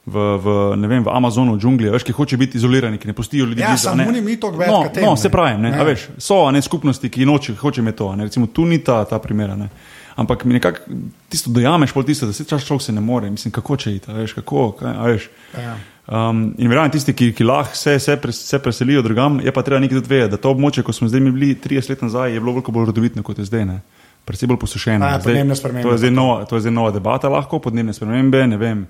v, 0.05 0.13
v, 0.37 0.47
ne 0.77 0.87
vem, 0.87 1.01
v 1.01 1.09
Amazonu, 1.09 1.55
v 1.55 1.59
džungli, 1.59 1.89
veš, 1.89 2.03
ki 2.03 2.13
hoče 2.13 2.37
biti 2.37 2.57
izolirani, 2.57 2.97
ki 2.97 3.07
ne 3.07 3.13
pustijo 3.13 3.45
ljudi. 3.45 3.61
Ja, 3.61 3.73
samo 3.77 3.95
ne. 3.95 4.07
oni 4.07 4.21
mi 4.21 4.37
toliko 4.37 4.61
več 4.61 4.69
No, 4.69 4.83
tem, 4.93 5.01
no, 5.03 5.11
ne. 5.11 5.17
se 5.17 5.29
pravi, 5.29 5.57
ne, 5.57 5.69
Ja. 5.69 5.81
a 5.81 5.83
veš, 5.83 6.07
so 6.17 6.51
ne 6.51 6.61
skupnosti, 6.61 7.09
ki 7.09 7.25
noče, 7.25 7.55
hoče 7.55 7.81
imeti 7.81 7.97
to, 7.97 8.15
ne, 8.15 8.23
recimo 8.23 8.45
tu 8.47 8.65
ni 8.65 8.77
ta, 8.79 9.01
ta 9.05 9.17
primera, 9.19 9.57
ne. 9.57 9.69
Ampak 10.15 10.45
mi 10.45 10.53
nekako 10.53 10.93
tisto 11.25 11.49
dojameš, 11.49 11.93
pol 11.93 12.03
tisto, 12.03 12.27
da 12.27 12.33
se 12.33 12.45
čas 12.45 12.61
človek 12.61 12.81
se 12.83 12.93
ne 12.93 13.01
more, 13.01 13.29
mislim, 13.31 13.49
kako 13.51 13.77
če 13.77 13.95
iti, 13.95 14.11
a 14.11 14.13
veš, 14.13 14.33
kako, 14.37 14.71
kaj, 14.77 14.93
a 14.93 15.09
veš. 15.09 15.29
Ja. 15.57 15.73
Um, 16.03 16.53
in 16.57 16.67
verjamem, 16.67 16.91
tisti, 16.91 17.13
ki, 17.13 17.29
ki 17.31 17.43
lahko 17.43 17.75
se, 17.75 17.99
se, 17.99 18.15
pres, 18.17 18.35
se 18.41 18.59
preselijo 18.59 19.01
drugam, 19.01 19.39
je 19.39 19.51
pa 19.51 19.61
treba 19.61 19.79
nekaj 19.79 19.97
tudi 19.97 20.09
vedeti, 20.09 20.31
da 20.31 20.37
to 20.37 20.49
območje, 20.49 20.83
ko 20.83 20.91
smo 20.91 21.07
zdaj 21.07 21.21
bili 21.21 21.55
30 21.55 21.89
let 21.89 22.01
nazaj, 22.01 22.33
je 22.33 22.39
bilo 22.39 22.51
veliko 22.53 22.71
bolj 22.71 22.85
rodovitno 22.85 23.23
kot 23.23 23.37
je 23.37 23.45
zdaj. 23.45 23.65
Ne? 23.65 23.77
Predvsem 24.25 24.49
bolj 24.49 24.57
posušeno. 24.57 25.05
Ja, 25.05 25.19
Zdaj-. 25.19 25.83
To 25.83 25.93
je, 25.95 26.11
nova, 26.11 26.45
to 26.45 26.55
je 26.55 26.61
zdaj 26.61 26.73
nova 26.73 26.91
debata, 26.91 27.29
lahko 27.29 27.59
podnebne 27.59 27.93
spremembe. 27.93 28.47
Ne 28.47 28.57
vem, 28.57 28.87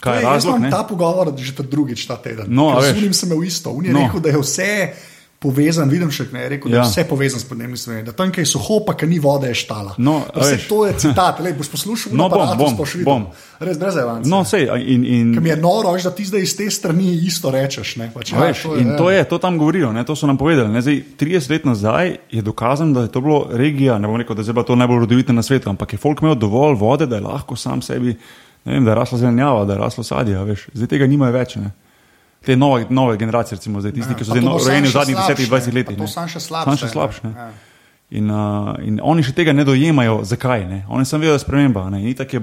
kaj 0.00 0.16
je 0.16 0.22
jaz 0.22 0.32
razlog. 0.44 0.70
ta 0.70 0.84
pogovor 0.84 1.32
že 1.36 1.52
ta 1.52 1.62
drugič 1.62 2.06
ta 2.06 2.16
teden. 2.16 2.46
No, 2.48 2.70
a 2.70 2.74
Ker 2.74 2.82
veš. 2.84 2.92
z 2.92 2.98
unim 2.98 3.12
sem 3.14 3.28
imel 3.28 3.44
isto. 3.44 3.70
On 3.70 3.84
je 3.84 3.92
No. 3.92 3.98
no. 3.98 4.06
rekel, 4.06 4.20
da 4.20 4.28
je 4.28 4.38
vse 4.38 4.70
povezan, 5.38 5.88
vidim 5.88 6.10
še 6.10 6.24
ne, 6.32 6.40
je 6.40 6.48
rekel, 6.48 6.70
da 6.70 6.76
Ja. 6.76 6.82
je 6.82 6.88
vse 6.88 7.04
povezano 7.04 7.40
s 7.40 7.44
podnebnim 7.44 7.76
spremembami. 7.76 8.06
Da 8.06 8.12
tam, 8.14 8.32
kjer 8.32 8.42
je 8.42 8.48
suho, 8.48 8.80
pa 8.80 8.94
kjer 8.94 9.08
ni 9.08 9.18
vode, 9.18 9.46
je 9.46 9.54
štala. 9.56 9.92
No, 9.98 10.24
vse 10.32 10.54
veš. 10.54 10.68
to 10.68 10.86
je 10.86 10.92
citat, 10.98 11.40
Lej, 11.40 11.52
boš 11.52 11.68
poslušal, 11.68 12.12
No, 12.12 12.28
bom, 12.28 12.40
aparatu, 12.40 12.58
bom, 12.58 12.72
videl. 12.74 13.04
bom. 13.04 13.26
Res 13.58 13.78
brez 13.78 13.96
evanca. 13.96 14.28
No, 14.28 14.44
sej, 14.44 14.64
in, 14.86 15.04
in, 15.04 15.34
Ker 15.34 15.42
mi 15.42 15.48
je 15.48 15.56
noro, 15.56 15.92
veš, 15.92 16.02
da 16.02 16.10
ti 16.10 16.24
zdaj 16.24 16.42
iz 16.42 16.56
te 16.56 16.70
strani 16.70 17.14
isto 17.22 17.50
rečeš. 17.50 17.96
Ne, 17.96 18.10
pač, 18.10 18.32
A 18.32 18.40
Veš, 18.42 18.62
to 18.62 18.76
in 18.76 18.96
to 18.96 19.06
je, 19.08 19.24
to 19.24 19.38
tam 19.38 19.56
govorijo, 19.56 19.92
ne, 19.92 20.02
to 20.02 20.12
so 20.12 20.26
nam 20.26 20.36
povedali. 20.36 20.68
Ne, 20.68 20.80
zdaj, 20.80 21.02
30 21.16 21.50
let 21.50 21.64
nazaj 21.64 22.16
je 22.30 22.42
dokazano, 22.42 22.92
da 22.92 23.00
je 23.02 23.08
to 23.08 23.20
bilo 23.20 23.46
regija, 23.50 23.98
ne 23.98 24.08
bom 24.08 24.16
rekel, 24.16 24.34
da 24.34 24.42
je 24.42 24.52
bila 24.52 24.64
to 24.64 24.74
najbolj 24.74 24.98
rodovitna 25.00 25.34
na 25.34 25.42
svetu, 25.42 25.68
ampak 25.68 25.92
je 25.92 25.98
folk 25.98 26.20
imel 26.20 26.34
dovolj 26.34 26.74
vode, 26.74 27.06
da 27.06 27.16
je 27.16 27.22
lahko 27.22 27.56
sam 27.56 27.82
sebi, 27.82 28.16
ne 28.64 28.72
vem, 28.72 28.84
da 28.84 28.90
je 28.90 28.96
rasla 28.96 29.18
zelenjava, 29.18 29.64
da 29.64 29.72
je 29.72 29.78
raslo 29.78 30.04
sadje, 30.04 30.36
veš. 30.44 30.68
Zdaj 30.72 30.88
tega 30.88 31.06
nimajo 31.06 31.32
več. 31.32 31.56
Ne. 31.56 31.70
Te 32.46 32.54
nove, 32.56 32.86
nove 32.88 33.16
generacije, 33.16 33.56
recimo, 33.56 33.80
zdaj, 33.82 33.92
tisti, 33.92 34.12
Ja, 34.12 34.16
ki 34.16 34.24
so 34.24 34.30
zdaj 34.30 34.44
no, 34.44 34.52
rojeni 34.54 34.86
v 34.86 34.92
zadnjih 34.92 35.16
slabše, 35.16 35.42
10-20 35.42 35.66
ne. 35.66 35.74
letih. 35.74 35.96
To 35.96 36.02
ne. 36.02 36.08
samo 36.08 36.28
še 36.28 36.40
slabše, 36.40 36.64
Samo 36.64 36.76
še 36.76 36.86
ne. 36.86 36.92
slabše. 36.92 37.20
Ne. 37.24 37.32
Ja. 37.36 37.48
In, 38.12 38.30
uh, 38.30 38.78
in 38.80 39.00
oni 39.02 39.22
še 39.22 39.34
tega 39.34 39.50
ne 39.50 39.64
dojemajo, 39.66 40.20
zakaj. 40.22 40.62
Ne? 40.64 40.78
Oni 40.86 41.02
samo 41.02 41.24
vedo, 41.24 41.34
da 41.34 41.40
je 41.40 41.42
sprememba. 41.42 41.88
Ne? 41.90 41.98
Ni 42.00 42.14
tako, 42.14 42.38
je 42.38 42.42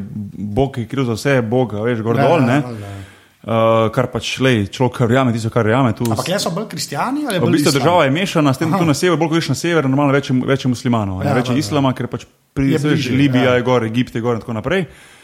Bog 0.51 0.75
je 0.75 0.83
kriv 0.85 1.07
za 1.07 1.15
vse, 1.15 1.37
Bog, 1.41 1.71
veš, 1.79 2.03
gor 2.03 2.19
Ja, 2.19 2.27
dol. 2.27 2.43
ne. 2.43 2.59
ja, 2.59 2.83
ja. 2.83 2.99
Uh, 3.43 3.87
kar 3.91 4.07
pač, 4.07 4.39
lej, 4.39 4.67
človek 4.71 5.01
verjame, 5.03 5.31
tisto, 5.31 5.47
kar 5.51 5.63
verjame. 5.63 5.91
Ampak 5.91 6.29
jaz 6.31 6.43
so 6.43 6.51
bolj 6.51 6.67
kristijani 6.67 7.23
ali 7.27 7.39
V 7.39 7.43
bolj 7.43 7.57
bistvu 7.57 7.71
islam? 7.71 7.79
država 7.79 8.03
je 8.03 8.11
mešana, 8.11 8.53
s 8.55 8.59
tem, 8.59 8.71
da 8.71 8.79
tu 8.79 8.87
na 8.87 8.95
severu, 8.95 9.19
bolj 9.19 9.33
kot 9.35 9.49
na 9.51 9.55
sever, 9.55 9.87
normalno 9.87 10.15
več, 10.15 10.31
več 10.31 10.63
muslimanov, 10.67 11.23
ja, 11.23 11.33
več 11.35 11.51
ja. 11.51 11.57
islama, 11.59 11.91
ker 11.91 12.07
pač 12.07 12.23
pri 12.55 12.71
Je 12.71 12.79
veš, 12.79 12.87
bližje, 12.87 13.17
Libija 13.19 13.51
ja. 13.51 13.57
je 13.59 13.65
gor, 13.67 13.83
Egipt 13.83 14.15
je 14.15 14.23
gor 14.23 14.39
in 14.39 14.43
tako 14.43 14.55
naprej. 14.55 14.87
Uh, 14.87 15.22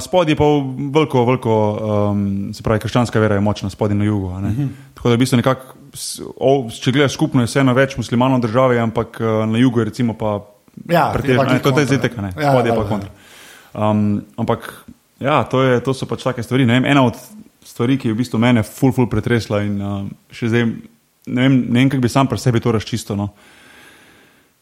spodaj 0.00 0.32
je 0.32 0.36
pa 0.36 0.46
veliko, 0.94 1.24
veliko 1.24 1.56
um, 2.10 2.24
se 2.54 2.62
pravi, 2.62 2.82
krščanska 2.82 3.20
vera 3.20 3.38
je 3.38 3.44
močna, 3.44 3.70
spodaj 3.70 3.96
na 3.96 4.04
jugu. 4.04 4.30
ne. 4.40 4.48
Mhm. 4.48 4.68
Tako 4.94 5.08
da 5.08 5.14
v 5.14 5.18
bistvu 5.18 5.40
nekako, 5.40 5.74
če 6.80 6.92
gledaš 6.92 7.14
skupno, 7.14 7.42
je 7.42 7.50
vseeno 7.50 7.74
več 7.74 7.96
muslimanov 7.96 8.42
v 8.42 8.48
državi, 8.48 8.78
ampak 8.78 9.20
uh, 9.20 9.44
na 9.48 9.58
jugu 9.58 9.80
je 9.80 9.90
recimo 9.92 10.14
pa 10.14 10.40
Ja, 10.88 11.10
pretežno, 11.12 11.44
ne, 11.44 11.58
to 11.58 11.74
je 11.78 11.86
zdaj 11.86 11.98
tek, 12.00 12.16
ne, 12.16 12.30
Ja, 12.38 12.54
spodaj 12.54 12.70
je 12.70 12.76
pa 12.76 12.82
valjda, 12.82 12.88
kontra. 12.88 13.10
Um, 13.74 14.22
ampak 14.38 14.70
ja, 15.20 15.42
to, 15.44 15.62
je, 15.62 15.80
to 15.84 15.94
so 15.94 16.06
pač 16.06 16.22
take 16.24 16.42
stvari. 16.42 16.64
Vem, 16.64 16.86
ena 16.86 17.02
od 17.04 17.18
stvari, 17.66 17.98
ki 17.98 18.08
je 18.08 18.14
v 18.14 18.20
bistvu 18.22 18.38
mene 18.40 18.62
ful, 18.66 18.94
ful 18.94 19.08
pretresla 19.10 19.62
in 19.66 19.76
uh, 19.82 20.06
še 20.32 20.48
zdaj 20.48 20.64
ne 21.26 21.42
vem, 21.42 21.56
ne 21.68 21.80
vem 21.80 21.90
kako 21.90 22.02
bi 22.02 22.08
sam 22.08 22.26
pri 22.26 22.38
sebi 22.38 22.60
to 22.60 22.72
razčisto. 22.72 23.16
No. 23.16 23.30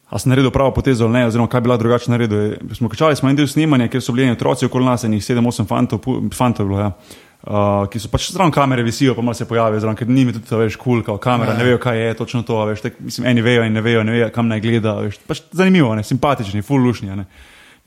A 0.09 0.17
sem 0.17 0.29
naredil 0.29 0.49
pravo 0.51 0.71
potezo 0.73 1.05
ali 1.05 1.13
ne, 1.13 1.25
oziroma 1.27 1.47
kaj 1.47 1.61
bi 1.61 1.67
bila 1.67 1.77
drugače 1.77 2.11
naredil. 2.11 2.39
Je- 2.39 2.59
Smo 2.73 2.89
končali 2.89 3.15
smo 3.15 3.29
en 3.29 3.35
del 3.35 3.47
snemanja, 3.47 3.87
kjer 3.87 4.01
so 4.01 4.11
bili 4.11 4.23
eni 4.23 4.33
otroci 4.33 4.65
okoli 4.65 4.85
nas, 4.85 5.03
enih 5.03 5.21
7-8 5.21 5.67
fantov, 5.67 5.99
fantov 6.33 6.67
bilo, 6.67 6.79
ja. 6.79 6.91
Uh, 7.39 7.85
ki 7.87 7.99
so 7.99 8.09
pač 8.11 8.31
zraven 8.33 8.51
kamere 8.51 8.83
visijo, 8.83 9.13
pa 9.15 9.21
malo 9.21 9.33
se 9.33 9.45
pojavijo, 9.45 9.79
zraven, 9.79 9.95
ker 9.95 10.09
njimi 10.09 10.33
tudi, 10.33 10.49
veš, 10.59 10.75
kul, 10.75 11.03
cool, 11.03 11.17
kamera, 11.17 11.53
ne 11.53 11.63
vejo, 11.63 11.77
kaj 11.79 11.97
je 11.99 12.13
točno 12.13 12.41
to, 12.43 12.57
veš, 12.65 12.81
tek, 12.81 12.97
mislim, 12.99 13.27
eni 13.27 13.41
vejo 13.41 13.63
in 13.63 13.73
ne 13.73 13.81
vejo, 13.81 14.01
ne 14.03 14.11
vejo, 14.11 14.27
kam 14.29 14.47
naj 14.47 14.59
gleda, 14.59 14.97
veš, 14.99 15.21
pač 15.23 15.39
zanimivo, 15.51 15.93
ne, 15.95 16.03
simpatični, 16.03 16.61
full 16.61 16.83
lušnji, 16.83 17.15
ne. 17.15 17.25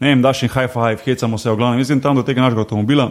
Ne 0.01 0.09
vem, 0.09 0.23
daš 0.23 0.43
jim 0.43 0.51
high 0.51 0.73
five, 0.73 0.97
hecamo 1.05 1.37
se, 1.39 1.51
v 1.51 1.57
glavnem, 1.57 1.79
mislim, 1.79 2.01
tam 2.01 2.17
do 2.17 2.23
tega 2.23 2.41
našega 2.41 2.65
avtomobila, 2.65 3.11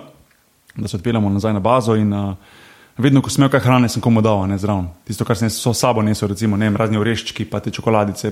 da 0.75 0.87
se 0.87 0.97
odpeljamo 0.97 1.29
nazaj 1.29 1.53
na 1.53 1.59
bazo 1.59 1.95
in 1.95 2.09
uh, 2.13 2.33
vedno, 3.01 3.21
ko 3.21 3.29
sem 3.33 3.41
imel 3.43 3.51
kaj 3.53 3.63
hrane, 3.65 3.89
sem 3.89 4.01
komu 4.03 4.21
dal, 4.21 4.43
ne, 4.49 4.57
zraven. 4.61 4.87
Tisto, 5.07 5.25
kar 5.27 5.37
sem 5.39 5.49
so 5.53 5.73
sabo 5.77 6.01
nesel, 6.05 6.29
recimo, 6.31 6.57
ne 6.57 6.69
vem, 6.69 6.77
razni 6.77 6.99
oreščki, 7.01 7.45
pa 7.49 7.59
te 7.59 7.71
čokoladice, 7.73 8.31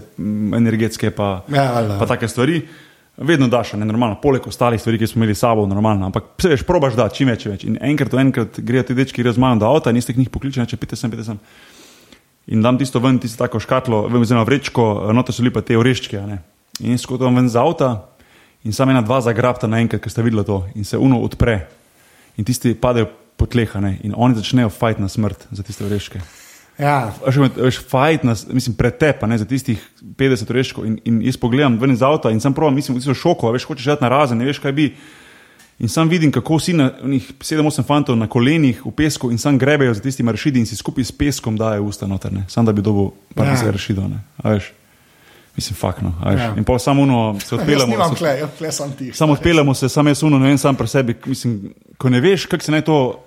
energetske, 0.57 1.11
pa, 1.15 1.41
Ja, 1.51 1.71
valjda. 1.75 1.97
pa 1.99 2.05
take 2.13 2.27
stvari. 2.27 2.61
Vedno 3.19 3.49
daš, 3.51 3.73
ne 3.75 3.83
normalno, 3.83 4.15
poleg 4.21 4.45
ostalih 4.47 4.79
stvari, 4.79 4.97
ki 5.01 5.07
smo 5.11 5.19
imeli 5.19 5.35
s 5.35 5.41
sabo, 5.43 5.65
normalno, 5.67 6.05
ampak 6.07 6.23
se 6.39 6.53
veš, 6.53 6.61
probaš 6.63 6.93
da 6.95 7.09
čim 7.11 7.27
več, 7.27 7.45
več. 7.51 7.65
In 7.67 7.75
enkrat, 7.83 8.13
enkrat 8.15 8.59
grejo 8.63 8.83
ti 8.87 8.95
dečki, 8.95 9.19
grejo 9.21 9.33
z 9.35 9.43
mano 9.43 9.59
do 9.59 9.67
avta, 9.67 9.91
niste 9.91 10.13
jih 10.13 10.21
njih 10.21 10.29
pokličili, 10.31 10.63
če 10.67 10.77
pite 10.79 10.95
sem, 10.95 11.11
pite 11.11 11.25
sem. 11.27 11.39
In 12.47 12.63
dam 12.63 12.77
tisto 12.79 13.01
ven, 13.03 13.19
tisto 13.19 13.43
tako 13.43 13.59
škatlo, 13.59 14.05
vem, 14.07 14.23
oziroma 14.23 14.45
vrečko, 14.47 15.11
noto 15.13 15.35
so 15.35 15.43
lepa 15.43 15.61
te 15.61 15.75
oreščke. 15.77 16.21
In 16.87 16.95
skotam 16.97 17.35
ven 17.35 17.49
z 17.51 17.59
avta 17.59 17.89
in 18.63 18.71
sam 18.73 18.89
ena 18.89 19.01
dva 19.03 19.19
zagrabta 19.21 19.67
naenkrat, 19.67 20.01
ker 20.01 20.11
sta 20.11 20.23
videla 20.23 20.43
to 20.47 20.63
in 20.75 20.87
se 20.87 20.97
uno 20.97 21.19
odpre. 21.19 21.67
In 22.39 22.47
tisti 22.47 22.71
padejo 22.73 23.09
po 23.39 23.47
tleh, 23.47 23.71
a 23.75 23.79
ne. 23.79 23.95
In 24.03 24.11
oni 24.15 24.35
začnejo 24.35 24.69
fajt 24.69 24.99
na 24.99 25.07
smrt 25.07 25.47
za 25.51 25.63
tiste 25.63 25.87
oreščke. 25.87 26.19
Ja, 26.79 27.11
Veš, 27.55 27.79
fajt 27.91 28.23
nas, 28.23 28.45
mislim, 28.47 28.75
pretepa 28.75 29.27
ne, 29.27 29.35
za 29.37 29.43
tistih 29.47 29.79
50 30.15 30.51
reškov. 30.51 30.85
In, 30.87 30.99
in 31.03 31.17
jaz 31.21 31.35
pogledam 31.35 31.75
ven 31.75 31.91
iz 31.91 32.03
avta 32.03 32.31
in 32.31 32.39
sam 32.39 32.53
prav, 32.55 32.71
mislim, 32.71 32.99
v 32.99 33.15
šoku, 33.15 33.47
a 33.47 33.51
veš, 33.51 33.65
hočeš 33.67 33.87
jeti 33.87 34.03
na 34.03 34.09
razen, 34.09 34.39
ne 34.39 34.47
veš, 34.47 34.59
kaj 34.59 34.71
bi. 34.71 34.85
In 35.79 35.87
sam 35.87 36.09
vidim, 36.09 36.31
kako 36.31 36.55
vsi 36.55 36.73
na 36.75 36.91
njih 37.03 37.23
7-8 37.39 37.83
fantov 37.83 38.15
na 38.15 38.27
kolenih 38.27 38.81
v 38.85 38.91
pesku 38.91 39.31
in 39.31 39.37
sam 39.37 39.57
grebejo 39.57 39.93
za 39.93 40.01
tistimi 40.01 40.31
rešidi 40.31 40.59
in 40.59 40.65
si 40.67 40.75
skupaj 40.75 41.03
s 41.03 41.11
peskom 41.11 41.55
dajo 41.57 41.83
usta 41.83 42.07
noter, 42.07 42.33
ne. 42.33 42.43
sam 42.47 42.65
da 42.65 42.71
bi 42.71 42.81
dobil 42.81 43.11
par 43.35 43.47
Ja. 43.47 43.55
ja. 43.55 43.71
rešidov. 43.71 44.09
Mislim, 45.55 45.75
fakno. 45.75 46.13
Ja. 46.25 46.31
Ja. 46.33 46.53
In 46.57 46.63
pa 46.63 46.79
samo 46.79 47.01
uno 47.01 47.35
se 47.39 47.55
jaz 47.55 47.59
odpeljamo. 47.59 47.91
nimam 47.91 48.09
se- 48.09 48.17
kle, 48.17 48.47
kle 48.57 48.71
sem 48.71 48.91
ti. 48.91 49.11
Samo 49.13 49.33
odpeljamo 49.33 49.73
se, 49.73 49.89
sam 49.89 50.07
jaz 50.07 50.23
uno, 50.23 50.39
ne 50.39 50.47
vem, 50.47 50.57
sam 50.57 50.75
pri 50.75 50.87
sebi, 50.87 51.15
mislim, 51.25 51.73
ko 51.97 52.09
ne 52.09 52.19
veš, 52.19 52.45
kako 52.45 52.63
se 52.63 52.71
naj 52.71 52.81
to 52.81 53.23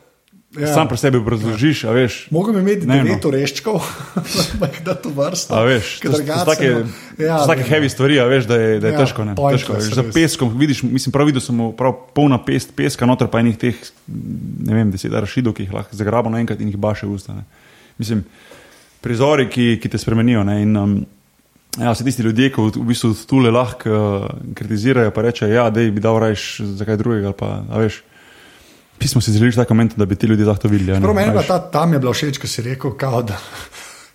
Ja. 0.53 0.69
ja. 0.69 0.75
sam 0.75 0.89
pri 0.89 0.99
sebi 1.01 1.17
obrazložiš, 1.17 1.85
a 1.89 1.93
veš. 1.97 2.17
Bi 2.29 2.59
imeti 2.61 2.87
Ne, 2.87 2.99
no. 3.01 3.05
devet 3.09 3.25
oreščkov, 3.25 3.79
da 4.61 4.69
da 4.85 4.95
to 4.95 5.09
vrsto. 5.17 5.55
A 5.57 5.63
veš, 5.65 5.95
to, 6.03 6.13
to, 6.13 6.19
to, 6.21 6.39
so 6.39 6.45
take, 6.45 6.69
se- 6.69 7.25
ja, 7.25 7.39
to 7.39 7.47
so 7.47 7.49
take 7.55 7.65
heavy 7.65 7.89
stvari, 7.89 8.21
a 8.21 8.27
veš, 8.29 8.45
da 8.51 8.59
je, 8.61 8.81
da 8.81 8.91
je 8.91 8.93
Ja, 8.93 8.99
ja, 8.99 9.07
težko. 9.07 9.25
Ne, 9.25 9.37
težko 9.39 9.79
veš, 9.79 9.89
za 9.97 10.05
peskom, 10.13 10.53
vidiš, 10.59 10.83
mislim, 10.85 11.13
prav 11.13 11.31
videl 11.31 11.41
sem 11.41 11.57
prav 11.79 11.97
polna 12.13 12.37
pest, 12.45 12.77
peska 12.77 13.09
noter, 13.09 13.33
pa 13.33 13.41
enih 13.41 13.57
teh, 13.57 13.81
ne 14.69 14.77
vem, 14.77 14.93
deset 14.93 15.17
rašidov, 15.17 15.57
ki 15.57 15.65
jih 15.65 15.73
lahko 15.73 15.97
zagrabo 15.97 16.29
naenkrat 16.29 16.61
in 16.61 16.69
jih 16.69 16.77
baše 16.77 17.09
v 17.09 17.17
usta. 17.17 17.33
Ne. 17.33 17.49
Mislim, 17.97 18.21
prizori, 19.01 19.49
ki, 19.49 19.81
ki 19.81 19.89
te 19.89 19.99
spremenijo. 19.99 20.45
Ne, 20.45 20.61
in, 20.69 20.77
um, 20.77 20.97
ja, 21.81 21.97
vse 21.97 22.05
tisti 22.05 22.29
ljudje, 22.29 22.53
ki 22.53 22.69
v, 22.69 22.87
bistvu 22.93 23.15
tule 23.25 23.49
lahko 23.49 23.89
uh, 23.89 24.31
kritizirajo, 24.53 25.17
pa 25.17 25.25
rečejo, 25.25 25.49
ja, 25.49 25.71
da 25.73 25.81
bi 25.81 26.05
dal 26.05 26.21
rajš 26.21 26.61
za 26.77 26.85
kaj 26.85 27.01
drugega. 27.01 27.33
Pa, 27.33 27.63
veš, 27.73 28.03
pismo 29.03 29.21
si 29.21 29.33
želiš 29.33 29.57
tako 29.57 29.75
moment, 29.75 29.97
da 29.97 30.07
bi 30.07 30.17
ti 30.17 30.27
ljudje 30.27 30.47
lahko 30.47 30.69
videli. 30.69 30.95
ne, 30.95 31.03
Prav 31.03 31.15
meni 31.15 31.35
je 31.35 31.47
ta, 31.47 31.59
tam 31.61 31.93
je 31.93 31.99
bilo 31.99 32.13
všeč, 32.13 32.39
ko 32.39 32.47
si 32.47 32.63
rekel, 32.63 32.95
kao, 32.95 33.23
da 33.25 33.39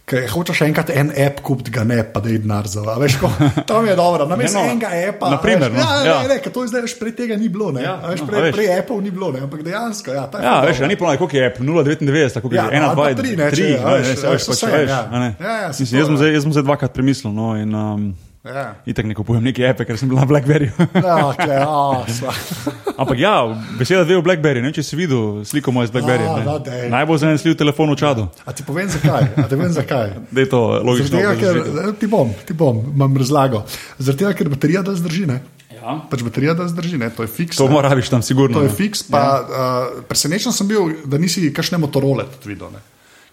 Ker 0.08 0.24
hočeš 0.24 0.62
enkrat 0.62 0.88
en 0.90 1.10
app 1.12 1.42
kupiti, 1.44 1.68
ga 1.68 1.82
ne, 1.84 1.98
pa 2.06 2.22
da 2.24 2.30
je 2.30 2.40
denar 2.40 2.64
za. 2.66 2.80
Veš, 2.96 3.18
ko, 3.20 3.28
tam 3.68 3.84
je 3.84 3.92
dobro, 3.94 4.24
na 4.32 4.38
mestu 4.38 4.56
Ne, 4.56 4.64
no, 4.64 4.72
enega 4.72 4.88
appa. 5.04 5.30
na 5.30 5.38
primer, 5.38 5.68
veš, 5.68 5.84
no, 5.84 5.90
ja, 5.90 6.06
ja. 6.06 6.22
ne, 6.22 6.28
ne, 6.30 6.38
to 6.48 6.64
je 6.64 6.68
zdaj, 6.68 6.82
veš, 6.82 6.94
prej 6.96 7.12
tega 7.12 7.36
ni 7.36 7.50
bilo, 7.50 7.74
ne. 7.76 7.84
Ja, 7.84 8.00
A 8.00 8.08
veš, 8.08 8.22
no, 8.22 8.28
prej, 8.28 8.42
veš. 8.42 8.56
prej 8.56 8.70
appov 8.78 9.02
ni 9.04 9.12
bilo, 9.12 9.32
ne, 9.32 9.44
ampak 9.44 9.60
dejansko, 9.62 10.16
ja. 10.16 10.24
ta 10.26 10.40
je 10.40 10.46
Ja, 10.46 10.54
ful 10.56 10.68
veš, 10.70 10.80
ni 10.88 10.96
ponaj, 10.96 11.18
koliko 11.18 11.36
je 11.36 11.44
app, 11.46 11.60
0,99, 11.60 12.34
tako 12.34 12.48
Ja, 12.50 12.64
je 12.64 12.72
1, 12.72 12.84
ali 12.86 12.96
pa 12.96 13.04
2, 13.04 13.16
tri, 13.16 13.28
3, 13.28 13.38
ne, 13.38 13.50
če- 13.52 13.56
3, 13.58 13.68
a 13.76 13.90
veš, 13.92 14.08
veš, 14.08 14.24
a 14.24 14.30
veš, 14.30 14.32
veš, 14.32 14.48
pač 14.48 14.56
vse, 14.58 14.72
veš, 14.78 14.90
ja. 14.90 15.02
a 15.04 15.20
ne. 15.20 15.30
Ja, 15.42 15.54
ja, 15.58 15.74
se 15.74 15.84
Mislim, 15.84 16.00
jaz 16.00 16.04
to, 16.04 16.08
sem 16.08 16.16
ja. 16.16 16.20
zdaj- 16.22 16.34
jaz 16.34 16.44
sem 16.44 16.52
zdaj 16.54 16.64
dvakrat 16.64 16.92
premislil, 16.94 17.32
no, 17.34 17.48
in 17.58 17.76
um, 17.76 18.02
Ja. 18.46 18.76
itak 18.86 19.06
ne 19.06 19.16
kupujem 19.18 19.44
neke 19.44 19.66
appe, 19.68 19.84
ker 19.84 19.98
sem 20.00 20.08
bil 20.08 20.20
na 20.20 20.26
Blackberryju. 20.30 20.72
Ja, 20.96 21.34
kle, 21.36 21.58
a, 21.58 22.06
sva. 22.08 22.32
Ampak 23.02 23.20
ja, 23.20 23.34
beseda 23.80 24.06
dve 24.08 24.20
v 24.22 24.24
Blackberry, 24.24 24.64
ne 24.64 24.72
če 24.72 24.86
si 24.86 24.96
videl 25.00 25.44
sliko 25.48 25.74
moje 25.76 25.90
z 25.90 25.98
Blackberryjem. 25.98 26.46
No, 26.48 26.56
dej. 26.64 26.88
Najbolj 26.94 27.22
zanesljiv 27.26 27.58
telefon 27.60 27.92
v 27.92 28.00
čadu. 28.00 28.28
A 28.48 28.56
ti 28.56 28.64
povem 28.68 28.88
zakaj? 28.94 29.28
A 29.36 29.46
ti 29.46 29.54
povem 29.58 29.74
zakaj? 29.76 30.16
Da 30.38 30.44
je 30.44 30.50
to 30.52 30.62
logično. 30.86 31.20
Tega, 31.20 31.36
ker, 31.40 31.62
obrazložitev. 31.62 32.00
ti 32.00 32.08
bom, 32.12 32.34
ti 32.48 32.56
bom, 32.58 32.82
imam 32.94 33.20
razlago. 33.20 33.64
Zaradi 34.00 34.24
tega, 34.24 34.34
ker 34.38 34.52
baterija 34.54 34.84
da 34.86 34.96
zdrži, 34.96 35.28
ne? 35.30 35.42
Ja. 35.76 36.00
Pač 36.10 36.24
baterija 36.26 36.56
da 36.58 36.68
zdrži, 36.72 37.00
ne? 37.02 37.10
To 37.16 37.28
je 37.28 37.32
fiks. 37.32 37.60
To 37.60 37.68
ne. 37.68 37.76
moraš 37.78 38.12
tam 38.14 38.24
sigurno. 38.26 38.60
To 38.60 38.66
je 38.66 38.74
fiks, 38.74 39.04
pa 39.12 39.24
ja. 39.24 39.40
uh, 39.42 40.04
presenečen 40.10 40.56
sem 40.56 40.68
bil, 40.70 40.94
da 41.06 41.20
nisi 41.22 41.50
kakšne 41.54 41.80
motorole 41.82 42.28
tudi 42.38 42.56
videl. 42.56 42.72
Ne? 42.74 42.84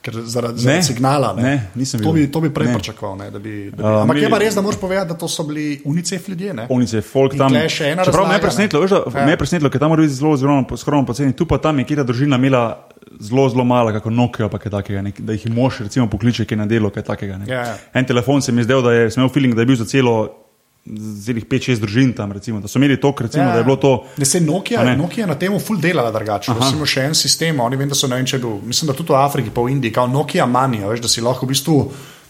Ker 0.05 0.13
zaradi, 0.25 0.55
Ne, 0.55 0.61
zaradi 0.61 0.83
signala. 0.85 1.33
Ne, 1.33 1.43
ne, 1.43 1.53
nisem 1.75 2.03
to, 2.03 2.13
bi, 2.13 2.27
to 2.29 2.41
bi 2.41 2.51
prej 2.51 2.67
Ne. 2.67 2.75
pričakoval. 2.75 3.17
Ne, 3.17 3.31
da 3.31 3.39
bi, 3.39 3.71
da 3.71 3.77
bi. 3.77 3.83
Uh, 3.83 3.89
Ampak 3.99 4.17
mi- 4.17 4.23
je 4.23 4.29
pa 4.29 4.39
res, 4.39 4.55
da 4.55 4.61
moraš 4.61 4.77
povedati, 4.77 5.09
da 5.09 5.15
to 5.15 5.29
so 5.29 5.43
bili 5.43 5.81
UNICEF 5.85 6.29
ljudje. 6.29 6.55
Ne? 6.55 6.67
Unice, 6.71 7.01
folk 7.03 7.33
tam. 7.35 7.49
Čeprav 8.05 8.29
me 8.29 8.35
je 8.35 8.41
presenetilo, 8.41 8.81
ne. 8.81 8.85
veš, 8.85 8.91
da, 8.93 9.01
Ja. 9.15 9.25
me 9.25 9.33
je 9.33 9.37
presenetilo, 9.37 9.71
ker 9.71 9.81
tam 9.81 9.89
mora 9.89 10.03
biti 10.03 10.15
zelo, 10.15 10.37
zelo 10.37 10.65
skromno 10.77 11.07
poceni. 11.07 11.33
Tu 11.33 11.47
pa 11.47 11.59
tam 11.59 11.79
je 11.79 11.85
kjer 11.85 12.05
družina 12.05 12.37
imela 12.37 12.85
zelo, 13.21 13.49
zelo 13.49 13.65
malo, 13.65 13.93
kako 13.93 14.11
Nokia, 14.11 14.49
pa 14.49 14.59
kaj 14.59 14.71
takega, 14.73 15.03
ne, 15.03 15.13
da 15.19 15.33
jih 15.33 15.49
mož 15.49 15.81
recimo 15.81 16.07
pokliče, 16.07 16.45
ki 16.45 16.53
je 16.53 16.59
na 16.59 16.67
delo, 16.67 16.91
kaj 16.91 17.03
takega. 17.05 17.39
Ne. 17.39 17.45
Ja, 17.49 17.61
ja. 17.63 17.77
En 17.95 18.05
telefon 18.05 18.43
se 18.43 18.53
mi 18.53 18.61
je 18.61 18.65
zdel, 18.65 18.83
da 18.83 18.93
je 18.93 19.09
imel 19.09 19.29
feeling, 19.29 19.55
da 19.55 19.63
je 19.63 19.67
bil 19.67 19.77
za 19.77 19.85
celo 19.87 20.44
zelih 21.25 21.45
5-6 21.49 21.81
družin 21.81 22.13
tam, 22.13 22.33
recimo, 22.33 22.61
da 22.61 22.69
so 22.69 22.79
imeli 22.79 22.99
to, 23.01 23.15
recimo, 23.19 23.45
ja. 23.45 23.53
da 23.53 23.59
je 23.59 23.65
bilo 23.65 23.77
to. 23.77 23.93
Ne, 24.21 24.25
se 24.25 24.41
Nokia, 24.41 24.85
ne? 24.85 24.97
Nokia 24.97 25.25
je 25.25 25.27
na 25.27 25.35
tem 25.35 25.55
ful 25.61 25.81
delala 25.81 26.11
drugače. 26.13 26.53
Recimo 26.61 26.87
še 26.87 27.07
en 27.09 27.15
sistem, 27.15 27.61
oni 27.61 27.77
vem, 27.77 27.89
da 27.89 27.95
so 27.95 28.09
ne 28.09 28.17
vem, 28.17 28.27
če 28.27 28.37
je 28.37 28.43
bil, 28.43 28.59
mislim, 28.69 28.91
da 28.93 28.97
tudi 28.99 29.13
v 29.13 29.17
Afriki, 29.17 29.51
pa 29.55 29.65
v 29.65 29.73
Indiji, 29.73 29.93
kao 29.97 30.07
Nokia 30.07 30.47
Money, 30.47 30.85
a 30.85 30.93
veš, 30.93 31.01
da 31.01 31.09
si 31.09 31.25
lahko 31.25 31.47
v 31.47 31.55
bistvu. 31.55 31.79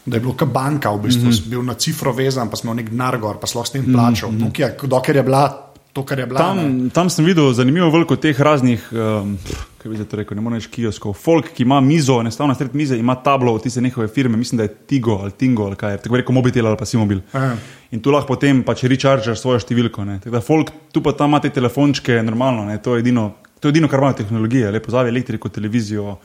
Da 0.05 0.19
je 0.19 0.21
bilo 0.21 0.35
kot 0.37 0.51
banka, 0.53 0.91
v 0.93 1.01
bistvu, 1.01 1.25
mm 1.25 1.29
Mhm. 1.29 1.37
-hmm. 1.37 1.51
bil 1.51 1.63
na 1.65 1.75
cifro 1.75 2.13
vezan, 2.13 2.51
pa 2.51 2.57
smo 2.57 2.75
nek 2.75 2.91
denar 2.91 3.17
gor, 3.19 3.41
pa 3.41 3.47
smo 3.47 3.65
s 3.65 3.71
tem 3.71 3.85
plačal. 3.93 4.31
Mm 4.31 4.37
-hmm. 4.37 4.45
Nokia, 4.45 4.69
dokler 4.83 5.17
je 5.17 5.23
bila 5.23 5.74
to, 5.95 6.03
kar 6.03 6.19
je 6.19 6.27
bila. 6.27 6.43
ne. 6.55 6.63
Tam, 6.63 6.91
tam 6.91 7.11
sem 7.11 7.25
videl 7.25 7.53
zanimivo 7.55 7.87
veliko 7.95 8.17
teh 8.19 8.41
raznih, 8.41 8.83
um, 8.93 9.37
kaj 9.79 9.93
bi 9.93 10.05
to 10.05 10.17
rekel, 10.17 10.35
ne 10.37 10.43
moreš 10.43 10.67
kioskov. 10.67 11.15
Folk, 11.15 11.53
ki 11.55 11.63
ima 11.63 11.79
mizo, 11.81 12.19
enostavno 12.21 12.55
sred 12.55 12.75
mize, 12.75 12.99
ima 12.99 13.15
tablo 13.15 13.55
od 13.55 13.63
tiste 13.63 13.81
njihove 13.81 14.09
firme, 14.09 14.37
mislim, 14.37 14.59
da 14.59 14.67
je 14.67 14.75
Tigo 14.75 15.19
ali 15.23 15.31
Tingo 15.31 15.65
ali 15.65 15.77
kaj, 15.77 15.93
je, 15.93 16.03
tako 16.03 16.17
rekel 16.17 16.35
mobitel 16.35 16.67
ali 16.67 16.77
pa 16.77 16.85
si 16.85 16.99
mobil. 16.99 17.21
Ja. 17.35 17.55
In 17.91 18.03
tu 18.03 18.11
lahko 18.11 18.35
potem 18.35 18.63
pač 18.67 18.83
rechargeš 18.91 19.39
svojo 19.41 19.63
številko. 19.63 20.05
ne. 20.05 20.19
Tako 20.19 20.35
da 20.35 20.41
folk, 20.41 20.71
tu 20.93 21.03
pa 21.03 21.13
tam 21.13 21.31
imate 21.31 21.51
telefončke, 21.51 22.23
normalno, 22.23 22.65
ne, 22.65 22.79
to 22.83 22.97
je 22.99 23.07
edino. 23.07 23.31
To 23.61 23.69
je 23.69 23.73
edino, 23.73 23.89
kar 23.89 24.03
ima 24.03 24.13
tehnologija, 24.13 24.71
lepo 24.71 24.91
zavi 24.93 25.09
elektriko, 25.09 25.49
televizijo. 25.49 26.19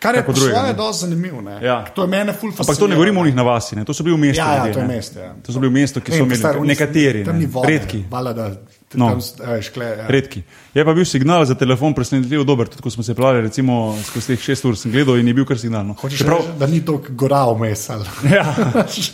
Kar 0.00 0.14
je 0.14 0.22
po 0.24 0.32
svoje 0.34 0.62
ne. 0.62 0.72
dosti 0.72 1.04
zanimivo. 1.04 1.40
ne. 1.40 1.58
Ja. 1.62 1.84
To 1.94 2.02
je 2.02 2.08
mene 2.08 2.32
ful 2.32 2.48
Ampak 2.58 2.78
to 2.78 2.86
ne 2.86 2.94
govorimo 2.94 3.20
o 3.20 3.24
njih 3.26 3.34
na 3.34 3.42
vasi, 3.42 3.76
ne. 3.76 3.84
to 3.84 3.92
so 3.94 4.02
bili 4.02 4.16
v 4.16 4.20
mestu. 4.20 4.40
Ja, 4.40 4.52
ja, 4.52 4.58
ljudje, 4.58 4.72
to 4.72 4.80
je 4.80 4.86
ne. 4.88 4.94
mesto, 4.94 5.20
ja. 5.20 5.34
To 5.42 5.52
so 5.52 5.60
bili 5.60 5.70
v 5.70 5.74
mestu, 5.74 6.00
ki 6.00 6.12
so 6.12 6.24
star, 6.36 6.54
imeli 6.54 6.60
oni- 6.60 6.68
nekateri, 6.68 7.24
ne, 7.24 7.48
redki. 7.66 8.04
Vala, 8.10 8.32
da, 8.32 8.48
No. 8.94 9.08
tam, 9.10 9.20
veš, 9.52 9.68
kle, 9.74 9.84
ja. 9.98 10.06
Redki. 10.08 10.40
Je 10.74 10.84
pa 10.84 10.94
bil 10.96 11.04
signal 11.04 11.44
za 11.44 11.54
telefon 11.54 11.92
presenetljivo 11.94 12.44
dober, 12.48 12.68
tudi 12.72 12.82
ko 12.82 12.90
smo 12.90 13.02
se 13.04 13.14
plavili, 13.14 13.44
recimo 13.50 13.98
skozi 14.06 14.32
teh 14.32 14.40
šest 14.40 14.64
ur 14.64 14.78
sem 14.80 14.92
gledal 14.92 15.18
in 15.20 15.28
je 15.28 15.34
bil 15.36 15.44
kar 15.44 15.60
signal. 15.60 15.84
No. 15.84 15.96
Hočeš 16.00 16.22
Čeprav, 16.22 16.40
reči, 16.40 16.58
da 16.58 16.66
ni 16.66 16.80
to 16.84 16.96
gora 17.10 17.42
vmes. 17.52 17.90
ali? 17.90 18.04
ja, 18.38 18.46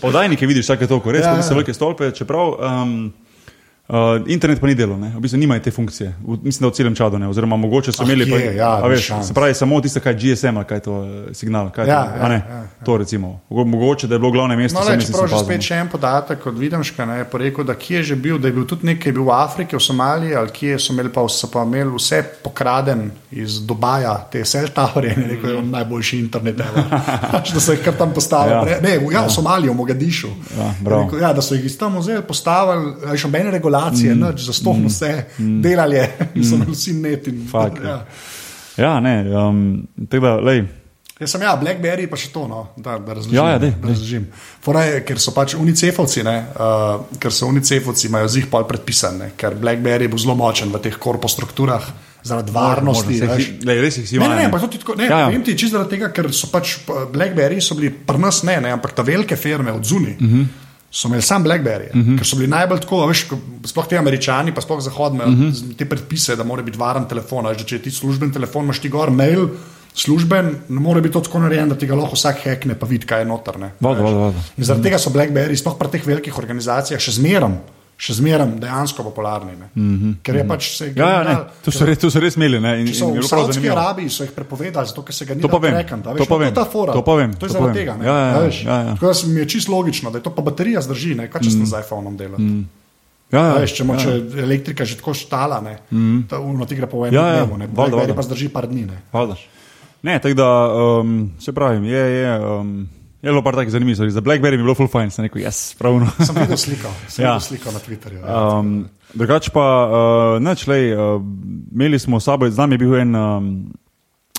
podajnike 0.01 0.47
vidiš 0.47 0.69
vsake 0.69 0.87
toliko, 0.87 1.13
res 1.13 1.25
Ja, 1.25 1.33
ja, 1.33 1.43
ja. 1.43 1.43
so 1.43 1.59
velike 1.59 1.75
stolpe, 1.75 2.13
čeprav 2.15 2.55
um, 2.55 3.13
uh, 3.89 3.97
internet 4.27 4.61
pa 4.61 4.67
ni 4.67 4.75
delal, 4.75 4.97
ne. 4.97 5.11
v 5.11 5.21
bistvu 5.21 5.39
nimajo 5.39 5.61
te 5.61 5.71
funkcije, 5.71 6.15
v, 6.21 6.39
mislim, 6.43 6.63
da 6.63 6.69
v 6.69 6.75
celem 6.75 6.95
čadu 6.95 7.19
ne, 7.19 7.29
oziroma 7.29 7.57
mogoče 7.57 7.93
so 7.93 8.03
Ah, 8.03 8.07
imeli, 8.07 8.25
pa, 8.25 8.39
kje, 8.39 8.55
ja, 8.55 8.71
veš, 8.81 9.07
šans. 9.07 9.27
se 9.27 9.35
pravi 9.35 9.55
samo 9.55 9.81
tiste, 9.81 10.01
kaj 10.01 10.15
GSM, 10.15 10.57
ali 10.57 10.65
kaj 10.65 10.77
je 10.77 10.83
to 10.83 10.95
eh, 10.99 11.35
signal, 11.35 11.71
kaj 11.71 11.85
je 11.85 11.91
Ja, 11.91 12.03
to, 12.05 12.19
ja, 12.19 12.29
ne, 12.29 12.35
ja, 12.41 12.57
ja. 12.57 12.85
to 12.85 12.97
recimo, 12.97 13.41
Mogo- 13.49 13.65
mogoče 13.67 14.07
da 14.07 14.15
je 14.15 14.19
bilo 14.19 14.31
glavne 14.31 14.57
mesto. 14.57 14.81
No, 14.81 14.87
ne, 14.87 15.01
čeprav 15.01 15.29
se 15.29 15.35
že 15.35 15.41
spet 15.41 15.57
no. 15.57 15.63
še 15.63 15.75
en 15.77 15.89
podatek 15.89 16.47
od 16.47 16.59
Videmška, 16.59 17.05
ne, 17.05 17.17
je 17.17 17.25
pa 17.25 17.39
rekel, 17.39 17.65
da 17.65 17.75
kje 17.75 17.97
je 17.97 18.03
že 18.05 18.17
bil, 18.17 18.39
da 18.39 18.49
je 18.49 18.53
bil 18.53 18.65
tudi 18.65 18.87
nekaj, 18.87 19.13
bil 19.13 19.23
v 19.23 19.33
Afriki, 19.33 19.77
v 19.77 19.83
Somaliji, 19.83 20.35
ali 20.35 20.51
kje 20.51 20.79
so 20.79 20.93
imeli 20.93 21.09
pa, 21.11 21.25
so 21.29 21.47
pa 21.47 21.63
imeli 21.63 21.91
vse 21.93 22.23
pokraden 22.45 23.05
iz 23.33 23.61
Dubaja, 23.61 24.17
te 24.29 24.45
cell 24.45 24.69
towerje, 24.69 25.13
in 25.13 25.23
je 25.23 25.29
rekel, 25.29 25.51
je 25.51 25.57
on 25.57 25.71
najboljši 25.71 26.19
internet, 26.21 26.57
da 27.55 27.61
so 27.61 27.73
jih 27.73 27.81
kar 27.81 27.95
tam 27.95 28.13
postavili. 28.13 28.55
Ja. 28.71 28.77
Ja. 28.77 28.81
Ne, 28.81 28.99
v, 28.99 29.13
ja, 29.13 29.27
v 29.27 29.31
Somaliji, 29.31 29.71
v 29.71 29.75
Mogadišu. 29.75 30.29
Ja, 30.57 30.69
Je 30.81 30.91
rekel, 30.95 31.21
ja, 31.21 31.33
da 31.33 31.43
so 31.43 31.55
jih 31.55 31.65
iz 31.65 31.77
tam 31.77 31.99
vzeli, 31.99 32.23
postavili, 32.23 32.93
še 33.15 33.27
nobene 33.27 33.51
regulacije, 33.75 34.15
mm. 34.15 34.21
nič, 34.21 34.47
zastonj 34.47 34.87
vse, 34.87 35.25
mm. 35.39 35.63
delali 35.63 35.99
so 36.49 36.55
imeli 36.55 36.73
vsi 36.73 36.93
net. 36.93 37.29
In, 37.29 37.45
Fak, 37.51 37.81
ja. 37.85 37.99
Ja, 38.77 39.01
ne, 39.01 39.23
um, 39.31 39.87
tako 40.11 40.27
da, 40.27 40.37
lej, 40.41 40.65
Jaz 41.15 41.31
sem 41.31 41.45
ja, 41.47 41.53
Blackberry 41.55 42.09
pa 42.11 42.19
še 42.19 42.33
to, 42.35 42.49
no, 42.51 42.75
da, 42.75 42.97
da 42.99 43.15
razložim. 43.15 43.37
Ja, 43.39 43.53
ja, 43.55 43.59
dej, 43.63 43.71
da 43.79 43.87
razložim. 43.87 44.25
Je, 44.67 44.97
ker 45.07 45.21
so 45.23 45.31
pač 45.31 45.55
unicefovci, 45.55 46.25
ne, 46.27 46.33
uh, 46.59 47.05
ker 47.23 47.31
so 47.31 47.47
unicefovci, 47.47 48.09
imajo 48.11 48.33
zih 48.35 48.49
pol 48.51 48.67
predpisane, 48.67 49.31
ker 49.39 49.55
Blackberry 49.55 50.11
bo 50.11 50.19
zelo 50.19 50.35
močen 50.35 50.75
v 50.75 50.81
teh 50.83 50.99
korpostrukturah 50.99 51.87
zaradi 52.27 52.51
varnosti. 52.51 53.21
možno, 53.21 53.31
veš. 53.31 53.47
lej, 53.63 53.81
res 53.85 54.01
jih 54.01 54.09
si 54.11 54.19
Ne, 54.19 54.27
ne, 54.27 54.43
ne, 54.43 54.51
ne. 54.51 54.71
tako, 54.75 54.99
ne, 54.99 55.07
Ja, 55.07 55.21
ja. 55.23 55.31
vem 55.31 55.47
ti 55.47 55.55
čisto 55.55 55.79
zaradi 55.79 55.95
tega, 55.95 56.11
ker 56.11 56.33
so 56.35 56.51
pač 56.51 56.83
p- 56.83 57.07
Blackberry 57.15 57.63
so 57.63 57.79
bili 57.79 57.93
pri 57.95 58.19
nas 58.19 58.43
ne, 58.43 58.59
ne, 58.65 58.75
ampak 58.75 58.99
ta 58.99 59.07
velike 59.07 59.39
firme 59.39 59.71
od 59.71 59.87
zunaj. 59.87 60.19
Uh 60.19 60.27
-huh. 60.27 60.64
So 60.95 61.09
imeli 61.09 61.23
sam 61.23 61.45
Blackberry, 61.45 61.91
uh 61.91 61.97
-huh. 61.97 62.19
ker 62.19 62.27
so 62.27 62.37
bili 62.37 62.49
najbolj 62.49 62.81
tako, 62.81 63.07
veš, 63.07 63.27
sploh 63.67 63.87
ti 63.89 63.97
američani, 63.99 64.55
pa 64.55 64.61
sploh 64.61 64.81
zahodni, 64.81 65.21
uh 65.21 65.27
-huh. 65.27 65.77
te 65.77 65.85
predpise, 65.85 66.37
da 66.37 66.45
mora 66.45 66.63
biti 66.63 66.79
varen 66.79 67.09
telefon. 67.09 67.47
Veš, 67.47 67.65
če 67.65 67.79
ti 67.79 67.91
služben 67.91 68.33
telefon, 68.33 68.65
imaš 68.65 68.79
ti 68.79 68.89
gor 68.89 69.11
mail. 69.11 69.49
Služben, 69.95 70.47
ne 70.69 70.81
more 70.81 71.01
biti 71.01 71.13
to 71.13 71.21
tako 71.21 71.39
narejen, 71.39 71.69
da 71.69 71.75
ti 71.75 71.87
ga 71.87 71.95
lahko 71.95 72.15
vsak 72.15 72.37
hekne, 72.45 72.75
pa 72.75 72.87
vidi, 72.87 73.07
kaj 73.07 73.21
je 73.21 73.25
noter. 73.25 73.59
ne. 73.59 73.73
Voda, 73.81 74.01
Veš. 74.01 74.11
voda, 74.11 74.25
voda. 74.25 74.39
In 74.57 74.65
zaradi 74.65 74.83
tega 74.83 74.99
so 74.99 75.11
Blackberry, 75.11 75.57
sploh 75.57 75.79
pri 75.79 75.89
teh 75.89 76.07
velikih 76.07 76.39
organizacijah, 76.39 77.01
še 77.01 77.13
zmeraj, 77.13 77.51
še 77.97 78.15
zmeraj 78.19 78.49
dejansko 78.61 79.05
popularni. 79.07 79.53
Mm 79.75 79.99
-hmm. 79.99 80.15
Ker 80.23 80.37
je 80.37 80.49
pač 80.49 80.77
se. 80.77 80.93
Ja, 80.97 81.09
ja, 81.09 81.23
ne, 81.25 81.37
to 81.65 81.71
so 81.71 81.87
res, 81.87 81.99
to 81.99 82.11
so 82.11 82.21
res 82.21 82.37
imeli. 82.37 82.61
Ne, 82.61 82.81
in, 82.81 82.95
so 82.95 83.05
in 83.05 83.11
v 83.11 83.15
bilo 83.15 83.29
Saudski. 83.29 83.71
Arabiji 83.71 84.11
so 84.11 84.25
jih 84.25 84.33
prepovedali, 84.33 84.87
zato 84.87 85.03
ker 85.03 85.15
se 85.15 85.25
ga 85.25 85.35
ni 85.35 85.41
To 85.41 85.49
trackati, 85.49 86.09
a 86.09 86.15
to 86.15 86.25
pa 86.25 86.35
no, 86.35 86.39
vem, 86.39 86.55
ta 86.55 86.65
fora. 86.65 86.93
to 86.93 87.03
pa 87.03 87.15
vem, 87.15 87.35
To 87.35 87.47
je 87.47 87.53
to 87.53 87.59
zaradi 87.59 87.79
tega. 87.79 87.97
ne, 87.97 88.07
Ja, 88.07 88.15
ja, 88.15 88.37
a 88.37 88.41
veš. 88.41 88.65
ja, 88.65 88.81
ja. 88.81 88.95
Tako 88.95 89.07
da 89.07 89.33
mi 89.35 89.41
je 89.41 89.49
čisto 89.49 89.73
logično, 89.73 90.11
da 90.11 90.19
je 90.19 90.23
to 90.23 90.31
pa 90.31 90.43
baterija 90.43 90.81
zdrži, 90.81 91.15
ne, 91.15 91.31
kaj 91.31 91.41
če 91.41 91.49
mm. 91.51 91.67
z 91.67 91.81
iPhoneom 91.81 92.17
dela. 92.17 92.39
Mm. 92.39 92.69
Ja, 93.33 93.47
ja, 93.47 93.55
Veš, 93.59 93.73
če, 93.75 93.85
ja. 93.85 93.97
če 93.99 94.43
elektrika 94.43 94.85
že 94.85 94.97
tako 94.97 95.15
štala, 95.15 95.61
ne, 95.61 95.79
mm. 95.91 96.29
ta 96.29 96.39
uno 96.39 96.67
ti 96.67 96.75
gre 96.75 96.87
po 96.87 97.07
enem 97.07 97.15
Ja, 97.15 97.27
ja, 97.27 97.45
dnevu, 97.45 97.59
ne, 97.59 97.69
valjda, 97.73 97.97
valjda. 97.97 98.15
pa 98.15 98.23
zdrži 98.23 98.49
par 98.49 98.67
dni. 98.67 98.87
Ne. 98.87 99.03
Ne, 100.03 100.19
tako 100.19 100.35
da, 100.35 100.49
um, 101.01 101.33
se 101.41 101.53
pravi, 101.53 101.89
je, 101.89 102.05
je, 102.11 102.39
um, 102.41 102.89
je 103.29 103.33
bilo 103.33 103.43
par 103.43 103.55
takih 103.55 103.73
zanimivih 103.73 103.97
stvari. 103.97 104.11
Za 104.11 104.21
Blackberry 104.21 104.57
mi 104.57 104.63
je 104.63 104.67
bilo 104.67 104.75
full 104.75 104.89
fine, 104.89 105.11
sem 105.11 105.25
rekel, 105.25 105.43
jaz, 105.43 105.75
pravno. 105.79 106.09
Sem 106.21 106.37
videl 106.37 106.57
sliko, 106.57 106.91
sem 107.09 107.23
Ja. 107.25 107.35
videl 107.35 107.41
sliko 107.41 107.73
na 107.73 107.79
Twitterju. 107.81 108.21
Ja. 108.21 108.59
Um, 108.59 108.89
drugače 109.15 109.51
pa, 109.55 109.65
uh, 109.87 110.43
neč, 110.43 110.67
lej, 110.67 110.93
uh, 110.93 111.23
imeli 111.73 111.99
smo 111.99 112.21
s 112.21 112.29
sabo, 112.29 112.51
z 112.51 112.61
nami 112.61 112.75
je 112.75 112.83
bil 112.85 112.97
en, 113.01 113.15
um, 113.17 113.49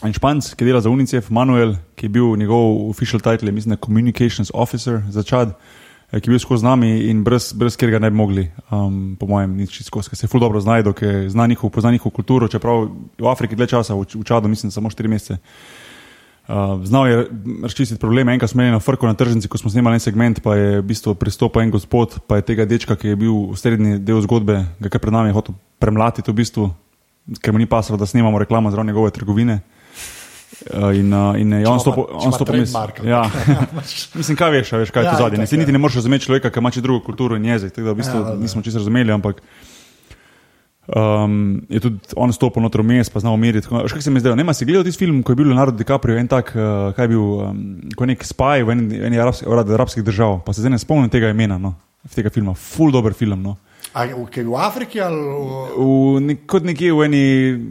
en 0.05 0.13
španc, 0.13 0.51
ki 0.53 0.67
dela 0.67 0.83
za 0.85 0.89
UNICEF, 0.89 1.29
Manuel, 1.29 1.75
ki 1.95 2.05
je 2.05 2.13
bil 2.13 2.35
njegov 2.37 2.89
official 2.89 3.23
title, 3.23 3.51
mislim, 3.51 3.73
da 3.75 3.81
Communications 3.85 4.51
Officer 4.53 5.01
za 5.09 5.23
Čad, 5.23 5.55
eh, 6.11 6.19
ki 6.19 6.29
je 6.29 6.35
bil 6.35 6.43
skozi 6.43 6.61
z 6.61 6.69
nami 6.69 6.91
in 7.09 7.23
brez, 7.23 7.53
brez 7.57 7.73
katerega 7.79 7.99
ne 8.05 8.11
bi 8.13 8.17
mogli, 8.17 8.45
um, 8.69 9.15
po 9.19 9.25
mojem, 9.25 9.57
nič 9.57 9.81
skozi, 9.87 10.13
ker 10.13 10.19
se 10.19 10.29
ful 10.29 10.43
dobro 10.43 10.61
znajdo, 10.61 10.93
ker 10.93 11.25
zna 11.29 11.47
njihov, 11.47 11.73
pozna 11.73 11.91
njihovo 11.91 12.13
kulturo, 12.13 12.47
čeprav 12.47 12.85
v 13.17 13.27
Afriki 13.31 13.55
dlje 13.55 13.67
časa, 13.73 13.97
v, 13.97 14.05
v 14.13 14.23
Čadu, 14.23 14.47
mislim, 14.51 14.71
samo 14.71 14.89
4 14.93 15.09
mesece. 15.09 15.33
Uh, 15.41 15.84
znal 16.83 17.07
je 17.07 17.25
razčistiti 17.63 17.99
probleme. 17.99 18.33
Enkrat 18.33 18.49
smo 18.51 18.61
imeli 18.61 18.73
na 18.73 18.79
Frku 18.79 19.05
na 19.07 19.13
tržnici, 19.13 19.47
ko 19.47 19.57
smo 19.57 19.69
snimali 19.69 19.95
en 19.95 19.99
segment, 19.99 20.39
pa 20.43 20.55
je 20.55 20.81
v 20.81 20.85
bistvu 20.85 21.15
pristopil 21.15 21.61
en 21.61 21.71
gospod, 21.71 22.19
pa 22.27 22.35
je 22.35 22.41
tega 22.45 22.65
dečka, 22.65 22.95
ki 22.95 23.07
je 23.07 23.15
bil 23.15 23.33
v 23.51 23.57
srednji 23.57 23.99
del 23.99 24.21
zgodbe, 24.21 24.65
ga 24.79 24.89
kar 24.89 25.01
pred 25.01 25.13
nami 25.13 25.29
je 25.29 25.33
hotel 25.33 25.55
premlatiti, 25.79 26.29
v 26.31 26.35
bistvu, 26.35 26.69
ker 27.41 27.49
mu 27.49 27.57
ni 27.57 27.65
pasalo, 27.65 27.97
da 27.97 28.05
snimamo 28.05 28.37
reklamo 28.37 28.69
zraven 28.71 28.87
njegove 28.87 29.09
trgovine. 29.11 29.61
Uh, 30.71 30.95
in, 30.95 31.11
uh, 31.13 31.35
in 31.35 31.51
je 31.51 31.67
on 31.67 31.79
stopil, 31.79 32.05
on 32.11 32.31
stopil 32.31 32.61
mis- 32.61 32.71
ja. 33.03 33.25
Mislim, 34.19 34.37
kaj 34.37 34.51
veš, 34.51 34.73
a 34.73 34.77
veš, 34.77 34.91
kaj 34.93 35.03
je 35.03 35.05
Ja, 35.05 35.11
to 35.11 35.17
zadnje. 35.17 35.35
itak, 35.35 35.49
Si 35.49 35.57
niti 35.57 35.69
ja. 35.69 35.73
ne 35.73 35.77
moreš 35.77 35.95
razumeti 35.95 36.25
človeka, 36.25 36.49
ki 36.49 36.59
ima 36.59 36.69
drugo 36.69 37.05
kulturo 37.05 37.35
in 37.35 37.45
jezik. 37.45 37.73
Tako 37.73 37.85
da 37.85 37.91
v 37.91 37.95
bistvu 37.95 38.17
Ja, 38.17 38.23
valjda. 38.23 38.41
nismo 38.41 38.61
čisto 38.61 38.79
razumeli, 38.79 39.11
ampak 39.11 39.41
Um, 40.85 41.65
je 41.69 41.79
tudi 41.81 41.97
on 42.15 42.29
stopil 42.33 42.61
noter 42.61 42.83
vmes, 42.85 43.09
pa 43.09 43.21
znal 43.23 43.33
umiriti. 43.33 43.65
Še 43.65 43.97
kaj 43.97 44.03
se 44.05 44.11
mi 44.13 44.21
zdelo? 44.21 44.37
Ne, 44.37 44.45
si 44.53 44.67
gledal 44.69 44.85
tisti 44.85 45.01
film, 45.05 45.23
ko 45.25 45.33
je 45.33 45.39
bil 45.39 45.49
Leonardo 45.49 45.73
DiCaprio, 45.79 46.17
en 46.21 46.29
tak, 46.29 46.51
uh, 46.53 46.93
kaj 46.93 47.07
je 47.07 47.11
bil, 47.15 47.23
um, 47.41 47.63
ko 47.97 48.05
je 48.05 48.11
nek 48.13 48.25
spaj 48.25 48.65
v 48.67 48.75
eni, 48.75 48.99
eni 49.09 49.21
arabski, 49.21 49.49
arabskih 49.49 50.05
držav, 50.05 50.43
pa 50.45 50.53
se 50.53 50.61
zdaj 50.61 50.75
ne 50.75 50.81
spomnim 50.81 51.09
tega 51.09 51.31
imena, 51.33 51.57
no, 51.57 51.73
tega 52.13 52.29
filma, 52.29 52.53
full 52.53 52.93
dober 52.93 53.17
film. 53.17 53.41
No. 53.41 53.55
A 53.95 54.03
v, 54.05 54.27
Afriki 54.59 54.99
ali 54.99 55.15
v... 55.15 55.57
V, 55.79 56.21
nek, 56.21 56.45
kot 56.51 56.67
nekje 56.67 56.91
v 56.91 57.07
eni 57.07 57.23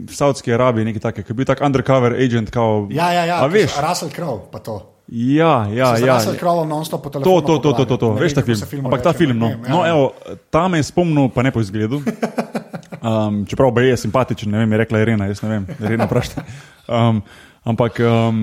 Saudski 0.09 0.51
Arabiji, 0.51 0.89
nekaj 0.89 1.03
takega, 1.11 1.27
ki 1.27 1.31
je 1.31 1.37
bil 1.37 1.47
tak 1.47 1.61
undercover 1.63 2.17
agent. 2.17 2.49
Kao, 2.51 2.87
Ja, 2.89 3.13
ja, 3.13 3.23
ja, 3.29 3.45
veš? 3.47 3.77
Russell 3.77 4.11
Crowe, 4.11 4.49
pa 4.51 4.59
to. 4.59 4.95
Ja, 5.07 5.69
ja, 5.69 5.93
ja. 6.01 6.15
Russell 6.17 6.33
Croweom 6.33 6.65
non-stop 6.65 7.03
po 7.03 7.13
To, 7.13 7.21
telefonu. 7.21 7.45
to, 7.45 7.53
to, 7.61 7.69
to, 7.77 7.83
to, 7.85 7.95
to. 8.01 8.07
Ne 8.17 8.25
veš 8.25 8.33
ta 8.33 8.41
film. 8.41 8.89
Ampak 8.89 9.05
ta 9.05 9.13
film, 9.13 9.37
no, 9.37 9.53
ne 9.53 9.61
vem, 9.61 9.69
no 9.69 9.85
ja. 9.85 9.93
evo, 9.93 10.17
ta 10.49 10.65
me 10.65 10.81
je 10.81 10.89
spomnil, 10.89 11.29
pa 11.29 11.45
ne 11.45 11.53
po 11.53 11.61
izgledu. 11.61 12.01
Um, 13.05 13.43
čeprav 13.45 13.73
pa 13.75 13.81
je 13.85 13.97
simpatičen, 13.97 14.49
ne 14.51 14.63
vem, 14.63 14.71
je 14.71 14.77
rekla 14.77 14.99
Irena, 15.03 15.27
jaz 15.29 15.43
ne 15.45 15.49
vem, 15.49 15.65
Irena 15.77 16.07
vprašaj. 16.09 16.43
Um, 16.89 17.19
ampak 17.63 17.99
um, 18.01 18.39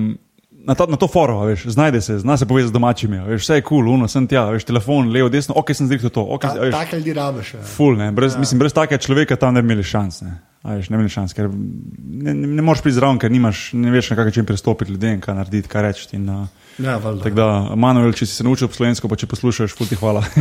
na, 0.63 0.75
ta, 0.75 0.85
na 0.87 0.95
to 0.95 1.09
foro, 1.11 1.41
a 1.43 1.49
veš, 1.49 1.65
znajde 1.75 2.01
se, 2.01 2.19
zna 2.19 2.37
se 2.37 2.47
povezati 2.47 2.69
z 2.69 2.73
domačimi, 2.77 3.19
veš, 3.27 3.43
vse 3.43 3.59
je 3.59 3.61
kul, 3.61 3.81
cool, 3.83 3.93
uno, 3.97 4.07
sem 4.07 4.27
tja, 4.27 4.45
veš, 4.55 4.63
telefon, 4.63 5.11
levo, 5.11 5.27
desno, 5.29 5.57
ok, 5.59 5.73
sem 5.75 5.89
zrihtel 5.91 6.13
to, 6.15 6.23
ok, 6.23 6.47
Ta, 6.47 6.53
veš, 6.61 6.73
take 6.77 7.01
ljudi 7.01 7.13
rabiš. 7.13 7.53
ja. 7.53 7.61
ful, 7.75 7.97
ne, 7.99 8.11
brez, 8.15 8.37
mislim, 8.39 8.63
brez 8.63 8.73
takega 8.73 9.01
človeka 9.03 9.35
tam 9.35 9.57
ne 9.57 9.61
bi 9.61 9.73
imeli 9.73 9.83
šans, 9.83 10.21
ne. 10.23 10.39
Veš, 10.63 10.87
ne 10.93 11.09
šans, 11.11 11.35
ker 11.35 11.49
ne, 11.51 12.31
ne, 12.31 12.47
ne 12.47 12.63
moreš 12.63 12.85
priti 12.85 12.95
zraven, 12.95 13.19
ker 13.19 13.31
nimaš, 13.31 13.73
ne 13.75 13.91
veš, 13.91 14.13
na 14.13 14.15
kakšen 14.15 14.31
način 14.31 14.45
pristopiti 14.47 14.95
ljudem, 14.95 15.19
kaj 15.19 15.35
narediti, 15.35 15.67
kaj 15.67 15.89
reči. 15.89 16.07
In, 16.15 16.29
uh, 16.29 16.47
Ja. 16.81 16.99
Tako 16.99 17.35
da, 17.35 17.47
Manuel, 17.75 18.13
če 18.17 18.25
si 18.25 18.33
se 18.33 18.43
naučil 18.45 18.71
slovensko, 18.73 19.05
pa 19.05 19.17
če 19.19 19.27
poslušaš, 19.29 19.75
futi 19.77 19.97
hvala. 19.99 20.23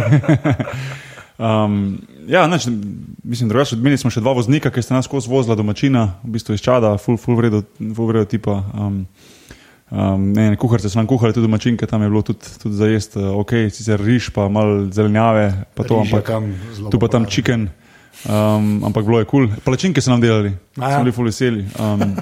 um, 1.38 1.98
ja, 2.28 2.46
nač, 2.46 2.66
mislim, 3.24 3.48
drugače, 3.48 3.76
imeli 3.76 3.98
smo 4.00 4.10
še 4.12 4.22
dva 4.22 4.34
voznika, 4.36 4.70
ki 4.72 4.82
sta 4.84 4.96
nas 4.96 5.08
skozi 5.08 5.30
vozila 5.30 5.56
domačina, 5.58 6.06
v 6.24 6.36
bistvu 6.36 6.56
iz 6.56 6.64
Čada, 6.64 6.94
full, 7.00 7.20
full 7.20 7.38
vredo, 7.38 7.62
full 7.80 8.10
vredo 8.10 8.28
tipa. 8.30 8.58
Um, 8.74 9.02
um, 9.90 10.28
ne, 10.32 10.52
ne, 10.52 10.60
kuharice 10.60 10.92
so 10.92 11.00
nam 11.00 11.10
kuhali, 11.10 11.36
tudi 11.36 11.48
domačinke, 11.48 11.88
tam 11.90 12.04
je 12.04 12.12
bilo 12.12 12.24
tudi, 12.26 12.54
tudi 12.62 12.78
za 12.78 12.90
jesti, 12.90 13.22
uh, 13.22 13.36
ok, 13.42 13.56
sicer 13.72 14.00
riž, 14.00 14.32
pa 14.36 14.48
malo 14.52 14.86
zelenjave, 14.92 15.50
pa 15.74 15.88
to, 15.88 16.02
Riž 16.02 16.12
je 16.12 16.22
ampak 16.22 16.90
tu 16.92 17.02
pa 17.02 17.12
tam 17.12 17.28
chicken, 17.28 17.68
um, 18.28 18.72
ampak 18.88 19.08
bilo 19.08 19.22
je 19.22 19.28
kul. 19.28 19.48
Cool. 19.48 19.60
Palačinke 19.64 20.04
so 20.04 20.14
nam 20.14 20.24
delali, 20.24 20.56
ja. 20.76 20.96
smo 20.96 21.04
bili 21.06 21.16
full 21.16 21.32
veseli. 21.32 21.68
Um, 21.80 22.16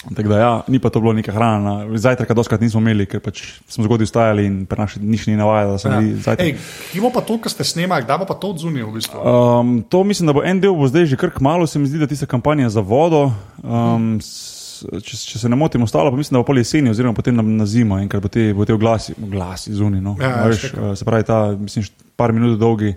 Tako 0.00 0.28
da, 0.32 0.38
ja, 0.38 0.52
ni 0.68 0.78
pa 0.80 0.88
to 0.88 1.00
bilo 1.00 1.12
neka 1.12 1.32
hrana. 1.32 1.84
Zajtrka 1.92 2.32
doskrat 2.34 2.60
nismo 2.64 2.80
imeli, 2.80 3.04
ker 3.04 3.20
pač 3.20 3.60
smo 3.68 3.84
zgodaj 3.84 4.08
vstajali 4.08 4.46
in 4.48 4.54
pri 4.64 4.80
nas 4.80 4.96
nič 4.96 5.26
ni 5.28 5.36
navajalo, 5.36 5.76
da 5.76 5.78
smo 5.78 5.90
Ja. 5.92 6.00
bili 6.00 6.14
zajtrk. 6.16 6.46
Ej, 6.46 6.54
Kje 6.92 7.00
bo 7.04 7.10
pa 7.12 7.20
to, 7.20 7.36
kar 7.36 7.52
ste 7.52 7.64
snemali, 7.64 8.06
kdaj 8.08 8.18
bo 8.18 8.24
pa 8.24 8.34
to 8.34 8.48
odzunil 8.50 8.88
v 8.88 8.96
bistvu? 8.96 9.20
Um, 9.20 9.84
to 9.84 10.00
mislim, 10.00 10.24
da 10.24 10.32
bo 10.32 10.40
en 10.40 10.56
del 10.56 10.72
bo 10.72 10.88
zdaj 10.88 11.04
že 11.04 11.20
kar 11.20 11.28
malo, 11.40 11.66
se 11.66 11.76
mi 11.76 11.84
zdi, 11.84 12.00
da 12.00 12.08
tista 12.08 12.24
kampanja 12.24 12.72
za 12.72 12.80
vodo. 12.80 13.28
Um, 13.60 14.16
s, 14.24 14.80
če, 15.04 15.16
če 15.20 15.36
se 15.38 15.48
ne 15.52 15.56
motim, 15.60 15.84
ostalo 15.84 16.08
pa 16.08 16.16
mislim, 16.16 16.32
da 16.32 16.40
bo 16.40 16.48
pol 16.48 16.56
jeseni, 16.56 16.88
oziroma 16.88 17.12
potem 17.12 17.36
na, 17.36 17.44
na 17.44 17.68
zimo, 17.68 18.00
enkrat 18.00 18.24
bo 18.24 18.32
te, 18.32 18.54
bo 18.56 18.64
te 18.64 18.72
oglasi, 18.72 19.12
oglasi 19.20 19.76
zunaj. 19.76 20.00
No. 20.00 20.16
Ja, 20.16 20.32
A 20.40 20.48
veš, 20.48 20.72
uh, 20.72 20.96
se 20.96 21.04
pravi, 21.04 21.28
ta, 21.28 21.52
mislim, 21.52 21.84
par 22.16 22.32
minut 22.32 22.56
dolgi 22.56 22.96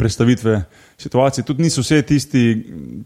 predstavitve 0.00 0.64
situacije. 1.00 1.44
Tudi 1.44 1.62
niso 1.62 1.80
vse 1.80 2.02
tisti, 2.02 2.42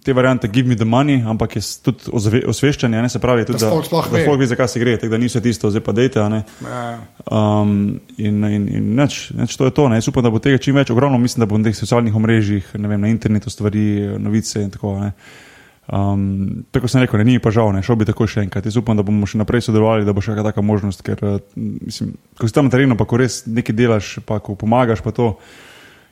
te 0.05 0.13
variante, 0.13 0.49
give 0.49 0.69
me 0.69 0.77
the 0.77 0.85
money, 0.85 1.23
ampak 1.27 1.57
je 1.57 1.63
tudi 1.83 2.11
ozve, 2.13 2.43
osveščanje, 2.47 3.03
ne 3.03 3.09
se 3.09 3.19
pravi, 3.19 3.45
tudi, 3.45 3.59
Da 3.63 3.71
ve. 3.71 3.83
da 4.19 4.25
folk 4.25 4.41
ve, 4.41 4.47
zakaj 4.51 4.69
se 4.69 4.83
gre, 4.83 4.97
tako 4.99 5.15
da 5.15 5.19
ni 5.19 5.31
vse 5.31 5.41
tisto, 5.41 5.71
zdaj 5.71 5.85
pa 5.85 5.93
dejte. 5.93 6.19
Ja. 6.21 6.99
Um, 7.31 8.01
in 8.19 8.45
in, 8.45 8.69
in 8.69 8.95
neč, 8.99 9.31
neč 9.31 9.57
to 9.57 9.71
je 9.71 9.75
to. 9.75 9.89
Ne. 9.89 10.03
Jaz 10.03 10.09
upam, 10.11 10.27
da 10.27 10.31
bo 10.35 10.43
tega 10.43 10.59
čim 10.59 10.75
več. 10.75 10.91
Ogromno 10.91 11.19
mislim, 11.19 11.45
da 11.45 11.51
bo 11.51 11.59
na 11.59 11.71
teh 11.71 11.77
socialnih 11.77 12.15
omrežjih, 12.15 12.75
vem, 12.75 13.01
na 13.01 13.09
internetu 13.09 13.51
stvari, 13.51 14.19
novice 14.19 14.63
in 14.63 14.71
tako. 14.75 14.99
Ne. 15.01 15.13
Um, 15.85 16.65
tako 16.73 16.89
sem 16.89 17.03
rekel, 17.05 17.21
ne, 17.21 17.25
ni 17.29 17.39
pa 17.39 17.51
žal, 17.53 17.69
ne, 17.77 17.83
šel 17.85 17.99
bi 18.01 18.07
tako 18.09 18.27
še 18.27 18.41
enkrat. 18.47 18.65
Jaz 18.65 18.79
upam, 18.81 18.97
da 18.97 19.05
bomo 19.05 19.29
še 19.29 19.37
naprej 19.37 19.67
sodelovali, 19.67 20.07
da 20.09 20.15
bo 20.17 20.25
še 20.25 20.33
kakšna 20.33 20.49
taka 20.49 20.65
možnost, 20.65 21.05
ker 21.05 21.21
uh, 21.21 21.37
mislim, 21.55 22.15
ko 22.41 22.49
si 22.49 22.57
tam 22.57 22.71
na 22.71 22.75
terenu, 22.75 22.97
pa 22.97 23.05
ko 23.07 23.21
res 23.21 23.43
nekaj 23.47 23.77
delaš, 23.77 24.15
pa 24.25 24.41
ko 24.41 24.57
pomagaš, 24.57 25.05
pa 25.05 25.13
to 25.13 25.35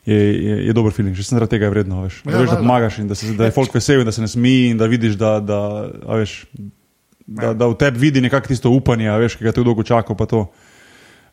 je, 0.07 0.45
je, 0.45 0.67
je 0.67 0.73
dober 0.73 0.93
feeling. 0.93 1.15
Že 1.17 1.23
zaradi 1.23 1.51
tega 1.51 1.67
je 1.67 1.71
vredno, 1.71 2.03
veš, 2.03 2.23
Ja, 2.27 2.39
veš, 2.39 2.51
da 2.51 2.59
pomagaš 2.59 2.99
in 2.99 3.09
da, 3.09 3.15
se, 3.15 3.35
da 3.39 3.45
je 3.47 3.55
folk 3.55 3.75
vesel 3.75 4.03
in 4.03 4.07
da 4.07 4.13
se 4.13 4.21
ne 4.21 4.29
smeji 4.29 4.71
in 4.71 4.79
da 4.79 4.87
vidiš, 4.87 5.15
da, 5.15 5.41
da, 5.41 5.89
a 6.07 6.19
veš, 6.19 6.47
da, 7.27 7.55
da 7.55 7.67
v 7.71 7.79
tebi 7.79 7.99
vidi 7.99 8.21
nekako 8.21 8.49
tisto 8.51 8.71
upanje, 8.71 9.09
a 9.09 9.17
veš, 9.17 9.37
ki 9.39 9.45
ga 9.45 9.53
tako 9.53 9.65
dolgo 9.65 9.83
to. 10.27 10.51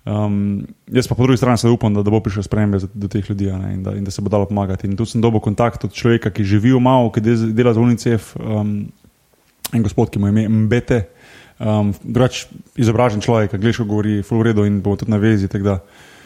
Um, 0.06 0.64
jaz 0.88 1.08
pa 1.08 1.16
po 1.16 1.24
drugi 1.24 1.38
strani 1.38 1.60
upam, 1.70 1.94
da, 1.94 2.02
da 2.04 2.10
bo 2.10 2.22
prišel 2.24 2.44
spremembe 2.44 2.80
za- 2.80 2.88
do 2.94 3.08
teh 3.08 3.30
ljudi 3.30 3.52
ne, 3.52 3.74
in, 3.74 3.84
da, 3.84 3.92
in 3.94 4.04
da 4.04 4.12
se 4.12 4.22
bo 4.22 4.30
dalo 4.30 4.46
pomagati. 4.46 4.88
In 4.88 4.96
tu 4.96 5.06
sem 5.06 5.22
dobil 5.22 5.40
kontakt 5.40 5.84
od 5.84 5.94
človeka, 5.94 6.30
ki 6.32 6.44
živi 6.44 6.72
v 6.72 6.80
Mao, 6.80 7.12
ki 7.12 7.22
de- 7.22 7.52
dela 7.54 7.74
za 7.74 7.82
UNICEF, 7.82 8.36
um, 8.40 8.88
en 9.74 9.84
gospod, 9.84 10.10
ki 10.10 10.20
mu 10.20 10.28
je 10.28 10.32
ime 10.32 10.48
Mbete, 10.50 11.04
um, 11.60 11.92
drugač 12.04 12.46
izobražen 12.80 13.22
človek, 13.22 13.54
angliško 13.54 13.86
govori, 13.86 14.24
full 14.24 14.42
redo 14.42 14.64
in 14.66 14.80
bo 14.82 14.96
tudi 14.96 15.12
na 15.12 15.18
vezi. 15.18 15.48
tako 15.48 15.64
Da, 15.64 15.74
uh, 15.74 16.19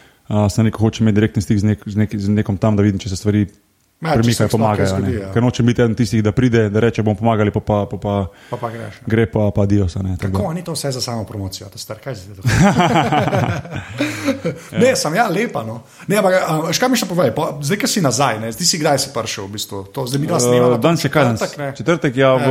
sem 0.49 0.65
rekel, 0.65 0.79
hoče 0.79 1.03
imeti 1.03 1.15
direktni 1.15 1.41
stik 1.41 1.57
z, 1.57 1.65
nek, 1.65 1.83
z, 1.85 1.95
nek, 1.95 2.09
z 2.11 2.29
nekom 2.31 2.57
tam, 2.57 2.75
da 2.75 2.83
vidim, 2.83 2.99
če 2.99 3.09
se 3.09 3.15
stvari 3.15 3.47
Ja, 4.01 4.13
premikajo, 4.13 4.49
pomagajo. 4.49 4.87
zgodi, 4.89 5.11
ja. 5.15 5.29
Ker 5.31 5.39
nočem 5.39 5.63
biti 5.63 5.79
eden 5.79 5.95
tistih, 5.95 6.19
da 6.19 6.31
pride, 6.31 6.65
da 6.67 6.79
reče, 6.79 6.99
bomo 7.01 7.15
pomagali, 7.15 7.51
pa, 7.51 7.59
pa, 7.61 7.77
pa, 7.85 7.97
pa 7.97 8.13
Pa 8.49 8.57
pa 8.57 8.67
greš. 8.67 8.99
ne. 8.99 9.07
gre 9.07 9.25
pa, 9.25 9.47
pa 9.47 9.63
Dios. 9.63 9.95
a 9.95 10.01
ne, 10.01 10.17
tako 10.17 10.31
da. 10.33 10.39
Kako 10.39 10.53
ni 10.53 10.63
to 10.63 10.71
vse 10.71 10.91
za 10.91 11.01
samo 11.01 11.23
promocijo, 11.23 11.69
ta 11.69 11.77
star, 11.77 12.03
kaj 12.03 12.15
zdaj? 12.15 12.35
ne, 14.81 14.95
sem 14.95 15.15
ja, 15.15 15.27
lepa. 15.29 15.63
No. 15.63 15.81
Ne, 16.07 16.17
ampak, 16.17 16.35
a, 16.35 16.67
veš, 16.67 16.79
kaj 16.79 16.89
mi 16.89 16.99
še 16.99 17.07
povej, 17.07 17.31
po, 17.31 17.47
zdaj, 17.61 17.79
ki 17.79 17.87
si 17.87 18.03
nazaj, 18.03 18.43
ne, 18.43 18.51
zdaj 18.51 18.67
si 18.67 18.77
kdaj 18.77 18.99
si 18.99 19.09
prišel, 19.15 19.47
v 19.47 19.55
bistvu. 19.55 19.87
to, 19.87 20.03
zdaj 20.03 20.19
mi 20.19 20.27
dva 20.27 20.39
snemamo. 20.39 20.75
Uh, 20.75 20.81
danes 20.81 20.99
je 20.99 21.07
kaj 21.07 21.23
ne? 21.31 21.71
Četrtek, 21.71 22.13
ja, 22.15 22.35
v, 22.35 22.47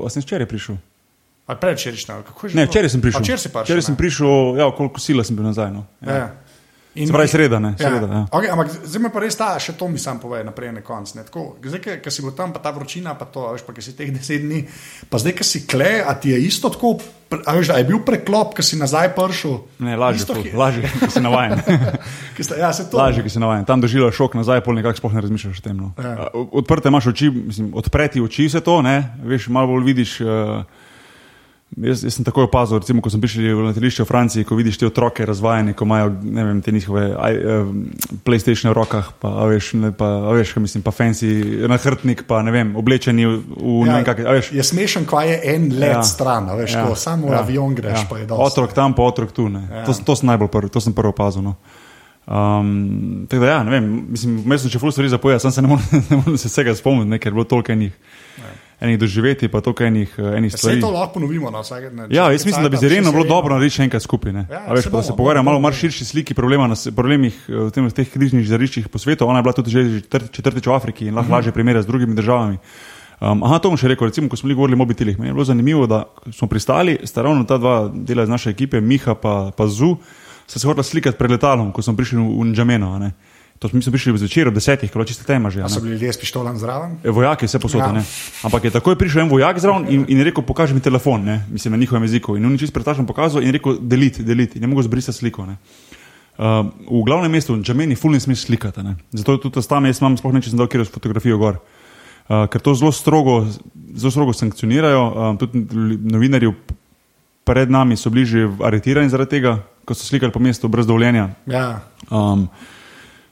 a 0.00 0.08
sem 0.08 0.24
včeraj 0.24 0.48
prišel. 0.48 0.80
Ali 1.44 1.60
kako 1.60 2.40
je 2.46 2.50
že? 2.50 2.56
Ne, 2.56 2.64
včeraj 2.64 2.88
sem 2.88 3.00
prišel. 3.04 3.20
Včeraj 3.20 3.40
prišel. 3.44 3.64
Včeraj 3.64 3.84
sem 3.84 3.96
prišel, 4.00 4.32
ja, 4.56 4.72
koliko 4.72 4.96
sila 4.96 5.20
sem 5.20 5.36
bil 5.36 5.44
nazaj. 5.44 5.76
No. 5.76 5.84
Ja. 6.00 6.32
In- 6.94 7.10
pravi, 7.10 7.26
sreda, 7.28 7.58
ne? 7.58 7.72
Sreda, 7.74 8.06
ja. 8.06 8.22
Okay, 8.30 8.46
ampak 8.46 8.70
zdaj 8.70 9.02
me 9.02 9.10
pa 9.10 9.18
res 9.18 9.34
ta, 9.34 9.58
še 9.58 9.74
to 9.74 9.88
mi 9.90 9.98
sam 9.98 10.20
pove 10.22 10.38
naprej 10.46 10.70
na 10.70 10.78
konc. 10.80 11.10
ne. 11.14 11.24
Tako, 11.26 11.56
Zdaj, 11.58 11.98
ki 11.98 12.10
si 12.10 12.22
bil 12.22 12.30
tam, 12.30 12.52
pa 12.54 12.62
ta 12.62 12.70
vročina, 12.70 13.16
pa 13.18 13.26
to, 13.26 13.50
veš, 13.50 13.66
pa 13.66 13.74
ki 13.74 13.82
si 13.82 13.96
teh 13.98 14.14
deset 14.14 14.38
dni, 14.40 14.62
pa 15.10 15.18
zdaj, 15.18 15.34
ki 15.34 15.42
si 15.42 15.66
kle, 15.66 16.00
a 16.00 16.14
ti 16.14 16.30
je 16.30 16.38
isto 16.38 16.70
tako, 16.70 17.00
a 17.34 17.50
veš, 17.52 17.74
a 17.74 17.82
je 17.82 17.84
bil 17.84 17.98
preklop, 17.98 18.54
ki 18.54 18.62
si 18.62 18.78
nazaj 18.78 19.10
prišel. 19.10 19.58
Ne, 19.82 19.98
lažje, 19.98 20.22
Isto 20.22 20.38
hi- 20.38 20.54
lažje, 20.54 20.86
ki 20.86 21.10
si 21.10 21.18
navajen. 21.18 21.58
sta- 22.46 22.58
Ja, 22.58 22.70
to. 22.70 22.94
Lažje, 22.94 23.26
ki 23.26 23.30
si 23.30 23.42
navajen. 23.42 23.66
Tam 23.66 23.82
doživljaš 23.82 24.14
šok 24.14 24.38
nazaj, 24.38 24.62
pol 24.62 24.78
nekako 24.78 25.02
sploh 25.02 25.14
ne 25.14 25.20
razmišljaš 25.20 25.58
o 25.58 25.64
tem. 25.66 25.76
No. 25.76 25.90
Ja. 25.98 26.14
Ja. 26.16 26.28
Odprte 26.30 26.88
imaš 26.88 27.10
oči, 27.10 27.26
mislim, 27.26 27.74
odpreti 27.74 28.22
oči 28.22 28.46
se 28.46 28.62
to, 28.62 28.78
ne? 28.82 29.18
veš, 29.18 29.50
malo 29.50 29.74
bolj 29.74 29.90
vidiš. 29.90 30.20
Uh, 30.22 30.62
Jaz, 31.74 32.04
jaz 32.06 32.14
sem 32.14 32.22
takoj 32.22 32.46
opazil, 32.46 32.78
recimo, 32.78 33.02
ko 33.02 33.10
sem 33.10 33.18
prišel 33.18 33.50
v 33.58 33.64
letališče 33.66 34.04
v 34.04 34.06
Franciji, 34.06 34.46
ko 34.46 34.54
vidiš 34.54 34.78
te 34.78 34.86
otroke 34.86 35.26
razvajene, 35.26 35.72
ko 35.74 35.88
imajo 35.88 36.12
ne 36.22 36.44
vem, 36.46 36.60
te 36.62 36.70
njihove 36.70 37.02
aj, 37.18 37.34
eh, 37.34 37.72
PlayStation 38.22 38.70
v 38.70 38.76
rokah, 38.78 39.08
pa 39.18 39.32
a 39.42 39.48
veš, 39.50 39.72
ne, 39.82 39.90
pa, 39.90 40.06
a 40.30 40.36
veš, 40.38 40.54
kaj 40.54 40.62
mislim, 40.62 40.84
pa 40.86 40.94
fancy 40.94 41.32
nahrbtnik, 41.66 42.22
pa 42.30 42.44
ne 42.46 42.54
vem, 42.54 42.76
oblečeni 42.78 43.26
v, 43.26 43.40
v 43.58 43.88
ja, 43.90 43.98
ne 44.06 44.36
veš. 44.38 44.52
je 44.54 44.62
smešen, 44.62 45.06
ko 45.08 45.18
je 45.20 45.40
en 45.54 45.72
let 45.74 45.98
Ja. 45.98 45.98
ja. 45.98 46.06
stran, 46.06 46.46
a 46.48 46.54
veš, 46.54 46.78
ja. 46.78 46.86
ko 46.86 46.94
samo 46.94 47.32
ja. 47.32 47.42
avion 47.42 47.74
greš, 47.74 48.04
ja. 48.04 48.06
pa 48.10 48.18
je 48.22 48.26
dobro. 48.26 48.46
Otrok 48.46 48.72
tam, 48.72 48.94
pa 48.94 49.02
otrok 49.02 49.32
tu. 49.34 49.50
Ja. 49.50 49.82
To, 49.84 49.92
to 49.92 50.16
sem 50.16 50.30
najbolj 50.30 50.48
prvi, 50.54 50.70
to 50.70 50.80
sem 50.80 50.94
prvo 50.94 51.10
opazil. 51.10 51.42
No. 51.42 51.58
Um, 52.24 53.26
tako 53.28 53.42
da, 53.42 53.50
ja, 53.50 53.62
ne 53.62 53.70
vem, 53.70 54.06
mislim, 54.14 54.38
vmes 54.46 54.62
sem 54.64 54.72
še 54.72 54.80
ful 54.80 54.94
stvari 54.94 55.10
zapovedal, 55.12 55.42
sam 55.44 55.52
se 55.52 55.64
ne 55.64 55.68
morem, 55.68 55.84
ne 56.10 56.16
morem 56.22 56.38
se 56.40 56.48
vsega 56.48 56.72
spomniti, 56.78 57.10
ne, 57.10 57.18
ker 57.20 57.28
je 57.28 57.36
bilo 57.36 57.44
toliko 57.44 57.74
enih, 57.74 57.98
enih 58.80 58.98
doživeti, 58.98 59.48
pa 59.48 59.60
toliko 59.60 59.84
enih, 59.84 60.14
eh, 60.18 60.36
enih 60.36 60.50
Vse 60.50 60.58
stvari. 60.58 60.80
to 60.80 60.90
lahko 60.90 61.14
ponovimo 61.14 61.50
na 61.50 61.60
vsake 61.60 61.90
dne. 61.90 62.06
Ja, 62.10 62.30
jaz 62.30 62.44
mislim, 62.44 62.62
da 62.62 62.68
bi 62.68 62.76
zelo 62.76 63.12
bilo 63.12 63.24
dobro 63.24 63.54
narediti 63.54 63.76
še 63.76 63.82
enkrat 63.82 64.02
skupaj. 64.02 64.32
ne. 64.32 64.46
Ja, 64.50 64.66
veš, 64.68 64.84
pa 64.84 64.90
da 64.90 65.02
se 65.02 65.08
bomo, 65.08 65.16
pogovarjamo 65.16 65.44
bomo, 65.44 65.52
malo 65.52 65.58
o 65.58 65.70
bomo. 65.70 65.72
širši 65.72 66.04
sliki 66.04 66.34
problema, 66.34 66.66
na, 66.66 66.76
problemih 66.90 67.34
eh, 67.48 67.52
v, 67.52 67.70
tem, 67.70 67.86
v 67.86 67.92
teh 67.92 68.08
križnih 68.08 68.44
žariščih 68.44 68.88
po 68.88 68.98
svetu. 68.98 69.24
Ona 69.24 69.38
je 69.38 69.42
bila 69.42 69.52
tudi 69.52 69.70
že 69.70 69.80
četrt- 70.00 70.30
četrtič 70.30 70.66
v 70.66 70.72
Afriki 70.72 71.06
in 71.06 71.14
lahko 71.14 71.26
Mhm. 71.26 71.34
lažje 71.34 71.52
primerja 71.52 71.82
z 71.82 71.86
drugimi 71.86 72.14
državami. 72.14 72.58
Um, 73.20 73.42
aha, 73.42 73.58
to 73.58 73.70
bom 73.70 73.78
še 73.78 73.88
rekel, 73.88 74.06
recimo, 74.06 74.28
ko 74.28 74.36
smo 74.36 74.50
govorili 74.50 74.74
o 74.74 74.78
mobitelih. 74.78 75.18
Meni 75.18 75.30
je 75.30 75.34
bilo 75.34 75.44
zanimivo, 75.44 75.86
da 75.86 76.04
smo 76.32 76.48
pristali, 76.48 76.98
sta 77.04 77.22
ravno 77.22 77.44
ta 77.44 77.58
dva 77.58 77.88
dela 77.88 78.22
iz 78.22 78.28
naše 78.28 78.50
ekipe, 78.50 78.80
Miha 78.80 79.14
pa, 79.14 79.50
pa 79.56 79.66
Zu, 79.66 79.96
sta 80.46 80.58
se 80.58 80.66
hotela 80.66 80.82
slikati 80.82 81.16
pred 81.16 81.30
letalom, 81.30 81.72
ko 81.72 81.82
smo 81.82 81.94
prišli 81.94 82.18
v, 82.18 82.52
v 82.52 82.98
ne. 82.98 83.12
To 83.58 83.68
smo 83.68 83.80
prišli 83.80 84.18
zvečer 84.18 84.48
ob 84.48 84.54
desetih, 84.54 84.90
ko 84.92 85.00
je 85.00 85.06
čista 85.14 85.24
tema 85.24 85.50
že. 85.50 85.64
so 85.68 85.80
bili 85.80 85.92
ljudje 85.94 86.12
s 86.12 86.18
pištolami 86.20 86.58
zraven? 86.58 86.98
E, 87.04 87.10
Vojaki 87.10 87.46
vse 87.46 87.58
posod, 87.58 87.80
Ja. 87.80 88.02
ampak 88.42 88.64
je 88.64 88.70
takoj 88.70 88.98
prišel 88.98 89.22
en 89.22 89.28
vojak 89.30 89.58
zraven 89.58 89.86
in, 89.88 90.04
in 90.08 90.20
rekel: 90.20 90.42
Pokaži 90.44 90.74
mi 90.74 90.80
telefon, 90.80 91.24
ne? 91.24 91.46
mislim 91.50 91.72
na 91.72 91.78
njihovem 91.78 92.02
jeziku. 92.02 92.36
In 92.36 92.44
on 92.46 92.52
je 92.52 92.58
čist 92.58 92.74
pretažen 92.74 93.06
pokazal 93.06 93.42
in 93.42 93.52
rekel: 93.52 93.78
Deliti, 93.80 94.22
deliti. 94.22 94.58
In 94.58 94.62
ne 94.62 94.66
mogo 94.66 94.82
zbrisati 94.82 95.18
sliko. 95.18 95.46
Ne? 95.46 95.56
Uh, 96.38 96.66
v 96.90 97.04
glavnem 97.06 97.30
mestu, 97.30 97.54
v 97.54 97.62
Džameni, 97.62 97.94
ful 97.94 98.10
ne 98.10 98.20
smeš 98.20 98.44
slikati. 98.50 98.82
Ne? 98.82 98.96
Zato 99.12 99.38
tudi 99.38 99.62
tam 99.62 99.86
jaz 99.86 100.00
imam, 100.02 100.16
sploh 100.18 100.34
ne 100.34 100.42
če 100.42 100.50
sem 100.50 100.58
dal 100.58 100.66
kjer 100.66 100.84
fotografijo 100.84 101.38
gor. 101.38 101.60
Uh, 102.28 102.46
ker 102.50 102.60
to 102.60 102.74
zelo 102.74 102.90
strogo, 102.92 103.46
zelo 103.94 104.10
strogo 104.10 104.32
sankcionirajo. 104.34 105.02
Uh, 105.14 105.38
tudi 105.38 105.62
novinarji 106.10 106.50
pred 107.44 107.70
nami 107.70 107.96
so 107.96 108.10
bili 108.10 108.26
že 108.26 108.48
aretirani 108.60 109.08
zaradi 109.08 109.30
tega, 109.38 109.62
ko 109.84 109.94
so 109.94 110.04
slikali 110.04 110.32
po 110.32 110.40
mestu 110.42 110.68
brez 110.68 110.86
dovoljenja. 110.88 111.30
Ja. 111.46 111.80
Um, 112.10 112.48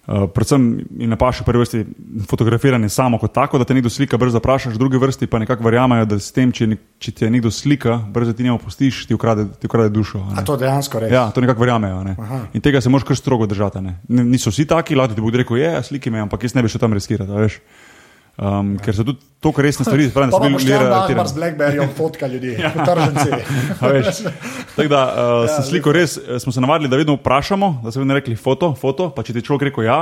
uh, 0.07 0.27
predvsem 0.29 0.65
in 0.99 1.09
na 1.09 1.17
paši 1.17 1.45
prvi 1.45 1.59
vrsti 1.59 1.85
fotografiranje 2.27 2.89
samo 2.89 3.19
kot 3.19 3.33
tako, 3.33 3.59
da 3.59 3.65
te 3.65 3.75
nekdo 3.75 3.91
slika, 3.91 4.17
brzo 4.17 4.39
vprašaš, 4.39 4.75
v 4.75 4.79
drugi 4.79 4.99
vrsti 4.99 5.27
pa 5.27 5.39
nekako 5.39 5.65
verjamejo, 5.65 6.05
da 6.05 6.19
s 6.19 6.33
tem, 6.33 6.53
če, 6.53 6.67
nek- 6.67 6.83
če 6.99 7.13
te 7.13 7.31
nekdo 7.31 7.51
slika, 7.51 7.97
brzo 8.09 8.33
ti 8.33 8.43
njemu 8.43 8.59
pustiš, 8.59 9.07
ti 9.07 9.15
ukrade, 9.15 9.47
ti 9.61 9.67
ukrade 9.67 9.89
dušo. 9.89 10.23
a 10.37 10.43
to 10.43 10.57
dejansko 10.57 11.01
res? 11.01 11.13
Ja, 11.13 11.31
to 11.31 11.41
nekako 11.41 11.61
verjamejo. 11.61 11.97
a 11.97 12.05
Ne? 12.05 12.17
In 12.53 12.61
tega 12.61 12.81
se 12.81 12.89
moraš 12.89 13.05
kar 13.05 13.17
strogo 13.17 13.47
držati. 13.47 13.81
Ne? 13.81 13.99
Niso 14.09 14.51
vsi 14.51 14.67
taki, 14.67 14.95
lahko 14.95 15.15
ti 15.15 15.21
bodo 15.21 15.39
rekel, 15.39 15.57
je, 15.57 15.83
sliki 15.83 16.11
me, 16.11 16.21
ampak 16.21 16.43
jaz 16.43 16.55
ne 16.55 16.63
bi 16.63 16.69
šel 16.69 16.81
tam 16.81 16.93
riskirati. 16.93 17.31
Um, 18.33 18.79
ker 18.81 18.97
so 18.97 19.05
tudi 19.05 19.21
to, 19.45 19.51
kar 19.53 19.67
resne 19.67 19.85
stvari, 19.85 20.07
da 20.09 20.15
Pa 20.15 20.29
so 20.33 20.39
bomo 20.41 20.57
bili 20.57 20.71
še 20.71 20.77
en 20.79 20.87
dan 20.87 20.95
aretirani. 20.97 21.29
z 21.29 21.37
Blackberryjem 21.37 21.91
fotka 21.99 22.27
ljudi, 22.33 22.55
ja. 22.65 22.71
veš, 23.93 24.23
Tako 24.73 24.89
da 24.89 25.03
uh, 25.05 25.33
ja, 25.45 25.57
sem 25.59 25.67
sliko 25.69 25.93
res, 25.93 26.17
eh, 26.17 26.41
smo 26.41 26.53
se 26.55 26.65
navadili, 26.65 26.89
da 26.89 26.97
vedno 26.97 27.19
vprašamo, 27.19 27.83
da 27.85 27.93
so 27.93 28.01
vedno 28.01 28.17
rekli 28.17 28.37
foto, 28.37 28.73
foto, 28.73 29.11
pa 29.13 29.21
če 29.27 29.37
ti 29.37 29.45
človek 29.45 29.69
rekel 29.69 29.85
ja, 29.85 30.01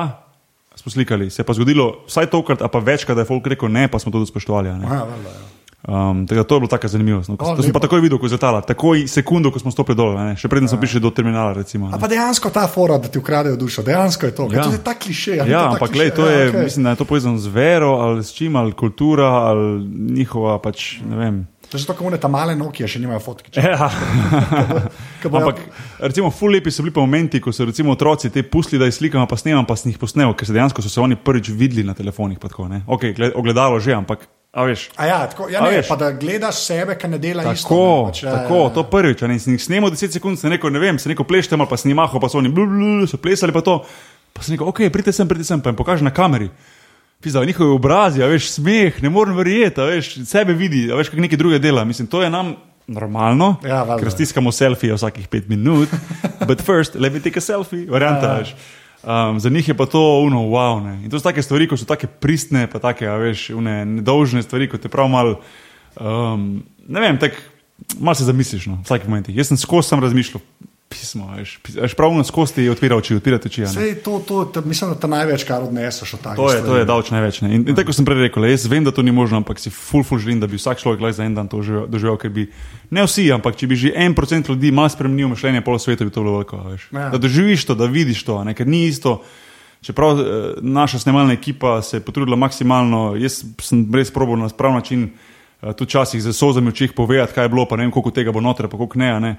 smo 0.78 0.94
slikali. 0.94 1.26
Se 1.30 1.42
je 1.42 1.46
pa 1.48 1.56
zgodilo 1.58 2.04
vsaj 2.06 2.30
tokrat, 2.30 2.62
a 2.62 2.70
pa 2.70 2.78
večkrat, 2.78 3.18
da 3.18 3.26
je 3.26 3.32
folk 3.32 3.50
rekel 3.50 3.72
ne, 3.72 3.88
pa 3.90 3.98
smo 3.98 4.12
to 4.14 4.22
tudi 4.22 4.30
spoštovali. 4.30 4.70
a 4.70 4.78
ne. 4.78 4.86
Aha, 4.86 5.02
valjda, 5.10 5.34
ja. 5.34 5.59
Um, 5.82 6.26
tako 6.26 6.36
da 6.36 6.44
to 6.44 6.54
je 6.54 6.60
bilo 6.60 6.68
taka 6.68 6.88
zanimivost. 6.88 7.28
No. 7.28 7.34
O, 7.34 7.56
To 7.56 7.62
sem 7.62 7.72
pa 7.72 7.80
takoj 7.80 8.00
videl, 8.00 8.18
ko 8.18 8.26
je 8.26 8.32
letala, 8.32 8.60
takoj 8.60 9.08
sekundo, 9.08 9.48
ko 9.48 9.56
smo 9.56 9.70
stopili 9.70 9.96
dol, 9.96 10.12
ne. 10.14 10.36
še 10.36 10.44
preden 10.44 10.68
smo 10.68 10.76
prišli 10.76 11.00
do 11.00 11.08
terminala. 11.08 11.52
Recimo, 11.54 11.86
a 11.86 11.88
A 11.88 11.92
ne. 11.92 11.98
pa 11.98 12.06
dejansko 12.06 12.50
ta 12.50 12.66
fora, 12.66 12.96
da 12.96 13.08
ti 13.08 13.16
ukradejo 13.16 13.56
dušo, 13.56 13.80
dejansko 13.82 14.26
je 14.26 14.34
to. 14.34 14.44
Ja. 14.44 14.56
Ja. 14.56 14.62
To 14.62 14.72
je 14.72 14.80
ta 14.80 14.92
kliše. 14.92 15.40
Ja, 15.40 15.70
ampak 15.70 15.88
kliše? 15.88 15.98
lej, 15.98 16.10
to 16.10 16.22
Ja, 16.22 16.32
je, 16.34 16.48
okej. 16.48 16.62
mislim, 16.62 16.84
da 16.84 16.90
je 16.90 16.96
to 16.96 17.04
povezano 17.06 17.38
z 17.38 17.48
vero 17.48 17.96
ali 17.98 18.20
s 18.20 18.28
čim, 18.30 18.52
ali 18.54 18.72
kultura, 18.72 19.24
ali 19.46 19.80
njihova 20.12 20.58
pač, 20.58 21.00
ne 21.00 21.16
vem. 21.16 21.36
To 21.64 21.78
je 21.78 21.86
ker 21.86 22.02
one 22.02 22.18
ta 22.18 22.26
male 22.26 22.52
Nokia 22.52 22.84
še 22.84 22.98
nimajo 22.98 23.20
fotke. 23.22 23.48
Ja. 23.54 23.86
Bojo- 25.22 25.36
Ampak, 25.38 25.56
recimo, 25.98 26.28
ful 26.28 26.50
lepi 26.50 26.68
so 26.68 26.82
bili 26.82 26.90
pa 26.90 27.00
momenti, 27.00 27.38
ko 27.38 27.52
so 27.52 27.64
recimo 27.64 27.92
otroci 27.92 28.28
te 28.28 28.42
pustili, 28.42 28.76
da 28.76 28.84
jih 28.84 28.94
slikam, 28.94 29.22
pa 29.24 29.36
snemam, 29.36 29.64
pa 29.64 29.76
sem 29.76 29.88
jih 29.88 29.98
posnel, 29.98 30.34
ker 30.34 30.44
se 30.44 30.52
dejansko 30.52 30.82
so 30.82 30.88
se 30.88 31.00
oni 31.00 31.14
prvič 31.16 31.48
videli 31.48 31.84
na 31.84 31.94
telefonih. 31.94 32.38
Tako, 32.38 32.68
ne. 32.68 32.82
okay, 32.86 33.12
gled, 33.12 33.32
ogledalo 33.34 33.78
že, 33.78 33.94
ampak, 33.94 34.26
a 34.52 34.64
veš. 34.66 34.88
A 34.96 35.06
ja, 35.06 35.18
tako, 35.30 35.48
ja, 35.48 35.60
ne, 35.62 35.82
pa 35.88 35.96
da 35.96 36.10
gledaš 36.12 36.64
sebe, 36.66 36.96
ki 36.98 37.08
ne 37.08 37.18
dela 37.22 37.44
isto. 37.52 37.68
Tako, 37.68 37.80
ne, 37.80 38.10
pač, 38.10 38.22
ja, 38.22 38.32
tako, 38.34 38.54
ja, 38.56 38.62
ja. 38.64 38.74
to 38.74 38.82
prvič, 38.90 39.22
ne, 39.22 39.38
sem 39.38 39.54
jih 39.54 39.62
snemal 39.62 39.90
10 39.94 40.16
sekund, 40.18 40.38
sem 40.40 40.50
rekel, 40.50 40.72
ne 40.74 40.82
vem, 40.82 40.98
se 40.98 41.08
neko 41.08 41.24
pleštem 41.24 41.60
ali 41.60 41.70
pa 41.70 41.76
snimaho, 41.78 42.20
pa 42.20 42.28
so 42.28 42.38
oni 42.38 42.50
blu, 42.50 42.66
blu, 42.66 43.06
so 43.06 43.16
plesali 43.16 43.54
pa 43.54 43.62
to. 43.62 43.80
Pa 44.34 44.42
sem 44.42 44.54
rekel, 44.54 44.66
ok, 44.70 44.80
pridite 44.90 45.12
sem, 45.14 45.28
pridite 45.28 45.48
sem, 45.48 45.60
pa 45.62 45.70
jim 45.70 45.78
pokaži 45.78 46.06
na 46.06 46.10
kameri. 46.14 46.50
Pizda, 47.20 47.44
njihovi 47.44 47.74
obrazi, 47.76 48.22
a 48.22 48.26
veš, 48.26 48.48
smeh, 48.56 49.02
ne 49.04 49.10
morem 49.12 49.36
verjeti, 49.36 49.80
a 49.80 49.84
veš, 49.90 50.14
sebe 50.26 50.54
vidi, 50.56 50.86
a 50.90 50.96
veš, 50.96 51.10
kako 51.12 51.20
neki 51.26 51.36
druge 51.36 51.58
dela. 51.58 51.84
Mislim, 51.84 52.06
to 52.08 52.22
je 52.22 52.30
nam 52.30 52.54
normalno, 52.86 53.56
Ja, 53.62 53.82
valjda. 53.82 54.02
ker 54.02 54.10
stiskamo 54.10 54.52
selfije 54.52 54.94
vsakih 54.96 55.28
pet 55.28 55.48
minut, 55.48 55.88
but 56.48 56.62
first, 56.64 56.94
let 56.94 57.12
me 57.12 57.20
take 57.20 57.38
a 57.38 57.44
selfie, 57.44 57.84
varianta, 57.90 58.26
Ja. 58.26 58.38
veš. 58.38 58.54
Um, 59.00 59.40
za 59.40 59.48
njih 59.48 59.68
je 59.68 59.74
pa 59.74 59.86
to 59.86 60.20
uno, 60.20 60.42
wow. 60.52 60.82
Ne. 60.84 61.04
In 61.04 61.10
to 61.10 61.18
so 61.18 61.24
take 61.24 61.42
stvari, 61.42 61.68
ko 61.68 61.76
so 61.76 61.88
take 61.88 62.06
pristne, 62.06 62.66
pa 62.68 62.78
take, 62.78 63.08
a 63.08 63.16
veš, 63.16 63.48
une 63.56 63.84
nedolžne 63.84 64.42
stvari, 64.44 64.68
ko 64.68 64.76
te 64.76 64.92
prav 64.92 65.08
mal, 65.08 65.38
um, 65.96 66.60
ne 66.88 67.00
vem, 67.00 67.16
tako 67.18 67.40
malo 67.98 68.14
se 68.14 68.28
zamisliš, 68.28 68.66
no, 68.68 68.80
v 68.82 68.84
vsakih 68.84 69.08
momentih. 69.08 69.36
Jaz 69.36 69.48
sem 69.48 69.56
skozi 69.56 69.88
sam 69.88 70.04
razmišljal, 70.04 70.42
pismo, 70.90 71.30
veš, 71.38 71.58
pis- 71.62 71.76
veš 71.78 71.94
pravno 71.94 72.24
skozi 72.26 72.54
ti 72.54 72.64
odpira 72.68 72.96
oči, 72.98 73.14
odpira 73.14 73.38
ti 73.38 73.46
oči. 73.46 73.62
Sej, 73.70 73.92
to, 74.02 74.18
to, 74.26 74.42
to, 74.50 74.62
mislim, 74.66 74.90
da 74.90 74.98
te 74.98 75.06
največ 75.06 75.44
kar 75.46 75.62
odneseš 75.62 76.14
od 76.18 76.20
takih 76.24 76.36
To 76.36 76.48
je, 76.50 76.58
stvari. 76.58 76.66
to 76.66 76.76
je 76.76 76.84
davč 76.84 77.10
največ. 77.14 77.36
Ne? 77.46 77.50
In, 77.54 77.64
in 77.70 77.78
tako 77.78 77.94
sem 77.94 78.04
prej 78.04 78.24
rekel, 78.26 78.44
jaz 78.50 78.66
vem, 78.66 78.82
da 78.84 78.90
to 78.90 79.04
ni 79.06 79.14
možno, 79.14 79.38
ampak 79.38 79.62
si 79.62 79.70
ful, 79.70 80.02
ful 80.02 80.18
želim, 80.18 80.40
da 80.42 80.50
bi 80.50 80.58
vsak 80.58 80.82
človek 80.82 80.98
lahko 81.00 81.16
za 81.16 81.24
en 81.24 81.38
dan 81.38 81.46
to 81.48 81.62
doživel, 81.86 82.18
ker 82.18 82.34
bi 82.34 82.48
ne 82.90 83.06
vsi, 83.06 83.28
ampak 83.30 83.54
če 83.54 83.70
bi 83.70 83.78
že 83.78 83.92
en 83.94 84.18
procent 84.18 84.50
ljudi 84.50 84.74
malo 84.74 84.90
spremenil 84.90 85.30
mišljenje 85.30 85.62
pol 85.62 85.78
sveta, 85.78 86.02
bi 86.04 86.10
to 86.10 86.26
bilo 86.26 86.42
veliko. 86.42 86.58
Ja. 86.90 87.06
Da 87.14 87.22
doživiš 87.22 87.70
to, 87.70 87.78
da 87.78 87.86
vidiš 87.86 88.26
to, 88.26 88.42
a 88.42 88.44
ne? 88.44 88.58
ker 88.58 88.66
ni 88.66 88.90
isto. 88.90 89.22
Čeprav 89.80 90.18
eh, 90.18 90.24
naša 90.60 90.98
snemalna 90.98 91.32
ekipa 91.32 91.78
se 91.82 91.96
je 91.96 92.04
potrudila 92.04 92.36
maksimalno, 92.36 93.14
jaz 93.16 93.40
sem 93.62 93.86
res 93.94 94.10
probil 94.12 94.36
na 94.36 94.50
prav 94.52 94.74
način, 94.74 95.06
eh, 95.62 95.72
tudi 95.72 95.88
včasih 95.88 96.20
z 96.20 96.34
sozami 96.34 96.68
v 96.68 96.74
očeh 96.74 96.92
povedati, 96.92 97.32
kaj 97.32 97.46
je 97.46 97.48
bilo, 97.48 97.64
pa 97.64 97.78
ne 97.78 97.86
vem, 97.86 97.94
koliko 97.94 98.10
tega 98.10 98.34
bo 98.34 98.42
noter, 98.44 98.68
pa 98.68 98.76
koliko 98.76 98.98
ne. 98.98 99.14
ne. 99.20 99.32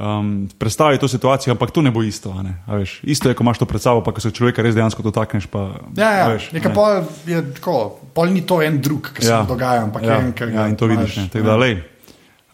Um, 0.00 0.48
predstaviti 0.56 0.96
to 0.96 1.08
situacijo, 1.08 1.52
ampak 1.52 1.70
to 1.70 1.82
ne 1.82 1.90
bo 1.90 2.00
isto. 2.00 2.32
Ne? 2.32 2.54
A 2.64 2.74
Veš, 2.74 3.04
isto 3.04 3.28
je, 3.28 3.34
ko 3.34 3.44
imaš 3.44 3.58
to 3.58 3.66
pred 3.66 3.76
sabo, 3.78 4.00
pa 4.00 4.12
ko 4.12 4.20
se 4.20 4.30
človeka 4.30 4.62
res 4.62 4.72
dejansko 4.72 5.02
dotakneš. 5.02 5.44
Pa, 5.46 5.76
Ja, 5.92 6.08
ja. 6.10 6.24
a 6.24 6.28
veš, 6.30 6.46
Nekaj 6.52 6.70
ne. 6.70 6.74
pol 6.74 6.90
je 7.26 7.40
tako, 7.52 7.74
pol 8.10 8.26
ni 8.28 8.40
to 8.40 8.62
en 8.62 8.80
drug, 8.80 9.10
ki 9.12 9.20
se 9.20 9.28
Ja. 9.28 9.36
ja. 9.36 9.44
dogaja, 9.44 9.84
ampak 9.84 10.00
ja, 10.00 10.16
en, 10.18 10.32
ki 10.32 10.46
ga 10.46 10.64
ja, 10.64 10.68
in 10.68 10.76
to 10.76 10.88
imaš. 10.88 11.04
vidiš. 11.04 11.16
Ne, 11.16 11.28
tako 11.28 11.44
da, 11.44 11.56
lej, 11.56 11.74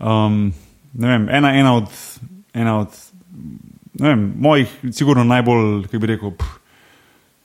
um, 0.00 0.50
ne 0.92 1.06
vem, 1.08 1.28
ena, 1.30 1.54
ena, 1.54 1.76
od, 1.76 1.88
ena 2.50 2.80
od 2.80 2.90
vem, 3.94 4.26
mojih, 4.36 4.66
sigurno 4.90 5.22
najbolj, 5.22 5.86
kako 5.86 5.98
bi 5.98 6.06
rekel, 6.06 6.34
pff, 6.34 6.58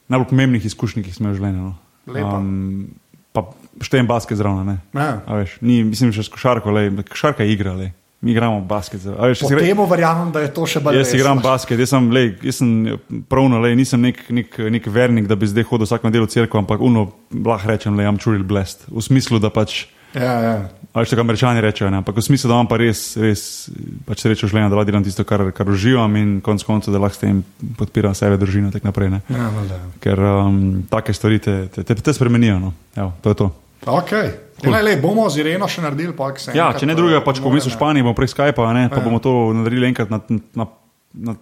najbolj 0.09 0.27
pomembnih 0.27 0.65
izkušenj, 0.65 1.05
ki 1.05 1.13
sem 1.13 1.29
jih 1.29 1.33
v 1.33 1.37
življenju. 1.37 1.61
No. 1.61 1.75
Lepo. 2.09 2.35
Um, 2.41 2.89
pa 3.37 3.45
štejem 3.85 4.09
basket 4.09 4.41
zraven. 4.41 4.81
Ja. 4.97 5.45
Ni, 5.61 5.83
mislim, 5.85 6.09
še 6.09 6.25
s 6.25 6.33
košarko, 6.33 6.73
lej, 6.73 6.89
košarka 7.05 7.45
je 7.45 7.53
igra. 7.53 7.77
Lej. 7.77 7.93
Mi 8.21 8.31
igramo 8.31 8.59
basket. 8.61 9.01
Veš, 9.05 9.39
temu 9.49 9.85
verjamem, 9.89 10.29
da 10.31 10.43
je 10.43 10.51
to 10.53 10.65
še 10.69 10.79
bolj 10.79 10.99
Jaz 10.99 11.07
resno. 11.07 11.19
igram 11.19 11.39
basket, 11.41 11.79
jaz 11.81 11.89
sem, 11.89 12.09
lej, 12.13 12.35
jaz 12.45 12.59
sem 12.61 12.99
pravno, 13.29 13.57
lej, 13.63 13.73
nisem 13.75 14.01
nek, 14.01 14.19
nek, 14.29 14.59
nek 14.69 14.89
vernik, 14.93 15.25
da 15.25 15.33
bi 15.35 15.49
zdaj 15.49 15.65
hodil 15.71 15.89
vsak 15.89 16.05
nedeljo 16.05 16.27
v 16.27 16.33
cerkev, 16.35 16.59
ampak 16.61 16.83
uno, 16.85 17.07
lahko 17.33 17.71
rečem, 17.71 17.97
da 17.97 18.05
imam 18.05 18.19
čuril 18.21 18.43
blest. 18.45 18.85
V 18.93 19.01
smislu, 19.01 19.41
da 19.41 19.49
pač, 19.49 19.87
Ja, 20.13 20.33
ja. 20.43 20.55
a 20.91 20.99
veš, 20.99 21.13
tako 21.13 21.23
američani 21.23 21.61
rečejo, 21.63 21.89
ne, 21.89 22.01
ampak 22.03 22.17
v 22.19 22.21
smislu, 22.21 22.49
da 22.51 22.59
imam 22.59 22.67
pa 22.67 22.75
res, 22.77 23.15
res 23.15 23.71
pač 24.05 24.21
srečo 24.25 24.49
življenja, 24.51 24.67
da 24.69 24.75
lahko 24.75 24.91
delam 24.91 25.05
tisto, 25.07 25.23
kar, 25.23 25.47
kar 25.55 25.71
uživam 25.71 26.11
in 26.19 26.33
konec 26.43 26.65
koncev, 26.67 26.91
da 26.93 26.99
lahko 26.99 27.15
s 27.15 27.23
tem 27.23 27.39
podpiram 27.79 28.13
sebe, 28.13 28.35
družino 28.37 28.67
in 28.67 28.75
tako 28.75 28.91
naprej. 28.91 29.09
Ne. 29.15 29.21
ja 29.31 29.47
valjda. 29.55 29.79
Ker 30.03 30.19
um, 30.19 30.61
take 30.91 31.15
stvari 31.15 31.39
te, 31.39 31.55
te, 31.71 31.87
te, 31.87 31.95
te 31.95 32.13
spremenijo. 32.13 32.59
No. 32.59 32.73
Evo, 32.93 33.13
to 33.23 33.33
je 33.33 33.39
to. 33.39 33.49
Okay. 33.87 34.35
Cool. 34.61 34.77
Le, 34.77 34.95
bomo 34.97 35.29
z 35.29 35.37
Ireno 35.37 35.67
še 35.67 35.81
naredili, 35.81 36.13
pa 36.13 36.29
se 36.37 36.51
Ja, 36.53 36.73
če 36.73 36.85
ne 36.85 36.93
drugega, 36.93 37.21
pač 37.21 37.39
ko 37.39 37.49
more, 37.49 37.57
bom 37.57 37.59
v 37.59 37.65
ne. 37.65 37.73
Španiji, 37.73 38.03
bomo 38.03 38.13
prek 38.13 38.29
Skypa, 38.29 38.73
ne, 38.73 38.89
pa 38.89 38.95
Ja. 38.95 39.01
bomo 39.01 39.19
to 39.19 39.53
naredili 39.53 39.87
enkrat 39.87 40.09
na 40.09 40.21
na- 40.55 40.67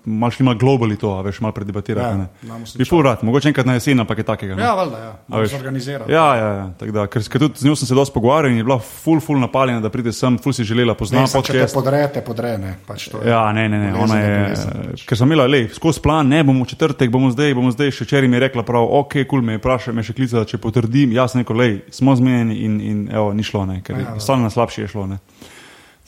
malo 0.06 0.32
šli 0.32 0.44
malo 0.46 0.58
globali 0.58 0.98
to, 0.98 1.22
veš, 1.22 1.40
malo 1.42 1.54
predebatirati. 1.54 2.20
Ja. 2.48 2.58
Bi 2.78 2.86
ful 2.86 3.04
rad, 3.04 3.24
mogoče 3.24 3.48
enkrat 3.52 3.66
na 3.66 3.74
jesen, 3.74 4.00
ampak 4.00 4.18
je 4.18 4.24
takega. 4.24 4.56
ne. 4.56 4.64
Ja, 4.64 4.74
valjda, 4.74 4.98
ja. 4.98 5.46
Zorganizirati. 5.48 6.12
Ja, 6.12 6.36
ja, 6.36 6.48
ja. 6.48 6.72
tako 6.80 6.92
Da, 6.92 7.06
ker, 7.08 7.24
ker 7.30 7.40
tudi 7.40 7.60
z 7.60 7.66
njo 7.66 7.76
sem 7.76 7.88
se 7.88 7.96
dosti 7.96 8.14
pogovarjal 8.14 8.52
in 8.52 8.58
je 8.58 8.64
bila 8.64 8.80
ful, 8.80 9.20
ful 9.22 9.40
napaljena, 9.40 9.80
da 9.82 9.90
pride 9.90 10.14
sem, 10.14 10.38
ful 10.38 10.54
si 10.54 10.64
želela 10.64 10.94
poznati 10.94 11.22
Mislim, 11.22 11.44
če 11.44 11.54
te 11.54 11.68
podrete, 11.74 12.22
podrene. 12.26 12.76
Pač. 12.88 13.10
Ja, 13.26 13.52
ne, 13.54 13.70
ne, 13.70 13.80
ne. 13.80 13.94
Ona 13.94 14.20
je 14.20 14.34
bolezen, 14.40 14.90
pač. 14.90 15.06
ker 15.06 15.18
sem 15.22 15.30
imela, 15.30 15.46
lej, 15.48 15.70
skozi 15.78 16.02
plan, 16.02 16.28
ne 16.28 16.44
bomo 16.44 16.66
v 16.66 16.74
četrtek, 16.74 17.12
bomo 17.14 17.30
zdaj, 17.32 17.54
bomo 17.54 17.72
zdaj, 17.72 17.94
še 17.94 18.10
včeraj 18.10 18.32
mi 18.32 18.40
je 18.40 18.46
rekla, 18.48 18.66
prav, 18.66 18.90
ok, 19.04 19.20
kul 19.22 19.26
cool, 19.38 19.46
me 19.46 19.58
je 19.58 19.62
vprašala, 19.62 19.96
me 19.96 20.04
še 20.04 20.18
klicala, 20.18 20.46
če 20.50 20.58
potrdim, 20.58 21.14
jaz 21.14 21.36
sem 21.36 21.44
rekel, 21.44 21.62
lej, 21.62 21.76
smo 21.94 22.16
zmenjeni 22.18 22.58
in, 22.66 22.82
in 22.82 23.06
evo, 23.14 23.32
ni 23.38 23.46
šlo, 23.46 23.66
ne, 23.70 23.82
ker 23.86 24.00
Ja, 24.00 24.14
ja. 24.16 24.20
stalo 24.20 24.40
na 24.40 24.50
slabše 24.50 24.82
je 24.82 24.88
šlo, 24.88 25.06
ne. 25.08 25.20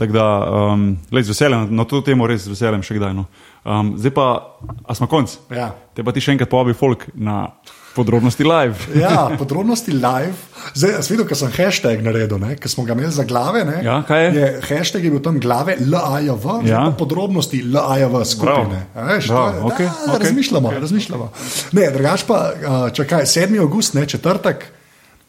Tako 0.01 0.13
da, 0.13 0.25
um, 0.73 0.97
lej, 1.11 1.23
z 1.23 1.29
veseljem, 1.29 1.67
na 1.69 1.85
to 1.85 2.01
temo 2.01 2.25
res 2.25 2.41
z 2.41 2.49
veseljem 2.49 2.81
še 2.81 2.95
kdaj, 2.97 3.13
no. 3.13 3.27
Um, 3.61 3.93
zdaj 3.93 4.09
pa, 4.11 4.25
a 4.81 4.95
smo 4.97 5.05
konc? 5.05 5.29
Ja. 5.53 5.67
Te 5.93 6.01
pa 6.01 6.09
ti 6.09 6.17
še 6.17 6.33
enkrat 6.33 6.49
povabi 6.49 6.73
folk 6.73 7.05
na 7.13 7.51
podrobnosti 7.93 8.41
live. 8.41 8.81
Ja, 8.95 9.27
podrobnosti 9.37 9.93
live. 9.93 10.33
Zdaj, 10.73 10.95
jaz 10.95 11.09
videl, 11.11 11.27
ker 11.27 11.37
sem 11.37 11.53
hashtag 11.53 12.01
naredil, 12.01 12.41
ker 12.57 12.65
smo 12.65 12.81
ga 12.81 12.97
imeli 12.97 13.13
za 13.13 13.23
glave. 13.23 13.61
Ne, 13.61 13.77
Ja, 13.83 13.99
kaj 14.01 14.23
je? 14.23 14.31
je? 14.33 14.49
Hashtag 14.71 15.05
je 15.05 15.11
bil 15.11 15.21
tam 15.21 15.37
glave 15.37 15.77
LAJV, 15.77 16.47
Ja. 16.65 16.87
podrobnosti 16.97 17.61
LAJV 17.61 18.25
skupine. 18.25 18.81
A 18.95 19.05
Veš, 19.05 19.29
Bravo, 19.29 19.53
je- 19.53 19.63
okej, 19.69 19.85
da, 19.85 20.09
okej. 20.09 20.25
Razmišljamo, 20.25 20.71
razmišljamo. 20.79 21.29
Ne, 21.71 21.89
drugač 21.93 22.25
pa, 22.25 22.39
čakaj, 22.89 23.29
7. 23.29 23.59
august, 23.59 23.93
ne, 23.93 24.07
četrtek 24.07 24.65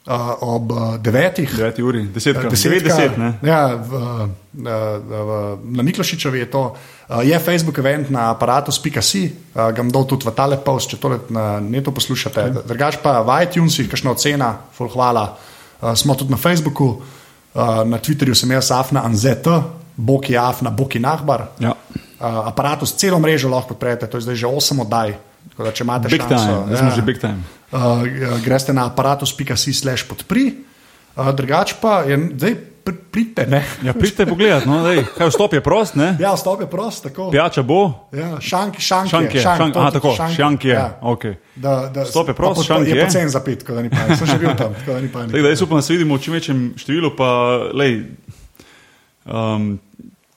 uh, 0.07 0.43
ob 0.43 0.73
uh, 0.73 0.99
9. 0.99 1.47
9 1.57 1.83
uri, 1.83 2.03
10 2.11 2.33
krat, 2.33 2.51
Desetka, 2.51 2.89
10, 2.89 3.19
ne? 3.19 3.31
Ja, 3.43 3.77
v, 3.77 3.93
v, 4.53 4.67
v, 5.07 5.31
na 5.79 5.83
Miklošičevi 5.83 6.39
je 6.39 6.49
to. 6.51 6.63
Uh, 6.73 7.23
je 7.23 7.39
Facebook 7.39 7.79
event 7.79 8.11
na 8.11 8.31
aparatus.si, 8.35 9.23
uh, 9.31 9.71
ga 9.71 9.79
bom 9.79 9.93
dal 9.93 10.07
tudi 10.09 10.27
v 10.27 10.35
tale 10.35 10.59
post, 10.59 10.95
če 10.95 10.99
tole 10.99 11.23
na 11.31 11.63
netu 11.63 11.95
poslušate. 11.95 12.41
Okay. 12.51 12.67
Drugač 12.67 12.99
pa 13.03 13.23
v 13.23 13.43
iTunesih, 13.47 13.91
kakšna 13.91 14.15
ocena, 14.15 14.51
full 14.75 14.91
hvala. 14.91 15.37
Uh, 15.79 15.95
smo 15.95 16.19
tudi 16.19 16.35
na 16.35 16.41
Facebooku, 16.41 16.99
uh, 16.99 17.83
na 17.87 18.03
Twitterju 18.03 18.35
sem 18.35 18.51
jaz 18.59 18.75
Afna 18.75 19.07
Anzet, 19.07 19.47
Boki 19.97 20.35
Afna, 20.35 20.75
Boki 20.75 20.99
Nahbar. 20.99 21.53
Ja. 21.63 21.77
Uh, 22.23 22.47
aparatus, 22.51 22.95
celo 22.95 23.19
mrežo 23.19 23.51
lahko 23.51 23.75
podprete, 23.75 24.07
to 24.07 24.19
je 24.19 24.27
zdaj 24.27 24.47
že 24.47 24.47
8 24.47 24.83
oddaj. 24.87 25.32
Tako 25.51 25.65
da, 25.65 25.71
če 25.71 25.85
imate 25.85 26.09
Big 26.09 26.21
šanso, 26.21 26.37
time, 26.37 26.67
zdaj 26.67 26.79
smo 26.79 26.91
že 26.91 27.03
big 27.03 27.19
time. 27.19 27.41
Uh, 27.69 28.05
greste 28.41 28.73
na 28.73 28.87
aparatus.si 28.87 29.73
slash 29.73 30.05
podpri, 30.05 30.65
uh, 31.17 31.31
drugač 31.31 31.75
pa 31.77 32.03
je, 32.03 32.17
zdaj 32.33 32.55
pri- 32.85 32.99
pridite, 33.11 33.47
ne. 33.47 33.61
Ja, 33.83 33.93
pridite 33.93 34.27
pogledat, 34.27 34.65
no, 34.65 34.81
dej, 34.83 35.05
kaj 35.13 35.29
vstop 35.29 35.53
je 35.53 35.61
prost, 35.61 35.95
ne? 35.95 36.17
Ja, 36.19 36.33
vstop 36.33 36.61
je 36.61 36.67
prost, 36.67 37.05
tako. 37.05 37.29
Pijača 37.31 37.63
bo, 37.63 38.09
Ja, 38.11 38.41
šank, 38.41 38.81
šank, 38.81 39.09
šank 39.09 39.35
je, 39.35 39.41
šank, 39.41 39.59
šank, 39.59 39.77
aha, 39.77 39.91
tako, 39.91 40.15
šank, 40.17 40.35
šank 40.35 40.65
je, 40.65 40.73
ja. 40.73 40.89
ok. 41.01 41.25
Da, 41.55 41.89
da, 41.89 42.03
Vstop 42.03 42.29
je 42.29 42.35
prost, 42.35 42.65
šank 42.67 42.89
je. 42.89 42.97
je. 42.97 43.05
pocen 43.05 43.29
za 43.29 43.41
pit, 43.41 43.61
tako 43.61 43.75
da 43.75 43.83
ni 43.83 43.91
panik. 43.91 44.19
Sem 44.19 44.27
že 44.27 44.39
bil 44.39 44.57
tam, 44.57 44.73
tako 44.75 44.91
da 44.91 45.01
ni 45.01 45.09
panik. 45.09 45.31
Tako 45.31 45.43
da 45.43 45.49
jaz 45.49 45.63
upam, 45.63 45.77
da 45.77 45.83
se 45.83 45.93
vidimo 45.93 46.17
v 46.17 46.21
čim 46.21 46.33
večjem 46.33 46.59
številu, 46.75 47.13
pa 47.13 47.29
lej, 47.73 48.03
um, 49.25 49.79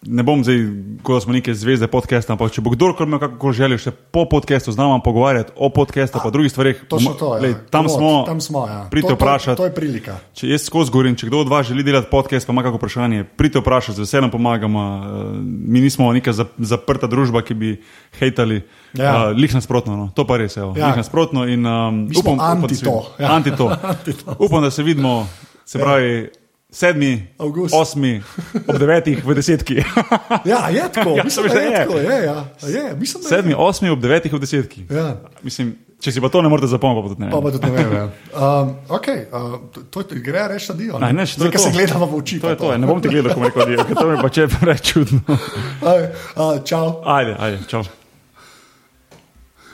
ne 0.06 0.24
bom 0.24 0.44
zdaj, 0.44 0.58
da 1.04 1.20
smo 1.20 1.34
neke 1.34 1.54
zvezde 1.54 1.88
podcasta, 1.88 2.34
ampak 2.34 2.52
če 2.52 2.62
bo 2.62 2.70
kdorkoli 2.70 3.08
imel 3.08 3.20
kakokoli 3.20 3.54
željo 3.54 3.78
še 3.78 3.92
po 3.92 4.26
podcastu 4.26 4.70
z 4.70 4.78
nami 4.78 5.02
pogovarjati 5.02 5.52
o 5.56 5.70
podcastu, 5.70 6.20
pa 6.20 6.30
drugih 6.30 6.52
stvareh, 6.52 6.84
Točno 6.86 7.14
to, 7.14 7.36
ja. 7.36 7.42
lej, 7.42 7.54
tam, 7.70 7.86
Povod, 7.86 7.98
smo, 7.98 8.12
tam 8.24 8.40
smo, 8.40 8.68
ja. 8.68 8.86
pridite 8.88 9.08
To- 9.08 9.16
to- 9.16 9.20
vprašati. 9.20 9.58
To 9.58 9.66
je 9.66 9.74
prilika. 9.74 10.18
Če 10.32 10.48
jaz 10.48 10.62
skozi 10.64 10.92
govorim, 10.92 11.16
če 11.16 11.28
kdo 11.28 11.40
od 11.40 11.50
vas 11.50 11.68
želi 11.68 11.84
delati 11.84 12.08
podcast, 12.08 12.46
pa 12.46 12.54
ima 12.54 12.62
kako 12.62 12.78
vprašanje, 12.78 13.24
pridite 13.26 13.60
vprašati, 13.60 13.96
z 13.96 14.00
veseljem 14.00 14.32
pomagamo. 14.32 14.80
Uh, 14.80 15.02
Mi 15.66 15.82
nismo 15.82 16.14
neka 16.14 16.32
zap- 16.32 16.54
zaprta 16.58 17.08
družba, 17.08 17.42
ki 17.42 17.54
bi 17.54 17.70
hejtali. 18.14 18.62
Ja. 18.94 19.04
Ja. 19.04 19.14
Uh, 19.26 19.36
lih 19.36 19.52
nasprotno, 19.52 19.98
no. 19.98 20.10
to 20.10 20.24
pa 20.24 20.38
res 20.38 20.54
je. 20.54 20.62
Ja. 20.62 20.72
Ja. 20.78 20.88
Lih 20.88 20.98
nasprotno 20.98 21.44
in 21.44 21.62
um, 21.62 22.08
upam, 22.12 22.34
upam, 22.34 22.38
da 22.38 22.44
anti 22.62 22.76
se 22.76 22.86
to, 22.86 22.92
vidimo. 22.92 23.04
ja. 23.20 23.28
Anti 23.36 23.52
to. 23.52 23.66
upam, 24.40 24.62
da 24.62 24.72
se 24.72 24.84
vidimo, 24.84 25.28
se 25.66 25.80
pravi, 25.80 26.30
sedmi, 26.76 27.28
Avgust. 27.40 27.72
osmi, 27.76 28.20
ob 28.68 28.76
devetih 28.80 29.24
v 29.24 29.36
desetki. 29.38 29.80
Ja, 30.52 30.68
je 30.70 30.84
tako, 30.92 31.16
Ja, 31.18 31.24
mislim, 31.24 31.48
da 31.48 31.60
je 31.60 31.72
je. 31.72 31.78
tako, 31.78 31.98
je, 31.98 32.18
ja. 32.24 32.38
je, 32.68 32.84
mislim, 33.00 33.24
da 33.24 33.28
je. 33.28 33.32
sedmi, 33.32 33.54
osmi, 33.58 33.90
ob 33.90 34.02
devetih 34.02 34.34
v 34.34 34.40
desetki. 34.40 34.84
Ja. 34.92 35.16
Mislim, 35.42 35.72
če 36.00 36.12
si 36.12 36.22
pa 36.22 36.30
to 36.30 36.42
ne 36.44 36.52
morete 36.52 36.68
zapomniti, 36.68 37.02
pa 37.02 37.10
tudi 37.10 37.22
ne. 37.24 37.30
Pa 37.32 37.40
pa 37.42 37.52
tudi 37.52 37.72
ne 37.72 37.84
vem. 37.84 37.96
Ja. 37.96 38.06
Um, 38.36 38.76
okay, 38.90 39.24
uh, 39.32 39.56
to, 39.72 40.04
to 40.04 40.20
gre 40.20 40.48
reči, 40.52 40.68
da 40.68 40.74
dio. 40.74 41.00
Ne, 41.00 41.14
to 41.16 41.32
Zdaj, 41.32 41.48
je 41.48 41.52
to. 41.52 41.64
se 41.64 41.72
gledamo 41.72 42.06
v 42.06 42.16
oči. 42.16 42.40
To 42.40 42.50
je 42.50 42.58
to, 42.58 42.72
ja. 42.72 42.78
ne 42.78 42.88
bom 42.88 43.00
te 43.02 43.08
gledal, 43.08 43.32
ko 43.32 43.48
rekel, 43.48 43.66
da 43.66 43.72
je 43.72 43.96
to 43.96 44.06
mi 44.12 44.18
pa 44.20 44.30
če 44.30 44.48
preveč 44.48 44.92
čudno. 44.92 45.22
Aj, 45.90 46.02
uh, 46.36 46.60
čau. 46.62 47.00
Ajde, 47.08 47.40
ajde, 47.40 47.64
čau. 47.68 47.84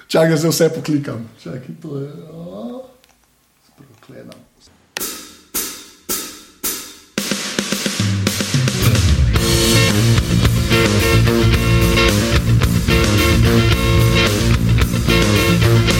Čakaj, 0.07 0.29
da 0.29 0.37
zdaj 0.37 0.51
vse 0.51 0.69
poklikam. 0.75 1.19
Čakaj, 1.41 1.75
to 1.81 1.97
je. 1.97 2.07
Uh, 2.29 2.85
Sprokledam. 3.65 4.50
Thank 13.43 13.71
you. 15.85 15.90